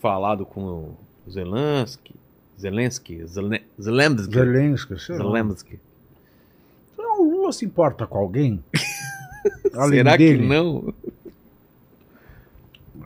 falado 0.00 0.46
com 0.46 0.60
o 0.62 0.96
Zelensky, 1.30 2.14
Zelensky, 2.58 3.26
Zelen- 3.26 3.62
Zelensky, 3.80 4.32
Zelensky. 4.34 4.96
Zelensky. 4.96 5.80
Não, 6.96 7.20
o 7.22 7.30
Lula 7.30 7.52
se 7.52 7.64
importa 7.64 8.06
com 8.06 8.16
alguém? 8.18 8.62
Será 9.90 10.16
dele? 10.16 10.38
que 10.42 10.46
não? 10.48 10.94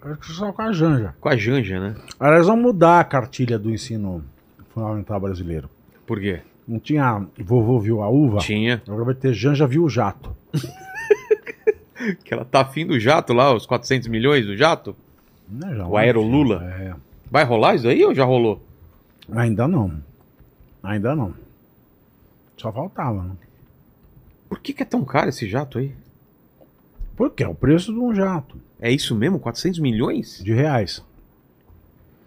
Acho 0.03 0.17
que 0.21 0.33
só 0.33 0.53
com 0.53 0.63
a 0.63 0.73
Janja. 0.73 1.15
Com 1.21 1.29
a 1.29 1.37
Janja, 1.37 1.79
né? 1.81 1.95
Aliás, 2.19 2.47
vão 2.47 2.57
mudar 2.57 3.01
a 3.01 3.05
cartilha 3.05 3.59
do 3.59 3.71
ensino 3.71 4.25
fundamental 4.71 5.21
brasileiro. 5.21 5.69
Por 6.07 6.19
quê? 6.21 6.41
Não 6.67 6.79
tinha 6.79 7.27
vovô 7.39 7.79
viu 7.81 8.03
a 8.03 8.09
uva? 8.09 8.39
Tinha. 8.39 8.83
Agora 8.87 9.05
vai 9.05 9.15
ter 9.15 9.35
Janja 9.35 9.67
viu 9.67 9.85
o 9.85 9.91
jato. 9.91 10.35
Que 12.25 12.33
ela 12.33 12.47
tá 12.47 12.63
afim 12.63 12.87
do 12.87 12.99
jato 12.99 13.35
lá, 13.35 13.55
os 13.55 13.67
400 13.67 14.09
milhões 14.09 14.47
do 14.47 14.57
jato. 14.57 14.97
Né, 15.47 15.75
já, 15.77 15.87
O 15.87 15.99
Aero 15.99 16.23
Lula. 16.23 16.65
É. 16.65 16.95
Vai 17.31 17.45
rolar 17.45 17.75
isso 17.75 17.89
aí 17.89 18.03
ou 18.03 18.15
já 18.15 18.25
rolou? 18.25 18.65
Ainda 19.31 19.69
não. 19.69 20.03
Ainda 20.83 21.15
não. 21.15 21.35
Só 22.57 22.73
faltava, 22.73 23.23
né? 23.23 23.33
Por 24.49 24.61
que, 24.61 24.73
que 24.73 24.83
é 24.83 24.87
tão 24.87 25.05
caro 25.05 25.29
esse 25.29 25.47
jato 25.49 25.79
aí? 25.79 25.93
Porque 27.17 27.45
é 27.45 27.49
o 27.49 27.55
preço 27.55 27.93
de 27.93 27.99
um 27.99 28.15
jato. 28.15 28.57
É 28.81 28.91
isso 28.91 29.15
mesmo? 29.15 29.39
400 29.39 29.79
milhões? 29.79 30.43
De 30.43 30.55
reais. 30.55 31.05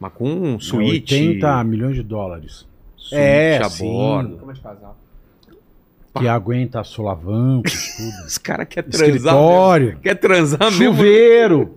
Mas 0.04 0.12
com 0.14 0.30
um 0.30 0.56
É 0.56 0.60
suíte. 0.60 1.16
80 1.16 1.64
milhões 1.64 1.96
de 1.96 2.04
dólares. 2.04 2.68
suíte 2.98 3.16
É, 3.16 3.58
a 3.60 3.70
sim. 3.70 3.86
bordo. 3.90 4.54
De 4.54 4.60
casal. 4.60 4.98
Que 6.20 6.28
aguenta 6.28 6.84
solavancos, 6.84 7.96
tudo. 7.96 8.12
Os 8.28 8.38
caras 8.38 8.68
querem 8.68 8.90
transar. 8.90 9.08
mesmo. 9.08 9.18
Escritório. 9.18 10.00
Quer 10.00 10.16
transar 10.16 10.60
mesmo. 10.60 10.78
Chuveiro. 10.96 11.76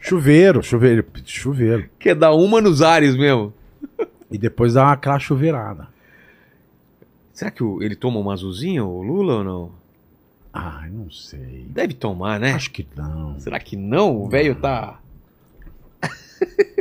chuveiro, 0.00 0.62
chuveiro, 0.64 1.04
chuveiro. 1.24 1.88
Quer 1.96 2.16
dar 2.16 2.32
uma 2.34 2.60
nos 2.60 2.82
ares 2.82 3.16
mesmo. 3.16 3.54
E 4.28 4.36
depois 4.36 4.74
dá 4.74 4.90
aquela 4.90 5.20
chuveirada. 5.20 5.86
Será 7.32 7.52
que 7.52 7.62
o- 7.62 7.80
ele 7.82 7.94
toma 7.94 8.18
uma 8.18 8.32
azulzinha, 8.32 8.84
o 8.84 9.00
Lula, 9.00 9.34
ou 9.36 9.44
não? 9.44 9.70
Ai, 10.52 10.90
não 10.90 11.08
sei. 11.10 11.66
Deve 11.70 11.94
tomar, 11.94 12.40
né? 12.40 12.52
Acho 12.52 12.70
que 12.72 12.84
não. 12.96 13.38
Será 13.38 13.60
que 13.60 13.76
não? 13.76 14.16
O 14.22 14.28
velho 14.28 14.56
tá. 14.56 14.98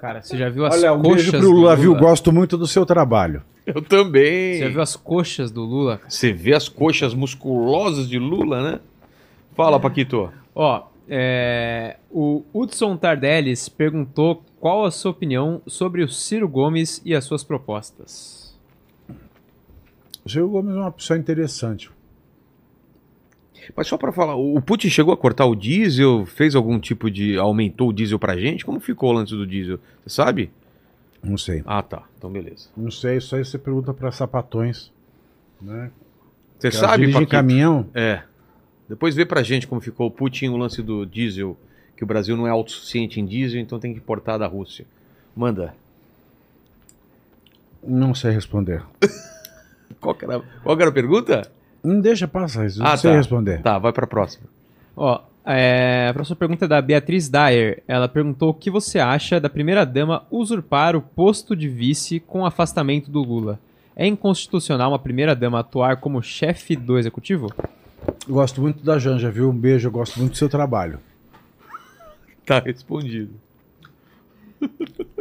Cara, 0.00 0.22
você 0.22 0.34
já 0.34 0.48
viu 0.48 0.64
as 0.64 0.74
Olha, 0.74 0.94
um 0.94 1.02
coxas 1.02 1.14
beijo 1.16 1.30
pro 1.32 1.40
do 1.40 1.50
Lula, 1.50 1.76
viu? 1.76 1.94
Gosto 1.94 2.32
muito 2.32 2.56
do 2.56 2.66
seu 2.66 2.86
trabalho. 2.86 3.42
Eu 3.66 3.82
também. 3.82 4.54
Você 4.54 4.60
já 4.60 4.68
viu 4.68 4.80
as 4.80 4.96
coxas 4.96 5.50
do 5.50 5.60
Lula? 5.62 5.98
cara? 5.98 6.10
Você 6.10 6.32
vê 6.32 6.54
as 6.54 6.70
coxas 6.70 7.12
musculosas 7.12 8.08
de 8.08 8.18
Lula, 8.18 8.62
né? 8.62 8.80
Fala, 9.54 9.78
Paquito. 9.78 10.32
Ó, 10.54 10.84
é, 11.06 11.98
o 12.10 12.42
Hudson 12.54 12.96
Tardellis 12.96 13.68
perguntou 13.68 14.42
qual 14.58 14.86
a 14.86 14.90
sua 14.90 15.10
opinião 15.10 15.60
sobre 15.66 16.02
o 16.02 16.08
Ciro 16.08 16.48
Gomes 16.48 17.02
e 17.04 17.14
as 17.14 17.24
suas 17.24 17.44
propostas. 17.44 18.58
O 20.24 20.30
Ciro 20.30 20.48
Gomes 20.48 20.74
é 20.74 20.78
uma 20.78 20.92
pessoa 20.92 21.18
interessante. 21.18 21.90
Mas 23.76 23.86
só 23.86 23.96
pra 23.96 24.12
falar, 24.12 24.34
o 24.36 24.60
Putin 24.60 24.88
chegou 24.90 25.12
a 25.12 25.16
cortar 25.16 25.46
o 25.46 25.54
diesel, 25.54 26.26
fez 26.26 26.54
algum 26.54 26.78
tipo 26.78 27.10
de. 27.10 27.36
aumentou 27.36 27.88
o 27.88 27.92
diesel 27.92 28.18
pra 28.18 28.36
gente? 28.36 28.64
Como 28.64 28.80
ficou 28.80 29.10
o 29.10 29.12
lance 29.12 29.32
do 29.32 29.46
diesel? 29.46 29.78
Você 30.04 30.14
sabe? 30.14 30.50
Não 31.22 31.36
sei. 31.36 31.62
Ah, 31.66 31.82
tá. 31.82 32.04
Então 32.18 32.30
beleza. 32.30 32.68
Não 32.76 32.90
sei, 32.90 33.18
isso 33.18 33.34
aí 33.36 33.44
você 33.44 33.58
pergunta 33.58 33.92
para 33.92 34.10
sapatões. 34.10 34.90
Né? 35.60 35.90
Você 36.58 36.70
Que 36.70 36.76
sabe, 36.76 36.98
dirigem 36.98 37.12
Paquito? 37.20 37.30
caminhão. 37.30 37.86
É. 37.94 38.22
Depois 38.88 39.14
vê 39.14 39.24
pra 39.24 39.42
gente 39.42 39.66
como 39.66 39.80
ficou 39.80 40.06
o 40.06 40.10
Putin 40.10 40.48
o 40.48 40.56
lance 40.56 40.82
do 40.82 41.04
diesel, 41.06 41.56
que 41.96 42.02
o 42.02 42.06
Brasil 42.06 42.36
não 42.36 42.46
é 42.46 42.50
autossuficiente 42.50 43.20
em 43.20 43.24
diesel, 43.26 43.60
então 43.60 43.78
tem 43.78 43.92
que 43.92 43.98
importar 43.98 44.36
da 44.38 44.46
Rússia. 44.46 44.86
Manda. 45.36 45.74
Não 47.82 48.14
sei 48.14 48.32
responder. 48.32 48.82
Qual 50.00 50.16
era, 50.22 50.40
qual 50.62 50.80
era 50.80 50.88
a 50.88 50.92
pergunta? 50.92 51.50
Não 51.82 52.00
deixa 52.00 52.28
passar 52.28 52.66
isso. 52.66 52.82
Ah, 52.82 52.90
não 52.90 52.96
sei 52.96 53.10
tá. 53.10 53.16
responder. 53.16 53.62
Tá, 53.62 53.78
vai 53.78 53.92
pra 53.92 54.06
próxima. 54.06 54.46
Ó, 54.96 55.20
é, 55.44 56.08
a 56.10 56.14
próxima 56.14 56.36
pergunta 56.36 56.64
é 56.64 56.68
da 56.68 56.80
Beatriz 56.82 57.28
Dyer. 57.28 57.82
Ela 57.88 58.08
perguntou 58.08 58.50
o 58.50 58.54
que 58.54 58.70
você 58.70 58.98
acha 58.98 59.40
da 59.40 59.48
primeira-dama 59.48 60.24
usurpar 60.30 60.94
o 60.94 61.00
posto 61.00 61.56
de 61.56 61.68
vice 61.68 62.20
com 62.20 62.42
o 62.42 62.46
afastamento 62.46 63.10
do 63.10 63.22
Lula. 63.22 63.58
É 63.96 64.06
inconstitucional 64.06 64.92
uma 64.92 64.98
primeira-dama 64.98 65.60
atuar 65.60 65.96
como 65.96 66.22
chefe 66.22 66.76
do 66.76 66.98
executivo? 66.98 67.52
Gosto 68.28 68.60
muito 68.60 68.84
da 68.84 68.98
Janja, 68.98 69.30
viu? 69.30 69.50
Um 69.50 69.56
beijo, 69.56 69.88
eu 69.88 69.92
gosto 69.92 70.18
muito 70.18 70.32
do 70.32 70.38
seu 70.38 70.48
trabalho. 70.48 70.98
Tá 72.46 72.58
respondido. 72.58 73.34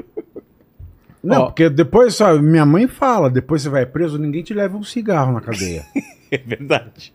Não, 1.23 1.41
Ó. 1.41 1.45
porque 1.47 1.69
depois, 1.69 2.15
sabe, 2.15 2.41
minha 2.41 2.65
mãe 2.65 2.87
fala, 2.87 3.29
depois 3.29 3.61
você 3.61 3.69
vai 3.69 3.85
preso, 3.85 4.17
ninguém 4.17 4.43
te 4.43 4.53
leva 4.53 4.77
um 4.77 4.83
cigarro 4.83 5.33
na 5.33 5.41
cadeia. 5.41 5.83
É 6.31 6.37
verdade. 6.37 7.11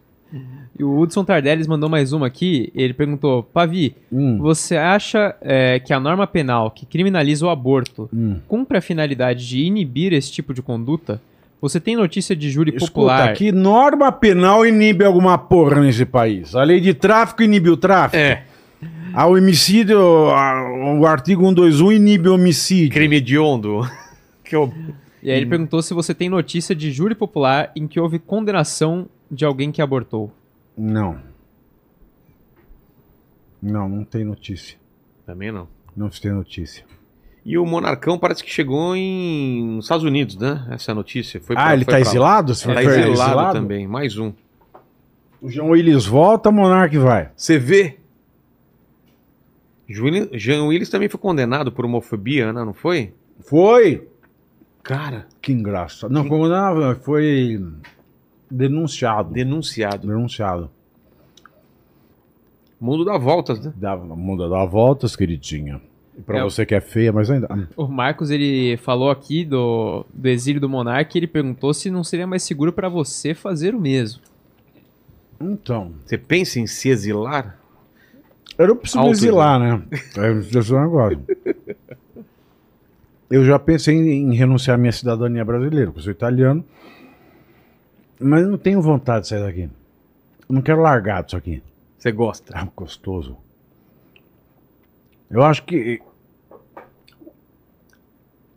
E 0.77 0.83
o 0.83 0.99
Hudson 0.99 1.25
Tardellis 1.25 1.69
mandou 1.69 1.89
mais 1.89 2.13
uma 2.13 2.27
aqui. 2.27 2.73
Ele 2.75 2.93
perguntou: 2.93 3.45
Pavi, 3.45 3.95
Hum, 4.13 4.39
você 4.39 4.77
acha 4.77 5.37
é, 5.41 5.79
que 5.79 5.93
a 5.93 6.01
norma 6.01 6.27
penal 6.27 6.69
que 6.71 6.85
criminaliza 6.85 7.47
o 7.47 7.49
aborto 7.49 8.09
hum. 8.13 8.41
cumpre 8.49 8.79
a 8.79 8.81
finalidade 8.81 9.47
de 9.47 9.63
inibir 9.63 10.13
esse 10.13 10.33
tipo 10.33 10.53
de 10.53 10.61
conduta? 10.61 11.21
Você 11.61 11.79
tem 11.79 11.97
notícia 11.97 12.35
de 12.35 12.51
júri 12.51 12.71
Escuta, 12.71 12.93
popular? 12.93 13.33
que 13.35 13.53
norma 13.53 14.11
penal 14.11 14.67
inibe 14.67 15.05
alguma 15.05 15.39
porra 15.39 15.81
nesse 15.81 16.05
país? 16.05 16.55
A 16.55 16.63
lei 16.65 16.81
de 16.81 16.93
tráfico 16.93 17.43
inibe 17.43 17.71
o 17.71 17.77
tráfico? 17.77 18.17
É. 18.21 18.43
Ah, 19.13 19.27
o 19.27 19.37
homicídio, 19.37 19.99
ah, 20.31 20.97
o 20.99 21.07
artigo 21.07 21.43
121 21.47 21.93
inibe 21.93 22.29
o 22.29 22.35
homicídio. 22.35 22.93
Crime 22.93 23.17
hediondo. 23.17 23.81
que 24.45 24.57
eu... 24.57 24.73
E 25.23 25.31
aí 25.31 25.39
ele 25.39 25.47
perguntou 25.47 25.81
se 25.81 25.95
você 25.95 26.13
tem 26.15 26.29
notícia 26.29 26.75
de 26.75 26.91
júri 26.91 27.15
popular 27.15 27.71
em 27.75 27.87
que 27.87 27.99
houve 27.99 28.19
condenação 28.19 29.09
de 29.31 29.45
alguém 29.45 29.73
que 29.73 29.81
abortou. 29.81 30.31
Não. 30.77 31.19
Não, 33.63 33.89
não 33.89 34.05
tem 34.05 34.25
notícia. 34.25 34.77
Também 35.25 35.51
não. 35.51 35.67
Não 35.97 36.11
tem 36.11 36.31
notícia. 36.33 36.85
E 37.45 37.57
o 37.57 37.65
Monarcão 37.65 38.19
parece 38.19 38.43
que 38.43 38.51
chegou 38.51 38.97
em... 38.97 39.77
nos 39.77 39.85
Estados 39.87 40.05
Unidos, 40.05 40.37
né? 40.37 40.67
Essa 40.71 40.91
é 40.91 40.93
a 40.93 40.95
notícia. 40.95 41.41
Foi 41.41 41.57
ah, 41.57 41.63
pra- 41.65 41.75
ele 41.75 41.85
foi 41.85 41.93
tá 41.93 41.99
lá. 41.99 42.07
exilado? 42.07 42.55
Você 42.55 42.67
Tá 42.67 42.83
foi 42.83 43.11
exilado, 43.11 43.53
também. 43.53 43.87
Mais 43.87 44.19
um. 44.19 44.33
O 45.41 45.51
João 45.51 45.71
Willis 45.71 46.07
volta, 46.07 46.51
Monark 46.51 46.97
vai. 46.99 47.31
Você 47.37 47.59
vê? 47.59 47.99
Jean 49.89 50.65
Willis 50.65 50.89
também 50.89 51.09
foi 51.09 51.21
condenado 51.21 51.71
por 51.71 51.85
homofobia, 51.85 52.53
né? 52.53 52.65
Não 52.65 52.73
foi? 52.73 53.13
Foi. 53.41 54.09
Cara, 54.83 55.27
Que 55.41 55.53
engraçado. 55.53 56.11
Não, 56.13 56.27
como 56.29 56.49
não, 56.49 56.95
foi 56.97 57.63
denunciado. 58.51 59.33
denunciado. 59.33 60.07
Denunciado. 60.07 60.71
Mundo 62.81 63.05
dá 63.05 63.17
voltas, 63.17 63.65
né? 63.65 63.73
Dá, 63.77 63.97
muda 63.97 64.49
dá 64.49 64.65
voltas, 64.65 65.17
queridinha. 65.17 65.81
E 66.17 66.21
pra 66.21 66.39
É, 66.39 66.43
você 66.43 66.67
que 66.67 66.75
é 66.75 66.81
feia, 66.81 67.13
mas 67.13 67.31
ainda. 67.31 67.69
O 67.77 67.87
Marcos 67.89 68.31
ele 68.31 68.77
falou 68.77 69.11
aqui 69.11 69.45
do, 69.45 70.05
do 70.13 70.29
exílio 70.29 70.61
do 70.61 70.69
monarca 70.69 71.13
e 71.17 71.19
ele 71.21 71.27
perguntou 71.27 71.73
se 71.73 71.91
não 71.91 72.05
seria 72.05 72.27
mais 72.27 72.43
seguro 72.43 72.73
pra 72.73 72.89
você 72.89 73.33
fazer 73.35 73.75
o 73.75 73.81
mesmo. 73.81 74.21
Então. 75.41 75.93
Você 76.05 76.19
pensa 76.19 76.61
em 76.61 76.67
se 76.67 76.89
exilar? 76.91 77.59
Eu 78.59 78.69
não 78.69 78.77
preciso 78.77 79.05
exilar, 79.09 79.59
né? 79.59 79.83
É 79.93 80.33
esse 80.33 80.73
é 80.73 80.77
o 80.77 80.81
negócio. 80.81 81.21
Eu 83.31 83.45
já 83.45 83.59
pensei 83.59 83.97
em, 83.97 84.33
em 84.33 84.35
renunciar 84.35 84.77
à 84.77 84.79
minha 84.79 84.93
cidadania 84.93 85.45
brasileira, 85.45 85.87
porque 85.87 86.01
eu 86.01 86.05
sou 86.05 86.13
italiano. 86.13 86.65
Mas 88.21 88.47
não 88.47 88.57
tenho 88.57 88.81
vontade 88.81 89.23
de 89.23 89.29
sair 89.29 89.43
daqui. 89.43 89.63
Eu 90.49 90.55
não 90.55 90.63
quero 90.63 90.81
largar 90.81 91.25
disso 91.25 91.37
aqui. 91.37 91.63
Você 91.99 92.13
gosta. 92.13 92.57
É 92.57 92.69
gostoso. 92.77 93.37
Eu 95.31 95.43
acho 95.43 95.65
que 95.65 96.01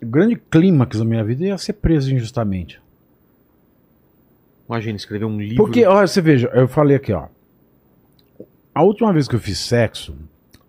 o 0.01 0.05
grande 0.05 0.35
clímax 0.35 0.99
da 0.99 1.05
minha 1.05 1.23
vida 1.23 1.45
ia 1.45 1.57
ser 1.57 1.73
preso 1.73 2.13
injustamente. 2.13 2.79
Imagina 4.69 4.97
escrever 4.97 5.25
um 5.25 5.37
livro. 5.39 5.55
Porque, 5.55 5.85
olha, 5.85 6.05
você 6.05 6.21
veja, 6.21 6.47
eu 6.53 6.67
falei 6.67 6.97
aqui, 6.97 7.13
ó. 7.13 7.27
A 8.77 8.83
última 8.83 9.11
vez 9.11 9.27
que 9.27 9.33
eu 9.33 9.39
fiz 9.39 9.57
sexo 9.57 10.15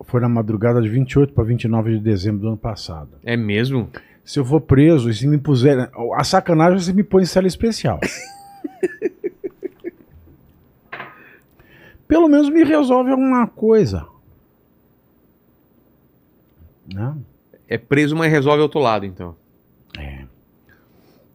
foi 0.01 0.19
na 0.19 0.27
madrugada 0.27 0.81
de 0.81 0.89
28 0.89 1.31
para 1.31 1.43
29 1.43 1.91
de 1.91 1.99
dezembro 1.99 2.41
do 2.41 2.47
ano 2.47 2.57
passado. 2.57 3.11
É 3.23 3.37
mesmo? 3.37 3.87
Se 4.25 4.39
eu 4.39 4.45
for 4.45 4.61
preso 4.61 5.11
e 5.11 5.13
se 5.13 5.27
me 5.27 5.37
puser. 5.37 5.91
A 6.15 6.23
sacanagem 6.23 6.77
é 6.77 6.81
se 6.81 6.91
me 6.91 7.03
põe 7.03 7.21
em 7.21 7.27
cela 7.27 7.45
especial. 7.45 7.99
Pelo 12.07 12.27
menos 12.27 12.49
me 12.49 12.63
resolve 12.63 13.11
alguma 13.11 13.45
coisa. 13.45 14.07
Não? 16.91 17.23
É 17.67 17.77
preso, 17.77 18.15
mas 18.15 18.31
resolve 18.31 18.63
outro 18.63 18.79
lado, 18.79 19.05
então. 19.05 19.35
É. 19.99 20.25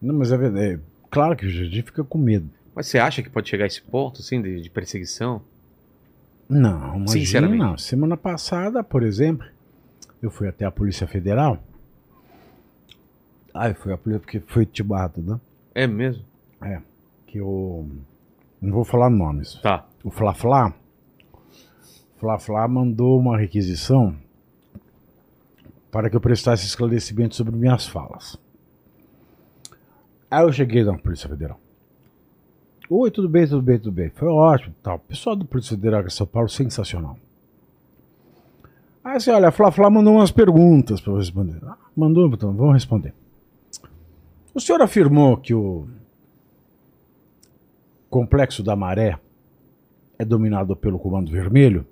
Não, 0.03 0.17
mas 0.17 0.33
é 0.33 0.37
verdade. 0.37 0.75
É, 0.75 0.81
claro 1.09 1.37
que 1.37 1.47
o 1.47 1.51
Jardim 1.51 1.83
fica 1.83 2.03
com 2.03 2.19
medo. 2.19 2.51
Mas 2.75 2.89
você 2.89 2.99
acha 2.99 3.23
que 3.23 3.31
pode 3.31 3.49
chegar 3.49 3.63
a 3.63 3.69
esse 3.69 3.81
ponto, 3.81 4.21
assim, 4.21 4.43
de, 4.43 4.61
de 4.61 4.69
perseguição? 4.69 5.41
Não, 6.49 6.97
imagina. 6.97 7.09
Sinceramente. 7.09 7.83
Semana 7.83 8.17
passada, 8.17 8.83
por 8.85 9.03
exemplo, 9.03 9.47
eu 10.23 10.31
fui 10.31 10.49
até 10.49 10.65
a 10.65 10.71
Polícia 10.71 11.07
Federal. 11.07 11.63
Ah, 13.53 13.69
eu 13.69 13.75
fui 13.75 13.93
a 13.93 13.97
polícia 13.97 14.21
porque 14.21 14.41
foi 14.41 14.67
tibado, 14.67 15.23
né? 15.23 15.41
É 15.75 15.87
mesmo? 15.87 16.25
É. 16.61 16.81
Que 17.27 17.39
eu. 17.39 17.89
Não 18.61 18.73
vou 18.73 18.85
falar 18.85 19.11
nomes. 19.11 19.55
Tá. 19.63 19.87
O 20.03 20.11
Fla 20.11 20.35
Fla. 20.35 20.75
Fla 22.17 22.39
Fla 22.39 22.67
mandou 22.67 23.19
uma 23.19 23.39
requisição 23.39 24.17
para 25.91 26.11
que 26.11 26.17
eu 26.17 26.21
prestasse 26.21 26.67
esclarecimento 26.67 27.37
sobre 27.37 27.55
minhas 27.55 27.87
falas. 27.87 28.37
Aí 30.29 30.43
eu 30.43 30.53
cheguei 30.53 30.83
na 30.83 30.99
Polícia 30.99 31.29
Federal. 31.29 31.61
Oi, 32.91 33.11
tudo 33.11 33.31
bem, 33.31 33.47
tudo 33.47 33.63
bem, 33.63 33.79
tudo 33.79 33.93
bem. 33.93 34.11
Foi 34.11 34.29
ótimo, 34.29 34.75
tal. 34.83 34.99
Pessoal 34.99 35.35
do 35.35 35.47
Polícia 35.47 35.75
Federal 35.75 36.03
de 36.03 36.13
São 36.13 36.27
Paulo, 36.27 36.51
sensacional. 36.51 37.17
Aí 39.03 39.17
assim, 39.17 39.31
olha, 39.31 39.49
a 39.49 39.53
Flá 39.53 39.89
mandou 39.89 40.15
umas 40.15 40.31
perguntas 40.31 41.01
para 41.01 41.17
responder. 41.17 41.59
Ah, 41.65 41.79
mandou, 41.97 42.27
então, 42.29 42.53
vamos 42.53 42.75
responder. 42.75 43.15
O 44.55 44.61
senhor 44.61 44.83
afirmou 44.83 45.39
que 45.39 45.55
o 45.55 45.89
Complexo 48.11 48.63
da 48.63 48.77
Maré 48.77 49.19
é 50.19 50.25
dominado 50.25 50.77
pelo 50.77 50.99
Comando 50.99 51.31
Vermelho? 51.31 51.87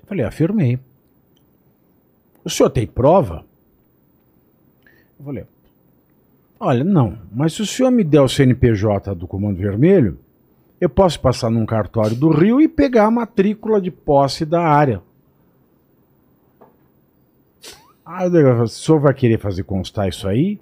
Eu 0.00 0.06
falei, 0.06 0.24
afirmei. 0.24 0.78
O 2.44 2.50
senhor 2.50 2.70
tem 2.70 2.86
prova? 2.86 3.44
Eu 5.18 5.24
falei, 5.24 5.44
olha, 6.58 6.84
não, 6.84 7.18
mas 7.32 7.52
se 7.52 7.62
o 7.62 7.66
senhor 7.66 7.90
me 7.90 8.04
der 8.04 8.20
o 8.20 8.28
CNPJ 8.28 9.14
do 9.14 9.26
Comando 9.26 9.58
Vermelho, 9.58 10.18
eu 10.80 10.88
posso 10.88 11.20
passar 11.20 11.50
num 11.50 11.64
cartório 11.66 12.16
do 12.16 12.30
Rio 12.30 12.60
e 12.60 12.68
pegar 12.68 13.06
a 13.06 13.10
matrícula 13.10 13.80
de 13.80 13.90
posse 13.90 14.44
da 14.44 14.62
área. 14.62 15.02
Aí 18.04 18.28
o 18.28 18.32
falou, 18.32 18.62
o 18.64 18.68
senhor 18.68 19.00
vai 19.00 19.14
querer 19.14 19.38
fazer 19.38 19.62
constar 19.64 20.08
isso 20.08 20.28
aí? 20.28 20.60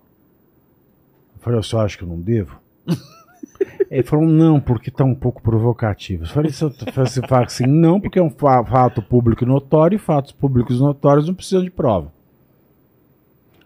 Eu 1.35 1.41
falei, 1.41 1.59
o 1.59 1.63
senhor 1.63 1.83
acha 1.83 1.99
que 1.99 2.05
eu 2.05 2.09
não 2.09 2.21
devo? 2.21 2.61
Ele 3.91 4.03
falou, 4.05 4.25
não, 4.25 4.61
porque 4.61 4.89
está 4.91 5.05
um 5.05 5.15
pouco 5.15 5.43
provocativo. 5.43 6.23
Eu 6.25 6.29
falei, 6.29 6.53
se 6.53 6.65
você 6.65 7.21
fala 7.27 7.45
assim, 7.45 7.67
não, 7.67 8.01
porque 8.01 8.19
é 8.19 8.23
um 8.23 8.31
fa- 8.31 8.65
fato 8.65 9.03
público 9.03 9.45
notório 9.45 9.97
e 9.97 9.99
fatos 9.99 10.33
públicos 10.33 10.81
notórios 10.81 11.27
não 11.27 11.35
precisam 11.35 11.63
de 11.65 11.71
prova. 11.71 12.13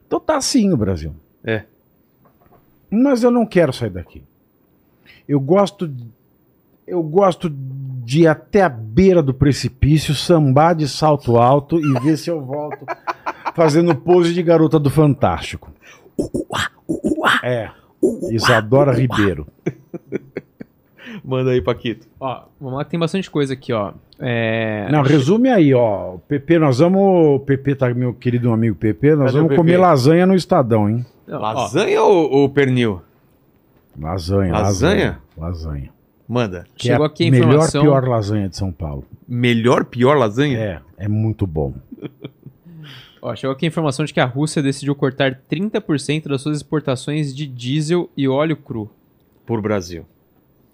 Então 0.06 0.18
tá 0.18 0.36
assim 0.36 0.72
o 0.72 0.76
Brasil. 0.76 1.14
É. 1.44 1.64
Mas 2.90 3.22
eu 3.22 3.30
não 3.30 3.46
quero 3.46 3.72
sair 3.72 3.90
daqui. 3.90 4.22
Eu 5.28 5.40
gosto, 5.40 5.92
eu 6.86 7.02
gosto 7.02 7.50
de 7.50 8.22
ir 8.22 8.26
até 8.28 8.62
a 8.62 8.68
beira 8.68 9.22
do 9.22 9.34
precipício, 9.34 10.14
sambar 10.14 10.74
de 10.74 10.88
salto 10.88 11.36
alto 11.36 11.78
e 11.78 12.00
ver 12.00 12.16
se 12.16 12.30
eu 12.30 12.40
volto 12.40 12.86
fazendo 13.54 13.94
pose 13.94 14.32
de 14.32 14.42
garota 14.42 14.78
do 14.78 14.90
Fantástico. 14.90 15.72
É. 17.42 17.70
Isadora 18.30 18.92
Ribeiro. 18.92 19.46
Manda 21.24 21.50
aí, 21.50 21.60
Paquito. 21.60 22.06
Ó, 22.20 22.44
vamos 22.60 22.78
lá 22.78 22.84
que 22.84 22.90
tem 22.90 23.00
bastante 23.00 23.30
coisa 23.30 23.54
aqui, 23.54 23.72
ó. 23.72 23.92
É... 24.18 24.88
Não, 24.90 25.02
resume 25.02 25.48
aí, 25.48 25.74
ó. 25.74 26.14
O 26.14 26.18
PP, 26.20 26.58
nós 26.58 26.78
vamos. 26.78 27.42
PP 27.42 27.74
tá 27.74 27.92
meu 27.92 28.14
querido 28.14 28.52
amigo 28.52 28.76
PP, 28.76 29.16
nós 29.16 29.32
Cadê 29.32 29.38
vamos 29.38 29.56
comer 29.56 29.76
lasanha 29.76 30.26
no 30.26 30.34
Estadão, 30.34 30.88
hein? 30.88 31.04
Não, 31.26 31.38
ó, 31.38 31.52
Lasanha 31.52 32.02
ou, 32.02 32.30
ou 32.30 32.48
pernil? 32.48 33.02
Lasanha. 33.98 34.52
Lasanha? 34.52 35.20
Lasanha. 35.36 35.90
Manda. 36.28 36.66
Que 36.74 36.88
Chegou 36.88 37.04
é 37.06 37.08
aqui 37.08 37.24
a 37.24 37.28
a 37.28 37.30
melhor, 37.30 37.48
informação- 37.48 37.82
pior 37.82 38.08
lasanha 38.08 38.48
de 38.48 38.56
São 38.56 38.72
Paulo. 38.72 39.04
Melhor, 39.28 39.84
pior 39.84 40.16
lasanha? 40.18 40.58
É, 40.58 41.04
é 41.04 41.08
muito 41.08 41.46
bom. 41.46 41.74
Ó, 43.22 43.34
chegou 43.34 43.52
aqui 43.54 43.64
a 43.66 43.68
informação 43.68 44.04
de 44.04 44.12
que 44.14 44.20
a 44.20 44.24
Rússia 44.24 44.62
decidiu 44.62 44.94
cortar 44.94 45.40
30% 45.50 46.28
das 46.28 46.42
suas 46.42 46.58
exportações 46.58 47.34
de 47.34 47.46
diesel 47.46 48.08
e 48.16 48.28
óleo 48.28 48.56
cru. 48.56 48.88
Por 49.44 49.60
Brasil. 49.60 50.04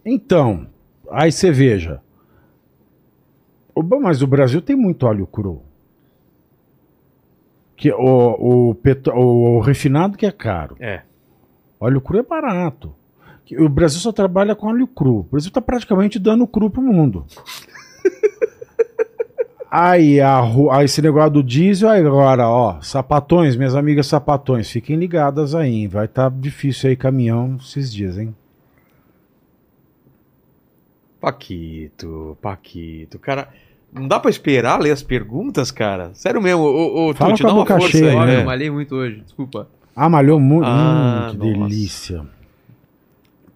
Então, 0.05 0.66
aí 1.11 1.31
você 1.33 1.51
veja. 1.53 2.01
Mas 4.03 4.20
o 4.20 4.27
Brasil 4.27 4.61
tem 4.61 4.77
muito 4.77 5.07
óleo 5.07 5.27
cru. 5.27 5.62
Que 7.83 7.91
o, 7.91 8.69
o, 8.69 8.75
petro- 8.77 9.13
o 9.13 9.59
refinado 9.59 10.17
que 10.17 10.25
é 10.25 10.31
caro. 10.31 10.77
É. 10.79 11.03
Óleo 11.81 12.01
cru 12.01 12.17
é 12.17 12.23
barato. 12.23 12.95
O 13.59 13.69
Brasil 13.69 13.99
só 13.99 14.13
trabalha 14.13 14.55
com 14.55 14.69
óleo 14.69 14.87
cru. 14.87 15.19
O 15.19 15.23
Brasil 15.25 15.49
está 15.49 15.61
praticamente 15.61 16.17
dando 16.21 16.47
cru 16.47 16.71
pro 16.71 16.81
mundo. 16.81 17.27
Aí, 19.69 20.21
a, 20.21 20.43
aí 20.73 20.85
esse 20.85 21.03
negócio 21.03 21.31
do 21.33 21.43
diesel, 21.43 21.89
aí 21.89 22.07
agora, 22.07 22.47
ó, 22.47 22.81
sapatões, 22.83 23.57
minhas 23.57 23.75
amigas 23.75 24.07
sapatões, 24.07 24.71
fiquem 24.71 24.97
ligadas 24.97 25.55
aí, 25.55 25.73
hein? 25.73 25.89
vai 25.89 26.05
estar 26.05 26.31
difícil 26.31 26.91
aí 26.91 26.97
caminhão 26.97 27.57
esses 27.59 27.91
dias, 27.93 28.19
hein? 28.19 28.37
Paquito, 31.19 32.37
Paquito. 32.43 33.19
Cara, 33.19 33.49
não 33.93 34.09
dá 34.09 34.19
pra 34.19 34.31
esperar 34.31 34.81
ler 34.81 34.90
as 34.90 35.02
perguntas, 35.02 35.70
cara? 35.70 36.10
Sério 36.14 36.40
mesmo, 36.40 36.62
ô, 36.62 37.10
ô, 37.10 37.14
Fala 37.14 37.36
com 37.36 37.47
a 37.47 37.48
dá 37.51 37.55
uma 37.55 37.66
força 37.66 37.89
cheia, 37.98 38.10
aí. 38.20 38.27
Né? 38.27 38.40
eu 38.40 38.44
malhei 38.47 38.70
muito 38.70 38.94
hoje, 38.94 39.20
desculpa. 39.24 39.69
Ah, 39.94 40.09
malhou 40.09 40.40
muito. 40.40 40.64
Ah, 40.66 41.28
hum, 41.28 41.31
que 41.32 41.36
nossa. 41.36 41.59
delícia. 41.69 42.23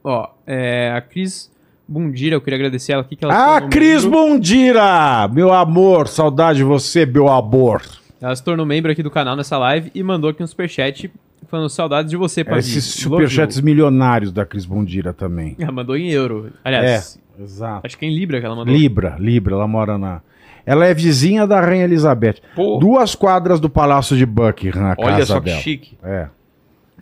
Ó, 0.04 0.28
é, 0.46 0.92
a 0.94 1.00
Cris 1.00 1.50
Bundira, 1.88 2.36
eu 2.36 2.40
queria 2.40 2.56
agradecer 2.58 2.92
ela 2.92 3.02
aqui 3.02 3.16
que 3.16 3.24
ela 3.24 3.56
Ah, 3.56 3.60
Cris 3.62 4.04
membro- 4.04 4.20
Bondira! 4.20 5.28
Meu 5.28 5.52
amor, 5.52 6.08
saudade 6.08 6.58
de 6.58 6.64
você, 6.64 7.06
meu 7.06 7.28
amor. 7.28 7.82
Ela 8.20 8.34
se 8.34 8.42
tornou 8.42 8.64
membro 8.66 8.90
aqui 8.92 9.02
do 9.02 9.10
canal 9.10 9.36
nessa 9.36 9.56
live 9.58 9.90
e 9.94 10.02
mandou 10.02 10.30
aqui 10.30 10.42
um 10.42 10.46
superchat 10.46 11.10
falando 11.48 11.68
saudades 11.68 12.10
de 12.10 12.16
você, 12.16 12.42
Pavi. 12.42 12.58
Esses 12.58 12.84
superchats 12.84 13.60
milionários 13.60 14.32
da 14.32 14.44
Cris 14.44 14.64
Bondira 14.66 15.12
também. 15.12 15.54
Ela 15.60 15.72
mandou 15.72 15.96
em 15.96 16.10
euro. 16.10 16.50
Aliás, 16.64 17.18
Exato. 17.38 17.86
acho 17.86 17.98
que 17.98 18.04
é 18.04 18.08
em 18.08 18.14
Libra 18.16 18.40
que 18.40 18.46
ela 18.46 18.56
mandou. 18.56 18.74
Libra, 18.74 19.16
Libra, 19.18 19.54
ela 19.54 19.66
mora 19.68 19.96
na. 19.98 20.20
Ela 20.64 20.86
é 20.86 20.92
vizinha 20.94 21.46
da 21.46 21.60
Rainha 21.60 21.84
Elizabeth. 21.84 22.36
Pô, 22.54 22.78
Duas 22.78 23.14
quadras 23.14 23.60
do 23.60 23.70
Palácio 23.70 24.16
de 24.16 24.26
Buckingham, 24.26 24.86
a 24.86 24.94
olha 24.98 25.10
casa 25.18 25.26
só 25.26 25.38
que 25.40 25.46
dela. 25.46 25.60
chique. 25.60 25.96
É. 26.02 26.28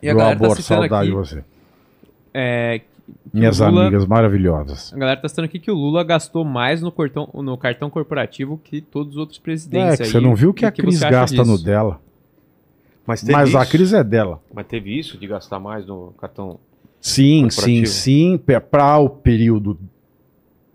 E 0.03 0.09
a 0.09 0.13
Meu 0.13 0.19
galera 0.19 0.39
tá 0.39 0.45
amor, 0.45 0.57
citando 0.57 0.81
saudade 0.81 0.95
aqui, 0.95 1.07
de 1.07 1.13
você. 1.17 1.45
é, 2.35 2.81
Minhas 3.33 3.59
Lula- 3.59 3.83
amigas 3.83 4.07
maravilhosas. 4.07 4.93
A 4.93 4.99
galera 4.99 5.21
tá 5.21 5.29
citando 5.29 5.47
aqui 5.47 5.59
que 5.59 5.71
o 5.71 5.75
Lula 5.75 6.05
gastou 6.05 6.45
mais 6.45 6.83
no 6.83 6.93
cartão, 6.93 7.29
no 7.35 7.57
cartão 7.57 7.89
corporativo 7.89 8.61
que 8.63 8.81
todos 8.83 9.13
os 9.13 9.17
outros 9.19 9.39
É, 9.39 9.43
presidentes. 9.43 9.97
que 9.97 10.03
aí. 10.05 10.09
você 10.11 10.21
não 10.21 10.35
viu 10.35 10.53
que 10.53 10.67
a 10.67 10.71
Cris 10.73 10.99
você 10.99 11.05
acha 11.07 11.11
gasta 11.21 11.37
disso? 11.37 11.51
no 11.51 11.59
dela. 11.63 12.01
Mas 13.07 13.21
teve 13.21 13.33
Mas 13.33 13.49
isso? 13.51 13.59
a 13.59 13.67
Cris 13.67 13.93
é 13.95 14.05
dela. 14.05 14.41
Mas 14.55 14.67
teve 14.67 14.99
isso 14.99 15.17
de 15.19 15.27
gastar 15.27 15.59
mais 15.59 15.87
no 15.87 16.13
cartão. 16.19 16.59
Sim, 17.01 17.49
sim, 17.51 17.85
sim. 17.87 18.39
Para 18.71 18.99
o 18.99 19.09
período 19.11 19.79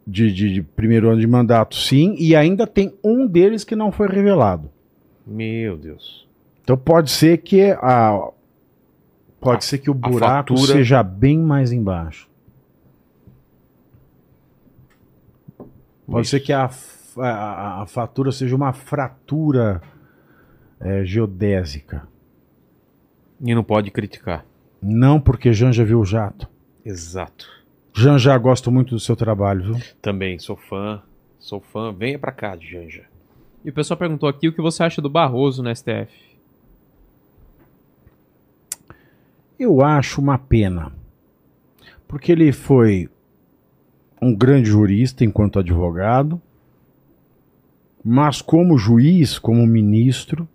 de, 0.10 0.32
de- 0.34 0.54
de 0.56 0.62
primeiro 0.62 1.10
ano 1.10 1.20
de 1.22 1.28
mandato, 1.28 1.76
sim. 1.76 2.16
E 2.18 2.36
ainda 2.36 2.66
tem 2.68 2.94
um 3.04 3.28
deles 3.28 3.64
que 3.64 3.76
não 3.76 3.92
foi 3.92 4.08
revelado. 4.08 4.70
Meu 5.26 5.78
Deus. 5.78 6.28
Então 6.64 6.78
pode 6.78 7.12
ser 7.12 7.38
que 7.40 7.72
a. 7.72 8.30
Pode 9.40 9.60
A- 9.60 9.62
ser 9.68 9.78
que 9.78 9.90
o 9.90 9.94
buraco 9.94 10.56
fatura- 10.56 10.74
seja 10.74 11.02
bem 11.04 11.38
mais 11.40 11.72
embaixo. 11.72 12.28
Pode 16.06 16.26
Isso. 16.26 16.32
ser 16.32 16.40
que 16.40 16.52
a- 16.52 16.70
a- 17.18 17.82
a 17.84 17.86
fatura 17.86 18.32
seja 18.32 18.56
uma 18.56 18.74
fratura 18.74 19.82
é, 20.82 21.04
geodésica. 21.04 22.08
E 23.42 23.54
não 23.54 23.64
pode 23.64 23.92
criticar. 23.92 24.46
Não 24.82 25.20
porque 25.20 25.52
Janja 25.54 25.84
viu 25.84 26.00
o 26.00 26.06
jato. 26.06 26.48
Exato. 26.86 27.48
Janja, 27.94 28.38
gosto 28.38 28.72
muito 28.72 28.96
do 28.96 29.00
seu 29.00 29.16
trabalho, 29.16 29.74
viu? 29.74 29.86
Também 30.02 30.40
sou 30.40 30.56
fã. 30.56 31.02
Sou 31.38 31.60
fã. 31.60 31.92
Venha 31.92 32.20
pra 32.20 32.32
cá, 32.32 32.58
Janja. 32.58 33.06
E 33.64 33.70
o 33.70 33.74
pessoal 33.74 33.98
perguntou 33.98 34.30
aqui 34.30 34.48
o 34.48 34.54
que 34.54 34.62
você 34.62 34.84
acha 34.84 35.02
do 35.02 35.10
Barroso 35.10 35.62
no 35.62 35.76
STF. 35.76 36.12
Eu 39.60 39.82
acho 39.82 40.22
uma 40.22 40.38
pena. 40.38 40.92
Porque 42.08 42.32
ele 42.32 42.52
foi 42.52 43.10
um 44.22 44.36
grande 44.36 44.70
jurista 44.70 45.24
enquanto 45.24 45.60
advogado, 45.60 46.42
mas 48.04 48.42
como 48.42 48.78
juiz, 48.78 49.38
como 49.38 49.66
ministro, 49.66 50.48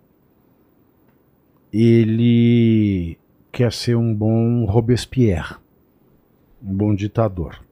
ele 1.71 3.17
quer 3.51 3.71
ser 3.71 3.95
um 3.95 4.13
bom 4.13 4.65
Robespierre, 4.65 5.55
um 6.65 6.73
bom 6.73 6.95
ditador. 6.95 7.63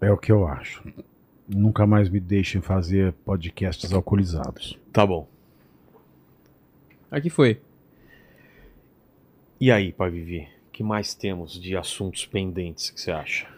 É 0.00 0.12
o 0.12 0.18
que 0.18 0.30
eu 0.30 0.46
acho. 0.46 0.82
Nunca 1.48 1.86
mais 1.86 2.10
me 2.10 2.20
deixem 2.20 2.60
fazer 2.60 3.12
podcasts 3.24 3.92
alcoolizados. 3.92 4.78
Tá 4.92 5.06
bom. 5.06 5.26
Aqui 7.10 7.30
foi. 7.30 7.60
E 9.58 9.70
aí, 9.70 9.90
Pai 9.90 10.10
Vivi? 10.10 10.48
O 10.68 10.70
que 10.70 10.82
mais 10.82 11.14
temos 11.14 11.58
de 11.58 11.74
assuntos 11.76 12.26
pendentes 12.26 12.90
que 12.90 13.00
você 13.00 13.10
acha? 13.10 13.48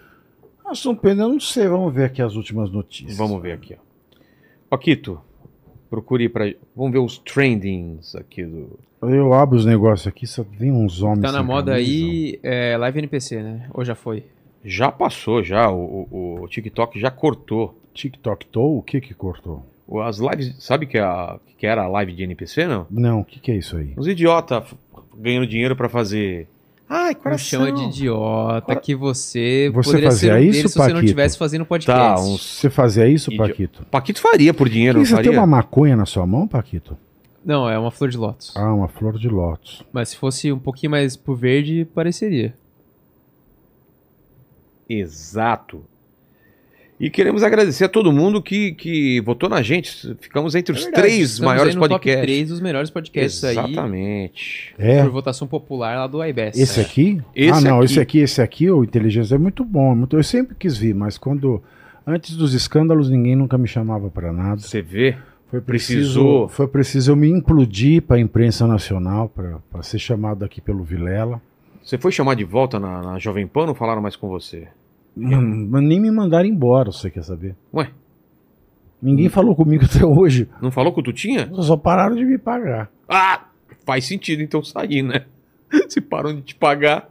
Assunto 0.65 1.01
pena, 1.01 1.25
eu 1.25 1.31
não 1.31 1.41
sei. 1.41 1.67
Vamos 1.67 1.93
ver 1.93 2.05
aqui 2.05 2.23
as 2.23 2.35
últimas 2.35 2.71
notícias. 2.71 3.17
Vamos 3.17 3.43
ver 3.43 3.53
aqui, 3.53 3.75
ó. 3.75 3.89
Paquito, 4.71 5.21
procure 5.89 6.29
para. 6.29 6.53
Vamos 6.77 6.93
ver 6.93 6.99
os 6.99 7.19
trendings 7.19 8.15
aqui 8.15 8.45
do. 8.45 8.79
Eu 9.03 9.33
abro 9.33 9.57
os 9.57 9.65
negócios 9.65 10.07
aqui, 10.09 10.27
só 10.27 10.43
vem 10.43 10.73
uns 10.73 11.03
homens. 11.03 11.23
Tá 11.23 11.31
na 11.33 11.43
moda 11.43 11.73
camisa. 11.73 11.91
aí 11.93 12.39
é, 12.43 12.77
Live 12.77 12.99
NPC, 12.99 13.43
né? 13.43 13.69
Ou 13.73 13.85
já 13.85 13.95
foi? 13.95 14.25
Já 14.65 14.91
passou, 14.91 15.43
já. 15.43 15.71
O, 15.71 16.09
o- 16.11 16.41
o 16.43 16.49
TikTok 16.49 16.99
já 16.99 17.11
cortou. 17.11 17.79
TikTok 17.95 18.47
Tou, 18.47 18.79
o 18.79 18.83
que 18.83 19.01
que 19.01 19.15
cortou? 19.15 19.65
O- 19.87 20.01
As 20.01 20.19
lives. 20.19 20.55
Sabe 20.59 20.87
que, 20.87 20.99
a, 20.99 21.39
que 21.57 21.67
era 21.67 21.83
a 21.85 21.89
live 21.89 22.13
de 22.13 22.23
NPC, 22.25 22.67
não? 22.67 22.87
Não, 22.91 23.21
o 23.21 23.25
que 23.25 23.39
que 23.41 23.51
é 23.53 23.57
isso 23.57 23.77
aí? 23.77 23.95
Os 23.97 24.07
idiotas 24.09 24.65
f- 24.65 24.77
ganhando 25.17 25.47
dinheiro 25.47 25.75
pra 25.77 25.89
fazer. 25.89 26.49
Ai, 26.89 27.13
Não 27.15 27.21
coração. 27.21 27.45
chama 27.67 27.73
de 27.73 27.83
idiota 27.85 28.63
Cora- 28.67 28.81
que 28.81 28.95
você, 28.95 29.71
Você 29.75 29.89
poderia 29.91 30.11
fazia 30.11 30.33
ser 30.33 30.39
um 30.39 30.43
isso, 30.43 30.69
se 30.69 30.79
você 30.79 30.93
não 30.95 31.01
estivesse 31.03 31.37
fazendo 31.39 31.67
podcast. 31.67 32.01
Tá, 32.01 32.21
uns- 32.21 32.41
Você 32.61 32.71
fazia 32.71 33.07
isso, 33.07 33.37
Paquito? 33.37 33.85
Paquito 33.91 34.21
faria 34.21 34.55
por 34.55 34.69
dinheiro, 34.69 34.99
Que 35.01 35.07
você 35.07 35.15
faria? 35.17 35.31
tem 35.31 35.39
uma 35.39 35.47
maconha 35.47 35.95
na 35.97 36.07
sua 36.07 36.27
mão, 36.27 36.49
Paquito? 36.49 36.97
Não, 37.45 37.69
é 37.69 37.79
uma 37.79 37.91
flor 37.91 38.09
de 38.11 38.17
lótus. 38.17 38.55
Ah, 38.57 38.73
uma 38.75 38.89
flor 38.89 39.19
de 39.19 39.29
lótus. 39.29 39.83
Mas 39.93 40.11
se 40.11 40.17
fosse 40.17 40.51
um 40.51 40.59
pouquinho 40.59 40.91
mais 40.91 41.17
pro 41.17 41.35
verde, 41.35 41.87
pareceria. 41.95 42.55
Exato. 44.89 45.85
E 47.01 47.09
queremos 47.09 47.45
agradecer 47.45 47.85
a 47.85 47.89
todo 47.89 48.13
mundo 48.13 48.43
que, 48.43 48.73
que 48.73 49.21
votou 49.21 49.49
na 49.49 49.63
gente. 49.63 50.17
Ficamos 50.21 50.55
entre 50.57 50.73
os 50.75 50.81
É 50.81 50.85
verdade, 50.87 51.07
três 51.07 51.39
maiores 51.39 51.69
aí 51.71 51.75
no 51.77 51.81
top 51.83 51.95
podcasts. 51.95 52.23
3 52.23 52.49
dos 52.49 52.61
melhores 52.61 52.91
podcasts 52.91 53.45
aí. 53.45 53.57
Exatamente. 53.57 54.75
É. 54.79 55.03
Por 55.03 55.11
votação 55.13 55.47
popular 55.47 55.97
lá 55.97 56.07
do 56.09 56.23
iBest. 56.25 56.61
Esse 56.61 56.81
aqui? 56.81 57.21
Esse 57.37 57.59
ah, 57.59 57.61
não, 57.71 57.77
aqui. 57.77 57.85
esse 57.85 58.01
aqui, 58.01 58.19
esse 58.19 58.43
aqui, 58.43 58.71
o 58.71 58.83
Inteligência 58.83 59.37
é 59.37 59.39
muito 59.39 59.65
bom. 59.65 59.93
é 59.93 59.95
muito- 59.95 60.17
Eu 60.17 60.25
sempre 60.25 60.57
quis 60.57 60.77
vir, 60.77 60.95
mas 60.95 61.17
quando. 61.17 61.63
Antes 62.07 62.37
dos 62.37 62.55
escândalos, 62.55 63.11
ninguém 63.11 63.37
nunca 63.37 63.57
me 63.59 63.69
chamava 63.69 64.09
pra 64.11 64.33
nada. 64.33 64.61
Você 64.61 64.81
vê? 64.83 65.15
Foi 65.51 65.61
preciso, 65.61 65.99
Precisou. 66.01 66.49
foi 66.49 66.67
preciso 66.67 67.13
eu 67.13 67.17
me 67.17 67.29
implodir 67.29 68.03
pra 68.03 68.19
imprensa 68.19 68.67
nacional, 68.67 69.29
pra 69.29 69.83
ser 69.83 69.99
chamado 69.99 70.45
aqui 70.45 70.61
pelo 70.61 70.83
Vilela. 70.83 71.41
Você 71.83 71.97
foi 71.97 72.11
chamar 72.13 72.35
de 72.35 72.45
volta 72.45 72.79
na, 72.79 73.03
na 73.03 73.19
Jovem 73.19 73.47
Pan 73.47 73.61
ou 73.61 73.67
não 73.69 73.75
falaram 73.75 74.03
mais 74.03 74.15
com 74.17 74.29
você? 74.29 74.69
Mas 75.71 75.83
nem 75.83 76.01
me 76.01 76.11
mandaram 76.11 76.49
embora, 76.49 76.93
você 76.93 77.11
quer 77.11 77.23
saber? 77.25 77.55
Ué, 77.75 77.91
Ninguém 79.01 79.29
falou 79.29 79.55
comigo 79.55 79.85
até 79.85 80.05
hoje. 80.05 80.49
não 80.61 80.71
falou 80.73 80.93
com 80.93 81.01
o 81.01 81.05
Tutinha? 81.05 81.49
Só 81.63 81.77
pararam 81.77 82.17
de 82.17 82.25
me 82.25 82.37
pagar. 82.37 82.91
Ah, 83.09 83.45
faz 83.87 84.05
sentido 84.07 84.43
então 84.43 84.63
sair, 84.63 85.03
né? 85.03 85.25
Se 85.89 86.01
param 86.01 86.35
de 86.35 86.43
te 86.43 86.55
pagar. 86.55 87.09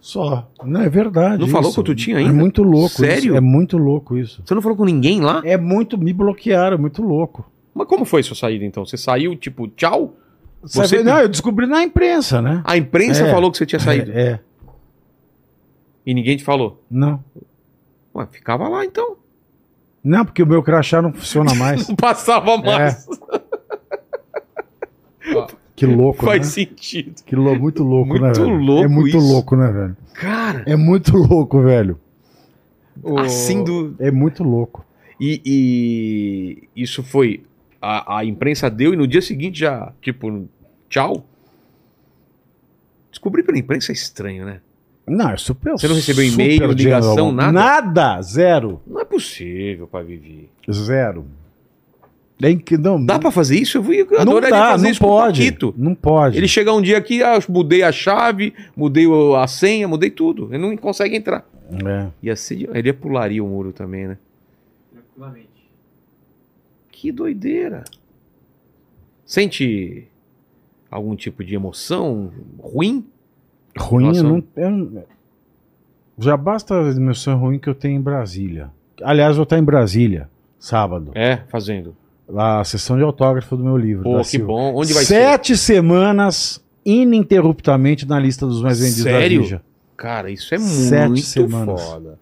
Só. 0.00 0.48
Não, 0.64 0.80
é 0.80 0.88
verdade. 0.88 1.40
Não 1.40 1.48
falou 1.48 1.68
isso. 1.68 1.74
com 1.74 1.80
o 1.80 1.84
Tutinha 1.84 2.16
É 2.16 2.20
ainda? 2.20 2.32
muito 2.32 2.62
louco 2.62 2.88
Sério? 2.90 3.18
isso. 3.30 3.36
É 3.36 3.40
muito 3.40 3.76
louco 3.76 4.16
isso. 4.16 4.40
Você 4.44 4.54
não 4.54 4.62
falou 4.62 4.76
com 4.76 4.84
ninguém 4.84 5.20
lá? 5.20 5.42
É 5.44 5.56
muito. 5.58 5.98
Me 5.98 6.12
bloquearam, 6.12 6.76
é 6.76 6.80
muito 6.80 7.02
louco. 7.02 7.50
Mas 7.74 7.86
como 7.86 8.04
foi 8.04 8.22
sua 8.22 8.36
saída 8.36 8.64
então? 8.64 8.86
Você 8.86 8.96
saiu, 8.96 9.34
tipo, 9.36 9.68
tchau? 9.68 10.14
Você... 10.62 10.78
Você- 10.80 11.02
Não, 11.02 11.18
eu 11.20 11.28
descobri 11.28 11.66
na 11.66 11.82
imprensa, 11.82 12.40
né? 12.40 12.62
A 12.64 12.76
imprensa 12.76 13.26
É. 13.26 13.30
falou 13.30 13.50
que 13.50 13.58
você 13.58 13.66
tinha 13.66 13.80
saído. 13.80 14.10
É, 14.12 14.22
é. 14.22 14.40
E 16.10 16.14
ninguém 16.14 16.36
te 16.36 16.42
falou. 16.42 16.82
Não. 16.90 17.22
Ué, 18.12 18.26
ficava 18.32 18.68
lá 18.68 18.84
então. 18.84 19.16
Não, 20.02 20.24
porque 20.24 20.42
o 20.42 20.46
meu 20.46 20.60
crachá 20.60 21.00
não 21.00 21.12
funciona 21.12 21.54
mais. 21.54 21.86
Não 21.88 21.94
passava 21.94 22.56
mais. 22.56 23.06
Ó, 25.34 25.46
Que 25.76 25.86
louco, 25.86 26.24
Faz 26.24 26.40
né? 26.40 26.44
sentido. 26.66 27.22
Que 27.24 27.36
lou... 27.36 27.56
Muito 27.56 27.84
louco, 27.84 28.14
né, 28.14 28.20
Muito 28.20 28.40
velho? 28.42 28.56
louco 28.56 28.84
É 28.84 28.88
muito 28.88 29.16
isso. 29.16 29.32
louco, 29.32 29.56
né, 29.56 29.70
velho? 29.70 29.96
Cara, 30.14 30.64
É 30.66 30.74
muito 30.74 31.16
louco, 31.16 31.62
velho. 31.62 32.00
o- 33.02 33.18
assim 33.20 33.62
do. 33.62 33.94
É 33.98 34.10
muito 34.10 34.42
louco. 34.42 34.84
E, 35.20 35.40
e 36.74 36.82
isso 36.82 37.02
foi. 37.04 37.44
A, 37.80 38.18
a 38.18 38.24
imprensa 38.24 38.68
deu 38.68 38.92
e 38.92 38.96
no 38.96 39.06
dia 39.06 39.22
seguinte 39.22 39.60
já, 39.60 39.92
tipo, 40.02 40.48
tchau. 40.88 41.24
Descobrir 43.10 43.42
pela 43.42 43.58
imprensa 43.58 43.92
é 43.92 43.94
estranho, 43.94 44.44
né? 44.44 44.60
Não, 45.10 45.30
é 45.30 45.36
super. 45.36 45.72
Você 45.72 45.88
não 45.88 45.94
recebeu 45.94 46.24
e-mail, 46.24 46.70
ligação, 46.72 47.30
general. 47.30 47.32
nada? 47.32 47.52
Nada, 47.52 48.22
zero. 48.22 48.80
Não 48.86 49.00
é 49.00 49.04
possível, 49.04 49.86
pai 49.86 50.04
Vivi. 50.04 50.48
Zero. 50.70 51.26
Nem 52.40 52.56
que 52.58 52.78
não. 52.78 53.04
Dá 53.04 53.18
pra 53.18 53.30
fazer 53.30 53.58
isso? 53.58 53.76
Eu, 53.78 53.82
vou- 53.82 53.92
eu 53.94 54.06
não 54.24 54.40
dá, 54.40 54.70
fazer 54.70 54.84
não 54.84 54.90
isso 54.92 55.00
com 55.00 55.06
o 55.06 55.10
pode. 55.10 55.58
Não 55.76 55.94
pode. 55.94 56.38
Ele 56.38 56.48
chega 56.48 56.72
um 56.72 56.80
dia 56.80 56.96
aqui, 56.96 57.22
ah, 57.22 57.34
eu 57.36 57.42
mudei 57.52 57.82
a 57.82 57.92
chave, 57.92 58.54
mudei 58.74 59.04
a 59.36 59.46
senha, 59.46 59.86
mudei 59.86 60.10
tudo. 60.10 60.48
Ele 60.50 60.58
não 60.58 60.74
consegue 60.76 61.14
entrar. 61.16 61.46
É. 61.86 62.06
Ia 62.22 62.34
ser, 62.36 62.68
ele 62.74 62.92
pularia 62.94 63.44
o 63.44 63.46
muro 63.48 63.72
também, 63.72 64.08
né? 64.08 64.18
Que 66.90 67.12
doideira. 67.12 67.84
Sente 69.24 70.06
algum 70.90 71.14
tipo 71.14 71.44
de 71.44 71.54
emoção 71.54 72.32
ruim? 72.58 73.06
Ruim, 73.80 74.16
eu 74.16 74.22
não, 74.22 74.44
eu 74.56 75.04
Já 76.18 76.36
basta 76.36 76.74
a 76.78 76.90
emoção 76.90 77.38
ruim 77.38 77.58
que 77.58 77.68
eu 77.68 77.74
tenho 77.74 77.96
em 77.98 78.00
Brasília. 78.00 78.70
Aliás, 79.02 79.30
eu 79.30 79.36
vou 79.36 79.42
estar 79.44 79.58
em 79.58 79.62
Brasília, 79.64 80.28
sábado. 80.58 81.12
É, 81.14 81.38
fazendo. 81.48 81.96
Lá, 82.28 82.60
a 82.60 82.64
sessão 82.64 82.96
de 82.96 83.02
autógrafo 83.02 83.56
do 83.56 83.64
meu 83.64 83.76
livro. 83.76 84.04
Pô, 84.04 84.14
da 84.16 84.20
que 84.20 84.28
Silva. 84.28 84.46
bom. 84.46 84.74
Onde 84.76 84.92
vai 84.92 85.02
ser? 85.04 85.14
Sete 85.14 85.56
semanas 85.56 86.62
ininterruptamente 86.84 88.06
na 88.06 88.18
lista 88.18 88.46
dos 88.46 88.62
mais 88.62 88.78
vendidos 88.78 89.02
Sério? 89.02 89.38
da 89.38 89.42
Veja. 89.44 89.62
Cara, 89.96 90.30
isso 90.30 90.54
é 90.54 90.58
Sete 90.58 91.08
muito 91.08 91.22
semanas. 91.26 91.82
foda. 91.82 92.18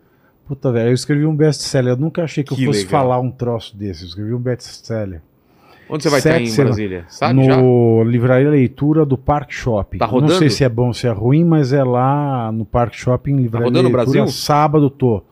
Puta, 0.46 0.72
velho, 0.72 0.88
eu 0.90 0.94
escrevi 0.94 1.26
um 1.26 1.36
best-seller. 1.36 1.92
Eu 1.92 1.96
nunca 1.96 2.22
achei 2.24 2.42
que, 2.42 2.54
Que 2.54 2.62
eu 2.62 2.66
fosse 2.68 2.84
legal. 2.86 3.02
falar 3.02 3.20
um 3.20 3.30
troço 3.30 3.76
desse. 3.76 4.02
Eu 4.04 4.08
escrevi 4.08 4.32
um 4.32 4.38
best-seller. 4.40 5.20
Onde 5.88 6.02
você 6.02 6.10
vai 6.10 6.20
Sete 6.20 6.44
estar 6.44 6.62
em. 6.62 6.64
Brasília? 6.66 7.04
Sabe 7.08 7.44
já? 7.44 7.56
no 7.56 8.02
Livraria 8.04 8.50
Leitura 8.50 9.04
do 9.06 9.16
Park 9.16 9.50
Shopping. 9.52 9.98
Tá 9.98 10.06
Não 10.06 10.12
rodando? 10.12 10.34
sei 10.34 10.50
se 10.50 10.64
é 10.64 10.68
bom, 10.68 10.92
se 10.92 11.06
é 11.06 11.10
ruim, 11.10 11.44
mas 11.44 11.72
é 11.72 11.82
lá 11.82 12.52
no 12.52 12.64
Park 12.64 12.94
Shopping, 12.94 13.36
Livraria 13.36 13.66
rodando 13.66 13.88
no 13.88 13.94
Leitura. 13.96 14.20
Brasil? 14.22 14.28
Sábado 14.28 14.90
tô. 14.90 15.22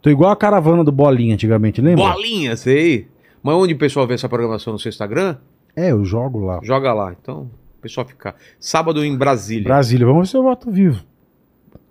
Tô 0.00 0.08
igual 0.10 0.30
a 0.30 0.36
caravana 0.36 0.82
do 0.84 0.92
Bolinha 0.92 1.34
antigamente, 1.34 1.80
lembra? 1.80 2.04
Bolinha, 2.12 2.56
sei. 2.56 3.08
Mas 3.42 3.54
onde 3.54 3.74
o 3.74 3.78
pessoal 3.78 4.06
vê 4.06 4.14
essa 4.14 4.28
programação 4.28 4.72
no 4.72 4.78
seu 4.78 4.88
Instagram? 4.90 5.36
É, 5.76 5.90
eu 5.92 6.04
jogo 6.04 6.40
lá. 6.44 6.60
Joga 6.62 6.92
lá. 6.92 7.14
Então, 7.20 7.50
o 7.78 7.82
pessoal 7.82 8.06
fica. 8.06 8.34
Sábado 8.58 9.04
em 9.04 9.16
Brasília. 9.16 9.64
Brasília, 9.64 10.06
vamos 10.06 10.22
ver 10.28 10.30
se 10.30 10.36
eu 10.36 10.42
voto 10.42 10.70
vivo. 10.70 11.04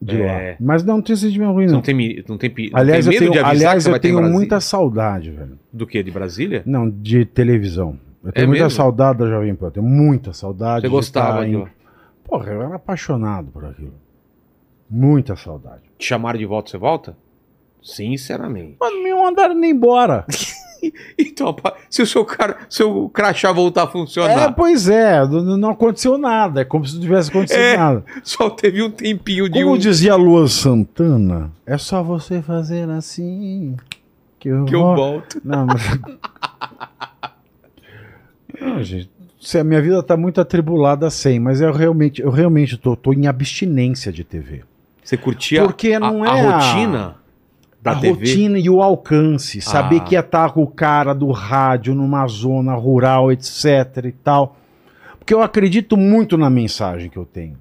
De 0.02 0.22
É. 0.22 0.26
lá. 0.26 0.56
Mas 0.60 0.84
não 0.84 1.02
tem 1.02 1.16
sentimento 1.16 1.52
ruim, 1.54 1.66
não. 1.66 1.74
não 1.76 1.82
tem, 1.82 1.96
não 2.28 2.38
tem, 2.38 2.54
não 2.72 2.80
Aliás, 2.80 3.06
tem 3.06 3.16
eu 3.16 3.20
medo 3.22 3.32
tenho, 3.32 3.32
de 3.34 3.40
avisar 3.40 3.68
aliás, 3.70 3.88
eu 3.88 4.00
tenho 4.00 4.22
muita 4.22 4.60
saudade, 4.60 5.32
velho. 5.32 5.58
Do 5.74 5.88
que? 5.88 6.04
De 6.04 6.12
Brasília? 6.12 6.62
Não, 6.66 6.90
de 6.90 7.26
televisão. 7.26 7.98
Eu 8.28 8.34
tenho 8.34 8.44
É 8.44 8.48
muita 8.48 8.64
mesmo? 8.66 8.78
saudade 8.78 9.20
da 9.20 9.26
Jovem 9.28 9.56
Pan. 9.56 9.68
Eu 9.68 9.72
tenho 9.72 9.86
muita 9.86 10.34
saudade. 10.34 10.82
Você 10.82 10.90
gostava 10.90 11.46
de 11.46 11.56
em-? 11.56 11.68
Porra, 12.26 12.52
eu 12.52 12.62
era 12.62 12.76
apaixonado 12.76 13.48
por 13.52 13.64
aquilo. 13.64 13.94
Muita 14.90 15.36
saudade. 15.36 15.82
Te 15.98 16.06
chamaram 16.06 16.38
de 16.38 16.46
volta, 16.46 16.70
você 16.70 16.78
volta? 16.78 17.18
Sinceramente. 17.82 18.76
Mas 18.80 18.94
não 18.94 19.04
me 19.04 19.14
mandaram 19.14 19.56
nem 19.56 19.72
embora. 19.72 20.26
Então, 21.18 21.56
se 21.90 22.04
o 22.04 22.06
seu, 22.06 22.24
cara, 22.24 22.56
seu 22.70 23.10
crachá 23.10 23.52
voltar 23.52 23.82
a 23.82 23.86
É, 23.86 23.88
funcionar, 23.88 24.54
pois 24.54 24.88
é, 24.88 25.26
não, 25.26 25.72
aconteceu 25.72 26.20
nada. 26.20 26.62
É 26.62 26.64
como 26.66 26.86
se 26.86 26.94
não 26.94 27.02
tivesse 27.02 27.32
acontecido 27.32 27.60
É. 27.60 27.76
nada. 27.78 28.06
só 28.24 28.48
teve 28.52 28.84
um 28.84 28.92
tempinho 28.92 29.50
de 29.50 29.60
Como 29.64 29.74
um 29.74 29.78
dizia 29.78 30.14
a 30.14 30.16
Lua 30.16 30.48
Santana, 30.48 31.52
é 31.66 31.80
só 31.80 32.04
você 32.04 32.44
fazer 32.44 32.88
assim 32.92 33.76
que 34.38 34.50
eu, 34.50 34.66
que 34.66 34.76
eu 34.76 34.82
volto. 34.96 35.42
Não, 35.44 35.66
mas... 35.66 35.82
não, 38.62 38.84
gente. 38.84 39.10
se 39.40 39.58
A 39.60 39.64
minha 39.64 39.82
vida 39.82 40.02
tá 40.04 40.18
muito 40.18 40.42
atribulada 40.42 41.10
sem, 41.10 41.40
mas 41.40 41.62
eu 41.62 41.72
realmente, 41.72 42.22
eu 42.22 42.30
realmente 42.32 42.78
tô, 42.78 42.96
tô 42.96 43.14
em 43.14 43.28
abstinência 43.28 44.12
de 44.12 44.24
TV. 44.24 44.64
Você 45.04 45.16
curtia 45.18 45.64
Porque 45.64 45.94
a- 45.94 46.00
não 46.00 46.24
a, 46.24 46.28
é 46.28 46.42
a- 46.42 46.58
rotina 46.58 47.16
pra 47.82 47.94
a 47.94 48.00
TV. 48.00 48.10
rotina 48.20 48.60
e 48.60 48.70
o 48.70 48.82
alcance. 48.82 49.62
Saber 49.62 49.98
Ah. 49.98 50.00
que 50.02 50.16
ia 50.16 50.20
estar 50.20 50.52
com 50.52 50.64
o 50.64 50.68
cara 50.68 51.14
do 51.14 51.32
rádio 51.32 51.96
numa 51.96 52.28
zona 52.28 52.74
rural, 52.74 53.32
etc 53.32 54.06
e 54.06 54.12
tal. 54.12 54.58
Porque 55.18 55.34
eu 55.34 55.42
acredito 55.42 55.96
muito 55.96 56.38
na 56.38 56.50
mensagem 56.50 57.10
que 57.10 57.18
eu 57.18 57.26
tenho. 57.26 57.58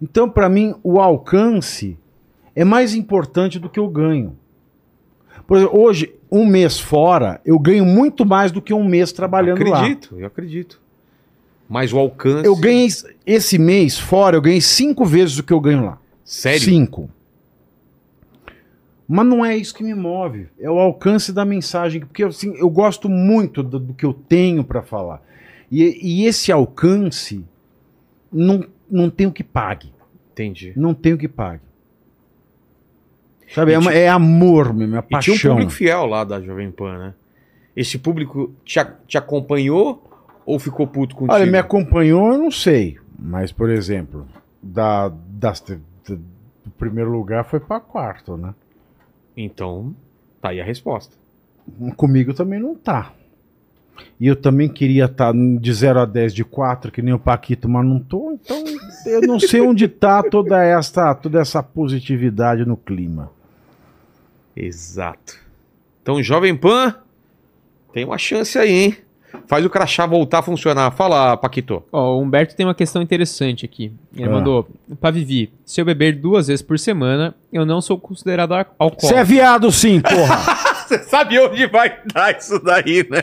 Então, 0.00 0.28
para 0.30 0.48
mim, 0.48 0.74
o 0.82 1.00
alcance 1.00 1.98
é 2.54 2.64
mais 2.64 2.94
importante 2.94 3.58
do 3.58 3.68
que 3.68 3.80
o 3.80 3.88
ganho. 3.88 4.36
Por 5.48 5.56
exemplo, 5.56 5.80
hoje, 5.80 6.14
um 6.30 6.44
mês 6.44 6.78
fora, 6.78 7.40
eu 7.42 7.58
ganho 7.58 7.86
muito 7.86 8.26
mais 8.26 8.52
do 8.52 8.60
que 8.60 8.74
um 8.74 8.84
mês 8.84 9.12
trabalhando 9.12 9.64
lá. 9.64 9.78
acredito, 9.78 10.14
eu 10.18 10.26
acredito. 10.26 10.78
Mas 11.66 11.90
o 11.90 11.98
alcance. 11.98 12.46
Eu 12.46 12.54
ganhei 12.54 12.86
esse 13.24 13.58
mês 13.58 13.98
fora, 13.98 14.36
eu 14.36 14.42
ganhei 14.42 14.60
cinco 14.60 15.06
vezes 15.06 15.38
o 15.38 15.42
que 15.42 15.52
eu 15.54 15.58
ganho 15.58 15.86
lá. 15.86 15.98
Sério? 16.22 16.60
Cinco. 16.60 17.10
Mas 19.08 19.26
não 19.26 19.42
é 19.42 19.56
isso 19.56 19.74
que 19.74 19.82
me 19.82 19.94
move. 19.94 20.48
É 20.60 20.70
o 20.70 20.78
alcance 20.78 21.32
da 21.32 21.46
mensagem. 21.46 22.02
Porque 22.02 22.24
assim, 22.24 22.54
eu 22.58 22.68
gosto 22.68 23.08
muito 23.08 23.62
do, 23.62 23.78
do 23.78 23.94
que 23.94 24.04
eu 24.04 24.12
tenho 24.12 24.62
para 24.62 24.82
falar. 24.82 25.22
E, 25.72 25.82
e 26.02 26.26
esse 26.26 26.52
alcance 26.52 27.42
não, 28.30 28.66
não 28.90 29.08
tem 29.08 29.26
o 29.26 29.32
que 29.32 29.42
pague. 29.42 29.94
Entendi. 30.32 30.74
Não 30.76 30.92
tem 30.92 31.14
o 31.14 31.18
que 31.18 31.26
pague. 31.26 31.62
Sabe? 33.54 33.72
E 33.72 33.74
É, 33.74 33.78
uma- 33.78 33.92
é 33.92 34.08
amor 34.08 34.72
mesmo, 34.74 34.96
é 34.96 34.98
E 34.98 35.02
paixão. 35.02 35.34
tinha 35.34 35.52
um 35.52 35.56
público 35.56 35.72
fiel 35.72 36.06
lá 36.06 36.24
da 36.24 36.40
Jovem 36.40 36.70
Pan, 36.70 36.98
né? 36.98 37.14
Esse 37.74 37.98
público 37.98 38.52
te, 38.64 38.78
te 39.06 39.16
acompanhou 39.16 40.02
ou 40.44 40.58
ficou 40.58 40.86
puto 40.86 41.14
contigo? 41.14 41.32
Olha, 41.34 41.46
me 41.50 41.58
acompanhou, 41.58 42.32
eu 42.32 42.38
não 42.38 42.50
sei. 42.50 42.98
Mas, 43.18 43.52
por 43.52 43.70
exemplo, 43.70 44.26
da, 44.62 45.08
das- 45.28 45.60
da- 45.60 45.76
do 46.14 46.70
primeiro 46.76 47.10
lugar 47.10 47.44
foi 47.44 47.60
para 47.60 47.80
quarto, 47.80 48.36
né? 48.36 48.54
Então, 49.36 49.94
tá 50.40 50.50
aí 50.50 50.60
a 50.60 50.64
resposta. 50.64 51.16
Comigo 51.96 52.34
também 52.34 52.58
não 52.58 52.74
tá. 52.74 53.12
E 54.20 54.26
eu 54.26 54.36
também 54.36 54.68
queria 54.68 55.04
estar 55.06 55.32
de 55.32 55.72
0 55.72 56.00
a 56.00 56.04
10 56.04 56.32
de 56.32 56.44
4, 56.44 56.90
que 56.92 57.02
nem 57.02 57.12
o 57.14 57.18
Paquito, 57.18 57.68
mas 57.68 57.84
não 57.84 57.98
tô. 58.00 58.32
Então 58.32 58.64
eu 59.06 59.20
não 59.22 59.38
sei 59.40 59.60
onde 59.60 59.86
tá 59.88 60.22
toda 60.22 60.62
essa, 60.64 61.14
toda 61.14 61.40
essa 61.40 61.62
positividade 61.62 62.64
no 62.64 62.76
clima. 62.76 63.30
Exato. 64.60 65.36
Então, 66.02 66.22
Jovem 66.22 66.56
Pan, 66.56 66.94
tem 67.92 68.04
uma 68.04 68.18
chance 68.18 68.58
aí, 68.58 68.70
hein? 68.72 68.96
Faz 69.46 69.64
o 69.64 69.68
crachá 69.70 70.06
voltar 70.06 70.38
a 70.38 70.42
funcionar. 70.42 70.90
Fala, 70.92 71.36
Paquito. 71.36 71.82
Ó, 71.92 72.16
o 72.16 72.22
Humberto 72.22 72.56
tem 72.56 72.64
uma 72.66 72.74
questão 72.74 73.00
interessante 73.02 73.64
aqui. 73.64 73.92
Ele 74.16 74.24
Ah. 74.28 74.30
mandou: 74.30 74.66
Pra 75.00 75.10
Vivi, 75.10 75.52
se 75.66 75.80
eu 75.80 75.84
beber 75.84 76.16
duas 76.16 76.46
vezes 76.48 76.62
por 76.62 76.78
semana, 76.78 77.34
eu 77.52 77.64
não 77.66 77.80
sou 77.82 77.98
considerado 77.98 78.52
al- 78.52 78.64
Você 78.64 78.74
alcoólatra. 78.78 79.20
é 79.20 79.24
viado 79.24 79.70
sim, 79.70 80.00
porra! 80.00 80.36
Você 80.88 80.98
sabe 81.04 81.38
onde 81.38 81.66
vai 81.66 82.00
dar 82.12 82.36
isso 82.38 82.58
daí, 82.58 83.06
né? 83.10 83.22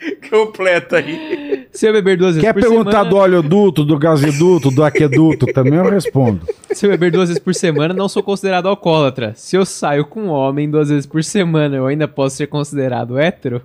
Completa 0.30 0.96
aí. 0.96 1.66
Se 1.72 1.86
eu 1.86 1.92
beber 1.92 2.16
duas 2.16 2.34
vezes 2.34 2.46
Quer 2.46 2.52
por 2.54 2.62
perguntar 2.62 2.90
semana. 2.90 3.10
do 3.10 3.16
oleoduto, 3.16 3.84
do 3.84 3.98
gasoduto, 3.98 4.70
do 4.70 4.82
aqueduto? 4.82 5.46
Também 5.52 5.74
eu 5.74 5.88
respondo. 5.88 6.46
Se 6.72 6.86
eu 6.86 6.90
beber 6.90 7.12
duas 7.12 7.28
vezes 7.28 7.42
por 7.42 7.54
semana, 7.54 7.92
não 7.92 8.08
sou 8.08 8.22
considerado 8.22 8.66
alcoólatra. 8.68 9.32
Se 9.34 9.56
eu 9.56 9.64
saio 9.64 10.04
com 10.04 10.22
um 10.22 10.30
homem 10.30 10.70
duas 10.70 10.88
vezes 10.88 11.06
por 11.06 11.22
semana, 11.22 11.76
eu 11.76 11.86
ainda 11.86 12.08
posso 12.08 12.36
ser 12.36 12.46
considerado 12.46 13.18
hétero? 13.18 13.62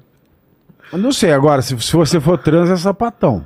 Eu 0.92 1.00
não 1.00 1.12
sei, 1.12 1.32
agora, 1.32 1.62
se, 1.62 1.80
se 1.80 1.94
você 1.96 2.20
for 2.20 2.38
trans, 2.38 2.70
é 2.70 2.76
sapatão. 2.76 3.46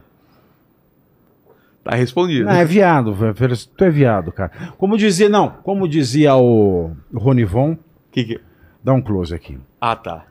Tá 1.84 1.96
respondido. 1.96 2.46
Não, 2.46 2.54
é 2.54 2.66
viado, 2.66 3.14
velho. 3.14 3.34
tu 3.76 3.84
é 3.84 3.90
viado, 3.90 4.32
cara. 4.32 4.52
Como 4.78 4.98
dizia, 4.98 5.30
não, 5.30 5.50
como 5.64 5.88
dizia 5.88 6.36
o 6.36 6.92
Ronivon, 7.14 7.78
Que 8.12 8.24
que... 8.24 8.42
dá 8.84 8.94
um 8.94 9.02
close 9.02 9.34
aqui. 9.34 9.58
Ah, 9.80 9.96
tá. 9.96 10.26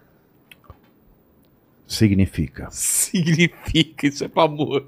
Significa. 1.88 2.68
Significa, 2.70 4.06
isso 4.06 4.22
é 4.24 4.28
famoso. 4.28 4.84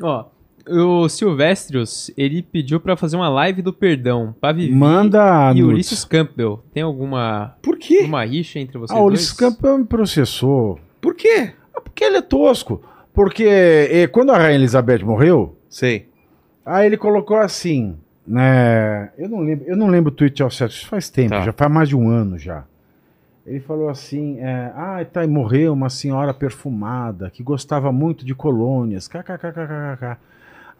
Ó, 0.00 0.26
o 0.68 1.08
Silvestrios, 1.08 2.10
ele 2.16 2.42
pediu 2.42 2.80
pra 2.80 2.96
fazer 2.96 3.16
uma 3.16 3.28
live 3.28 3.62
do 3.62 3.72
perdão 3.72 4.34
pra 4.40 4.52
Vivi 4.52 4.72
Manda 4.74 5.52
e 5.54 5.60
nudes. 5.60 5.74
Ulisses 5.74 6.04
Campbell. 6.04 6.62
Tem 6.72 6.82
alguma 6.82 7.56
Por 7.62 7.76
quê? 7.78 8.00
uma 8.04 8.24
rixa 8.24 8.58
entre 8.58 8.78
vocês 8.78 8.96
Ah, 8.96 9.00
o 9.02 9.08
dois? 9.08 9.20
Ulisses 9.20 9.32
Campbell 9.32 9.78
me 9.78 9.84
processou. 9.84 10.78
Por 11.00 11.14
quê? 11.14 11.52
Ah, 11.74 11.80
Porque 11.80 12.04
ele 12.04 12.16
é 12.18 12.22
tosco. 12.22 12.82
Porque 13.12 13.44
eh, 13.44 14.06
quando 14.08 14.30
a 14.30 14.36
Rainha 14.38 14.56
Elizabeth 14.56 15.02
morreu, 15.04 15.56
Sei. 15.68 16.08
aí 16.64 16.86
ele 16.86 16.96
colocou 16.98 17.38
assim, 17.38 17.96
né? 18.26 19.10
Eu 19.16 19.28
não 19.30 19.40
lembro, 19.40 19.64
eu 19.66 19.76
não 19.76 19.86
lembro 19.88 20.12
o 20.12 20.14
tweet 20.14 20.42
ao 20.42 20.50
certo, 20.50 20.72
isso 20.72 20.86
faz 20.86 21.08
tempo, 21.08 21.30
Tá. 21.30 21.40
já 21.42 21.52
faz 21.52 21.72
mais 21.72 21.88
de 21.88 21.96
um 21.96 22.08
ano 22.10 22.38
já. 22.38 22.64
Ele 23.46 23.60
falou 23.60 23.88
assim, 23.88 24.40
é, 24.40 24.72
ah, 24.74 25.06
tá, 25.10 25.22
e 25.22 25.28
morreu 25.28 25.72
uma 25.72 25.88
senhora 25.88 26.34
perfumada 26.34 27.30
que 27.30 27.44
gostava 27.44 27.92
muito 27.92 28.24
de 28.24 28.34
colônias, 28.34 29.06
kkkkkk. 29.06 30.16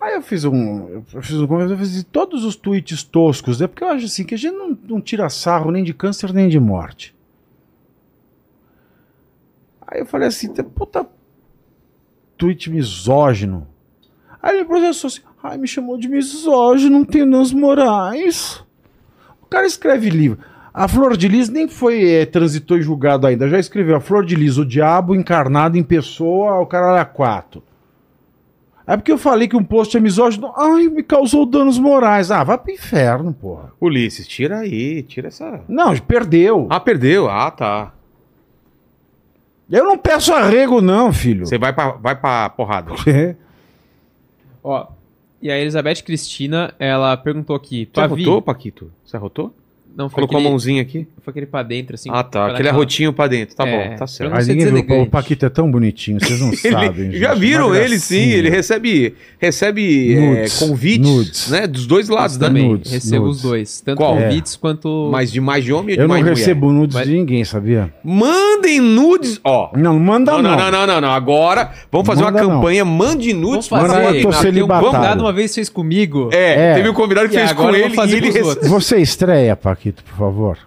Aí 0.00 0.14
eu 0.14 0.20
fiz 0.20 0.44
um, 0.44 0.88
eu 0.88 1.22
fiz 1.22 1.36
um, 1.36 1.60
eu 1.60 1.78
fiz 1.78 2.02
todos 2.04 2.44
os 2.44 2.56
tweets 2.56 3.04
toscos, 3.04 3.60
né? 3.60 3.68
Porque 3.68 3.84
eu 3.84 3.88
acho 3.88 4.06
assim 4.06 4.24
que 4.24 4.34
a 4.34 4.38
gente 4.38 4.54
não, 4.54 4.76
não 4.82 5.00
tira 5.00 5.28
sarro 5.30 5.70
nem 5.70 5.84
de 5.84 5.94
câncer 5.94 6.32
nem 6.32 6.48
de 6.48 6.58
morte. 6.58 7.14
Aí 9.86 10.00
eu 10.00 10.06
falei 10.06 10.26
assim, 10.26 10.52
puta 10.52 11.06
tweet 12.36 12.68
misógino. 12.68 13.68
Aí 14.42 14.56
ele 14.56 14.64
processou 14.64 15.06
assim, 15.06 15.20
ai, 15.40 15.56
me 15.56 15.68
chamou 15.68 15.96
de 15.96 16.08
misógino, 16.08 16.98
não 16.98 17.04
tem 17.04 17.24
nos 17.24 17.52
morais. 17.52 18.62
O 19.40 19.46
cara 19.46 19.66
escreve 19.66 20.10
livro. 20.10 20.40
A 20.76 20.86
Flor 20.86 21.16
de 21.16 21.26
Lis 21.26 21.48
nem 21.48 21.66
foi, 21.66 22.04
eh, 22.04 22.26
transitou 22.26 22.76
em 22.76 22.82
julgado 22.82 23.26
ainda, 23.26 23.48
já 23.48 23.58
escreveu 23.58 23.96
a 23.96 24.00
Flor 24.00 24.26
de 24.26 24.36
Lis, 24.36 24.58
o 24.58 24.64
diabo 24.66 25.14
encarnado 25.14 25.78
em 25.78 25.82
pessoa, 25.82 26.60
o 26.60 26.66
cara 26.66 26.92
era 26.92 27.04
quatro. 27.06 27.62
É 28.86 28.94
porque 28.94 29.10
eu 29.10 29.16
falei 29.16 29.48
que 29.48 29.56
um 29.56 29.64
post 29.64 29.96
é 29.96 30.00
misógino, 30.00 30.52
ai, 30.54 30.86
me 30.88 31.02
causou 31.02 31.46
danos 31.46 31.78
morais. 31.78 32.30
Ah, 32.30 32.44
vai 32.44 32.58
pro 32.58 32.70
inferno, 32.70 33.32
porra. 33.32 33.72
Ulisses, 33.80 34.28
tira 34.28 34.58
aí, 34.58 35.02
tira 35.02 35.28
essa. 35.28 35.64
Não, 35.66 35.96
perdeu. 35.96 36.66
Ah, 36.68 36.78
perdeu. 36.78 37.26
Ah, 37.30 37.50
tá. 37.50 37.94
Eu 39.70 39.82
não 39.82 39.96
peço 39.96 40.34
arrego 40.34 40.82
não, 40.82 41.10
filho. 41.10 41.46
Você 41.46 41.56
vai 41.56 41.72
pra, 41.72 41.92
vai 41.92 42.14
pra 42.14 42.50
porrada. 42.50 42.92
Ó, 44.62 44.88
e 45.40 45.50
a 45.50 45.58
Elizabeth 45.58 46.02
Cristina, 46.04 46.74
ela 46.78 47.16
perguntou 47.16 47.56
aqui, 47.56 47.88
Você 47.90 48.00
arrotou, 48.00 48.42
Paquito? 48.42 48.92
Você 49.02 49.16
arrotou? 49.16 49.54
Não 49.96 50.08
foi 50.10 50.16
Colocou 50.16 50.36
aquele, 50.36 50.48
a 50.48 50.50
mãozinha 50.50 50.82
aqui? 50.82 51.06
foi 51.22 51.30
aquele 51.30 51.46
pra 51.46 51.62
dentro, 51.62 51.94
assim. 51.94 52.08
ah, 52.12 52.22
tá. 52.22 52.44
Aquele 52.44 52.56
aquela- 52.58 52.70
arrotinho 52.74 53.12
pra 53.12 53.26
dentro. 53.26 53.56
Tá 53.56 53.66
É, 53.66 53.88
bom, 53.90 53.96
tá 53.96 54.06
certo. 54.06 54.28
não 54.30 54.36
Mas 54.36 54.46
ninguém 54.48 54.66
viu, 54.84 55.00
o 55.02 55.06
Paquito 55.06 55.46
é 55.46 55.48
tão 55.48 55.70
bonitinho, 55.70 56.20
vocês 56.20 56.38
não 56.40 56.52
sabem. 56.56 57.06
Ele, 57.06 57.18
já 57.18 57.30
gente, 57.34 57.40
viram 57.40 57.74
ele 57.74 57.98
sim, 57.98 58.30
ele 58.30 58.50
recebe, 58.50 59.14
recebe 59.38 60.14
é, 60.14 60.20
Nudes. 60.20 60.58
convites, 60.58 61.08
Nudes. 61.10 61.50
né? 61.50 61.66
Dos 61.66 61.86
dois 61.86 62.08
lados, 62.08 62.36
né? 62.38 62.46
Também, 62.46 62.68
Nudes, 62.68 62.92
recebo 62.92 63.24
nudes. 63.24 63.36
os 63.38 63.42
dois. 63.42 63.80
Tanto 63.80 63.96
Qual? 63.98 64.16
convites 64.16 64.56
quanto... 64.56 65.08
Mas 65.10 65.32
de 65.32 65.40
mais 65.40 65.64
de 65.64 65.72
homem 65.72 65.90
ou 65.94 65.96
de 65.96 66.00
Eu 66.02 66.08
não 66.08 66.14
mais 66.14 66.22
mulher? 66.22 66.36
recebo 66.36 66.72
nudes 66.72 66.94
Mas- 66.94 67.06
de 67.08 67.14
ninguém, 67.14 67.44
sabia? 67.44 67.92
Mandem 68.56 68.80
nudes, 68.80 69.40
ó. 69.44 69.70
Não, 69.74 69.92
não 69.94 69.98
manda 70.00 70.32
Não, 70.32 70.42
não. 70.42 70.50
não, 70.50 70.58
não, 70.58 70.70
não, 70.70 70.86
não, 70.86 71.00
não. 71.02 71.10
Agora 71.12 71.70
vamos 71.90 72.06
fazer 72.06 72.22
Manda 72.24 72.38
uma 72.42 72.48
não. 72.48 72.56
campanha 72.60 72.84
Mande 72.84 73.32
nudes 73.32 73.68
Vamos 73.68 73.88
fazer. 73.88 74.02
Manda, 74.04 74.16
eu 74.16 74.22
tô 74.22 74.28
um 74.28 74.32
celibatário. 74.32 74.90
convidado 74.90 75.20
uma 75.22 75.32
vez 75.32 75.54
fez 75.54 75.68
comigo. 75.68 76.30
É, 76.32 76.70
É. 76.72 76.74
teve 76.74 76.88
um 76.88 76.94
convidado 76.94 77.28
que 77.28 77.34
E 77.36 77.38
fez 77.38 77.52
com 77.52 77.70
ele 77.74 77.94
fazer 77.94 78.14
e 78.14 78.16
ele 78.16 78.22
pros 78.26 78.34
rece- 78.36 78.48
outros. 78.48 78.68
Você 78.68 78.96
estreia, 78.98 79.54
Paquito, 79.56 80.02
por 80.04 80.16
favor. 80.16 80.58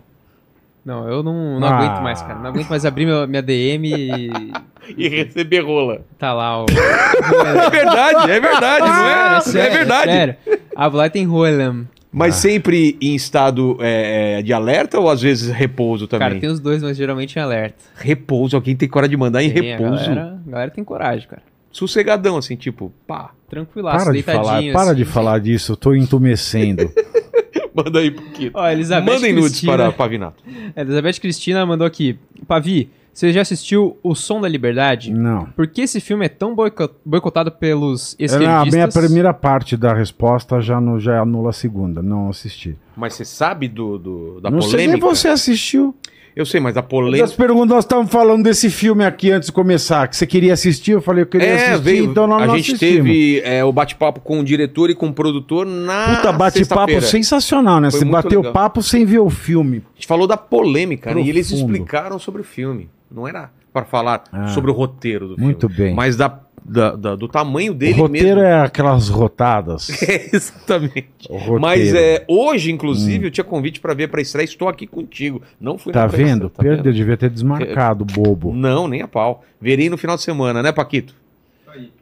Não, 0.85 1.07
eu 1.09 1.21
não, 1.21 1.59
não 1.59 1.67
Ah. 1.67 1.77
aguento 1.77 2.01
mais, 2.01 2.21
cara. 2.21 2.35
Não 2.39 2.47
aguento 2.49 2.69
mais 2.69 2.85
abrir 2.85 3.05
meu- 3.05 3.27
minha 3.27 3.41
DM 3.41 3.87
e 3.93 4.31
e 4.97 5.07
receber 5.07 5.59
rola. 5.59 6.01
tá 6.17 6.33
lá 6.33 6.63
o... 6.63 6.65
É 6.73 7.69
verdade, 7.69 8.31
é 8.31 8.39
verdade, 8.39 8.87
não 8.87 9.05
é? 9.05 9.37
É, 9.37 9.39
sério, 9.41 9.73
verdade. 9.77 10.11
Sério. 10.11 10.35
A 10.75 10.89
Vlad 10.89 11.11
tem 11.11 11.25
Rolam. 11.27 11.85
Mas 12.11 12.35
sempre 12.35 12.97
em 12.99 13.13
estado 13.13 13.77
é, 13.79 14.41
de 14.41 14.51
alerta 14.51 14.99
ou 14.99 15.09
às 15.09 15.21
vezes 15.21 15.49
repouso 15.51 16.07
também? 16.07 16.27
Cara, 16.27 16.39
tem 16.39 16.49
os 16.49 16.59
dois, 16.59 16.81
mas 16.81 16.97
geralmente 16.97 17.35
em 17.35 17.39
alerta. 17.41 17.77
Repouso, 17.95 18.55
alguém 18.55 18.75
tem 18.75 18.89
coragem 18.89 19.11
de 19.11 19.17
mandar 19.17 19.43
em 19.43 19.51
Tem, 19.51 19.73
a 19.73 19.77
repouso. 19.77 20.03
galera, 20.05 20.39
a 20.47 20.49
galera 20.51 20.71
tem 20.71 20.83
coragem, 20.83 21.27
cara. 21.27 21.43
Sossegadão, 21.71 22.37
assim, 22.37 22.55
tipo, 22.55 22.91
pá, 23.05 23.31
Tranquilaço, 23.49 24.05
Para 24.05 24.13
de 24.13 24.23
falar, 24.23 24.41
deitadinho. 24.43 24.73
para 24.73 24.83
assim. 24.83 24.95
de 24.95 25.05
falar 25.05 25.39
disso, 25.39 25.71
eu 25.71 25.75
tô 25.75 25.95
entumecendo. 25.95 26.91
manda 27.73 27.99
aí 27.99 28.11
Paquito. 28.11 28.51
Ó, 28.53 28.69
Elizabeth 28.69 29.11
Mandem 29.13 29.33
nudes 29.33 29.61
para 29.61 29.91
Pavinato. 29.91 30.43
Elizabeth 30.75 31.19
Cristina 31.19 31.65
mandou 31.65 31.85
aqui. 31.85 32.17
Pavi, 32.47 32.89
você 33.13 33.33
já 33.33 33.41
assistiu 33.41 33.97
O 34.03 34.15
Som 34.15 34.39
da 34.41 34.47
Liberdade? 34.47 35.11
não. 35.11 35.45
Por 35.55 35.67
que 35.67 35.81
esse 35.81 35.99
filme 35.99 36.25
é 36.25 36.29
tão 36.29 36.55
boico- 36.55 36.89
boicotado 37.05 37.51
pelos 37.51 38.15
É, 38.19 38.23
a 38.23 38.25
esquerdistas? 38.25 38.73
minha 38.73 38.87
primeira 38.87 39.33
parte 39.33 39.75
da 39.75 39.93
resposta 39.93 40.61
já, 40.61 40.79
no, 40.79 40.99
já 40.99 41.21
anula 41.21 41.49
a 41.49 41.53
segunda, 41.53 42.01
não 42.01 42.29
assisti. 42.29 42.75
Mas 42.95 43.13
você 43.13 43.25
sabe 43.25 43.67
do, 43.67 43.97
do- 43.97 44.41
da 44.41 44.49
não 44.49 44.61
sei 44.61 44.87
nem 44.87 44.99
polêmica? 44.99 45.07
você 45.07 45.27
assistiu. 45.27 45.95
Eu 46.35 46.45
sei, 46.45 46.61
mas 46.61 46.77
a 46.77 46.83
polêmica. 46.83 47.27
perguntas, 47.35 47.69
nós 47.75 47.83
estávamos 47.83 48.09
falando 48.11 48.43
desse 48.43 48.69
filme 48.69 49.03
aqui 49.03 49.29
antes 49.31 49.47
de 49.47 49.51
começar, 49.51 50.07
que 50.07 50.15
você 50.15 50.25
queria 50.25 50.53
assistir, 50.53 50.91
eu 50.91 51.01
falei, 51.01 51.23
eu 51.23 51.27
queria 51.27 51.47
É, 51.47 51.55
assistir, 51.71 51.83
veio. 51.83 52.05
então 52.05 52.27
nós 52.27 52.43
a 52.43 52.47
não 52.47 52.55
gente 52.55 52.75
assistimos. 52.75 53.07
teve 53.09 53.41
é, 53.43 53.65
o 53.65 53.73
bate-papo 53.73 54.21
com 54.21 54.39
o 54.39 54.43
diretor 54.43 54.89
e 54.89 54.95
com 54.95 55.07
o 55.07 55.13
produtor 55.13 55.65
na. 55.65 56.15
Puta, 56.15 56.31
bate-papo 56.31 57.01
sensacional, 57.01 57.81
né? 57.81 57.91
Foi 57.91 57.99
Você 57.99 58.05
bateu 58.05 58.39
legal. 58.39 58.53
papo 58.53 58.81
sem 58.81 59.05
ver 59.05 59.19
o 59.19 59.29
filme. 59.29 59.77
A 59.91 59.95
gente 59.95 60.07
falou 60.07 60.27
da 60.27 60.37
polêmica, 60.37 61.13
né? 61.13 61.19
E 61.21 61.27
eles 61.29 61.51
explicaram 61.51 62.17
sobre 62.19 62.39
o 62.41 62.45
filme. 62.45 62.89
Não 63.11 63.27
era 63.27 63.51
para 63.73 63.85
falar 63.85 64.23
Ah, 64.31 64.47
sobre 64.49 64.71
o 64.71 64.73
roteiro 64.73 65.27
do 65.29 65.35
filme. 65.35 65.45
muito 65.45 65.69
bem. 65.69 65.93
Mas 65.95 66.15
da, 66.15 66.39
da- 66.63 66.95
da- 66.95 67.15
do 67.15 67.27
tamanho 67.27 67.73
dele 67.73 67.93
o 67.93 68.03
roteiro 68.03 68.27
mesmo. 68.39 68.41
é 68.41 68.61
aquelas 68.61 69.09
rotadas. 69.09 69.89
É, 70.03 70.35
exatamente. 70.35 71.27
Mas 71.59 71.93
é, 71.93 72.23
hoje, 72.27 72.71
inclusive, 72.71 73.27
eu 73.27 73.31
tinha 73.31 73.43
convite 73.43 73.79
para 73.79 73.93
ver 73.93 74.07
para 74.09 74.21
estreia. 74.21 74.45
Estou 74.45 74.67
aqui 74.67 74.85
contigo. 74.87 75.41
Não 75.59 75.77
fui 75.77 75.93
Tá 75.93 76.01
na 76.01 76.07
vendo? 76.07 76.49
tá 76.49 76.61
Perdeu, 76.63 76.91
devia 76.93 77.17
ter 77.17 77.29
desmarcado, 77.29 78.03
bobo. 78.05 78.53
Não, 78.53 78.87
nem 78.87 79.01
a 79.01 79.07
pau. 79.07 79.43
Verei 79.61 79.89
no 79.89 79.97
final 79.97 80.15
de 80.15 80.23
semana, 80.23 80.61
né, 80.63 80.71
Paquito? 80.71 81.13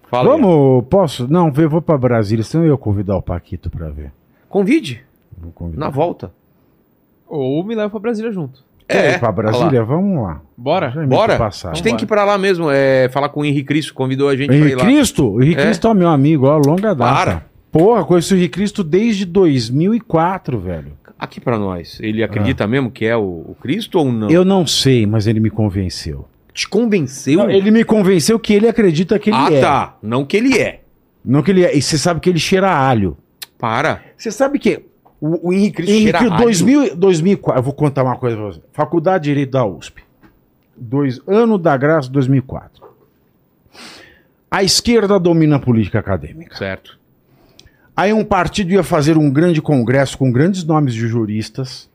Fala 0.09 0.35
aí. 0.35 0.41
Vamos, 0.41 0.85
posso? 0.89 1.27
Não, 1.27 1.51
eu 1.55 1.69
vou 1.69 1.81
pra 1.81 1.97
Brasília, 1.97 2.43
senão 2.43 2.65
eu 2.65 2.71
ia 2.71 2.77
convidar 2.77 3.17
o 3.17 3.21
Paquito 3.21 3.69
pra 3.69 3.89
ver. 3.89 4.11
Convide, 4.47 5.03
Vou 5.37 5.51
convidar. 5.51 5.79
na 5.85 5.89
volta. 5.89 6.31
Ou 7.27 7.61
me 7.63 7.75
leva 7.75 7.89
pra 7.89 7.99
Brasília 7.99 8.31
junto. 8.31 8.63
Quer 8.87 9.05
É, 9.05 9.15
ir 9.15 9.19
pra 9.19 9.29
olha 9.29 9.35
lá. 9.45 9.51
Brasília? 9.51 9.83
Vamos 9.83 10.23
lá. 10.23 10.41
Bora? 10.57 10.89
Bora? 11.07 11.35
A 11.35 11.37
passagem. 11.37 11.75
gente 11.75 11.83
tem 11.83 11.95
que 11.97 12.03
ir 12.05 12.07
pra 12.07 12.23
lá 12.23 12.37
mesmo, 12.37 12.69
é, 12.71 13.09
falar 13.09 13.29
com 13.29 13.41
o 13.41 13.45
Henrique 13.45 13.65
Cristo, 13.67 13.93
convidou 13.93 14.29
a 14.29 14.35
gente 14.35 14.47
pra 14.47 14.55
ir 14.55 14.59
Henrique 14.59 14.75
lá. 14.75 14.85
Cristo? 14.85 15.33
O 15.33 15.43
Henrique 15.43 15.59
É. 15.61 15.65
Cristo 15.65 15.87
é 15.87 15.93
meu 15.93 16.07
amigo, 16.07 16.47
ó, 16.47 16.57
longa 16.57 16.95
data. 16.95 17.13
Para. 17.13 17.45
Porra, 17.71 18.05
conheço 18.05 18.33
o 18.33 18.37
Henrique 18.37 18.53
Cristo 18.53 18.83
desde 18.83 19.25
2004, 19.25 20.57
velho. 20.59 20.93
Aqui 21.19 21.39
pra 21.41 21.57
nós. 21.57 21.99
Ele 22.01 22.23
acredita 22.23 22.67
mesmo 22.67 22.91
que 22.91 23.05
é 23.05 23.15
o, 23.17 23.21
o 23.21 23.55
Cristo 23.59 23.97
ou 23.99 24.11
não? 24.11 24.29
Eu 24.29 24.45
não 24.45 24.65
sei, 24.67 25.05
mas 25.05 25.25
ele 25.27 25.39
me 25.39 25.49
convenceu. 25.49 26.25
Te 26.53 26.67
convenceu? 26.67 27.39
Não, 27.39 27.49
ele 27.49 27.71
me 27.71 27.83
convenceu 27.83 28.39
que 28.39 28.53
ele 28.53 28.67
acredita 28.67 29.17
que 29.19 29.29
ele 29.31 29.37
ah, 29.37 29.49
é. 29.51 29.61
tá. 29.61 29.97
Não 30.01 30.23
que 30.25 30.37
ele 30.37 30.57
é. 30.57 30.81
Não 31.25 31.41
que 31.43 31.51
ele 31.51 31.63
é. 31.65 31.75
E 31.75 31.81
você 31.81 31.97
sabe 31.97 32.19
que 32.19 32.29
ele 32.29 32.39
cheira 32.39 32.69
a 32.69 32.87
alho. 32.87 33.17
Para. 33.59 34.01
Você 34.15 34.31
sabe 34.31 34.59
que 34.59 34.79
O, 35.19 35.49
o 35.49 35.53
Henrique 35.53 35.77
Cristo 35.77 35.91
Henrique, 35.91 36.19
cheira 36.19 36.35
alho. 36.35 36.43
2000, 36.43 36.95
2004, 36.95 37.59
eu 37.59 37.63
vou 37.63 37.73
contar 37.73 38.03
uma 38.03 38.17
coisa 38.17 38.35
pra 38.35 38.45
você. 38.45 38.61
Faculdade 38.71 39.23
de 39.23 39.29
Direito 39.31 39.51
da 39.51 39.65
USP. 39.65 40.03
Dois, 40.75 41.19
ano 41.27 41.57
da 41.57 41.75
graça 41.75 42.09
2004. 42.09 42.85
A 44.49 44.63
esquerda 44.63 45.19
domina 45.19 45.57
a 45.57 45.59
política 45.59 45.99
acadêmica. 45.99 46.55
Certo. 46.55 46.97
Aí 47.95 48.13
um 48.13 48.23
partido 48.23 48.71
ia 48.71 48.83
fazer 48.83 49.17
um 49.17 49.29
grande 49.29 49.61
congresso 49.61 50.17
com 50.17 50.31
grandes 50.31 50.63
nomes 50.63 50.93
de 50.93 51.07
juristas, 51.07 51.89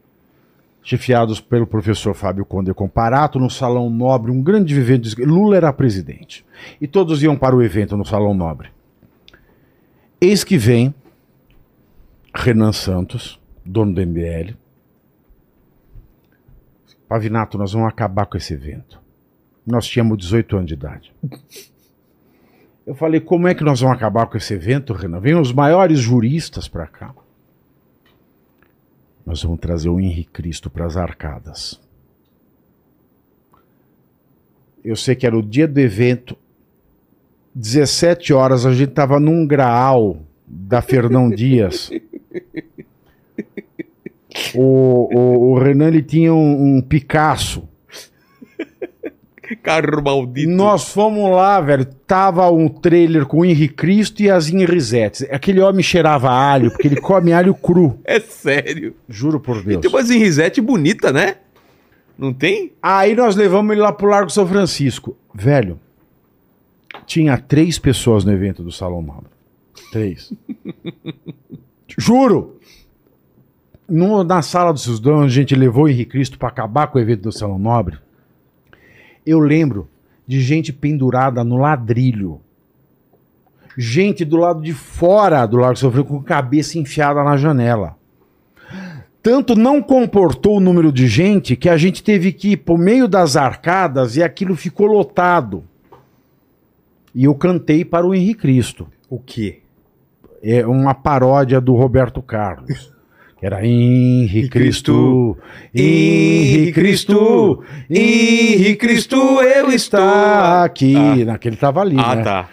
chefiados 0.82 1.40
pelo 1.40 1.64
professor 1.64 2.12
Fábio 2.12 2.44
Conde 2.44 2.74
Comparato, 2.74 3.38
no 3.38 3.48
Salão 3.48 3.88
Nobre, 3.88 4.32
um 4.32 4.42
grande 4.42 4.76
evento. 4.76 5.08
Lula 5.24 5.56
era 5.56 5.72
presidente. 5.72 6.44
E 6.80 6.88
todos 6.88 7.22
iam 7.22 7.36
para 7.36 7.54
o 7.54 7.62
evento 7.62 7.96
no 7.96 8.04
Salão 8.04 8.34
Nobre. 8.34 8.70
Eis 10.20 10.42
que 10.42 10.58
vem 10.58 10.92
Renan 12.34 12.72
Santos, 12.72 13.38
dono 13.64 13.94
do 13.94 14.00
MBL. 14.00 14.56
Pavinato, 17.06 17.58
nós 17.58 17.72
vamos 17.72 17.88
acabar 17.88 18.26
com 18.26 18.38
esse 18.38 18.54
evento. 18.54 19.00
Nós 19.66 19.86
tínhamos 19.86 20.16
18 20.18 20.56
anos 20.56 20.68
de 20.68 20.74
idade. 20.74 21.14
Eu 22.86 22.94
falei, 22.94 23.20
como 23.20 23.46
é 23.46 23.54
que 23.54 23.62
nós 23.62 23.80
vamos 23.80 23.96
acabar 23.96 24.26
com 24.26 24.36
esse 24.36 24.54
evento, 24.54 24.92
Renan? 24.92 25.20
Vem 25.20 25.38
os 25.38 25.52
maiores 25.52 26.00
juristas 26.00 26.66
para 26.66 26.86
cá. 26.86 27.14
Nós 29.24 29.42
vamos 29.42 29.60
trazer 29.60 29.88
o 29.88 30.00
Henrique 30.00 30.32
Cristo 30.32 30.68
para 30.68 30.86
as 30.86 30.96
arcadas. 30.96 31.80
Eu 34.82 34.96
sei 34.96 35.14
que 35.14 35.26
era 35.26 35.36
o 35.36 35.42
dia 35.42 35.68
do 35.68 35.78
evento, 35.78 36.36
17 37.54 38.32
horas, 38.32 38.66
a 38.66 38.72
gente 38.72 38.88
estava 38.88 39.20
num 39.20 39.46
graal 39.46 40.18
da 40.44 40.82
Fernão 40.82 41.30
Dias. 41.30 41.90
O, 44.54 45.08
o, 45.14 45.50
o 45.52 45.58
Renan 45.58 45.88
ele 45.88 46.02
tinha 46.02 46.32
um, 46.32 46.76
um 46.76 46.82
Picasso. 46.82 47.68
Carro 49.62 50.02
maldito. 50.02 50.50
Nós 50.50 50.88
fomos 50.88 51.30
lá, 51.30 51.60
velho. 51.60 51.84
Tava 51.84 52.50
um 52.50 52.68
trailer 52.68 53.26
com 53.26 53.40
o 53.40 53.44
Henrique 53.44 53.74
Cristo 53.74 54.22
e 54.22 54.30
as 54.30 54.48
Henrisettes. 54.48 55.26
Aquele 55.30 55.60
homem 55.60 55.82
cheirava 55.82 56.30
alho, 56.30 56.70
porque 56.70 56.88
ele 56.88 57.00
come 57.00 57.32
alho 57.32 57.54
cru. 57.54 57.98
É 58.04 58.18
sério. 58.20 58.94
Juro 59.08 59.38
por 59.40 59.58
E 59.58 59.64
Deus. 59.64 59.80
tem 59.82 59.90
umas 59.90 60.10
Henrisete 60.10 60.60
bonita, 60.60 61.12
né? 61.12 61.36
Não 62.16 62.32
tem? 62.32 62.72
Aí 62.82 63.14
nós 63.14 63.36
levamos 63.36 63.72
ele 63.72 63.80
lá 63.82 63.92
pro 63.92 64.08
Largo 64.08 64.30
São 64.30 64.46
Francisco. 64.46 65.16
Velho, 65.34 65.78
tinha 67.06 67.36
três 67.36 67.78
pessoas 67.78 68.24
no 68.24 68.32
evento 68.32 68.62
do 68.62 68.70
Salão 68.72 69.02
Nobre. 69.02 69.30
Três. 69.90 70.32
Juro! 71.98 72.58
No- 73.88 74.24
na 74.24 74.40
sala 74.42 74.72
dos 74.72 74.82
seus 74.82 74.98
donos, 75.00 75.26
a 75.26 75.34
gente 75.34 75.54
levou 75.54 75.84
o 75.84 75.88
Henrique 75.88 76.12
Cristo 76.12 76.38
pra 76.38 76.48
acabar 76.48 76.86
com 76.86 76.98
o 76.98 77.00
evento 77.00 77.22
do 77.22 77.32
Salão 77.32 77.58
Nobre. 77.58 77.98
Eu 79.26 79.38
lembro 79.38 79.88
de 80.26 80.40
gente 80.40 80.72
pendurada 80.72 81.44
no 81.44 81.56
ladrilho. 81.56 82.40
Gente 83.76 84.24
do 84.24 84.36
lado 84.36 84.62
de 84.62 84.72
fora 84.72 85.44
do 85.46 85.56
Largo 85.56 85.78
Francisco 85.78 86.04
com 86.04 86.22
cabeça 86.22 86.78
enfiada 86.78 87.22
na 87.24 87.36
janela. 87.36 87.96
Tanto 89.22 89.54
não 89.54 89.80
comportou 89.80 90.56
o 90.56 90.60
número 90.60 90.90
de 90.92 91.06
gente 91.06 91.54
que 91.54 91.68
a 91.68 91.76
gente 91.76 92.02
teve 92.02 92.32
que 92.32 92.52
ir 92.52 92.56
pro 92.58 92.76
meio 92.76 93.06
das 93.06 93.36
arcadas 93.36 94.16
e 94.16 94.22
aquilo 94.22 94.56
ficou 94.56 94.86
lotado. 94.86 95.64
E 97.14 97.24
eu 97.24 97.34
cantei 97.34 97.84
para 97.84 98.06
o 98.06 98.14
Henrique 98.14 98.40
Cristo. 98.40 98.88
O 99.08 99.18
quê? 99.18 99.61
É 100.42 100.66
uma 100.66 100.92
paródia 100.94 101.60
do 101.60 101.74
Roberto 101.74 102.20
Carlos. 102.20 102.90
Era 103.40 103.64
Henrique 103.66 104.48
Cristo, 104.48 105.36
Henrique 105.74 106.72
Cristo, 106.72 107.62
Henrique 107.90 108.76
Cristo, 108.76 109.16
eu 109.16 109.70
está 109.70 110.62
aqui. 110.62 111.24
Naquele 111.24 111.56
tava 111.56 111.80
ali, 111.80 111.96
Ah, 111.98 112.14
né? 112.14 112.22
tá. 112.22 112.48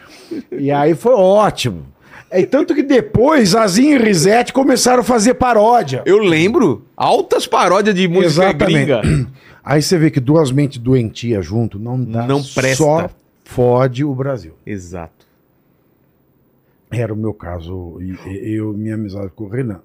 E 0.52 0.72
aí 0.72 0.96
foi 0.96 1.14
ótimo. 1.14 1.84
É 2.32 2.44
tanto 2.44 2.74
que 2.74 2.82
depois 2.84 3.54
as 3.56 3.78
Henrisette 3.78 4.52
começaram 4.54 5.02
a 5.02 5.04
fazer 5.04 5.36
paródia. 5.36 6.02
Eu 6.06 6.18
lembro. 6.20 6.86
Altas 6.98 7.46
paródias 7.48 7.96
de 7.96 8.08
música 8.08 8.52
gringa. 8.54 9.02
Aí 9.64 9.82
você 9.84 9.98
vê 9.98 10.10
que 10.10 10.20
duas 10.20 10.52
mentes 10.52 10.78
doentias 10.80 11.46
junto 11.46 11.78
não 11.78 12.04
dá, 12.04 12.26
Não 12.26 12.42
presta. 12.42 12.76
só 12.84 13.10
fode 13.46 14.04
o 14.04 14.14
Brasil. 14.16 14.54
Exato. 14.66 15.19
Era 16.92 17.14
o 17.14 17.18
meu 17.18 17.34
caso 17.34 17.98
e, 18.02 18.12
e- 18.30 18.56
eu 18.58 18.74
minha 18.74 18.96
amizade 18.96 19.30
com 19.36 19.46
o 19.46 19.50
Renan. 19.50 19.82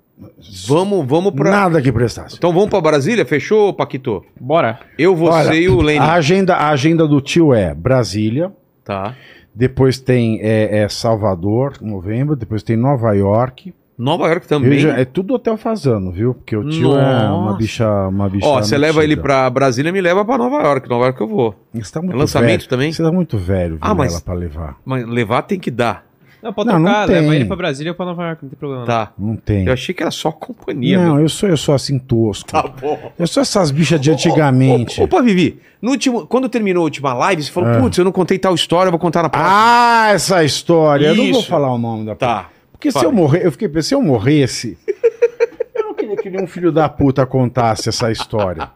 Vamos, 0.68 1.05
vamos 1.06 1.32
pra. 1.35 1.51
Nada 1.51 1.82
que 1.82 1.90
prestasse. 1.93 2.36
Então 2.36 2.52
vamos 2.52 2.70
pra 2.70 2.81
Brasília? 2.81 3.26
Fechou, 3.26 3.74
Paquito? 3.74 4.24
Bora. 4.40 4.78
Eu, 4.97 5.14
você 5.14 5.48
Olha, 5.51 5.55
e 5.56 5.68
o 5.68 5.81
Lênin. 5.82 5.98
A 5.98 6.12
agenda, 6.14 6.55
a 6.55 6.68
agenda 6.70 7.06
do 7.06 7.20
tio 7.20 7.52
é 7.52 7.74
Brasília, 7.74 8.52
Tá. 8.85 9.14
depois 9.55 9.98
tem 9.98 10.39
é, 10.40 10.78
é 10.85 10.89
Salvador, 10.89 11.74
novembro, 11.82 12.36
depois 12.36 12.62
tem 12.62 12.76
Nova 12.76 13.12
York. 13.12 13.74
Nova 13.98 14.26
York 14.28 14.47
também. 14.48 14.70
Veja, 14.70 14.90
é 14.90 15.05
tudo 15.05 15.35
hotel 15.35 15.56
fazano, 15.56 16.10
viu? 16.10 16.35
Porque 16.35 16.56
o 16.56 16.68
tio 16.68 16.97
é 16.97 17.28
uma 17.28 17.28
Nossa. 17.47 17.59
bicha, 17.59 18.09
uma 18.09 18.28
bicha. 18.28 18.47
Ó, 18.47 18.60
você 18.62 18.76
leva 18.78 19.05
ele 19.05 19.16
pra 19.16 19.48
Brasília 19.51 19.93
me 19.93 20.01
leva 20.01 20.24
pra 20.24 20.36
Nova 20.39 20.62
York. 20.62 20.89
Nova 20.89 21.05
York 21.06 21.20
eu 21.20 21.28
vou. 21.28 21.55
Você 21.74 21.93
tá 21.93 22.01
muito 22.01 22.14
É 22.14 22.18
lançamento 22.18 22.60
velho. 22.60 22.68
também? 22.68 22.93
Você 22.93 23.02
tá 23.02 23.12
muito 23.12 23.36
velho, 23.39 23.78
Ah, 23.81 23.94
mas- 23.94 24.20
pra 24.20 24.35
levar. 24.35 24.78
Mas 24.85 25.06
levar 25.06 25.43
tem 25.43 25.59
que 25.60 25.70
dar. 25.70 26.05
Não, 26.45 26.53
pode 26.53 26.69
Não, 26.69 26.77
trocar, 26.77 27.07
não 27.09 27.15
leva 27.15 27.27
tem. 27.29 27.35
ele 27.37 27.45
pra 27.47 27.57
Brasília 27.57 27.93
ou 27.93 27.97
pra 27.97 28.05
Nova 28.05 28.23
York, 28.27 28.43
não 28.43 28.51
tem 28.51 28.59
problema. 28.59 28.85
Tá. 28.85 29.12
Não 29.19 29.35
tem. 29.35 29.66
Eu 29.66 29.73
achei 29.73 29.95
que 29.95 30.03
era 30.03 30.11
só 30.11 30.31
companhia. 30.31 30.99
Não, 31.03 31.15
meu. 31.15 31.23
eu 31.25 31.29
sou, 31.31 31.49
eu 31.49 31.57
sou 31.57 31.75
assim 31.75 31.99
tosco. 31.99 32.51
Tá 32.51 32.62
bom. 32.62 33.12
Eu 33.19 33.27
sou 33.27 33.41
essas 33.41 33.71
bichas 33.71 33.99
de 33.99 34.11
antigamente. 34.11 35.01
Opa, 35.03 35.23
Vivi, 35.23 35.59
no 35.81 35.93
último, 35.93 36.27
quando 36.27 36.47
terminou 36.51 36.83
a 36.83 36.85
última 36.85 37.15
live, 37.15 37.43
você 37.43 37.51
falou, 37.51 37.71
Ah. 37.71 37.79
putz, 37.81 37.97
eu 37.97 38.05
não 38.05 38.12
contei 38.12 38.39
tal 38.39 38.55
história, 38.55 38.89
eu 38.89 38.93
vou 38.93 39.01
contar 39.01 39.23
na 39.23 39.31
próxima. 39.31 39.53
Ah, 39.57 40.11
essa 40.12 40.45
história. 40.45 41.07
Eu 41.07 41.15
não 41.15 41.31
vou 41.31 41.41
Isso. 41.41 41.49
falar 41.49 41.73
o 41.73 41.79
nome 41.79 42.05
da 42.05 42.15
tá. 42.15 42.51
Porque 42.73 42.93
se 42.93 43.03
eu 43.03 43.11
morrer, 43.11 43.47
eu 43.47 43.51
fiquei 43.53 43.66
pensando, 43.66 43.85
se 43.89 43.95
eu 43.95 44.03
morresse, 44.03 44.77
eu 45.75 45.85
não 45.85 45.95
queria 45.95 46.16
que 46.16 46.29
nenhum 46.29 46.47
filho 46.47 46.71
da 46.71 46.87
puta 46.91 47.25
contasse 47.25 47.89
essa 47.89 48.12
história. 48.12 48.71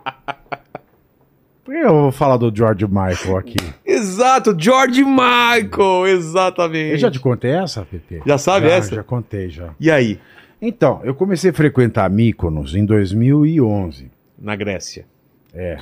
Por 1.68 1.74
que 1.74 1.80
eu 1.82 1.90
vou 1.92 2.10
falar 2.10 2.38
do 2.38 2.50
George 2.54 2.86
Michael 2.86 3.36
aqui? 3.36 3.56
Exato, 3.84 4.56
George 4.58 5.04
Michael, 5.04 6.06
exatamente. 6.06 6.92
Eu 6.92 6.96
já 6.96 7.10
te 7.10 7.20
contei 7.20 7.50
essa, 7.50 7.84
Pepe? 7.84 8.22
Já 8.24 8.38
sabe 8.38 8.70
já, 8.70 8.74
essa? 8.74 8.94
Já 8.94 9.02
contei, 9.02 9.50
já. 9.50 9.74
E 9.78 9.90
aí, 9.90 10.18
Então, 10.62 11.02
eu 11.04 11.14
comecei 11.14 11.50
a 11.50 11.52
frequentar 11.52 12.08
Mykonos 12.08 12.74
em 12.74 12.86
2011. 12.86 14.10
na 14.38 14.56
Grécia? 14.56 15.04
É. 15.52 15.76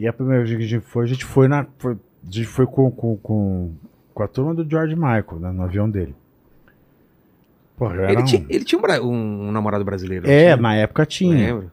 E 0.00 0.08
a 0.08 0.12
primeira 0.12 0.42
vez 0.44 0.56
que 0.56 0.64
a 0.64 0.66
gente 0.66 0.84
foi, 0.84 1.04
a 1.04 1.08
gente 1.08 1.24
foi 1.24 1.46
na. 1.46 1.64
foi- 1.78 1.94
a 1.94 2.30
gente 2.30 2.48
foi 2.48 2.66
com, 2.66 2.90
com, 2.90 3.16
com, 3.18 3.72
com 4.12 4.22
a 4.24 4.26
turma 4.26 4.52
do 4.52 4.68
George 4.68 4.96
Michael, 4.96 5.38
né, 5.38 5.52
no 5.52 5.62
avião 5.62 5.88
dele. 5.88 6.12
Porra, 7.76 8.10
Ele, 8.10 8.20
um- 8.20 8.24
tinha, 8.24 8.44
ele 8.50 8.64
tinha 8.64 8.80
um, 9.00 9.48
um 9.48 9.52
namorado 9.52 9.84
brasileiro. 9.84 10.28
É, 10.28 10.42
tinha? 10.46 10.56
na 10.56 10.74
época 10.74 11.06
tinha. 11.06 11.34
Lembro. 11.54 11.70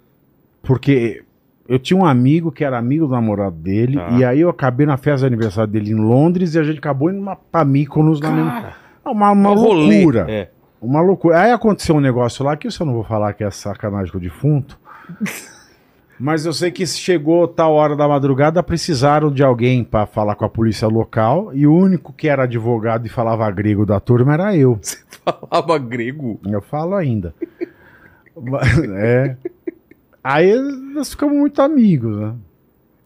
Porque 0.61 1.23
Eu 1.69 1.77
tinha 1.79 1.97
um 1.99 2.05
amigo 2.05 2.51
que 2.51 2.63
era 2.65 2.77
amigo 2.79 3.05
do 3.05 3.11
namorado 3.13 3.55
dele, 3.55 3.95
Tá. 3.95 4.09
e 4.17 4.25
aí 4.25 4.39
eu 4.41 4.49
acabei 4.49 4.85
na 4.87 4.97
festa 4.97 5.19
de 5.19 5.33
aniversário 5.33 5.71
dele 5.71 5.91
em 5.91 5.95
Londres 5.95 6.55
e 6.55 6.59
a 6.59 6.63
gente 6.63 6.79
acabou 6.79 7.11
indo 7.11 7.19
uma- 7.21 7.35
pra 7.35 7.63
Mykonos 7.63 8.19
na 8.19 8.31
mesma... 8.31 8.51
Cara, 8.61 8.73
Uma, 9.05 9.31
uma 9.31 9.51
um 9.51 9.53
rolê. 9.55 9.93
loucura. 9.97 10.25
É. 10.27 10.49
Uma 10.81 10.99
loucura. 11.01 11.39
Aí 11.41 11.51
aconteceu 11.51 11.95
um 11.95 11.99
negócio 11.99 12.43
lá 12.43 12.57
que 12.57 12.65
eu 12.67 12.71
só 12.71 12.83
não 12.83 12.93
vou 12.93 13.03
falar 13.03 13.33
que 13.33 13.43
é 13.43 13.51
sacanagem 13.51 14.11
com 14.11 14.17
o 14.17 14.21
defunto. 14.21 14.79
Mas 16.19 16.45
eu 16.45 16.51
sei 16.51 16.69
que 16.69 16.85
chegou 16.85 17.47
tal 17.47 17.71
hora 17.73 17.95
da 17.95 18.05
madrugada, 18.07 18.61
precisaram 18.61 19.31
de 19.31 19.41
alguém 19.41 19.85
pra 19.85 20.05
falar 20.05 20.35
com 20.35 20.43
a 20.43 20.49
polícia 20.49 20.85
local 20.87 21.51
e 21.53 21.65
o 21.65 21.73
único 21.73 22.11
que 22.11 22.27
era 22.27 22.43
advogado 22.43 23.05
e 23.05 23.09
falava 23.09 23.49
grego 23.51 23.85
da 23.85 24.01
turma 24.01 24.33
era 24.33 24.53
eu. 24.55 24.77
Falava 25.23 25.77
grego. 25.77 26.37
Eu 26.45 26.61
falo 26.61 26.93
ainda. 26.95 27.33
é. 28.97 29.35
Aí 30.23 30.53
nós 30.93 31.09
ficamos 31.11 31.35
muito 31.37 31.61
amigos, 31.61 32.15
né? 32.17 32.35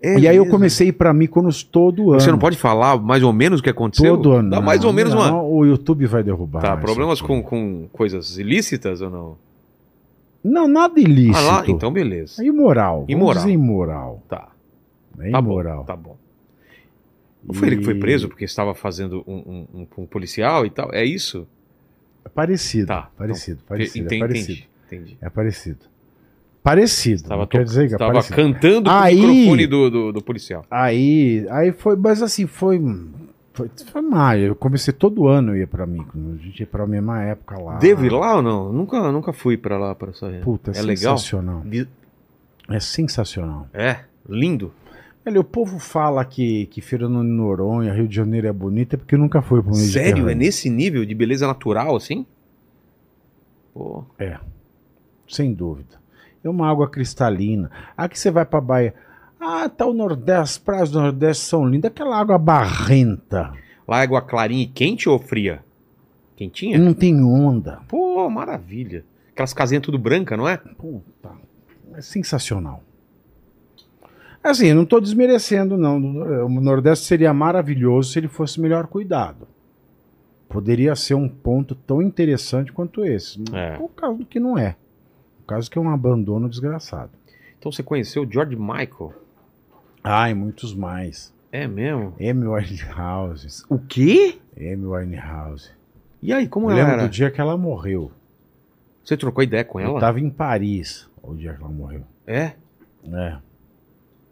É 0.02 0.20
e 0.20 0.28
aí 0.28 0.36
eu 0.36 0.44
mesmo? 0.44 0.52
comecei 0.58 0.88
a 0.88 0.90
ir 0.90 0.94
pra 0.94 1.14
Mykonos 1.14 1.64
todo 1.64 2.12
ano. 2.12 2.20
Você 2.20 2.30
não 2.32 2.38
pode 2.40 2.58
falar 2.58 2.98
mais 3.00 3.24
ou 3.24 3.32
menos 3.32 3.62
o 3.62 3.64
que 3.64 3.70
aconteceu? 3.70 4.18
Todo 4.18 4.34
ano. 4.34 4.50
Dá 4.50 4.58
Não, 4.58 4.64
mais 4.64 4.84
ou 4.84 4.92
menos 4.92 5.14
não, 5.14 5.22
uma. 5.22 5.42
O 5.44 5.66
YouTube 5.66 6.06
vai 6.08 6.22
derrubar. 6.24 6.60
Tá, 6.62 6.76
problemas 6.76 7.22
com, 7.22 7.42
com 7.42 7.88
coisas 7.94 8.38
ilícitas 8.38 9.00
ou 9.02 9.10
não? 9.10 9.38
Não, 10.44 10.68
nada 10.68 11.00
ilícito. 11.00 11.38
Ah 11.38 11.42
lá, 11.60 11.64
então 11.68 11.90
beleza. 11.92 12.44
É 12.44 12.46
imoral. 12.48 13.06
Imoral. 13.08 13.50
Imoral. 13.50 14.24
Tá. 14.28 14.50
É 15.20 15.32
Tá 15.32 15.40
imoral. 15.40 15.78
bom. 15.80 15.84
Tá 15.86 15.96
bom. 15.96 16.18
Não 17.46 17.54
foi 17.54 17.70
ele 17.70 17.78
que 17.78 17.86
foi 17.86 17.96
preso 17.96 18.28
porque 18.28 18.44
estava 18.44 18.74
fazendo 18.74 19.24
um, 19.28 19.34
um- 19.36 19.68
um- 19.82 19.88
um 20.04 20.06
policial 20.06 20.66
e 20.66 20.70
tal? 20.70 20.90
É 20.94 21.06
isso? 21.06 21.48
É 22.26 22.30
parecido. 22.30 22.88
Tá, 22.88 23.10
Parecido, 23.18 23.62
parecido. 23.68 24.06
Entendi, 24.06 24.16
é 24.24 24.28
parecido. 24.28 24.62
entendi. 24.88 25.18
É 25.22 25.30
parecido. 25.30 25.80
Parecido. 26.64 27.24
Tava 27.28 27.46
quer 27.46 27.64
dizer 27.66 27.90
que 27.90 27.96
é 27.96 27.98
Tava 27.98 28.14
parecido. 28.14 28.36
cantando 28.38 28.84
pro 28.90 28.94
Aí- 28.94 29.16
microfone 29.20 29.68
do, 29.68 29.90
do, 29.92 30.12
do 30.14 30.22
policial. 30.24 30.64
Aí, 30.72 31.46
aí 31.52 31.72
foi, 31.74 31.96
mas 31.98 32.22
assim, 32.22 32.48
foi. 32.48 32.82
Foi, 33.54 33.70
foi 33.92 34.02
mal. 34.02 34.36
Eu 34.38 34.56
comecei 34.56 34.94
todo 34.94 35.28
ano 35.28 35.52
eu 35.52 35.58
ia 35.58 35.68
pra 35.68 35.86
mim. 35.86 36.04
A 36.16 36.44
gente 36.44 36.62
ia 36.62 36.66
pra 36.66 36.88
mesma 36.88 37.22
época 37.22 37.60
lá. 37.60 37.78
Devo 37.78 38.06
ir 38.06 38.12
lá 38.12 38.38
ou 38.38 38.42
não? 38.42 38.72
Nunca, 38.74 39.12
nunca 39.12 39.34
fui 39.34 39.58
pra 39.58 39.78
lá, 39.78 39.94
pra 39.94 40.10
essa 40.12 40.28
Puta, 40.42 40.72
é, 40.72 40.80
É 40.80 40.82
legal? 40.82 41.18
sensacional. 41.18 41.62
Vi- 41.66 41.88
É 42.70 42.80
sensacional. 42.80 43.68
É, 43.74 44.00
lindo. 44.28 44.72
Olha, 45.26 45.40
o 45.40 45.44
povo 45.44 45.80
fala 45.80 46.26
que, 46.26 46.66
que 46.68 46.82
Fernando 46.82 47.22
de 47.28 47.32
Noronha, 47.34 47.94
Rio 47.94 48.08
de 48.08 48.16
Janeiro 48.16 48.48
é 48.48 48.52
bonito, 48.54 48.94
é 48.96 48.98
porque 48.98 49.16
nunca 49.16 49.42
foi 49.42 49.62
pro 49.62 49.74
Sério? 49.74 50.00
É 50.00 50.04
Mediterrâneo. 50.06 50.38
nesse 50.38 50.70
nível 50.70 51.06
de 51.06 51.14
beleza 51.14 51.46
natural 51.46 51.96
assim? 51.96 52.26
Pô, 53.74 54.04
Sem 55.28 55.54
dúvida. 55.54 56.02
É 56.44 56.50
uma 56.50 56.70
água 56.70 56.90
cristalina. 56.90 57.72
Aqui 57.96 58.20
você 58.20 58.30
vai 58.30 58.46
pra 58.46 58.60
Bahia. 58.60 58.94
Ah, 59.40 59.68
tá 59.70 59.86
o 59.86 59.94
Nordeste, 59.94 60.42
as 60.42 60.58
praias 60.58 60.92
do 60.92 61.02
Nordeste 61.02 61.46
são 61.46 61.66
lindas. 61.68 61.92
Aquela 61.92 62.18
água 62.18 62.38
barrenta. 62.38 63.54
lá 63.88 64.00
é 64.00 64.04
água 64.04 64.22
clarinha 64.22 64.64
e 64.64 64.68
quente 64.68 65.08
ou 65.08 65.20
fria? 65.20 65.64
Quentinha? 66.36 66.78
Não 66.78 66.94
tem 66.94 67.24
onda. 67.24 67.82
Pô, 67.88 68.30
maravilha. 68.30 69.06
Aquelas 69.32 69.54
casinhas 69.54 69.84
tudo 69.84 69.98
branca, 69.98 70.38
não 70.38 70.48
é? 70.48 70.58
Puta, 70.58 71.32
é 71.94 72.02
sensacional. 72.02 72.84
Assim, 74.44 74.68
eu 74.68 74.76
não 74.76 74.84
estou 74.84 75.00
desmerecendo, 75.00 75.78
não. 75.78 75.98
O 76.46 76.62
Nordeste 76.62 77.06
seria 77.06 77.34
maravilhoso 77.34 78.12
se 78.12 78.20
ele 78.20 78.28
fosse 78.28 78.60
melhor 78.60 78.88
cuidado. 78.88 79.48
Poderia 80.50 80.96
ser 80.96 81.14
um 81.16 81.30
ponto 81.30 81.74
tão 81.74 82.02
interessante 82.02 82.72
quanto 82.72 83.06
esse. 83.06 83.42
É. 83.54 83.78
O 83.80 83.88
caso 83.88 84.26
que 84.26 84.40
não 84.40 84.58
é. 84.58 84.76
O 85.44 85.46
caso 85.46 85.70
que 85.70 85.78
é 85.78 85.82
um 85.82 85.90
abandono 85.90 86.50
desgraçado. 86.50 87.12
Então 87.60 87.72
você 87.72 87.84
conheceu 87.84 88.24
o 88.24 88.32
George 88.32 88.56
Michael? 88.56 89.14
Ah, 90.04 90.30
e 90.30 90.34
muitos 90.34 90.74
mais. 90.74 91.34
É 91.52 91.68
mesmo? 91.68 92.16
Amy 92.20 92.48
Winehouse. 92.48 93.64
O 93.70 93.78
quê? 93.78 94.40
Amy 94.58 94.86
Winehouse. 94.86 95.72
E 96.22 96.34
aí, 96.34 96.48
como 96.48 96.68
eu 96.68 96.72
ela 96.72 96.80
lembro 96.80 96.94
era? 96.94 97.04
do 97.08 97.10
dia 97.10 97.30
que 97.30 97.40
ela 97.40 97.58
morreu. 97.58 98.12
Você 99.04 99.16
trocou 99.18 99.44
ideia 99.44 99.64
com 99.64 99.80
Eu 99.80 99.88
ela? 99.88 99.96
estava 99.98 100.20
em 100.20 100.30
Paris 100.30 101.10
o 101.22 101.34
dia 101.36 101.54
que 101.54 101.62
ela 101.62 101.72
morreu. 101.72 102.04
É? 102.26 102.54
É. 103.12 103.38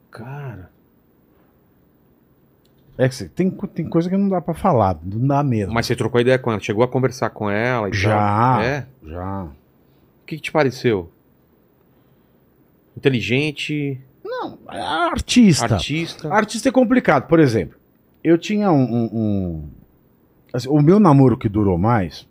Cara. 0.09 0.69
É 2.97 3.07
que 3.09 3.25
tem, 3.29 3.49
tem 3.49 3.89
coisa 3.89 4.09
que 4.09 4.17
não 4.17 4.29
dá 4.29 4.41
pra 4.41 4.53
falar, 4.53 4.97
não 5.03 5.25
dá 5.27 5.43
mesmo. 5.43 5.73
Mas 5.73 5.85
você 5.85 5.95
trocou 5.95 6.19
ideia 6.21 6.38
com 6.38 6.51
ela? 6.51 6.59
Chegou 6.59 6.83
a 6.83 6.88
conversar 6.88 7.29
com 7.31 7.49
ela 7.49 7.89
e 7.89 7.93
Já. 7.93 8.15
tal? 8.15 8.61
É? 8.61 8.88
Já. 9.03 9.47
O 10.31 10.33
que, 10.33 10.37
que 10.37 10.43
te 10.43 10.51
pareceu? 10.53 11.09
Inteligente, 12.95 13.99
Não, 14.23 14.59
artista. 14.65 15.73
artista. 15.75 16.33
Artista 16.33 16.69
é 16.69 16.71
complicado. 16.71 17.27
Por 17.27 17.37
exemplo, 17.37 17.77
eu 18.23 18.37
tinha 18.37 18.71
um. 18.71 18.81
um- 18.81 19.09
um- 19.13 19.69
assim, 20.53 20.69
o 20.69 20.81
meu 20.81 21.01
namoro 21.01 21.37
que 21.37 21.49
durou 21.49 21.77
mais, 21.77 22.25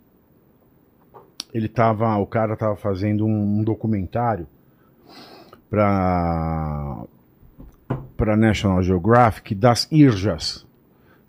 ele 1.53 1.67
tava. 1.67 2.15
O 2.17 2.25
cara 2.25 2.57
tava 2.57 2.75
fazendo 2.75 3.23
um, 3.23 3.59
um 3.59 3.63
documentário 3.63 4.47
pra. 5.69 7.03
pra 8.17 8.35
National 8.35 8.81
Geographic 8.81 9.53
das 9.53 9.87
Irjas, 9.91 10.65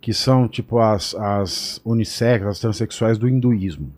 que 0.00 0.14
são 0.14 0.48
tipo 0.48 0.78
as, 0.78 1.14
as 1.16 1.82
unissex, 1.84 2.46
as 2.46 2.58
transexuais 2.60 3.18
do 3.18 3.28
hinduísmo. 3.28 3.92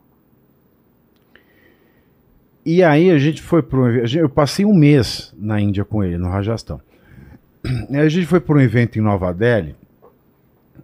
E 2.65 2.83
aí 2.83 3.11
a 3.11 3.19
gente 3.19 3.43
foi 3.43 3.63
para 3.63 3.79
um 3.79 3.89
evento. 3.89 4.17
Eu 4.17 4.29
passei 4.29 4.65
um 4.65 4.75
mês 4.75 5.35
na 5.39 5.61
Índia 5.61 5.85
com 5.85 6.03
ele, 6.03 6.17
no 6.19 6.29
Rajastão. 6.29 6.81
E 7.91 7.97
a 7.97 8.09
gente 8.09 8.27
foi 8.27 8.41
para 8.41 8.57
um 8.57 8.61
evento 8.61 8.99
em 8.99 9.03
Nova 9.03 9.33
Delhi. 9.33 9.75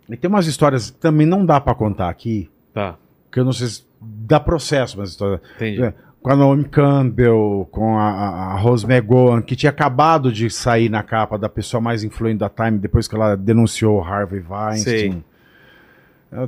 E 0.09 0.17
tem 0.17 0.29
umas 0.29 0.47
histórias 0.47 0.91
que 0.91 0.99
também 0.99 1.27
não 1.27 1.45
dá 1.45 1.61
para 1.61 1.75
contar 1.75 2.09
aqui, 2.09 2.51
Tá, 2.73 2.97
que 3.31 3.39
eu 3.41 3.45
não 3.45 3.53
sei 3.53 3.67
se 3.69 3.85
dá 4.01 4.39
processo, 4.41 4.99
mas 4.99 5.11
histórias. 5.11 5.41
entendi. 5.57 5.83
É, 5.83 5.93
com 6.23 6.31
a 6.31 6.37
Naomi 6.37 6.65
Campbell, 6.65 7.69
com 7.71 7.97
a, 7.99 8.11
a, 8.11 8.53
a 8.53 8.57
Rose 8.59 8.85
McGowan, 8.87 9.41
que 9.43 9.57
tinha 9.57 9.71
acabado 9.71 10.31
de 10.33 10.49
sair 10.51 10.89
na 10.89 11.03
capa 11.03 11.39
da 11.39 11.49
pessoa 11.49 11.81
mais 11.81 12.05
influente 12.05 12.39
da 12.39 12.49
Time 12.49 12.79
depois 12.79 13.09
que 13.09 13.15
ela 13.15 13.37
denunciou 13.37 13.99
o 13.99 14.03
Harvey 14.05 14.43
Weinstein. 14.49 15.25
É, 15.27 15.30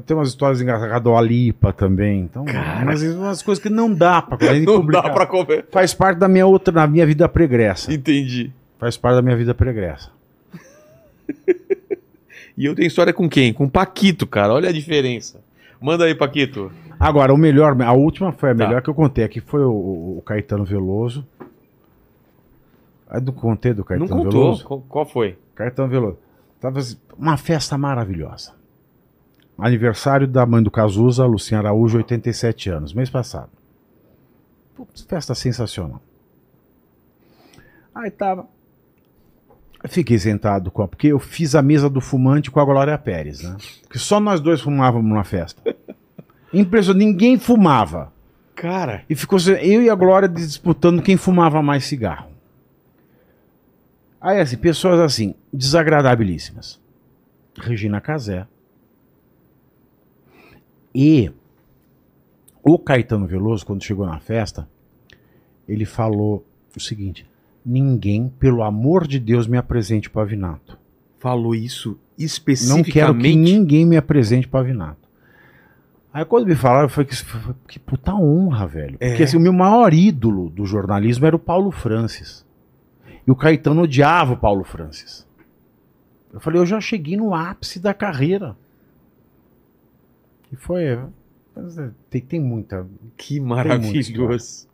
Tem 0.06 0.16
umas 0.16 0.28
histórias 0.28 0.60
engraçadas 0.60 1.02
do 1.02 1.16
Alipa 1.16 1.72
também. 1.72 2.20
Então, 2.20 2.44
mas 2.84 3.02
umas 3.02 3.42
coisas 3.42 3.60
que 3.62 3.68
não 3.68 3.92
dá 3.92 4.22
pra 4.22 4.38
gente 4.54 4.64
Não 4.66 4.84
dá 4.86 5.02
pra 5.10 5.26
comer. 5.26 5.66
Faz 5.72 5.92
parte 5.92 6.18
da 6.18 6.28
minha 6.28 6.46
outra, 6.46 6.72
da 6.72 6.86
minha 6.86 7.04
vida 7.04 7.28
pregressa. 7.28 7.92
Entendi. 7.92 8.52
Faz 8.78 8.96
parte 8.96 9.16
da 9.16 9.22
minha 9.22 9.36
vida 9.36 9.54
pregressa. 9.54 10.10
E 12.56 12.66
eu 12.66 12.74
tenho 12.74 12.86
história 12.86 13.14
com 13.14 13.28
quem? 13.30 13.50
Com 13.52 13.64
o 13.64 13.70
Paquito, 13.70 14.26
cara. 14.26 14.52
Olha 14.52 14.68
a 14.68 14.72
diferença. 14.72 15.40
Manda 15.80 16.04
aí, 16.04 16.14
Paquito. 16.14 16.70
Agora, 17.00 17.32
o 17.32 17.36
melhor, 17.38 17.74
a 17.80 17.92
última 17.94 18.30
foi 18.30 18.50
a 18.50 18.54
Tá. 18.54 18.66
melhor 18.66 18.82
que 18.82 18.90
eu 18.90 18.94
contei 18.94 19.24
aqui, 19.24 19.40
foi 19.40 19.64
o, 19.64 19.70
o- 20.18 20.22
Caetano 20.24 20.62
Veloso. 20.62 21.26
Aí 23.08 23.22
do 23.22 23.32
contei 23.32 23.72
do 23.72 23.78
Não 23.78 23.84
Caetano 23.84 24.08
contou. 24.10 24.30
Veloso. 24.42 24.64
Qual- 24.66 24.80
Qual 24.86 25.06
foi? 25.06 25.38
Caetano 25.54 25.88
Veloso. 25.88 26.18
Tava 26.60 26.78
assim, 26.78 26.96
uma 27.18 27.38
festa 27.38 27.78
maravilhosa. 27.78 28.52
Aniversário 29.58 30.26
da 30.26 30.44
mãe 30.44 30.62
do 30.62 30.70
Cazuza, 30.70 31.24
Lucinha 31.24 31.60
Araújo, 31.60 31.98
87 31.98 32.70
anos, 32.70 32.94
mês 32.94 33.10
passado. 33.10 33.50
Putz, 34.74 35.02
festa 35.02 35.34
sensacional. 35.34 36.00
Aí 37.94 38.10
tava. 38.10 38.46
Eu 39.82 39.88
Fiquei 39.88 40.18
sentado 40.18 40.70
com. 40.70 40.86
Porque 40.86 41.08
eu 41.08 41.18
fiz 41.18 41.54
a 41.54 41.62
mesa 41.62 41.90
do 41.90 42.00
fumante 42.00 42.50
com 42.50 42.60
a 42.60 42.64
Glória 42.64 42.96
Pérez, 42.96 43.42
né? 43.42 43.56
Porque 43.82 43.98
só 43.98 44.18
nós 44.18 44.40
dois 44.40 44.60
fumávamos 44.60 45.12
na 45.12 45.24
festa. 45.24 45.62
Impressionante, 46.52 47.04
ninguém 47.04 47.38
fumava. 47.38 48.12
Cara. 48.54 49.04
E 49.08 49.14
ficou 49.14 49.38
eu 49.60 49.82
e 49.82 49.90
a 49.90 49.94
Glória 49.94 50.28
disputando 50.28 51.02
quem 51.02 51.16
fumava 51.16 51.62
mais 51.62 51.84
cigarro. 51.84 52.30
Aí, 54.20 54.38
assim, 54.38 54.56
pessoas 54.56 55.00
assim, 55.00 55.34
desagradabilíssimas. 55.52 56.80
Regina 57.58 58.00
Casé. 58.00 58.46
E 60.94 61.30
o 62.62 62.78
Caetano 62.78 63.26
Veloso, 63.26 63.66
quando 63.66 63.82
chegou 63.82 64.06
na 64.06 64.20
festa, 64.20 64.68
ele 65.68 65.84
falou 65.84 66.46
o 66.76 66.80
seguinte: 66.80 67.26
ninguém, 67.64 68.28
pelo 68.28 68.62
amor 68.62 69.06
de 69.06 69.18
Deus, 69.18 69.46
me 69.46 69.56
apresente 69.56 70.08
o 70.08 70.10
Pavinato. 70.10 70.78
Falou 71.18 71.54
isso 71.54 71.90
Não 71.90 72.82
quero 72.82 73.14
que 73.14 73.26
especificamente. 73.26 73.36
ninguém 73.36 73.86
me 73.86 73.96
apresente 73.96 74.48
Pavinato. 74.48 75.08
Aí 76.12 76.24
quando 76.26 76.46
me 76.46 76.54
falaram, 76.54 76.88
foi 76.88 77.06
que, 77.06 77.16
que 77.66 77.78
puta 77.78 78.14
honra, 78.14 78.66
velho. 78.66 78.96
É. 79.00 79.08
Porque 79.08 79.22
assim, 79.22 79.36
o 79.36 79.40
meu 79.40 79.52
maior 79.52 79.94
ídolo 79.94 80.50
do 80.50 80.66
jornalismo 80.66 81.26
era 81.26 81.34
o 81.34 81.38
Paulo 81.38 81.70
Francis. 81.70 82.44
E 83.26 83.30
o 83.30 83.36
Caetano 83.36 83.82
odiava 83.82 84.34
o 84.34 84.36
Paulo 84.36 84.62
Francis. 84.62 85.26
Eu 86.32 86.40
falei, 86.40 86.60
eu 86.60 86.66
já 86.66 86.80
cheguei 86.80 87.16
no 87.16 87.34
ápice 87.34 87.78
da 87.78 87.94
carreira. 87.94 88.56
E 90.52 90.56
foi. 90.56 90.98
mas, 91.56 91.78
é, 91.78 91.90
Tem, 92.10 92.20
tem 92.20 92.40
muita. 92.40 92.86
Que 93.16 93.40
maravilhoso. 93.40 94.68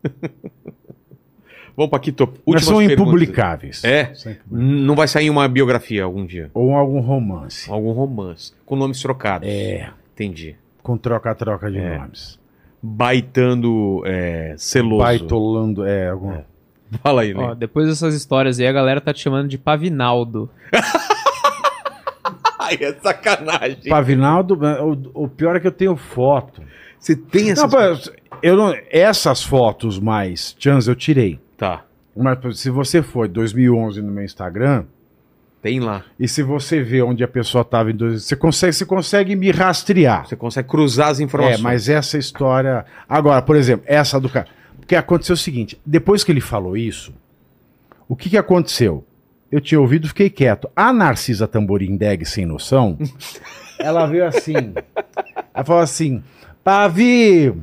Vamos, 1.77 1.91
Paquito. 1.91 2.27
Mas 2.27 2.39
Últimas 2.47 2.65
são 2.65 2.79
perguntas. 2.79 2.99
impublicáveis. 3.09 3.85
É? 3.85 4.13
São 4.15 4.33
impublicáveis. 4.33 4.69
N- 4.75 4.85
Não 4.87 4.95
vai 4.97 5.07
sair 5.07 5.31
uma 5.31 5.47
biografia 5.49 6.03
algum 6.03 6.27
dia? 6.27 6.51
Ou 6.53 6.75
algum 6.75 6.99
romance. 7.01 7.71
Algum 7.71 7.93
romance. 7.93 8.53
Com 8.67 8.75
nomes 8.75 9.01
trocados. 9.01 9.49
É. 9.49 9.91
Entendi. 10.15 10.57
Com 10.83 10.97
troca-troca 10.99 11.71
de 11.71 11.79
É. 11.79 11.99
nomes. 11.99 12.39
Baitando 12.83 14.03
é, 14.07 14.55
celoso. 14.59 15.03
Baitolando, 15.05 15.85
é, 15.87 16.09
algum... 16.11 16.33
Fala 17.03 17.21
aí, 17.23 17.35
Ó, 17.35 17.51
Lê. 17.51 17.55
depois 17.57 17.87
dessas 17.87 18.15
histórias 18.15 18.59
aí, 18.59 18.67
a 18.67 18.73
galera 18.73 19.01
tá 19.01 19.13
te 19.13 19.21
chamando 19.21 19.47
de 19.49 19.59
Pavinaldo. 19.59 20.49
Ai, 22.69 22.79
é 22.81 22.93
sacanagem. 22.95 23.89
Pavinaldo, 23.89 24.59
o, 25.15 25.25
o 25.25 25.29
pior 25.29 25.57
é 25.57 25.61
que 25.61 25.67
eu 25.67 25.73
tenho 25.73 25.97
foto. 25.97 26.63
Você 26.99 27.17
tem 27.17 27.51
essa... 27.51 27.63
Não, 27.63 27.71
pô, 27.71 27.79
eu 28.43 28.57
não, 28.57 28.75
essas 28.91 29.43
fotos 29.43 29.99
mais, 29.99 30.55
Chans, 30.59 30.87
eu 30.87 30.95
tirei. 30.95 31.41
Tá, 31.57 31.85
Mas 32.17 32.61
se 32.61 32.71
você 32.71 33.03
for 33.03 33.27
2011 33.29 34.03
no 34.03 34.13
meu 34.13 34.25
Instagram, 34.25 34.85
tem 35.61 35.81
lá. 35.81 36.05
e 36.19 36.29
se 36.29 36.43
você 36.43 36.83
vê 36.83 37.03
onde 37.03 37.25
a 37.25 37.29
pessoa 37.29 37.63
estava 37.63 37.91
em 37.91 37.97
2011, 37.97 38.25
você 38.25 38.37
consegue, 38.37 38.73
você 38.73 38.87
consegue 38.87 39.37
me 39.37 39.51
rastrear. 39.51 40.27
Você 40.27 40.37
consegue 40.37 40.69
cruzar 40.69 41.09
as 41.09 41.21
informações. 41.21 41.59
É, 41.59 41.63
mas 41.63 41.89
essa 41.89 42.17
história. 42.17 42.85
Agora, 43.09 43.43
por 43.43 43.57
exemplo, 43.57 43.85
essa 43.89 44.21
do 44.21 44.29
cara. 44.29 44.47
Porque 44.79 44.95
aconteceu 44.95 45.35
o 45.35 45.39
seguinte: 45.39 45.81
depois 45.85 46.23
que 46.23 46.31
ele 46.31 46.41
falou 46.41 46.77
isso, 46.77 47.13
o 48.09 48.15
que, 48.15 48.31
que 48.31 48.39
aconteceu? 48.39 49.05
Eu 49.51 49.61
tinha 49.61 49.81
ouvido, 49.81 50.09
fiquei 50.09 50.29
quieto. 50.29 50.69
A 50.77 50.93
Narcisa 50.93 51.49
Tamborindeg, 51.49 52.25
sem 52.27 52.45
noção, 52.45 52.99
ela 53.79 54.07
veio 54.07 54.27
assim. 54.27 54.53
Ela 55.55 55.65
falou 55.65 55.83
assim: 55.83 56.23
Pavi, 56.63 57.55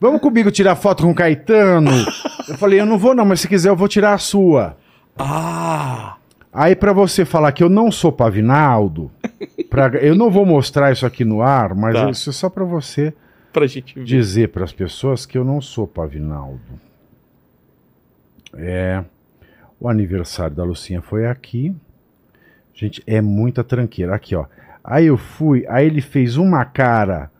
vamos 0.00 0.20
comigo 0.20 0.50
tirar 0.50 0.76
foto 0.76 1.02
com 1.02 1.10
o 1.10 1.14
Caetano? 1.14 1.90
Eu 2.48 2.56
falei: 2.56 2.80
eu 2.80 2.86
não 2.86 2.96
vou, 2.98 3.14
não, 3.14 3.24
mas 3.24 3.40
se 3.40 3.48
quiser, 3.48 3.70
eu 3.70 3.76
vou 3.76 3.88
tirar 3.88 4.14
a 4.14 4.18
sua. 4.18 4.76
Ah! 5.18 6.16
Aí, 6.52 6.76
pra 6.76 6.92
você 6.92 7.24
falar 7.24 7.50
que 7.52 7.62
eu 7.64 7.68
não 7.70 7.90
sou 7.90 8.12
Pavinaldo, 8.12 9.10
pra- 9.70 9.88
eu 10.00 10.14
não 10.14 10.30
vou 10.30 10.44
mostrar 10.44 10.92
isso 10.92 11.06
aqui 11.06 11.24
no 11.24 11.40
ar, 11.42 11.74
mas 11.74 11.94
Tá. 11.94 12.10
isso 12.10 12.28
é 12.28 12.32
só 12.32 12.50
pra 12.50 12.62
você 12.62 13.12
Pra 13.52 13.66
gente 13.66 13.94
ver. 13.94 14.04
dizer 14.04 14.48
para 14.50 14.62
as 14.62 14.72
pessoas 14.72 15.24
que 15.26 15.36
eu 15.38 15.44
não 15.44 15.60
sou 15.62 15.86
Pavinaldo. 15.86 16.60
É. 18.54 19.02
O 19.82 19.88
aniversário 19.88 20.54
da 20.54 20.62
Lucinha 20.62 21.02
foi 21.02 21.26
aqui. 21.26 21.74
Gente, 22.72 23.02
é 23.04 23.20
muita 23.20 23.64
tranqueira. 23.64 24.14
Aqui, 24.14 24.36
ó. 24.36 24.46
Aí 24.84 25.06
eu 25.06 25.16
fui, 25.16 25.66
aí 25.68 25.84
ele 25.86 26.00
fez 26.00 26.36
uma 26.36 26.64
cara 26.64 27.32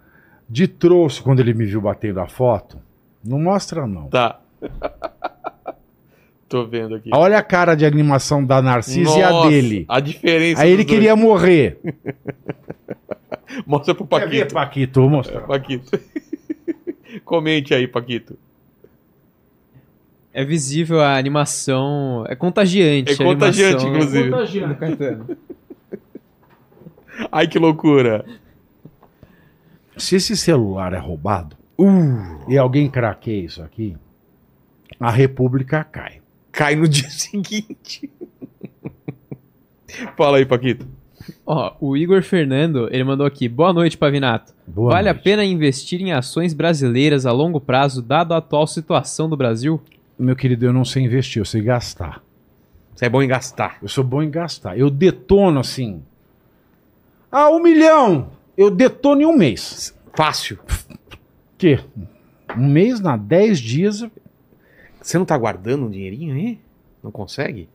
de 0.51 0.66
troço 0.66 1.23
quando 1.23 1.39
ele 1.39 1.55
me 1.55 1.64
viu 1.64 1.81
batendo 1.81 2.19
a 2.19 2.27
foto. 2.27 2.81
Não 3.24 3.39
mostra, 3.39 3.86
não. 3.86 4.09
Tá. 4.09 4.40
Tô 6.48 6.66
vendo 6.66 6.97
aqui. 6.97 7.10
Olha 7.14 7.39
a 7.39 7.44
cara 7.44 7.77
de 7.77 7.86
animação 7.86 8.44
da 8.44 8.60
Narcisa 8.60 9.20
e 9.20 9.23
a 9.23 9.31
Nossa, 9.31 9.48
dele. 9.48 9.85
A 9.89 10.01
diferença. 10.01 10.62
Aí 10.62 10.73
ele 10.73 10.85
dois. 10.85 10.89
queria 10.89 11.14
morrer. 11.14 11.78
Mostra 13.64 13.94
pro 13.94 14.05
Quer 14.05 14.28
ver, 14.28 14.52
Paquito. 14.52 14.55
Paquito? 14.55 15.01
Vou 15.01 15.10
mostrar. 15.10 15.43
Paquito. 15.43 15.97
Comente 17.24 17.73
aí, 17.73 17.86
Paquito. 17.86 18.36
É 20.33 20.45
visível 20.45 21.01
a 21.01 21.17
animação. 21.17 22.25
É 22.29 22.35
contagiante. 22.35 23.13
É 23.13 23.15
a 23.15 23.19
contagiante, 23.19 23.87
inclusive. 23.87 24.31
do 24.67 24.75
Caetano. 24.77 25.37
Ai, 27.31 27.47
que 27.47 27.59
loucura. 27.59 28.25
Se 29.97 30.17
esse 30.17 30.37
celular 30.37 30.93
é 30.95 30.99
roubado 30.99 31.57
Uh, 31.79 32.49
e 32.49 32.57
alguém 32.57 32.89
craqueia 32.89 33.45
isso 33.45 33.63
aqui, 33.63 33.97
a 35.01 35.11
República 35.11 35.83
cai. 35.83 36.21
cai 36.53 36.77
no 36.77 36.87
dia 36.89 37.11
seguinte. 37.11 38.09
Fala 40.17 40.37
aí, 40.37 40.47
Paquito. 40.47 40.87
Ó, 41.47 41.75
o 41.81 41.97
Igor 41.97 42.23
Fernando, 42.23 42.89
ele 42.93 43.03
mandou 43.03 43.27
aqui. 43.27 43.49
Boa 43.49 43.73
noite, 43.73 43.97
Pavinato. 43.97 44.53
Boa 44.67 44.93
vale 44.93 45.09
a 45.09 45.13
noite. 45.13 45.25
pena 45.25 45.45
investir 45.45 46.01
em 46.01 46.13
ações 46.13 46.53
brasileiras 46.55 47.27
a 47.27 47.33
longo 47.33 47.61
prazo, 47.61 48.01
dado 48.03 48.33
a 48.33 48.37
atual 48.37 48.67
situação 48.67 49.29
do 49.29 49.37
Brasil? 49.37 49.81
Meu 50.19 50.37
querido, 50.37 50.67
eu 50.67 50.73
não 50.73 50.85
sei 50.85 51.03
investir, 51.05 51.41
eu 51.41 51.45
sei 51.45 51.63
gastar. 51.63 52.23
Você 52.95 53.07
é 53.07 53.09
bom 53.09 53.23
em 53.23 53.29
gastar. 53.29 53.79
Eu 53.83 53.89
sou 53.89 54.05
bom 54.05 54.23
em 54.23 54.31
gastar. 54.31 54.79
Eu 54.79 54.91
detono 54.91 55.61
assim. 55.61 56.03
Ah, 57.31 57.51
um 57.51 57.61
milhão! 57.61 58.31
Eu 58.57 58.71
detono 58.71 59.23
em 59.23 59.27
um 59.27 59.37
mês. 59.37 59.99
Fácil. 60.15 60.59
Que? 61.57 61.81
Um 62.57 62.69
mês, 62.69 63.01
na 63.01 63.17
10 63.17 63.59
dias. 63.59 64.05
Você 65.01 65.19
não 65.19 65.25
tá 65.25 65.37
guardando 65.37 65.87
um 65.87 65.91
dinheirinho 65.91 66.35
aí? 66.35 66.61
Não 67.03 67.11
consegue? 67.11 67.69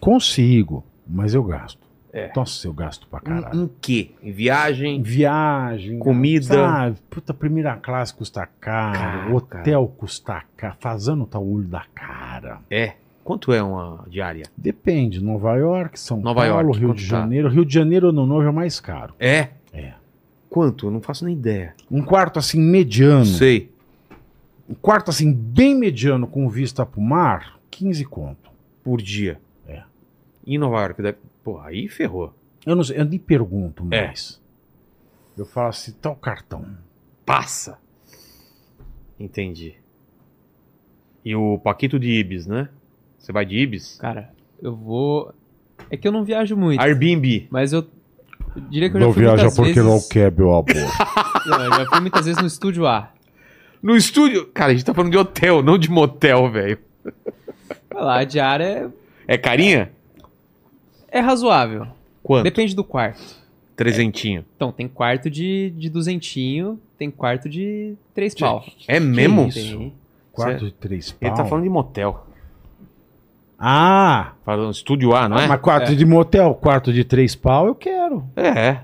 Consigo, 0.00 0.84
mas 1.06 1.34
eu 1.34 1.42
gasto. 1.42 1.87
É. 2.12 2.32
Nossa, 2.34 2.66
eu 2.66 2.72
gasto 2.72 3.06
pra 3.06 3.20
caralho. 3.20 3.54
Em, 3.54 3.64
em 3.64 3.70
quê? 3.80 4.10
Em 4.22 4.32
viagem? 4.32 5.02
Viagem, 5.02 5.98
Comida. 5.98 6.54
Sabe? 6.54 6.96
Puta, 7.10 7.34
primeira 7.34 7.76
classe 7.76 8.14
custa 8.14 8.46
caro, 8.60 8.98
Caro, 8.98 9.36
hotel 9.36 9.94
custa 9.96 10.42
caro, 10.56 10.76
fazendo 10.80 11.26
tá 11.26 11.38
o 11.38 11.54
olho 11.54 11.68
da 11.68 11.84
cara. 11.94 12.60
É. 12.70 12.94
Quanto 13.22 13.52
é 13.52 13.62
uma 13.62 14.06
diária? 14.08 14.44
Depende, 14.56 15.22
Nova 15.22 15.54
York, 15.56 16.00
São 16.00 16.18
Nova 16.18 16.46
Paulo, 16.46 16.68
York, 16.68 16.78
Rio 16.78 16.88
quanto 16.88 16.98
de 16.98 17.10
tá? 17.10 17.18
Janeiro. 17.18 17.48
Rio 17.50 17.64
de 17.64 17.74
Janeiro, 17.74 18.08
ano 18.08 18.24
novo 18.24 18.48
é 18.48 18.50
mais 18.50 18.80
caro. 18.80 19.14
É? 19.20 19.48
É. 19.70 19.92
Quanto? 20.48 20.86
Eu 20.86 20.90
não 20.90 21.02
faço 21.02 21.26
nem 21.26 21.34
ideia. 21.34 21.74
Um 21.90 22.00
quarto 22.02 22.38
assim 22.38 22.58
mediano, 22.58 23.26
Sei. 23.26 23.70
um 24.66 24.72
quarto 24.72 25.10
assim 25.10 25.30
bem 25.30 25.74
mediano 25.74 26.26
com 26.26 26.48
vista 26.48 26.86
pro 26.86 27.02
mar, 27.02 27.58
15 27.70 28.02
conto. 28.06 28.50
Por 28.82 29.02
dia. 29.02 29.38
É. 29.66 29.82
Em 30.46 30.56
Nova 30.56 30.80
York, 30.80 31.02
deve... 31.02 31.18
pô, 31.42 31.58
aí 31.60 31.88
ferrou. 31.88 32.34
Eu 32.66 32.74
não 32.76 32.84
sei, 32.84 32.98
eu 33.00 33.04
nem 33.04 33.18
pergunto 33.18 33.86
É. 33.90 34.06
mais. 34.06 34.40
Eu 35.36 35.46
falo 35.46 35.68
assim, 35.68 35.92
tá 35.92 36.10
o 36.10 36.16
cartão. 36.16 36.66
Passa. 37.24 37.78
Entendi. 39.18 39.74
E 41.24 41.34
o 41.34 41.58
Paquito 41.58 41.98
de 41.98 42.10
Ibis, 42.10 42.46
né? 42.46 42.68
Você 43.18 43.32
vai 43.32 43.44
de 43.44 43.56
Ibis? 43.56 43.98
Cara, 44.00 44.32
eu 44.62 44.74
vou. 44.74 45.32
É 45.90 45.96
que 45.96 46.06
eu 46.06 46.12
não 46.12 46.24
viajo 46.24 46.56
muito, 46.56 46.80
Airbnb. 46.80 47.46
mas 47.50 47.72
eu, 47.72 47.86
eu 48.54 48.62
diria 48.62 48.90
que 48.90 48.96
eu 48.96 49.00
já 49.00 49.50
fui 49.50 49.64
muitas 49.66 49.84
vezes... 49.84 50.08
quer, 50.08 50.32
meu 50.32 50.50
amor. 50.50 50.64
Não, 51.46 51.64
eu 51.64 51.72
já 51.72 51.86
fui 51.86 52.00
muitas 52.00 52.26
vezes 52.26 52.40
no 52.40 52.46
estúdio 52.46 52.86
A. 52.86 53.10
No 53.82 53.96
estúdio. 53.96 54.46
Cara, 54.48 54.72
a 54.72 54.74
gente 54.74 54.84
tá 54.84 54.92
falando 54.92 55.10
de 55.12 55.16
hotel, 55.18 55.62
não 55.62 55.78
de 55.78 55.88
motel, 55.90 56.50
velho. 56.50 56.78
Vai 57.90 58.02
lá, 58.02 58.18
a 58.20 58.24
diária 58.24 58.92
é, 59.26 59.34
É 59.34 59.38
carinha? 59.38 59.92
É 61.10 61.20
razoável. 61.20 61.86
Quanto? 62.22 62.44
Depende 62.44 62.74
do 62.74 62.84
quarto. 62.84 63.36
Trezentinho. 63.76 64.44
Então, 64.56 64.72
tem 64.72 64.88
quarto 64.88 65.30
de, 65.30 65.70
de 65.76 65.88
duzentinho, 65.88 66.80
tem 66.98 67.10
quarto 67.10 67.48
de 67.48 67.94
três 68.14 68.34
pau. 68.34 68.64
É 68.88 68.98
mesmo? 68.98 69.46
isso? 69.48 69.78
Tem. 69.78 69.92
Quarto 70.32 70.64
de 70.66 70.72
três 70.72 71.10
pau. 71.12 71.28
Ele 71.28 71.36
tá 71.36 71.44
falando 71.44 71.64
de 71.64 71.70
motel. 71.70 72.26
Ah, 73.58 74.32
Falando 74.44 74.72
estúdio 74.72 75.14
A, 75.16 75.28
não 75.28 75.36
é? 75.38 75.46
mas 75.48 75.60
quarto 75.60 75.90
É. 75.90 75.94
de 75.94 76.06
motel, 76.06 76.54
quarto 76.54 76.92
de 76.92 77.02
três 77.04 77.34
pau 77.34 77.66
eu 77.66 77.74
quero. 77.74 78.24
É. 78.36 78.78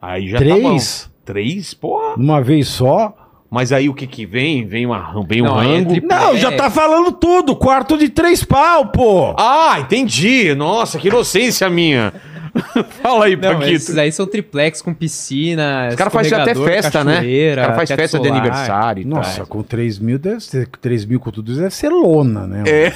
Aí 0.00 0.28
já 0.28 0.38
tá 0.38 0.44
bom. 0.44 0.50
Três? 0.60 1.10
Três? 1.24 1.74
Porra. 1.74 2.16
Numa 2.16 2.40
vez 2.40 2.68
só? 2.68 3.23
Mas 3.54 3.70
aí 3.70 3.88
o 3.88 3.94
que 3.94 4.04
que 4.06 4.26
vem? 4.26 4.66
Vem, 4.66 4.84
uma, 4.84 5.14
vem 5.28 5.40
um 5.40 5.44
Não, 5.44 5.62
é 5.62 5.66
rango. 5.76 5.90
triplo. 5.90 6.08
Não, 6.08 6.34
É. 6.34 6.36
já 6.38 6.50
tá 6.50 6.68
falando 6.68 7.12
tudo. 7.12 7.54
Quarto 7.54 7.96
de 7.96 8.08
três 8.08 8.42
pau, 8.42 8.86
pô. 8.88 9.32
Ah, 9.38 9.76
entendi. 9.78 10.52
Nossa, 10.56 10.98
que 10.98 11.06
inocência 11.06 11.70
minha. 11.70 12.12
Fala 13.00 13.26
aí, 13.26 13.36
Não, 13.36 13.52
Paquito. 13.54 13.70
esses 13.70 13.96
aí 13.96 14.10
são 14.10 14.26
triplex 14.26 14.82
com 14.82 14.92
piscina. 14.92 15.86
Os 15.88 15.94
caras 15.94 16.12
fazem 16.12 16.36
até 16.36 16.52
festa, 16.54 17.04
né? 17.04 17.20
O 17.52 17.54
cara 17.56 17.74
faz 17.74 17.90
festa 17.90 18.18
de 18.18 18.26
solar. 18.26 18.40
aniversário 18.40 19.02
e 19.02 19.04
Nossa, 19.04 19.38
tal. 19.38 19.46
com 19.46 19.62
3 19.62 19.98
mil 20.00 20.18
deve 20.18 20.40
ser. 20.40 20.66
3 20.80 21.04
mil 21.04 21.20
com 21.20 21.30
tudo 21.30 21.52
isso 21.52 21.60
deve 21.60 21.74
ser 21.74 21.90
lona, 21.90 22.46
né? 22.48 22.64
É. 22.66 22.92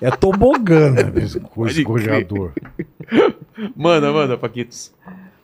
É 0.00 0.10
tobogã, 0.12 0.90
né? 0.94 1.02
Com 1.54 1.66
escorregador. 1.66 2.52
Manda, 3.76 4.12
manda, 4.12 4.38
Paquitos. 4.38 4.92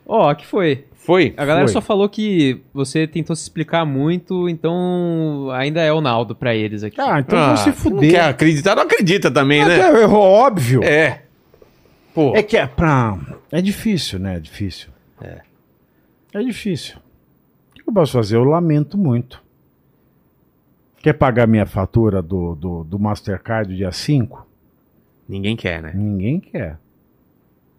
Ó, 0.07 0.33
que 0.33 0.45
foi? 0.45 0.85
Foi? 1.05 1.33
A 1.37 1.45
galera 1.45 1.67
Foi. 1.67 1.73
só 1.73 1.81
falou 1.81 2.09
que 2.09 2.61
você 2.73 3.05
tentou 3.05 3.35
se 3.35 3.43
explicar 3.43 3.85
muito, 3.85 4.49
então 4.49 5.49
ainda 5.53 5.79
é 5.81 5.93
o 5.93 6.01
Naldo 6.01 6.35
pra 6.35 6.55
eles 6.55 6.83
aqui. 6.83 6.99
Ah, 6.99 7.19
então 7.19 7.37
Ah, 7.37 7.47
vão 7.53 7.57
se 7.57 7.67
Não 7.69 7.75
fuder. 7.75 8.09
quer 8.11 8.21
acreditar, 8.23 8.75
não 8.75 8.83
acredita 8.83 9.29
também, 9.29 9.63
né? 9.63 9.79
Até 9.79 10.01
errou, 10.01 10.23
óbvio. 10.23 10.83
É. 10.83 11.21
Pô. 12.13 12.35
É 12.35 12.41
que 12.41 12.57
é 12.57 12.65
pra. 12.65 13.19
É 13.51 13.61
difícil, 13.61 14.17
né? 14.17 14.37
É 14.37 14.39
difícil. 14.39 14.89
É. 15.21 15.41
É 16.33 16.41
difícil. 16.41 16.97
O 17.71 17.75
que 17.83 17.87
eu 17.87 17.93
posso 17.93 18.13
fazer? 18.13 18.35
Eu 18.35 18.43
lamento 18.43 18.97
muito. 18.97 19.43
Quer 21.03 21.13
pagar 21.13 21.45
minha 21.45 21.67
fatura 21.67 22.19
do, 22.21 22.55
do, 22.55 22.83
do 22.83 22.97
Mastercard 22.97 23.69
do 23.71 23.75
dia 23.77 23.91
5? 23.91 24.43
Ninguém 25.29 25.55
quer, 25.55 25.83
né? 25.83 25.91
Ninguém 25.93 26.39
quer. 26.39 26.79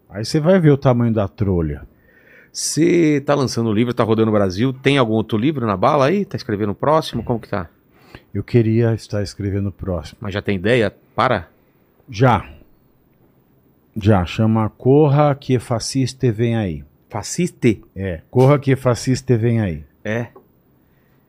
Aí 0.09 0.25
você 0.25 0.39
vai 0.39 0.61
ver 0.61 0.71
o 0.71 0.77
tamanho 0.79 1.13
da 1.13 1.27
trolha. 1.27 1.83
Você 2.57 3.23
tá 3.27 3.35
lançando 3.35 3.69
o 3.69 3.73
livro, 3.73 3.93
tá 3.93 4.03
rodando 4.03 4.31
o 4.31 4.33
Brasil. 4.33 4.73
Tem 4.73 4.97
algum 4.97 5.13
outro 5.13 5.37
livro 5.37 5.67
na 5.67 5.77
bala 5.77 6.07
aí? 6.07 6.25
Tá 6.25 6.39
escrevendo 6.39 6.71
o 6.73 6.75
próximo? 6.75 7.23
Como 7.23 7.39
que 7.39 7.51
tá? 7.51 7.69
Eu 8.33 8.43
queria 8.43 8.95
estar 8.95 9.23
escrevendo 9.23 9.69
o 9.69 9.73
próximo. 9.73 10.17
Mas 10.23 10.33
já 10.33 10.41
tem 10.41 10.57
ideia? 10.57 10.91
Para. 11.15 11.51
Já. 12.09 12.49
Já, 13.95 14.25
chama 14.25 14.71
Corra 14.71 15.35
que 15.35 15.59
fascista 15.59 16.33
vem 16.33 16.57
aí. 16.57 16.83
Fasciste. 17.11 17.85
É, 17.95 18.23
Corra 18.31 18.59
que 18.59 18.75
fascista 18.75 19.37
vem 19.37 19.61
aí. 19.61 19.85
É. 20.03 20.29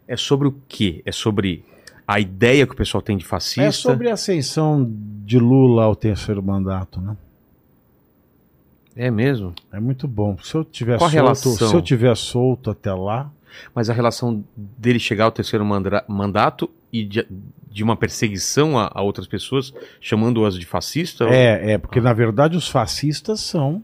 É 0.07 0.15
sobre 0.15 0.47
o 0.47 0.55
quê? 0.65 1.01
É 1.05 1.11
sobre 1.11 1.65
a 2.07 2.21
ideia 2.21 2.65
que 2.65 2.71
o 2.71 2.77
pessoal 2.77 3.01
tem 3.01 3.17
de 3.17 3.25
fascista? 3.25 3.63
É 3.63 3.71
sobre 3.71 4.09
a 4.09 4.13
ascensão 4.13 4.89
de 5.25 5.37
Lula 5.37 5.83
ao 5.83 5.95
terceiro 5.95 6.41
mandato, 6.41 7.01
né? 7.01 7.17
É 8.99 9.11
mesmo? 9.11 9.53
É 9.71 9.79
muito 9.79 10.07
bom. 10.07 10.37
Se 10.41 10.55
eu 10.55 10.63
tiver 10.65 10.97
Qual 10.97 11.07
a 11.07 11.11
solto, 11.11 11.23
relação? 11.23 11.69
se 11.69 11.75
eu 11.75 11.81
tiver 11.81 12.15
solto 12.17 12.71
até 12.71 12.91
lá, 12.91 13.31
Mas 13.73 13.89
a 13.89 13.93
relação 13.93 14.43
dele 14.55 14.99
chegar 14.99 15.25
ao 15.25 15.31
terceiro 15.31 15.63
mandato 16.07 16.69
e 16.91 17.03
de, 17.03 17.25
de 17.71 17.83
uma 17.83 17.95
perseguição 17.95 18.77
a, 18.77 18.89
a 18.93 19.01
outras 19.01 19.27
pessoas, 19.27 19.71
chamando-as 20.01 20.55
de 20.57 20.65
fascista? 20.65 21.25
é, 21.25 21.73
é 21.73 21.77
porque 21.77 22.01
na 22.01 22.11
verdade 22.13 22.57
os 22.57 22.67
fascistas 22.67 23.39
são 23.39 23.83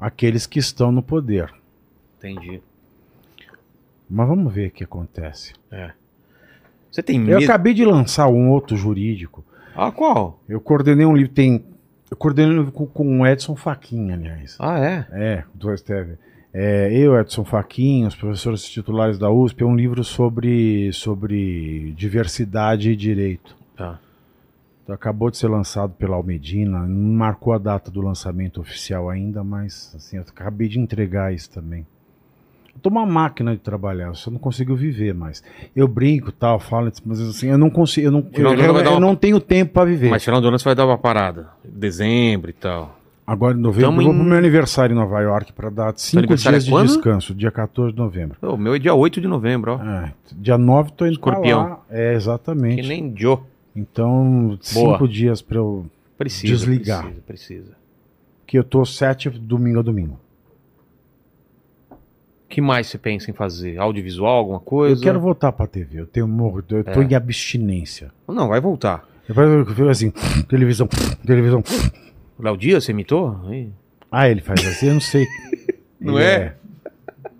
aqueles 0.00 0.46
que 0.46 0.58
estão 0.60 0.92
no 0.92 1.02
poder. 1.02 1.52
Entendi. 2.18 2.60
Mas 4.08 4.28
vamos 4.28 4.52
ver 4.52 4.68
o 4.68 4.70
que 4.70 4.84
acontece. 4.84 5.52
Você 6.90 7.02
tem 7.02 7.16
Eu 7.18 7.22
medo? 7.38 7.44
acabei 7.44 7.74
de 7.74 7.84
lançar 7.84 8.28
um 8.28 8.50
outro 8.50 8.76
jurídico. 8.76 9.44
Ah, 9.74 9.90
qual? 9.90 10.40
Eu 10.48 10.60
coordenei 10.60 11.04
um 11.04 11.16
livro, 11.16 11.32
tem. 11.32 11.64
Eu 12.10 12.16
coordenei 12.16 12.52
um 12.52 12.58
livro 12.58 12.72
com, 12.72 12.86
com 12.86 13.20
o 13.20 13.26
Edson 13.26 13.56
Faquinha, 13.56 14.14
aliás. 14.14 14.56
Ah, 14.58 14.78
é? 14.78 15.06
É, 15.12 15.44
do 15.54 15.76
STF. 15.76 16.16
É, 16.52 16.92
eu, 16.92 17.18
Edson 17.18 17.44
Faquinha, 17.44 18.06
os 18.06 18.14
professores 18.14 18.62
titulares 18.64 19.18
da 19.18 19.30
USP, 19.30 19.62
é 19.62 19.66
um 19.66 19.74
livro 19.74 20.04
sobre, 20.04 20.92
sobre 20.92 21.92
diversidade 21.96 22.90
e 22.90 22.96
direito. 22.96 23.56
Tá. 23.76 23.98
Então, 24.84 24.94
acabou 24.94 25.30
de 25.30 25.38
ser 25.38 25.48
lançado 25.48 25.94
pela 25.94 26.14
Almedina, 26.14 26.86
não 26.86 27.14
marcou 27.14 27.54
a 27.54 27.58
data 27.58 27.90
do 27.90 28.00
lançamento 28.02 28.60
oficial 28.60 29.08
ainda, 29.08 29.42
mas 29.42 29.92
assim, 29.96 30.18
eu 30.18 30.22
acabei 30.22 30.68
de 30.68 30.78
entregar 30.78 31.32
isso 31.32 31.50
também. 31.50 31.86
Eu 32.74 32.80
tô 32.80 32.88
uma 32.90 33.06
máquina 33.06 33.52
de 33.52 33.58
trabalhar, 33.60 34.08
eu 34.08 34.14
só 34.14 34.30
não 34.30 34.38
consigo 34.38 34.74
viver 34.74 35.14
mais. 35.14 35.42
Eu 35.74 35.86
brinco 35.88 36.30
tal, 36.32 36.58
falo, 36.58 36.90
mas 37.04 37.20
assim, 37.20 37.48
eu 37.48 37.56
não 37.58 37.70
consigo, 37.70 38.08
eu 38.08 38.10
não, 38.10 38.26
eu, 38.32 38.52
eu 38.52 38.72
uma- 38.92 39.00
não 39.00 39.14
tenho 39.16 39.40
tempo 39.40 39.72
para 39.72 39.84
viver. 39.86 40.10
Mas 40.10 40.24
final 40.24 40.40
do 40.40 40.48
ano 40.48 40.58
você 40.58 40.64
vai 40.64 40.74
dar 40.74 40.84
uma 40.86 40.98
parada. 40.98 41.48
Dezembro 41.64 42.50
e 42.50 42.52
tal. 42.52 42.98
Agora 43.26 43.56
em 43.56 43.60
novembro 43.60 43.88
Tamo 43.88 44.02
eu 44.02 44.04
vou 44.04 44.12
em- 44.12 44.18
pro 44.18 44.28
meu 44.28 44.36
aniversário 44.36 44.92
em 44.92 44.96
Nova 44.98 45.18
York 45.20 45.52
para 45.54 45.70
dar 45.70 45.94
cinco 45.96 46.26
dias 46.36 46.46
é 46.46 46.58
de 46.58 46.82
descanso, 46.82 47.34
dia 47.34 47.50
14 47.50 47.92
de 47.92 47.98
novembro. 47.98 48.36
O 48.42 48.56
meu 48.58 48.74
é 48.74 48.78
dia 48.78 48.92
8 48.92 49.18
de 49.18 49.26
novembro, 49.26 49.80
ó. 49.80 49.82
É, 49.82 50.12
dia 50.36 50.58
9 50.58 50.92
tô 50.92 51.06
indo 51.06 51.12
Escorpião. 51.14 51.62
lá. 51.62 51.80
É, 51.88 52.12
exatamente. 52.12 52.82
Que 52.82 52.88
nem 52.88 53.14
Joe. 53.16 53.38
Então, 53.74 54.58
cinco 54.60 55.08
dias 55.08 55.40
para 55.40 55.56
eu. 55.56 55.86
Precisa. 56.18 56.52
Desligar. 56.52 57.02
Precisa, 57.02 57.22
precisa. 57.26 57.72
Que 58.46 58.58
eu 58.58 58.62
tô 58.62 58.84
sete 58.84 59.30
domingo 59.30 59.78
a 59.78 59.82
domingo. 59.82 60.18
O 62.46 62.48
que 62.54 62.60
mais 62.60 62.86
você 62.86 62.98
pensa 62.98 63.30
em 63.30 63.34
fazer? 63.34 63.78
Audiovisual, 63.78 64.36
alguma 64.38 64.60
coisa? 64.60 65.00
Eu 65.00 65.02
quero 65.02 65.20
voltar 65.20 65.50
pra 65.52 65.66
TV. 65.66 66.00
Eu 66.00 66.06
tenho 66.06 66.28
morro, 66.28 66.62
eu 66.70 66.84
tô 66.84 67.00
É. 67.00 67.04
em 67.04 67.14
abstinência. 67.14 68.10
Não, 68.28 68.48
vai 68.48 68.60
voltar. 68.60 69.04
Depois 69.26 69.48
eu 69.50 69.66
fico 69.66 69.88
assim, 69.88 70.10
televisão, 70.48 70.86
televisão. 71.26 71.62
Léo 72.38 72.56
Dias, 72.56 72.84
você 72.84 72.92
imitou? 72.92 73.40
Aí. 73.48 73.68
Ah, 74.12 74.28
ele 74.28 74.40
faz 74.40 74.64
assim, 74.66 74.88
eu 74.88 74.94
não 74.94 75.00
sei. 75.00 75.26
Não 76.00 76.18
Ele 76.20 76.24
é? 76.28 76.54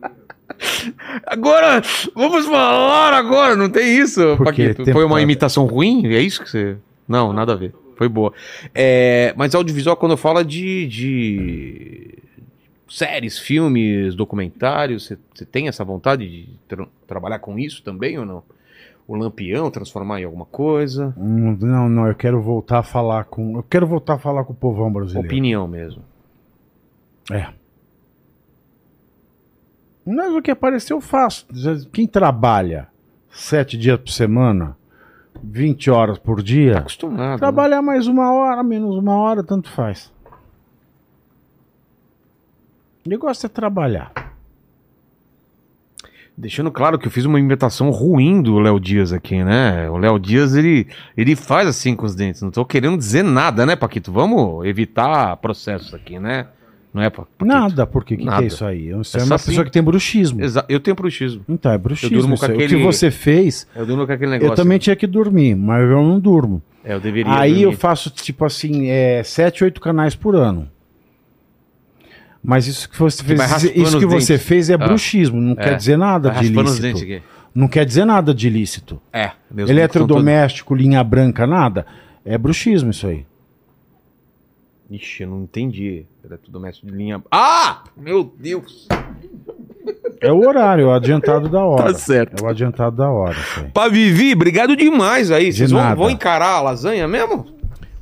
Agora, 1.26 1.82
vamos 2.14 2.46
falar 2.46 3.12
agora, 3.12 3.54
não 3.56 3.68
tem 3.68 3.98
isso, 3.98 4.36
Porque 4.38 4.74
Foi 4.92 5.04
uma 5.04 5.20
imitação 5.20 5.66
ruim? 5.66 6.06
É 6.06 6.20
isso 6.20 6.42
que 6.42 6.48
você... 6.50 6.76
Não, 7.06 7.32
nada 7.32 7.52
a 7.52 7.56
ver. 7.56 7.74
Foi 7.96 8.08
boa. 8.08 8.32
É, 8.74 9.34
mas 9.36 9.54
audiovisual, 9.54 9.96
quando 9.96 10.16
fala 10.16 10.44
de, 10.44 10.86
de 10.86 12.18
séries, 12.88 13.38
filmes, 13.38 14.14
documentários, 14.14 15.06
você, 15.34 15.44
tem 15.46 15.68
essa 15.68 15.84
vontade 15.84 16.28
de 16.28 16.48
tra- 16.68 16.86
trabalhar 17.06 17.38
com 17.38 17.58
isso 17.58 17.82
também 17.82 18.18
ou 18.18 18.24
não? 18.26 18.42
O 19.06 19.14
Lampião, 19.16 19.70
transformar 19.70 20.20
em 20.20 20.24
alguma 20.24 20.46
coisa? 20.46 21.12
Hum, 21.18 21.56
Não, 21.60 21.88
não, 21.90 22.06
eu 22.06 22.14
quero 22.14 22.40
voltar 22.40 22.78
a 22.78 22.82
falar 22.82 23.24
com. 23.24 23.56
Eu 23.58 23.62
quero 23.62 23.86
voltar 23.86 24.14
a 24.14 24.18
falar 24.18 24.44
com 24.44 24.52
o 24.54 24.56
povão 24.56 24.90
brasileiro. 24.90 25.28
Opinião 25.28 25.68
mesmo. 25.68 26.02
É. 27.30 27.48
Mas 30.06 30.32
o 30.32 30.40
que 30.42 30.50
aparecer 30.50 30.92
eu 30.92 31.00
faço. 31.00 31.46
Quem 31.92 32.06
trabalha 32.06 32.88
sete 33.30 33.76
dias 33.76 33.98
por 33.98 34.10
semana, 34.10 34.76
20 35.42 35.90
horas 35.90 36.18
por 36.18 36.36
Tá 36.36 36.42
dia, 36.42 36.78
acostumado. 36.78 37.32
né? 37.32 37.38
trabalhar 37.38 37.82
mais 37.82 38.06
uma 38.06 38.32
hora, 38.32 38.62
menos 38.62 38.96
uma 38.96 39.14
hora, 39.16 39.42
tanto 39.42 39.70
faz. 39.70 40.12
O 43.06 43.08
negócio 43.08 43.46
é 43.46 43.48
trabalhar. 43.48 44.12
Deixando 46.36 46.70
claro 46.70 46.98
que 46.98 47.06
eu 47.06 47.10
fiz 47.12 47.24
uma 47.24 47.38
imitação 47.38 47.90
ruim 47.90 48.42
do 48.42 48.58
Léo 48.58 48.80
Dias 48.80 49.12
aqui, 49.12 49.44
né? 49.44 49.88
O 49.88 49.96
Léo 49.96 50.18
Dias, 50.18 50.54
ele, 50.56 50.88
ele 51.16 51.36
faz 51.36 51.68
assim 51.68 51.94
com 51.94 52.04
os 52.04 52.14
dentes. 52.14 52.42
Não 52.42 52.50
tô 52.50 52.64
querendo 52.64 52.96
dizer 52.98 53.22
nada, 53.22 53.64
né, 53.64 53.76
Paquito? 53.76 54.10
Vamos 54.10 54.66
evitar 54.66 55.36
processos 55.36 55.94
aqui, 55.94 56.18
né? 56.18 56.46
Não 56.92 57.02
é, 57.02 57.10
Pa- 57.10 57.22
Paquito? 57.22 57.44
Nada, 57.44 57.86
porque 57.86 58.16
que, 58.16 58.22
que 58.22 58.28
Nada. 58.28 58.42
é 58.42 58.46
isso 58.48 58.64
aí? 58.64 58.92
Você 58.94 59.18
É 59.18 59.20
é, 59.20 59.24
uma 59.24 59.36
assim. 59.36 59.46
pessoa 59.50 59.64
que 59.64 59.70
tem 59.70 59.82
bruxismo. 59.82 60.42
Exa- 60.42 60.64
eu 60.68 60.80
tenho 60.80 60.96
bruxismo. 60.96 61.44
Então, 61.48 61.70
é 61.70 61.78
bruxismo. 61.78 62.16
Eu 62.16 62.20
durmo 62.22 62.36
com 62.38 62.44
aí. 62.46 62.50
O 62.50 62.54
aquele- 62.54 62.76
que 62.78 62.82
você 62.82 63.10
fez, 63.12 63.68
Eu 63.76 63.86
durmo 63.86 64.04
com 64.06 64.12
aquele 64.12 64.30
negócio. 64.32 64.52
eu 64.52 64.56
também 64.56 64.78
tinha 64.78 64.96
que 64.96 65.06
dormir, 65.06 65.54
mas 65.54 65.82
eu 65.82 66.02
não 66.02 66.18
durmo. 66.18 66.60
É, 66.84 66.94
eu 66.94 67.00
deveria 67.00 67.32
Aí 67.32 67.58
eu 67.62 67.70
dormir. 67.70 67.76
faço, 67.76 68.10
tipo 68.10 68.44
assim, 68.44 68.88
é, 68.88 69.22
7, 69.22 69.62
8 69.62 69.80
canais 69.80 70.16
por 70.16 70.34
ano. 70.34 70.68
Mas 72.44 72.66
isso 72.66 72.90
que 72.90 72.98
você 72.98 73.24
fez, 73.24 73.40
isso 73.74 73.98
que 73.98 74.04
você 74.04 74.34
dentes. 74.34 74.46
fez 74.46 74.68
é 74.70 74.74
Ah. 74.74 74.78
bruxismo, 74.78 75.40
não 75.40 75.52
É. 75.52 75.56
quer 75.56 75.76
dizer 75.76 75.96
nada 75.96 76.30
Vai 76.30 76.42
de 76.42 76.48
raspando 76.48 76.70
os 76.70 76.78
dentes 76.78 77.00
ilícito. 77.02 77.24
aqui. 77.26 77.34
Não 77.54 77.68
quer 77.68 77.86
dizer 77.86 78.04
nada 78.04 78.34
de 78.34 78.46
ilícito. 78.48 79.00
É, 79.12 79.30
Eletrodoméstico, 79.56 80.74
linha 80.74 81.02
branca, 81.02 81.46
nada. 81.46 81.86
É 82.24 82.36
bruxismo 82.36 82.90
isso 82.90 83.06
aí. 83.06 83.24
Ixi, 84.90 85.22
eu 85.22 85.30
não 85.30 85.42
entendi. 85.44 86.04
Eletrodoméstico 86.24 86.86
de 86.88 86.92
linha... 86.92 87.22
Ah! 87.30 87.84
Meu 87.96 88.24
Deus! 88.38 88.86
É 90.20 90.30
o 90.32 90.46
horário, 90.46 90.84
é 90.84 90.86
o 90.86 90.92
adiantado 90.92 91.48
da 91.48 91.60
hora. 91.64 91.92
Tá 91.92 91.94
certo. 91.98 92.42
É 92.42 92.46
o 92.46 92.50
adiantado 92.50 92.96
da 92.96 93.08
hora. 93.10 93.36
Pá, 93.72 93.88
Vivi, 93.88 94.34
obrigado 94.34 94.76
demais 94.76 95.30
aí. 95.30 95.52
Vocês 95.52 95.70
vão, 95.70 95.80
nada. 95.82 95.94
vão 95.96 96.10
encarar 96.10 96.56
a 96.56 96.60
lasanha 96.62 97.08
mesmo? 97.08 97.46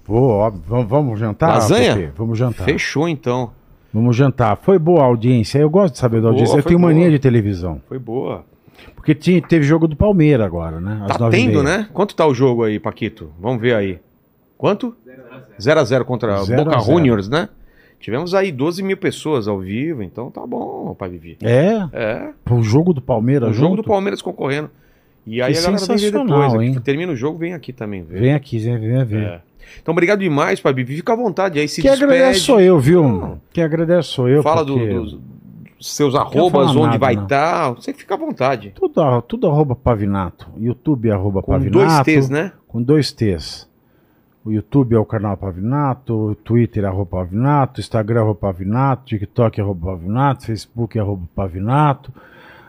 Pô, 0.05 0.21
óbvio, 0.29 0.63
vamos, 0.67 0.89
vamos 0.89 1.21
jantar? 1.21 1.49
Lasanha? 1.51 2.13
Vamos 2.17 2.37
jantar. 2.39 2.65
Fechou, 2.65 3.09
então. 3.09 3.53
Vamos 3.93 4.17
jantar. 4.17 4.57
Foi 4.63 4.79
boa 4.79 5.03
a 5.03 5.05
audiência. 5.05 5.59
Eu 5.59 5.69
gosto 5.71 5.95
de 5.95 5.99
saber 6.01 6.17
da 6.17 6.23
Boa, 6.23 6.33
audiência. 6.33 6.57
Eu 6.57 6.63
tenho 6.63 6.79
mania 6.81 7.03
boa. 7.03 7.11
de 7.11 7.19
televisão. 7.19 7.81
Foi 7.89 7.99
boa. 7.99 8.45
Porque 8.95 9.15
tinha, 9.15 9.41
teve 9.43 9.65
jogo 9.65 9.87
do 9.87 9.95
Palmeiras 9.97 10.47
agora, 10.47 10.81
né? 10.81 11.01
Às 11.09 11.17
Tá 11.17 11.29
tendo, 11.31 11.63
né? 11.63 11.89
Quanto 11.93 12.15
tá 12.17 12.27
o 12.27 12.35
jogo 12.35 12.65
aí, 12.65 12.79
Paquito? 12.79 13.31
Vamos 13.39 13.61
ver 13.61 13.75
aí. 13.75 13.99
Quanto? 14.57 14.95
0x0 15.61 16.05
contra 16.05 16.43
Zero 16.45 16.65
Boca. 16.65 16.79
Juniors, 16.81 17.29
né? 17.29 17.49
Tivemos 18.01 18.35
aí 18.35 18.51
12 18.51 18.83
mil 18.83 18.97
pessoas 18.97 19.47
ao 19.47 19.61
vivo, 19.61 20.03
então 20.03 20.29
tá 20.31 20.45
bom, 20.45 20.93
Pai 20.99 21.09
Vivi. 21.09 21.37
É, 21.41 21.87
É, 21.93 22.31
o 22.51 22.61
jogo 22.63 22.93
do 22.93 23.01
Palmeiras 23.01 23.51
o 23.51 23.53
jogo 23.53 23.77
junto? 23.77 23.83
do 23.83 23.89
Palmeiras 23.89 24.21
concorrendo. 24.21 24.71
E 25.25 25.41
aí 25.41 25.53
Que 25.53 25.59
a 25.61 25.63
galera 25.63 25.79
vem 25.87 25.97
ver 25.97 26.01
sensacional, 26.01 26.51
depois. 26.51 26.63
hein? 26.69 26.81
Termina 26.83 27.13
o 27.13 27.17
jogo, 27.17 27.39
vem 27.39 27.55
aqui 27.55 27.73
também 27.73 28.03
ver. 28.03 28.21
Vem 28.21 28.35
aqui, 28.35 28.59
vem, 28.59 28.77
vem 28.79 29.05
ver. 29.05 29.23
É. 29.23 29.41
Então, 29.81 29.93
obrigado 29.93 30.21
demais, 30.21 30.61
Pai. 30.61 30.75
Fica 30.85 31.13
à 31.13 31.17
vontade 31.17 31.59
aí, 31.59 31.69
se 31.69 31.81
Quem 31.83 31.91
despede. 31.91 32.13
agradece 32.13 32.41
sou 32.41 32.61
eu, 32.61 32.79
viu? 32.79 33.03
Não. 33.03 33.41
Quem 33.53 33.65
agradece 33.65 34.09
sou 34.09 34.29
eu. 34.29 34.43
Fala 34.43 34.65
do- 34.65 34.75
porque 34.75 34.89
dos 34.93 35.19
seus 35.81 36.13
falar 36.15 36.27
arrobas, 36.27 36.71
onde 36.71 36.81
nada, 36.87 36.99
vai 36.99 37.15
estar. 37.15 37.71
Você 37.73 37.93
fica 37.93 38.15
à 38.15 38.17
vontade. 38.17 38.73
Tudo, 38.75 39.23
tudo 39.23 39.49
arroba 39.49 39.75
Pavinato. 39.75 40.49
YouTube 40.57 41.09
é 41.09 41.13
arroba 41.13 41.43
Com 41.43 41.53
Pavinato. 41.53 41.79
dois 41.79 42.01
T's, 42.03 42.29
né? 42.31 42.53
Com 42.69 42.81
dois 42.83 43.11
T's. 43.13 43.69
O 44.45 44.51
YouTube 44.51 44.95
é 44.95 44.99
o 44.99 45.05
canal 45.05 45.37
Pavinato, 45.37 46.15
o 46.31 46.35
Twitter 46.35 46.83
é 46.85 46.87
arroba 46.89 47.19
Pavinato, 47.19 47.81
Instagram 47.81 48.19
é 48.19 48.23
arroba 48.23 48.41
Pavinato, 48.41 49.05
TikTok 49.07 49.61
é 49.61 49.63
arroba 49.63 49.93
Pavinato, 49.93 50.47
Facebook 50.47 50.99
é 50.99 51.01
arroba 51.01 51.29
Pavinato. 51.35 52.13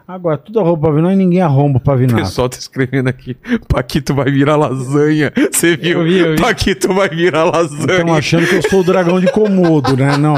Agora, 0.07 0.37
tudo 0.37 0.59
arroba 0.59 0.87
Pavinato 0.89 1.13
e 1.13 1.15
ninguém 1.17 1.41
arromba 1.41 1.77
o 1.77 1.81
O 1.81 1.83
Pavinato. 1.83 2.21
pessoal 2.21 2.49
tá 2.49 2.57
escrevendo 2.57 3.07
aqui. 3.07 3.37
Paquito 3.67 4.13
vai 4.13 4.29
virar 4.29 4.55
lasanha. 4.57 5.31
Você 5.51 5.77
viu? 5.77 5.99
Eu 5.99 6.03
vi, 6.05 6.17
eu 6.19 6.35
vi. 6.35 6.41
Paquito 6.41 6.93
vai 6.93 7.09
virar 7.09 7.45
lasanha. 7.45 7.99
Estão 7.99 8.13
achando 8.13 8.47
que 8.47 8.55
eu 8.55 8.69
sou 8.69 8.81
o 8.81 8.83
dragão 8.83 9.19
de 9.19 9.31
Komodo, 9.31 9.95
né? 9.95 10.17
Não. 10.17 10.35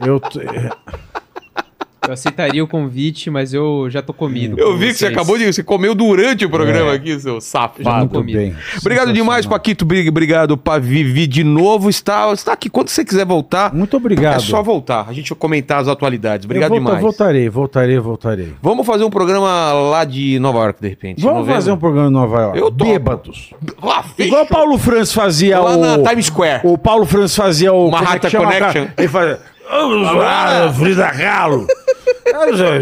Eu. 0.00 0.20
Eu 2.04 2.14
aceitaria 2.14 2.62
o 2.64 2.66
convite, 2.66 3.30
mas 3.30 3.54
eu 3.54 3.86
já 3.88 4.02
tô 4.02 4.12
comido. 4.12 4.58
Eu 4.58 4.72
com 4.72 4.76
vi 4.76 4.86
que 4.88 4.94
você 4.94 4.98
vocês. 5.06 5.12
acabou 5.12 5.38
de. 5.38 5.46
Você 5.52 5.62
comeu 5.62 5.94
durante 5.94 6.44
o 6.44 6.50
programa 6.50 6.90
É. 6.90 6.94
aqui, 6.96 7.18
seu 7.20 7.34
Já 7.34 7.40
safado. 7.40 8.08
tô 8.08 8.18
comido. 8.18 8.36
bem. 8.38 8.56
Obrigado 8.80 9.12
demais. 9.12 9.46
Paquito. 9.46 9.84
Bri- 9.84 10.08
Obrigado, 10.08 10.56
Pavivi, 10.56 11.28
de 11.28 11.44
novo. 11.44 11.88
Está, 11.88 12.32
está 12.32 12.52
aqui. 12.54 12.68
Quando 12.68 12.88
você 12.88 13.04
quiser 13.04 13.24
voltar, 13.24 13.72
Muito 13.72 13.96
obrigado. 13.96 14.36
é 14.36 14.40
só 14.40 14.60
voltar. 14.64 15.06
A 15.08 15.12
gente 15.12 15.30
vai 15.30 15.38
comentar 15.38 15.80
as 15.80 15.86
atualidades. 15.86 16.44
Obrigado 16.44 16.72
eu 16.74 16.80
volta- 16.80 16.84
demais. 16.96 17.02
Voltarei, 17.02 17.48
voltarei, 17.48 17.98
voltarei. 18.00 18.52
Vamos 18.60 18.84
fazer 18.84 19.04
um 19.04 19.10
programa 19.10 19.72
lá 19.72 20.04
de 20.04 20.40
Nova 20.40 20.58
York, 20.58 20.80
de 20.82 20.88
repente. 20.88 21.20
Vamos 21.22 21.38
novembro? 21.38 21.54
fazer 21.54 21.70
um 21.72 21.76
programa 21.78 22.08
em 22.08 22.12
Nova 22.12 22.40
York. 22.42 22.58
Eu 22.58 22.70
topo. 22.70 22.90
Bêbados. 22.90 23.54
Lá. 23.80 24.04
Igual 24.18 24.42
o 24.42 24.46
Paulo 24.48 24.76
Franz 24.76 25.12
fazia 25.12 25.60
Lá 25.60 25.76
o... 25.76 25.80
na 25.80 26.08
Times 26.10 26.26
Square. 26.26 26.62
O 26.64 26.76
Paulo 26.76 27.06
Franz 27.06 27.36
fazia 27.36 27.72
o... 27.72 27.88
Manhattan 27.92 28.26
é 28.26 28.30
Connection. 28.32 28.86
Ele 28.98 29.08
fazia... 29.08 29.51
Vamos 29.72 30.16
lá, 30.16 30.72
Frida 30.72 31.10
Kahlo. 31.12 31.66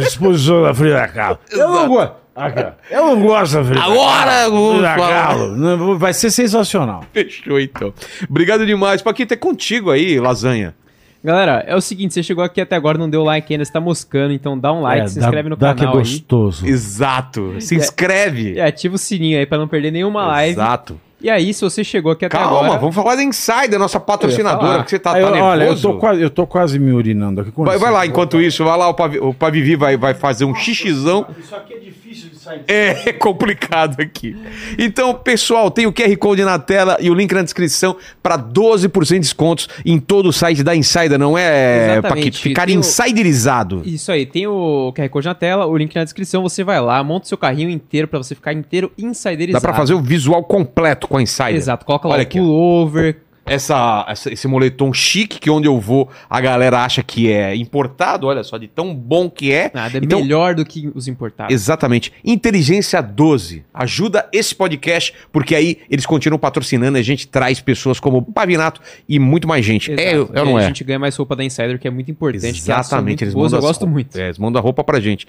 Exposição 0.01 0.62
da 0.62 0.75
Frida 0.75 1.07
Kahlo. 1.09 1.39
Eu 1.51 1.69
não 1.69 1.89
gosto. 1.89 2.15
Aqui, 2.35 2.61
ó. 2.61 2.73
Eu 2.91 3.07
não 3.07 3.21
gosto 3.23 3.53
da 3.55 3.65
Frida 3.65 3.83
Agora 3.83 4.45
Frida. 4.51 4.95
Kahlo. 4.97 5.57
Não, 5.57 5.99
Vai 5.99 6.12
ser 6.12 6.31
sensacional. 6.31 7.05
Fechou, 7.12 7.61
então. 7.61 7.93
Obrigado 8.29 8.65
demais. 8.67 9.03
Paquito, 9.03 9.35
é 9.35 9.37
contigo 9.37 9.91
aí, 9.91 10.19
lasanha. 10.19 10.75
Galera, 11.23 11.62
é 11.67 11.77
o 11.77 11.83
seguinte, 11.83 12.15
você 12.15 12.23
chegou 12.23 12.43
aqui 12.43 12.62
até 12.62 12.75
agora, 12.75 12.97
não 12.97 13.09
deu 13.11 13.23
like 13.23 13.53
ainda, 13.53 13.62
você 13.62 13.71
tá 13.71 13.79
moscando, 13.81 14.33
então 14.33 14.59
dá 14.59 14.73
um 14.73 14.81
like, 14.81 15.05
É, 15.05 15.07
se 15.09 15.21
dá- 15.21 15.27
inscreve 15.27 15.49
no 15.51 15.57
dá 15.57 15.75
que 15.75 15.83
é 15.83 15.85
canal 15.85 15.99
aí. 15.99 16.03
gostoso. 16.03 16.67
Exato. 16.67 17.57
Se 17.61 17.75
inscreve. 17.77 18.55
E 18.55 18.61
ativa 18.61 18.95
o 18.95 18.99
sininho 18.99 19.39
aí 19.39 19.45
pra 19.45 19.59
não 19.59 19.69
perder 19.69 19.91
nenhuma 19.91 20.27
live. 20.27 20.53
Exato. 20.55 20.99
E 21.23 21.29
aí, 21.29 21.53
se 21.53 21.61
você 21.61 21.85
chegou 21.85 22.13
aqui 22.13 22.25
até 22.25 22.39
Calma, 22.39 22.61
agora... 22.61 22.79
vamos 22.81 22.95
falar 22.95 23.15
da 23.15 23.23
Insider, 23.23 23.79
nossa 23.79 24.01
patrocinadora, 24.01 24.83
que 24.83 24.91
você 24.91 24.99
tá, 24.99 25.13
Aí, 25.15 25.23
tá 25.23 25.29
eu- 25.29 25.33
nervoso. 25.35 25.51
olha, 25.51 25.65
eu 25.65 25.81
tô, 25.81 25.95
quase, 25.99 26.23
eu 26.23 26.31
tô 26.31 26.47
quase 26.47 26.79
me 26.79 26.93
urinando 26.93 27.43
aqui. 27.43 27.53
Vai, 27.57 27.77
vai 27.77 27.93
lá, 27.93 28.07
enquanto 28.07 28.41
isso, 28.41 28.65
vai 28.65 28.79
lá, 28.79 28.89
o, 28.89 28.95
Pavi, 28.95 29.19
o 29.19 29.35
Pavivi 29.35 29.77
vai, 29.77 29.97
vai 29.99 30.15
fazer 30.15 30.47
um 30.47 30.55
xixizão. 30.55 31.27
Isso 31.39 31.55
aqui 31.55 31.75
é 31.75 31.79
difícil 31.79 32.30
sair. 32.51 32.65
É 33.07 33.13
complicado 33.13 34.01
aqui. 34.01 34.37
Então, 34.79 35.15
pessoal, 35.15 35.71
tem 35.71 35.87
o 35.87 35.93
QR 35.93 36.17
Code 36.17 36.45
na 36.45 36.59
tela 36.59 36.97
e 37.01 37.11
o 37.11 37.15
link 37.15 37.33
na 37.33 37.43
descrição 37.43 37.97
para 38.23 38.39
12% 38.39 39.07
de 39.15 39.19
descontos 39.21 39.69
em 39.85 39.99
todo 39.99 40.29
o 40.29 40.33
site 40.33 40.63
da 40.63 40.75
Insider, 40.75 41.19
não 41.19 41.37
é, 41.37 41.93
Exatamente. 41.93 42.09
Paquito? 42.25 42.39
Ficar 42.39 42.67
Tem 42.67 42.77
o- 42.77 42.81
insiderizado. 42.81 43.83
Isso 43.85 44.11
aí, 44.13 44.27
tem 44.27 44.47
o 44.47 44.93
QR 44.97 45.09
Code 45.09 45.27
na 45.27 45.35
tela, 45.35 45.67
o 45.67 45.77
link 45.77 45.95
na 45.95 46.05
descrição, 46.05 46.43
você 46.43 46.63
vai 46.65 46.81
lá, 46.81 47.03
monta 47.03 47.25
o 47.27 47.29
seu 47.29 47.39
carrinho 47.39 47.71
inteiro 47.71 48.09
pra 48.09 48.19
você 48.19 48.35
ficar 48.35 48.53
inteiro 48.53 48.91
insiderizado. 48.99 49.63
Dá 49.63 49.69
para 49.69 49.77
fazer 49.77 49.95
o 49.95 50.01
visual 50.01 50.43
completo 50.45 51.07
com 51.09 51.17
a 51.17 51.23
Insider. 51.23 51.55
Exato, 51.55 51.85
coloca 51.85 52.09
lá 52.09 52.15
Olha 52.15 52.21
o 52.21 52.23
aqui, 52.23 52.39
ó. 52.39 52.43
pullover, 52.43 53.19
essa, 53.47 54.05
essa- 54.09 54.33
esse 54.33 54.47
moletom 54.47 54.93
chique, 54.93 55.39
que 55.41 55.51
onde 55.51 55.67
eu 55.67 55.79
vou 55.81 56.09
a 56.29 56.41
galera 56.41 56.85
acha 56.85 57.03
que 57.03 57.31
é 57.31 57.55
importado, 57.57 58.27
olha 58.27 58.45
só, 58.45 58.57
de 58.59 58.69
tão 58.69 58.95
bom 58.95 59.29
que 59.29 59.53
é. 59.53 59.71
nada, 59.75 59.99
é 59.99 60.01
Então, 60.03 60.21
melhor 60.21 60.55
do 60.55 60.65
que 60.65 60.91
os 60.95 61.09
importados. 61.09 61.53
Exatamente. 61.53 62.12
Inteligência 62.25 63.01
12. 63.01 63.65
Ajuda 63.75 64.29
esse 64.33 64.55
podcast, 64.55 65.12
porque 65.33 65.55
aí 65.55 65.79
eles 65.91 66.07
continuam 66.07 66.39
patrocinando 66.39 66.97
e 66.99 67.01
a 67.01 67.05
gente 67.05 67.27
traz 67.29 67.61
pessoas 67.61 67.99
como 67.99 68.23
Pavinato 68.23 68.81
e 69.09 69.19
muito 69.19 69.49
mais 69.49 69.65
gente. 69.65 69.91
É, 69.93 70.12
Exato. 70.15 70.33
é 70.35 70.41
ou 70.41 70.47
não 70.47 70.59
é? 70.59 70.65
A 70.65 70.69
gente 70.69 70.85
ganha 70.85 70.99
mais 70.99 71.17
roupa 71.17 71.35
da 71.35 71.43
Insider, 71.45 71.79
que 71.79 71.89
é 71.89 71.91
muito 71.91 72.11
importante. 72.11 72.61
são 72.61 72.75
Exatamente, 72.75 73.25
eles 73.25 73.35
boas, 73.35 73.53
mandam 73.53 73.59
eu 73.59 73.69
gosto 73.69 73.81
roupas. 73.81 73.93
muito. 73.93 74.19
É, 74.19 74.25
eles 74.27 74.39
mandam 74.39 74.61
a 74.61 74.62
roupa 74.62 74.85
pra 74.85 75.01
gente. 75.01 75.27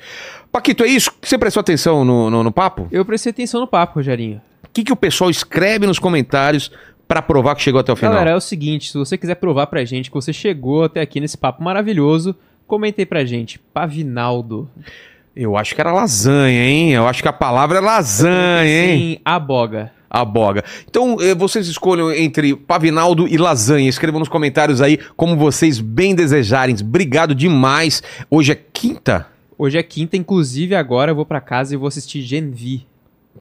Paquito, 0.51 0.83
é 0.83 0.87
isso? 0.87 1.11
Você 1.21 1.37
prestou 1.37 1.61
atenção 1.61 2.05
no, 2.05 2.29
no, 2.29 2.43
no 2.43 2.51
papo? 2.51 2.87
Eu 2.91 3.03
prestei 3.05 3.31
atenção 3.31 3.61
no 3.61 3.67
papo, 3.67 3.95
Rogerinho. 3.95 4.41
O 4.63 4.69
que, 4.73 4.83
que 4.85 4.93
o 4.93 4.95
pessoal 4.95 5.29
escreve 5.29 5.85
nos 5.85 5.99
comentários 5.99 6.71
pra 7.11 7.21
provar 7.21 7.55
que 7.55 7.61
chegou 7.61 7.81
até 7.81 7.91
o 7.91 7.95
final? 7.97 8.13
Galera, 8.13 8.31
é 8.31 8.35
o 8.35 8.39
seguinte, 8.39 8.89
se 8.89 8.97
você 8.97 9.17
quiser 9.17 9.35
provar 9.35 9.67
pra 9.67 9.83
gente 9.83 10.09
que 10.09 10.15
você 10.15 10.31
chegou 10.31 10.85
até 10.85 11.01
aqui 11.01 11.19
nesse 11.19 11.37
papo 11.37 11.61
maravilhoso, 11.61 12.33
comentei 12.65 13.05
pra 13.05 13.25
gente, 13.25 13.59
Pavinaldo. 13.59 14.69
Eu 15.35 15.57
acho 15.57 15.75
que 15.75 15.81
era 15.81 15.91
lasanha, 15.91 16.63
hein? 16.63 16.93
Eu 16.93 17.05
acho 17.05 17.21
que 17.21 17.27
a 17.27 17.33
palavra 17.33 17.79
é 17.79 17.81
lasanha, 17.81 18.85
hein? 18.85 18.97
Sim, 18.97 19.21
a 19.25 19.37
boga. 19.37 19.91
A 20.09 20.23
boga. 20.23 20.63
Então, 20.89 21.17
eh, 21.19 21.35
vocês 21.35 21.67
escolham 21.67 22.13
entre 22.13 22.55
Pavinaldo 22.55 23.27
e 23.27 23.37
lasanha. 23.37 23.89
Escrevam 23.89 24.19
nos 24.19 24.29
comentários 24.29 24.81
aí 24.81 24.97
como 25.17 25.35
vocês 25.35 25.81
bem 25.81 26.15
desejarem. 26.15 26.75
Obrigado 26.79 27.35
demais. 27.35 28.01
Hoje 28.29 28.53
é 28.53 28.55
quinta? 28.55 29.27
Hoje 29.57 29.77
é 29.77 29.83
quinta, 29.83 30.15
inclusive 30.15 30.75
agora 30.75 31.11
eu 31.11 31.15
vou 31.15 31.25
pra 31.25 31.41
casa 31.41 31.73
e 31.73 31.77
vou 31.77 31.89
assistir 31.89 32.21
Gen 32.21 32.51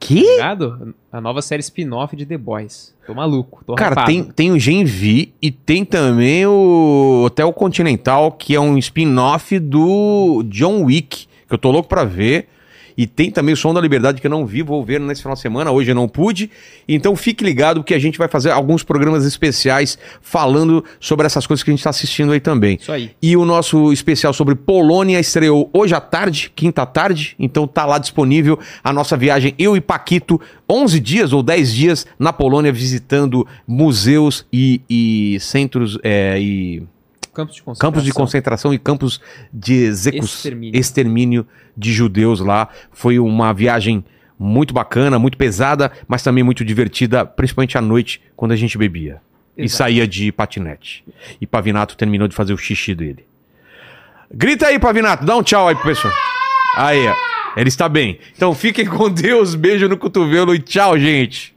Que? 0.01 0.19
Ligado? 0.19 0.95
A 1.11 1.21
nova 1.21 1.43
série 1.43 1.61
spin-off 1.61 2.15
de 2.15 2.25
The 2.25 2.37
Boys. 2.37 2.93
Tô 3.05 3.13
maluco, 3.13 3.63
tô 3.63 3.75
Cara, 3.75 4.03
tem, 4.03 4.23
tem 4.23 4.51
o 4.51 4.59
Gen 4.59 4.83
V 4.83 5.31
e 5.39 5.51
tem 5.51 5.85
também 5.85 6.45
o 6.47 7.23
Hotel 7.25 7.53
Continental, 7.53 8.31
que 8.31 8.55
é 8.55 8.59
um 8.59 8.79
spin-off 8.79 9.59
do 9.59 10.43
John 10.47 10.85
Wick, 10.85 11.27
que 11.47 11.53
eu 11.53 11.57
tô 11.57 11.69
louco 11.69 11.87
pra 11.87 12.03
ver. 12.03 12.47
E 13.01 13.07
tem 13.07 13.31
também 13.31 13.51
o 13.51 13.57
Som 13.57 13.73
da 13.73 13.81
Liberdade, 13.81 14.21
que 14.21 14.27
eu 14.27 14.29
não 14.29 14.45
vi, 14.45 14.61
vou 14.61 14.85
ver 14.85 14.99
nesse 14.99 15.23
final 15.23 15.33
de 15.33 15.41
semana. 15.41 15.71
Hoje 15.71 15.89
eu 15.89 15.95
não 15.95 16.07
pude. 16.07 16.51
Então 16.87 17.15
fique 17.15 17.43
ligado 17.43 17.83
que 17.83 17.95
a 17.95 17.97
gente 17.97 18.15
vai 18.15 18.27
fazer 18.27 18.51
alguns 18.51 18.83
programas 18.83 19.25
especiais 19.25 19.97
falando 20.21 20.85
sobre 20.99 21.25
essas 21.25 21.47
coisas 21.47 21.63
que 21.63 21.71
a 21.71 21.73
gente 21.73 21.83
tá 21.83 21.89
assistindo 21.89 22.31
aí 22.31 22.39
também. 22.39 22.77
Isso 22.79 22.91
aí. 22.91 23.09
E 23.19 23.35
o 23.35 23.43
nosso 23.43 23.91
especial 23.91 24.33
sobre 24.33 24.53
Polônia 24.53 25.19
estreou 25.19 25.67
hoje 25.73 25.95
à 25.95 25.99
tarde, 25.99 26.51
quinta 26.55 26.85
tarde, 26.85 27.35
então 27.39 27.65
tá 27.65 27.87
lá 27.87 27.97
disponível 27.97 28.59
a 28.83 28.93
nossa 28.93 29.17
viagem, 29.17 29.55
eu 29.57 29.75
e 29.75 29.81
Paquito, 29.81 30.39
11 30.69 30.99
dias 30.99 31.33
ou 31.33 31.41
10 31.41 31.73
dias 31.73 32.05
na 32.19 32.31
Polônia, 32.31 32.71
visitando 32.71 33.47
museus 33.67 34.45
e, 34.53 34.79
e 34.87 35.39
centros 35.39 35.97
é, 36.03 36.39
e 36.39 36.83
Campos 37.33 37.55
de 37.55 37.63
concentração. 37.63 37.91
campos 37.91 38.03
de 38.03 38.11
concentração 38.11 38.73
e 38.73 38.79
campos 38.79 39.21
de 39.53 39.73
execução, 39.73 40.25
Extermínio. 40.25 40.79
extermínio 40.79 41.47
de 41.77 41.93
judeus 41.93 42.39
lá. 42.39 42.67
Foi 42.91 43.19
uma 43.19 43.53
viagem 43.53 44.03
muito 44.37 44.73
bacana, 44.73 45.17
muito 45.17 45.37
pesada, 45.37 45.91
mas 46.07 46.23
também 46.23 46.43
muito 46.43 46.65
divertida, 46.65 47.25
principalmente 47.25 47.77
à 47.77 47.81
noite, 47.81 48.21
quando 48.35 48.51
a 48.51 48.55
gente 48.55 48.77
bebia. 48.77 49.21
E 49.57 49.63
Exato. 49.63 49.77
saía 49.77 50.07
de 50.07 50.31
patinete. 50.31 51.03
E 51.39 51.45
Pavinato 51.47 51.95
terminou 51.95 52.27
de 52.27 52.35
fazer 52.35 52.53
o 52.53 52.57
xixi 52.57 52.95
dele. 52.95 53.25
Grita 54.33 54.67
aí, 54.67 54.79
Pavinato, 54.79 55.25
dá 55.25 55.35
um 55.37 55.43
tchau 55.43 55.67
aí 55.67 55.75
pro 55.75 55.85
pessoal. 55.85 56.13
Aí. 56.75 56.99
Ele 57.55 57.67
está 57.67 57.89
bem. 57.89 58.17
Então 58.35 58.55
fiquem 58.55 58.85
com 58.85 59.09
Deus, 59.09 59.55
beijo 59.55 59.87
no 59.89 59.97
cotovelo 59.97 60.55
e 60.55 60.59
tchau, 60.59 60.97
gente. 60.97 61.53